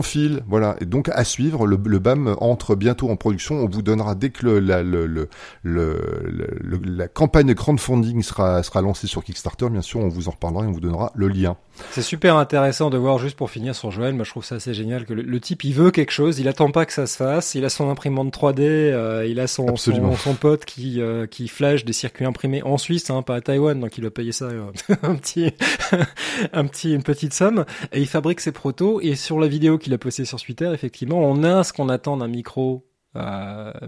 fil, 0.01 0.41
voilà. 0.47 0.75
Et 0.81 0.85
donc 0.85 1.09
à 1.09 1.23
suivre, 1.23 1.65
le, 1.67 1.77
BAM 1.77 2.35
entre 2.39 2.75
bientôt 2.75 3.09
en 3.09 3.15
production. 3.15 3.55
On 3.55 3.69
vous 3.69 3.81
donnera 3.81 4.15
dès 4.15 4.29
que 4.29 4.47
la, 4.47 4.83
le, 4.83 5.29
la 5.63 7.07
campagne 7.07 7.53
crowdfunding 7.53 8.21
sera 8.21 8.61
lancée 8.81 9.07
sur 9.07 9.23
Kickstarter, 9.23 9.69
bien 9.69 9.81
sûr, 9.81 9.99
on 9.99 10.09
vous 10.09 10.27
en 10.27 10.31
reparlera 10.31 10.63
et 10.65 10.67
on 10.67 10.71
vous 10.71 10.79
donnera 10.79 11.11
le 11.15 11.27
lien. 11.27 11.57
C'est 11.91 12.01
super 12.01 12.37
intéressant 12.37 12.89
de 12.89 12.97
voir, 12.97 13.17
juste 13.19 13.37
pour 13.37 13.49
finir 13.49 13.75
sur 13.75 13.91
Joël, 13.91 14.13
moi 14.13 14.23
je 14.23 14.29
trouve 14.29 14.45
ça 14.45 14.55
assez 14.55 14.73
génial 14.73 15.05
que 15.05 15.13
le, 15.13 15.39
type 15.39 15.63
il 15.63 15.73
veut 15.73 15.91
quelque 15.91 16.11
chose, 16.11 16.39
il 16.39 16.47
attend 16.47 16.71
pas 16.71 16.85
que 16.85 16.93
ça 16.93 17.07
se 17.07 17.17
fasse, 17.17 17.55
il 17.55 17.65
a 17.65 17.69
son 17.69 17.89
imprimante 17.89 18.33
3D, 18.33 18.61
euh, 18.61 19.25
il 19.27 19.39
a 19.39 19.47
son, 19.47 19.75
son, 19.75 20.33
pote 20.35 20.65
qui, 20.65 21.01
euh, 21.01 21.27
qui 21.27 21.47
flash 21.47 21.85
des 21.85 21.93
circuits 21.93 22.25
imprimés 22.25 22.63
en 22.63 22.77
Suisse, 22.77 23.09
hein, 23.09 23.21
pas 23.21 23.35
à 23.35 23.41
Taïwan, 23.41 23.79
donc 23.79 23.97
il 23.97 24.03
va 24.03 24.11
payer 24.11 24.31
ça 24.31 24.45
euh, 24.45 24.71
un 25.03 25.15
petit, 25.15 25.51
un 26.53 26.65
petit, 26.65 26.93
une 26.93 27.03
petite 27.03 27.33
somme, 27.33 27.65
et 27.91 28.01
il 28.01 28.07
fabrique 28.07 28.39
ses 28.39 28.51
protos, 28.51 29.01
et 29.01 29.15
sur 29.15 29.39
la 29.39 29.47
vidéo 29.47 29.77
qu'il 29.77 29.93
a 29.93 29.97
postée 29.97 30.25
sur 30.25 30.41
Twitter, 30.41 30.69
effectivement, 30.73 31.19
on 31.19 31.43
a 31.43 31.63
ce 31.63 31.73
qu'on 31.73 31.89
attend 31.89 32.17
d'un 32.17 32.27
micro 32.27 32.85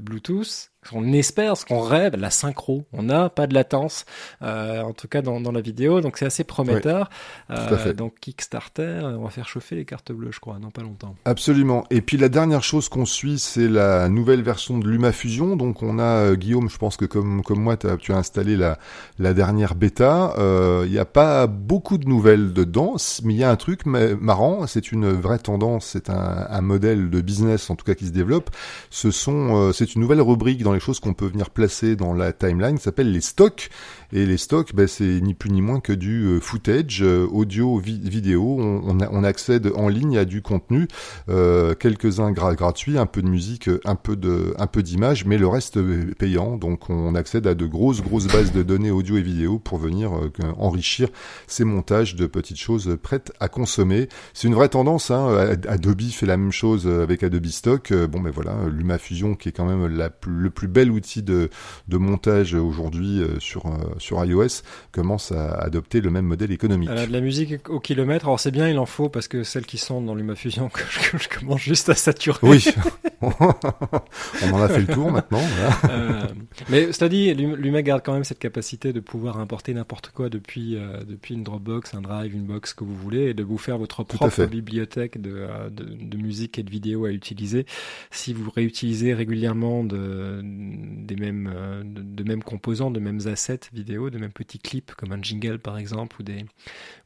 Bluetooth 0.01 0.71
on 0.93 1.11
espère, 1.13 1.57
ce 1.57 1.65
qu'on 1.65 1.81
rêve, 1.81 2.15
la 2.15 2.29
synchro. 2.29 2.83
On 2.93 3.03
n'a 3.03 3.29
pas 3.29 3.47
de 3.47 3.53
latence, 3.53 4.05
euh, 4.41 4.81
en 4.81 4.93
tout 4.93 5.07
cas 5.07 5.21
dans, 5.21 5.41
dans 5.41 5.51
la 5.51 5.61
vidéo, 5.61 6.01
donc 6.01 6.17
c'est 6.17 6.25
assez 6.25 6.43
prometteur. 6.43 7.09
euh, 7.51 7.93
donc 7.93 8.15
Kickstarter, 8.19 9.01
on 9.03 9.23
va 9.23 9.29
faire 9.29 9.47
chauffer 9.47 9.75
les 9.75 9.85
cartes 9.85 10.11
bleues, 10.11 10.31
je 10.31 10.39
crois, 10.39 10.59
non 10.59 10.71
pas 10.71 10.81
longtemps. 10.81 11.15
Absolument. 11.25 11.85
Et 11.89 12.01
puis 12.01 12.17
la 12.17 12.29
dernière 12.29 12.63
chose 12.63 12.89
qu'on 12.89 13.05
suit, 13.05 13.39
c'est 13.39 13.67
la 13.67 14.09
nouvelle 14.09 14.41
version 14.41 14.77
de 14.77 14.87
LumaFusion. 14.87 15.55
Donc 15.55 15.83
on 15.83 15.99
a 15.99 16.03
euh, 16.03 16.35
Guillaume, 16.35 16.69
je 16.69 16.77
pense 16.77 16.97
que 16.97 17.05
comme 17.05 17.43
comme 17.43 17.61
moi, 17.61 17.77
as, 17.83 17.97
tu 17.97 18.13
as 18.13 18.17
installé 18.17 18.55
la 18.57 18.77
la 19.19 19.33
dernière 19.33 19.75
bêta. 19.75 20.33
Euh, 20.37 20.83
il 20.85 20.91
n'y 20.91 20.99
a 20.99 21.05
pas 21.05 21.47
beaucoup 21.47 21.97
de 21.97 22.07
nouvelles 22.07 22.53
dedans, 22.53 22.95
mais 23.23 23.33
il 23.33 23.39
y 23.39 23.43
a 23.43 23.49
un 23.49 23.55
truc 23.55 23.85
marrant. 23.85 24.67
C'est 24.67 24.91
une 24.91 25.09
vraie 25.11 25.39
tendance. 25.39 25.85
C'est 25.87 26.09
un, 26.09 26.47
un 26.49 26.61
modèle 26.61 27.09
de 27.09 27.21
business, 27.21 27.69
en 27.69 27.75
tout 27.75 27.85
cas, 27.85 27.95
qui 27.95 28.05
se 28.05 28.11
développe. 28.11 28.49
Ce 28.89 29.11
sont, 29.11 29.71
c'est 29.73 29.95
une 29.95 30.01
nouvelle 30.01 30.21
rubrique 30.21 30.63
dans 30.63 30.73
les 30.73 30.76
choses 30.79 30.99
qu'on 30.99 31.13
peut 31.13 31.27
venir 31.27 31.49
placer 31.49 31.95
dans 31.95 32.13
la 32.13 32.33
timeline 32.33 32.77
s'appelle 32.77 33.11
les 33.11 33.21
stocks. 33.21 33.69
Et 34.13 34.25
les 34.25 34.37
stocks, 34.37 34.73
ben, 34.73 34.87
c'est 34.87 35.19
ni 35.19 35.33
plus 35.33 35.49
ni 35.49 35.61
moins 35.61 35.81
que 35.81 35.91
du 35.91 36.23
euh, 36.23 36.39
footage, 36.39 37.01
euh, 37.01 37.27
audio, 37.29 37.77
vidéo. 37.77 38.57
On, 38.57 38.97
on, 38.99 39.23
accède 39.23 39.71
en 39.75 39.89
ligne 39.89 40.17
à 40.17 40.23
du 40.23 40.41
contenu, 40.41 40.87
euh, 41.27 41.75
quelques-uns 41.75 42.31
gratuits, 42.31 42.97
un 42.97 43.05
peu 43.05 43.21
de 43.21 43.27
musique, 43.27 43.69
un 43.83 43.95
peu 43.95 44.15
de, 44.15 44.53
un 44.57 44.67
peu 44.67 44.81
d'images, 44.81 45.25
mais 45.25 45.37
le 45.37 45.47
reste 45.47 45.79
payant. 46.13 46.55
Donc 46.55 46.89
on 46.89 47.15
accède 47.15 47.47
à 47.47 47.53
de 47.53 47.65
grosses, 47.65 48.01
grosses 48.01 48.27
bases 48.27 48.53
de 48.53 48.63
données 48.63 48.91
audio 48.91 49.17
et 49.17 49.21
vidéo 49.21 49.59
pour 49.59 49.77
venir 49.77 50.11
enrichir 50.57 51.09
ces 51.47 51.65
montages 51.65 52.15
de 52.15 52.27
petites 52.27 52.59
choses 52.59 52.97
prêtes 53.01 53.33
à 53.41 53.49
consommer. 53.49 54.07
C'est 54.33 54.47
une 54.47 54.55
vraie 54.55 54.69
tendance. 54.69 55.11
Hein. 55.11 55.57
Adobe 55.67 56.01
fait 56.11 56.25
la 56.25 56.37
même 56.37 56.51
chose 56.51 56.87
avec 56.87 57.23
Adobe 57.23 57.47
Stock. 57.47 57.91
Bon, 57.91 58.21
ben 58.21 58.31
voilà, 58.31 58.55
LumaFusion 58.69 59.35
qui 59.35 59.49
est 59.49 59.51
quand 59.51 59.65
même 59.65 59.85
le 59.85 60.49
plus 60.49 60.67
bel 60.67 60.91
outil 60.91 61.23
de, 61.23 61.49
de 61.87 61.97
montage 61.97 62.53
aujourd'hui 62.53 63.21
sur 63.39 63.65
sur 63.99 64.23
iOS 64.23 64.63
commence 64.91 65.31
à 65.31 65.51
adopter 65.55 66.01
le 66.01 66.09
même 66.09 66.25
modèle 66.25 66.51
économique. 66.51 66.89
de 66.89 67.11
la 67.11 67.21
musique 67.21 67.69
au 67.69 67.79
kilomètre, 67.79 68.25
alors 68.25 68.39
c'est 68.39 68.51
bien, 68.51 68.69
il 68.69 68.79
en 68.79 68.85
faut 68.85 69.09
parce 69.09 69.27
que 69.27 69.43
celles 69.43 69.65
qui 69.65 69.77
sont 69.77 70.01
dans 70.01 70.15
LumaFusion, 70.15 70.69
que 70.73 70.81
je, 70.89 71.17
je 71.17 71.29
commence 71.29 71.61
juste 71.61 71.89
à 71.89 71.95
saturer. 71.95 72.39
Oui, 72.43 72.65
on 73.21 74.53
en 74.53 74.61
a 74.61 74.67
fait 74.67 74.81
le 74.81 74.87
tour 74.87 75.11
maintenant. 75.11 75.41
Euh, 75.89 76.27
mais 76.69 76.91
cela 76.91 77.09
dit, 77.09 77.33
Luma 77.33 77.81
garde 77.81 78.01
quand 78.03 78.13
même 78.13 78.23
cette 78.23 78.39
capacité 78.39 78.93
de 78.93 78.99
pouvoir 78.99 79.39
importer 79.39 79.73
n'importe 79.73 80.11
quoi 80.13 80.29
depuis 80.29 80.75
euh, 80.75 81.03
depuis 81.03 81.33
une 81.33 81.43
Dropbox, 81.43 81.93
un 81.93 82.01
Drive, 82.01 82.35
une 82.35 82.45
box 82.45 82.73
que 82.73 82.83
vous 82.83 82.95
voulez, 82.95 83.29
et 83.29 83.33
de 83.33 83.43
vous 83.43 83.57
faire 83.57 83.77
votre 83.77 84.03
propre 84.03 84.45
bibliothèque 84.45 85.19
de, 85.19 85.31
euh, 85.33 85.69
de, 85.69 85.83
de, 85.83 86.17
musique 86.17 86.59
et 86.59 86.63
de 86.63 86.69
vidéo 86.69 87.05
à 87.05 87.11
utiliser. 87.11 87.65
Si 88.11 88.33
vous 88.33 88.49
réutilisez 88.49 89.13
régulièrement 89.13 89.83
de, 89.83 90.41
des 90.43 91.15
mêmes 91.15 91.83
de, 91.83 92.01
de 92.01 92.23
mêmes 92.23 92.43
composants, 92.43 92.91
de 92.91 92.99
mêmes 92.99 93.21
assets 93.25 93.59
vidéo 93.73 93.86
de 93.87 94.17
même 94.17 94.31
petits 94.31 94.59
clips 94.59 94.93
comme 94.95 95.11
un 95.11 95.21
jingle 95.21 95.59
par 95.59 95.77
exemple, 95.77 96.17
ou 96.19 96.23
des, 96.23 96.45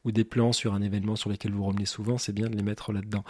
ou 0.04 0.12
des 0.12 0.24
plans 0.24 0.52
sur 0.52 0.74
un 0.74 0.82
événement 0.82 1.16
sur 1.16 1.30
lesquels 1.30 1.52
vous 1.52 1.64
revenez 1.64 1.86
souvent, 1.86 2.18
c'est 2.18 2.32
bien 2.32 2.48
de 2.48 2.56
les 2.56 2.62
mettre 2.62 2.92
là-dedans. 2.92 3.24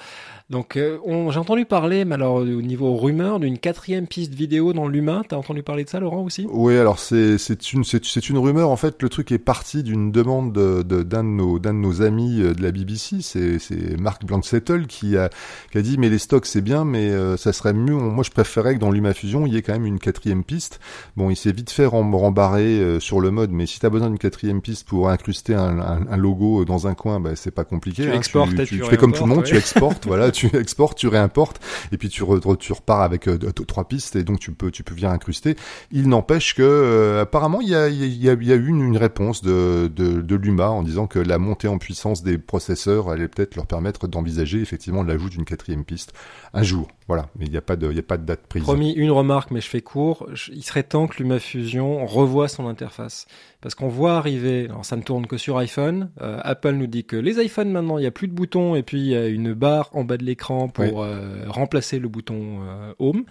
Donc 0.48 0.76
euh, 0.76 0.98
j'ai 1.30 1.38
entendu 1.38 1.66
parler, 1.66 2.04
mais 2.04 2.14
alors 2.14 2.36
au 2.36 2.62
niveau 2.62 2.96
rumeur, 2.96 3.40
d'une 3.40 3.58
quatrième 3.58 4.06
piste 4.06 4.34
vidéo 4.34 4.72
dans 4.72 4.88
l'humain. 4.88 5.22
T'as 5.28 5.36
entendu 5.36 5.62
parler 5.62 5.84
de 5.84 5.88
ça, 5.88 6.00
Laurent 6.00 6.22
aussi? 6.22 6.46
Oui, 6.50 6.76
alors 6.76 6.98
c'est 6.98 7.36
une 7.72 7.84
une 8.30 8.38
rumeur. 8.38 8.70
En 8.70 8.76
fait, 8.76 9.02
le 9.02 9.08
truc 9.08 9.32
est 9.32 9.38
parti 9.38 9.82
d'une 9.82 10.10
demande 10.10 10.52
d'un 10.52 10.82
de, 10.82 11.02
de, 11.02 11.22
nos 11.22 11.58
d'un 11.58 11.74
de 11.74 11.78
nos 11.78 12.02
amis 12.02 12.40
euh, 12.40 12.54
de 12.54 12.62
la 12.62 12.72
BBC. 12.72 13.18
C'est 13.20 14.00
Mark 14.00 14.24
Blanksettle 14.24 14.86
qui 14.86 15.16
a 15.16 15.30
qui 15.70 15.78
a 15.78 15.82
dit 15.82 15.98
mais 15.98 16.08
les 16.08 16.18
stocks 16.18 16.46
c'est 16.46 16.62
bien, 16.62 16.84
mais 16.84 17.10
euh, 17.10 17.36
ça 17.36 17.52
serait 17.52 17.74
mieux. 17.74 17.94
Moi, 17.94 18.24
je 18.24 18.30
préférais 18.30 18.74
que 18.74 18.80
dans 18.80 18.90
LumaFusion 18.90 19.46
il 19.46 19.54
y 19.54 19.56
ait 19.56 19.62
quand 19.62 19.72
même 19.72 19.86
une 19.86 19.98
quatrième 19.98 20.44
piste. 20.44 20.80
Bon, 21.16 21.30
il 21.30 21.36
s'est 21.36 21.52
vite 21.52 21.70
fait 21.70 21.86
rembarrer 21.86 22.98
sur 23.00 23.20
le 23.20 23.30
mode 23.30 23.50
mais 23.50 23.66
si 23.66 23.80
tu 23.80 23.86
as 23.86 23.90
besoin 23.90 24.08
d'une 24.08 24.18
quatrième 24.18 24.62
piste 24.62 24.86
pour 24.86 25.08
incruster 25.10 25.54
un, 25.54 26.16
logo 26.16 26.61
dans 26.64 26.86
un 26.86 26.94
coin, 26.94 27.20
bah, 27.20 27.36
c'est 27.36 27.50
pas 27.50 27.64
compliqué. 27.64 28.04
Tu 28.04 28.10
hein. 28.10 28.14
exportes 28.14 28.54
tu, 28.64 28.78
tu, 28.78 28.84
fais 28.84 28.96
comme 28.96 29.12
tout 29.12 29.24
le 29.24 29.28
monde, 29.34 29.44
tu 29.44 29.56
exportes, 29.56 30.06
voilà, 30.06 30.30
tu 30.30 30.46
exportes, 30.56 30.98
tu 30.98 31.08
réimportes, 31.08 31.60
et 31.92 31.98
puis 31.98 32.08
tu, 32.08 32.22
tu 32.58 32.72
repars 32.72 33.02
avec 33.02 33.28
euh, 33.28 33.38
trois 33.66 33.84
pistes, 33.88 34.16
et 34.16 34.24
donc 34.24 34.40
tu 34.40 34.52
peux, 34.52 34.70
tu 34.70 34.82
peux 34.82 34.94
venir 34.94 35.10
incruster. 35.10 35.56
Il 35.90 36.08
n'empêche 36.08 36.54
que 36.54 36.62
euh, 36.62 37.22
apparemment 37.22 37.60
il 37.60 37.68
y 37.68 37.74
a, 37.74 37.88
y, 37.88 38.28
a, 38.28 38.34
y 38.34 38.52
a 38.52 38.54
eu 38.54 38.68
une, 38.68 38.82
une 38.82 38.96
réponse 38.96 39.42
de, 39.42 39.90
de, 39.94 40.20
de 40.20 40.36
Luma 40.36 40.70
en 40.70 40.82
disant 40.82 41.06
que 41.06 41.18
la 41.18 41.38
montée 41.38 41.68
en 41.68 41.78
puissance 41.78 42.22
des 42.22 42.38
processeurs 42.38 43.08
allait 43.08 43.28
peut-être 43.28 43.56
leur 43.56 43.66
permettre 43.66 44.08
d'envisager 44.08 44.60
effectivement 44.60 45.02
l'ajout 45.02 45.28
d'une 45.28 45.44
quatrième 45.44 45.84
piste 45.84 46.12
un 46.54 46.62
jour. 46.62 46.88
Voilà, 47.12 47.28
mais 47.36 47.44
il 47.44 47.50
n'y 47.50 47.58
a 47.58 47.60
pas 47.60 47.76
de, 47.76 47.90
il 47.90 47.96
y 47.96 48.00
a 48.00 48.02
pas 48.02 48.16
de 48.16 48.24
date 48.24 48.46
prise. 48.46 48.62
Promis, 48.62 48.92
une 48.92 49.10
remarque, 49.10 49.50
mais 49.50 49.60
je 49.60 49.68
fais 49.68 49.82
court. 49.82 50.30
Il 50.50 50.62
serait 50.62 50.82
temps 50.82 51.06
que 51.06 51.22
LumaFusion 51.22 52.06
revoie 52.06 52.48
son 52.48 52.66
interface. 52.66 53.26
Parce 53.60 53.74
qu'on 53.74 53.88
voit 53.88 54.14
arriver, 54.14 54.64
alors 54.64 54.86
ça 54.86 54.96
ne 54.96 55.02
tourne 55.02 55.26
que 55.26 55.36
sur 55.36 55.58
iPhone. 55.58 56.10
Euh, 56.22 56.40
Apple 56.42 56.72
nous 56.72 56.86
dit 56.86 57.04
que 57.04 57.16
les 57.16 57.38
iPhones 57.38 57.70
maintenant, 57.70 57.98
il 57.98 58.00
n'y 58.00 58.06
a 58.06 58.12
plus 58.12 58.28
de 58.28 58.32
boutons 58.32 58.76
et 58.76 58.82
puis 58.82 58.98
il 58.98 59.06
y 59.08 59.14
a 59.14 59.26
une 59.26 59.52
barre 59.52 59.90
en 59.92 60.04
bas 60.04 60.16
de 60.16 60.24
l'écran 60.24 60.68
pour 60.68 61.02
euh, 61.02 61.44
remplacer 61.48 61.98
le 61.98 62.08
bouton 62.08 62.60
euh, 62.62 62.94
Home. 62.98 63.24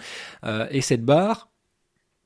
et 0.69 0.81
cette 0.81 1.03
barre, 1.03 1.49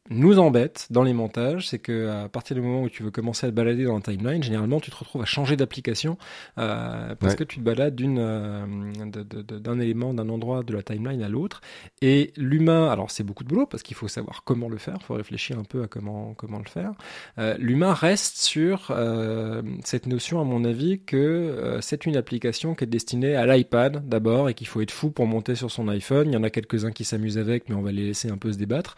nous 0.09 0.39
embête 0.39 0.87
dans 0.89 1.03
les 1.03 1.13
montages, 1.13 1.69
c'est 1.69 1.79
que 1.79 2.09
à 2.09 2.29
partir 2.29 2.55
du 2.55 2.61
moment 2.61 2.83
où 2.83 2.89
tu 2.89 3.03
veux 3.03 3.11
commencer 3.11 3.47
à 3.47 3.49
te 3.49 3.55
balader 3.55 3.85
dans 3.85 3.95
la 3.95 4.01
timeline, 4.01 4.43
généralement 4.43 4.79
tu 4.79 4.91
te 4.91 4.95
retrouves 4.95 5.21
à 5.21 5.25
changer 5.25 5.55
d'application 5.55 6.17
euh, 6.57 7.15
parce 7.15 7.35
que 7.35 7.43
tu 7.43 7.57
te 7.57 7.63
balades 7.63 7.95
d'une 7.95 8.19
euh, 8.19 8.65
d'un 9.05 9.79
élément, 9.79 10.13
d'un 10.13 10.29
endroit 10.29 10.63
de 10.63 10.73
la 10.73 10.83
timeline 10.83 11.21
à 11.23 11.29
l'autre. 11.29 11.61
Et 12.01 12.33
l'humain, 12.35 12.89
alors 12.89 13.11
c'est 13.11 13.23
beaucoup 13.23 13.43
de 13.43 13.49
boulot 13.49 13.65
parce 13.65 13.83
qu'il 13.83 13.95
faut 13.95 14.07
savoir 14.07 14.43
comment 14.43 14.69
le 14.69 14.77
faire, 14.77 14.97
il 14.99 15.03
faut 15.03 15.15
réfléchir 15.15 15.57
un 15.57 15.63
peu 15.63 15.83
à 15.83 15.87
comment 15.87 16.33
comment 16.35 16.59
le 16.59 16.69
faire. 16.69 16.93
Euh, 17.37 17.55
l'humain 17.59 17.93
reste 17.93 18.37
sur 18.37 18.87
euh, 18.91 19.61
cette 19.83 20.07
notion, 20.07 20.39
à 20.39 20.43
mon 20.43 20.63
avis, 20.65 20.99
que 20.99 21.17
euh, 21.17 21.81
c'est 21.81 22.05
une 22.05 22.17
application 22.17 22.75
qui 22.75 22.83
est 22.83 22.87
destinée 22.87 23.35
à 23.35 23.45
l'iPad 23.45 24.07
d'abord 24.07 24.49
et 24.49 24.53
qu'il 24.53 24.67
faut 24.67 24.81
être 24.81 24.91
fou 24.91 25.11
pour 25.11 25.27
monter 25.27 25.55
sur 25.55 25.71
son 25.71 25.87
iPhone. 25.87 26.29
Il 26.29 26.33
y 26.33 26.37
en 26.37 26.43
a 26.43 26.49
quelques 26.49 26.85
uns 26.85 26.91
qui 26.91 27.03
s'amusent 27.03 27.37
avec, 27.37 27.69
mais 27.69 27.75
on 27.75 27.81
va 27.81 27.91
les 27.91 28.05
laisser 28.05 28.29
un 28.29 28.37
peu 28.37 28.51
se 28.51 28.57
débattre. 28.57 28.95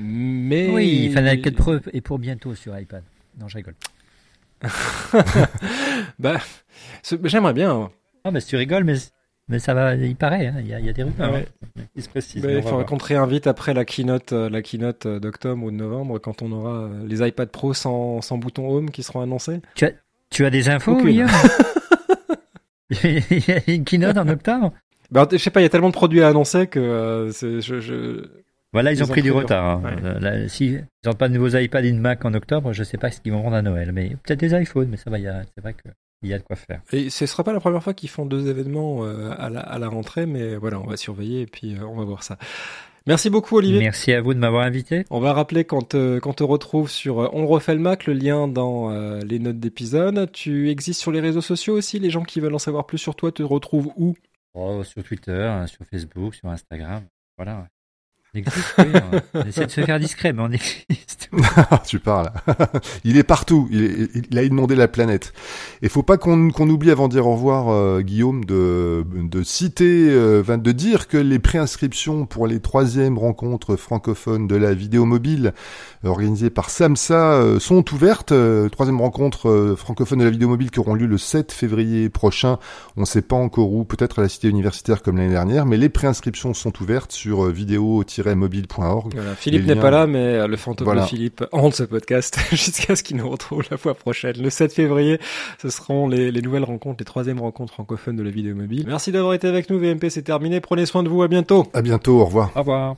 Mais 0.00 0.68
oui, 0.70 1.08
Final 1.08 1.40
Cut 1.40 1.52
Pro 1.52 1.74
est 1.92 2.00
pour 2.00 2.18
bientôt 2.18 2.54
sur 2.54 2.78
iPad. 2.78 3.02
Non, 3.38 3.48
je 3.48 3.56
rigole. 3.56 3.74
bah, 6.18 6.40
j'aimerais 7.24 7.52
bien. 7.52 7.72
Hein. 7.72 7.90
Ah, 8.24 8.30
bah, 8.30 8.40
si 8.40 8.48
tu 8.48 8.56
rigoles, 8.56 8.84
mais 8.84 8.96
mais 9.48 9.58
ça 9.58 9.74
va, 9.74 9.96
il 9.96 10.14
paraît, 10.14 10.46
hein, 10.46 10.54
il, 10.60 10.68
y 10.68 10.74
a, 10.74 10.78
il, 10.78 10.86
y 10.86 10.88
a, 10.88 10.92
des 10.92 11.02
rumeurs 11.02 11.32
ouais. 11.32 11.48
hein, 11.76 11.82
qui 11.92 12.02
se 12.02 12.08
précisent. 12.08 12.40
Bah, 12.40 12.52
il 12.52 12.62
faudra 12.62 12.84
qu'on 12.84 12.98
te 12.98 13.04
réinvite 13.04 13.48
après 13.48 13.74
la 13.74 13.84
keynote, 13.84 14.32
euh, 14.32 14.48
la 14.48 14.62
keynote 14.62 15.06
euh, 15.06 15.18
d'octobre 15.18 15.64
ou 15.64 15.72
de 15.72 15.76
novembre, 15.76 16.20
quand 16.20 16.40
on 16.42 16.52
aura 16.52 16.84
euh, 16.84 17.04
les 17.04 17.26
iPad 17.26 17.50
Pro 17.50 17.74
sans, 17.74 18.20
sans 18.20 18.38
bouton 18.38 18.68
Home 18.70 18.90
qui 18.92 19.02
seront 19.02 19.22
annoncés. 19.22 19.60
Tu 19.74 19.86
as, 19.86 19.90
tu 20.30 20.46
as 20.46 20.50
des 20.50 20.68
infos, 20.68 20.92
Aucune. 20.92 21.26
Il 23.02 23.44
y 23.48 23.52
a 23.52 23.74
une 23.74 23.84
keynote 23.84 24.16
en 24.16 24.28
octobre? 24.28 24.72
Bah, 25.10 25.26
Je 25.30 25.36
sais 25.36 25.50
pas, 25.50 25.60
il 25.60 25.64
y 25.64 25.66
a 25.66 25.68
tellement 25.68 25.88
de 25.88 25.94
produits 25.94 26.22
à 26.22 26.28
annoncer 26.28 26.66
que 26.66 26.78
euh, 26.78 27.32
je, 27.32 27.60
je... 27.80 28.28
Voilà, 28.72 28.92
ils, 28.92 28.98
ils 28.98 29.04
ont, 29.04 29.06
pris, 29.06 29.22
du 29.22 29.32
retard. 29.32 29.64
Hein. 29.64 29.82
Ouais. 29.82 30.20
Là, 30.20 30.48
si 30.48 30.66
ils 30.66 30.86
n'ont 31.04 31.14
pas 31.14 31.28
de 31.28 31.34
nouveaux 31.34 31.56
iPad 31.56 31.84
et 31.84 31.92
de 31.92 31.98
Mac 31.98 32.24
en 32.24 32.34
octobre, 32.34 32.72
je 32.72 32.84
sais 32.84 32.98
pas 32.98 33.10
ce 33.10 33.20
qu'ils 33.20 33.32
vont 33.32 33.42
vendre 33.42 33.56
à 33.56 33.62
Noël. 33.62 33.92
Mais 33.92 34.10
peut-être 34.22 34.40
des 34.40 34.54
iPhones, 34.54 34.88
mais 34.88 34.96
ça 34.96 35.10
va, 35.10 35.18
c'est 35.18 35.60
vrai 35.60 35.74
que 35.74 35.88
il 36.22 36.28
y 36.28 36.34
a 36.34 36.38
de 36.38 36.42
quoi 36.42 36.56
faire. 36.56 36.82
Et 36.92 37.08
ce 37.08 37.24
sera 37.24 37.44
pas 37.44 37.52
la 37.52 37.60
première 37.60 37.82
fois 37.82 37.94
qu'ils 37.94 38.10
font 38.10 38.26
deux 38.26 38.48
événements 38.48 39.04
euh, 39.04 39.30
à, 39.38 39.48
la, 39.48 39.60
à, 39.60 39.78
la, 39.78 39.88
rentrée, 39.88 40.26
mais 40.26 40.56
voilà, 40.56 40.78
on 40.78 40.86
va 40.86 40.98
surveiller 40.98 41.40
et 41.42 41.46
puis 41.46 41.76
euh, 41.76 41.84
on 41.84 41.96
va 41.96 42.04
voir 42.04 42.22
ça. 42.22 42.36
Merci 43.06 43.30
beaucoup 43.30 43.56
Olivier. 43.56 43.80
Merci 43.80 44.12
à 44.12 44.20
vous 44.20 44.34
de 44.34 44.38
m'avoir 44.38 44.64
invité. 44.64 45.04
On 45.10 45.20
va 45.20 45.32
rappeler 45.32 45.64
quand 45.64 45.94
euh, 45.94 46.20
on 46.24 46.32
te 46.32 46.42
retrouve 46.42 46.90
sur 46.90 47.20
euh, 47.20 47.28
On 47.32 47.46
refait 47.46 47.74
le 47.74 47.80
Mac, 47.80 48.06
le 48.06 48.12
lien 48.12 48.46
dans 48.46 48.90
euh, 48.90 49.20
les 49.20 49.38
notes 49.38 49.58
d'épisode. 49.58 50.30
Tu 50.32 50.70
existes 50.70 51.00
sur 51.00 51.10
les 51.10 51.20
réseaux 51.20 51.40
sociaux 51.40 51.74
aussi, 51.74 51.98
les 51.98 52.10
gens 52.10 52.22
qui 52.22 52.40
veulent 52.40 52.54
en 52.54 52.58
savoir 52.58 52.86
plus 52.86 52.98
sur 52.98 53.14
toi 53.14 53.32
te 53.32 53.42
retrouvent 53.42 53.90
où? 53.96 54.14
Oh, 54.52 54.84
Sur 54.84 55.02
Twitter, 55.02 55.64
sur 55.66 55.84
Facebook, 55.86 56.34
sur 56.34 56.48
Instagram. 56.48 57.04
Voilà. 57.36 57.68
Oui. 58.32 58.44
On 59.34 59.42
de 59.42 59.50
se 59.50 59.80
faire 59.80 59.98
discret, 59.98 60.32
mais 60.32 60.42
on 60.42 60.52
existe. 60.52 61.30
tu 61.86 61.98
parles. 61.98 62.30
il 63.04 63.16
est 63.16 63.24
partout. 63.24 63.68
Il, 63.72 64.38
a 64.38 64.42
inondé 64.44 64.76
la 64.76 64.86
planète. 64.86 65.32
Et 65.82 65.88
faut 65.88 66.04
pas 66.04 66.16
qu'on 66.16 66.50
oublie 66.68 66.92
avant 66.92 67.08
de 67.08 67.14
dire 67.14 67.26
au 67.26 67.32
revoir, 67.32 67.70
euh, 67.70 68.02
Guillaume, 68.02 68.44
de, 68.44 69.04
citer, 69.42 70.08
euh, 70.10 70.42
de 70.44 70.72
dire 70.72 71.08
que 71.08 71.16
les 71.16 71.40
préinscriptions 71.40 72.24
pour 72.24 72.46
les 72.46 72.60
troisièmes 72.60 73.18
rencontres 73.18 73.74
francophones 73.74 74.46
de 74.46 74.54
la 74.54 74.74
vidéo 74.74 75.06
mobile 75.06 75.52
organisées 76.04 76.50
par 76.50 76.70
Samsa 76.70 77.32
euh, 77.32 77.58
sont 77.58 77.84
ouvertes. 77.92 78.32
troisième 78.70 79.00
rencontre 79.00 79.74
francophone 79.76 80.20
de 80.20 80.24
la 80.24 80.30
vidéo 80.30 80.48
mobile 80.48 80.70
qui 80.70 80.78
auront 80.78 80.94
lieu 80.94 81.06
le 81.06 81.18
7 81.18 81.50
février 81.50 82.08
prochain. 82.08 82.58
On 82.96 83.00
ne 83.00 83.06
sait 83.06 83.22
pas 83.22 83.36
encore 83.36 83.72
où, 83.72 83.84
peut-être 83.84 84.20
à 84.20 84.22
la 84.22 84.28
cité 84.28 84.48
universitaire 84.48 85.02
comme 85.02 85.16
l'année 85.16 85.30
dernière, 85.30 85.66
mais 85.66 85.76
les 85.76 85.88
préinscriptions 85.88 86.54
sont 86.54 86.80
ouvertes 86.80 87.10
sur 87.10 87.46
vidéo 87.46 88.04
mobile.org. 88.34 89.12
Voilà. 89.14 89.34
Philippe 89.34 89.66
n'est 89.66 89.76
pas 89.76 89.90
là, 89.90 90.06
mais 90.06 90.18
euh, 90.18 90.46
le 90.46 90.56
fantôme 90.56 90.96
de 90.96 91.02
Philippe 91.02 91.44
hante 91.52 91.74
ce 91.74 91.82
podcast 91.82 92.38
jusqu'à 92.50 92.96
ce 92.96 93.02
qu'il 93.02 93.16
nous 93.16 93.28
retrouve 93.28 93.62
la 93.70 93.76
fois 93.76 93.94
prochaine. 93.94 94.36
Le 94.40 94.50
7 94.50 94.72
février, 94.72 95.18
ce 95.60 95.70
seront 95.70 96.08
les, 96.08 96.30
les 96.30 96.42
nouvelles 96.42 96.64
rencontres, 96.64 96.96
les 97.00 97.04
troisièmes 97.04 97.40
rencontres 97.40 97.72
francophones 97.72 98.16
de 98.16 98.22
la 98.22 98.30
vidéo 98.30 98.54
mobile. 98.54 98.84
Merci 98.86 99.12
d'avoir 99.12 99.34
été 99.34 99.48
avec 99.48 99.70
nous, 99.70 99.78
VMP, 99.78 100.10
c'est 100.10 100.22
terminé. 100.22 100.60
Prenez 100.60 100.86
soin 100.86 101.02
de 101.02 101.08
vous, 101.08 101.22
à 101.22 101.28
bientôt. 101.28 101.66
À 101.72 101.82
bientôt, 101.82 102.20
au 102.20 102.24
revoir. 102.24 102.50
Au 102.54 102.60
revoir. 102.60 102.96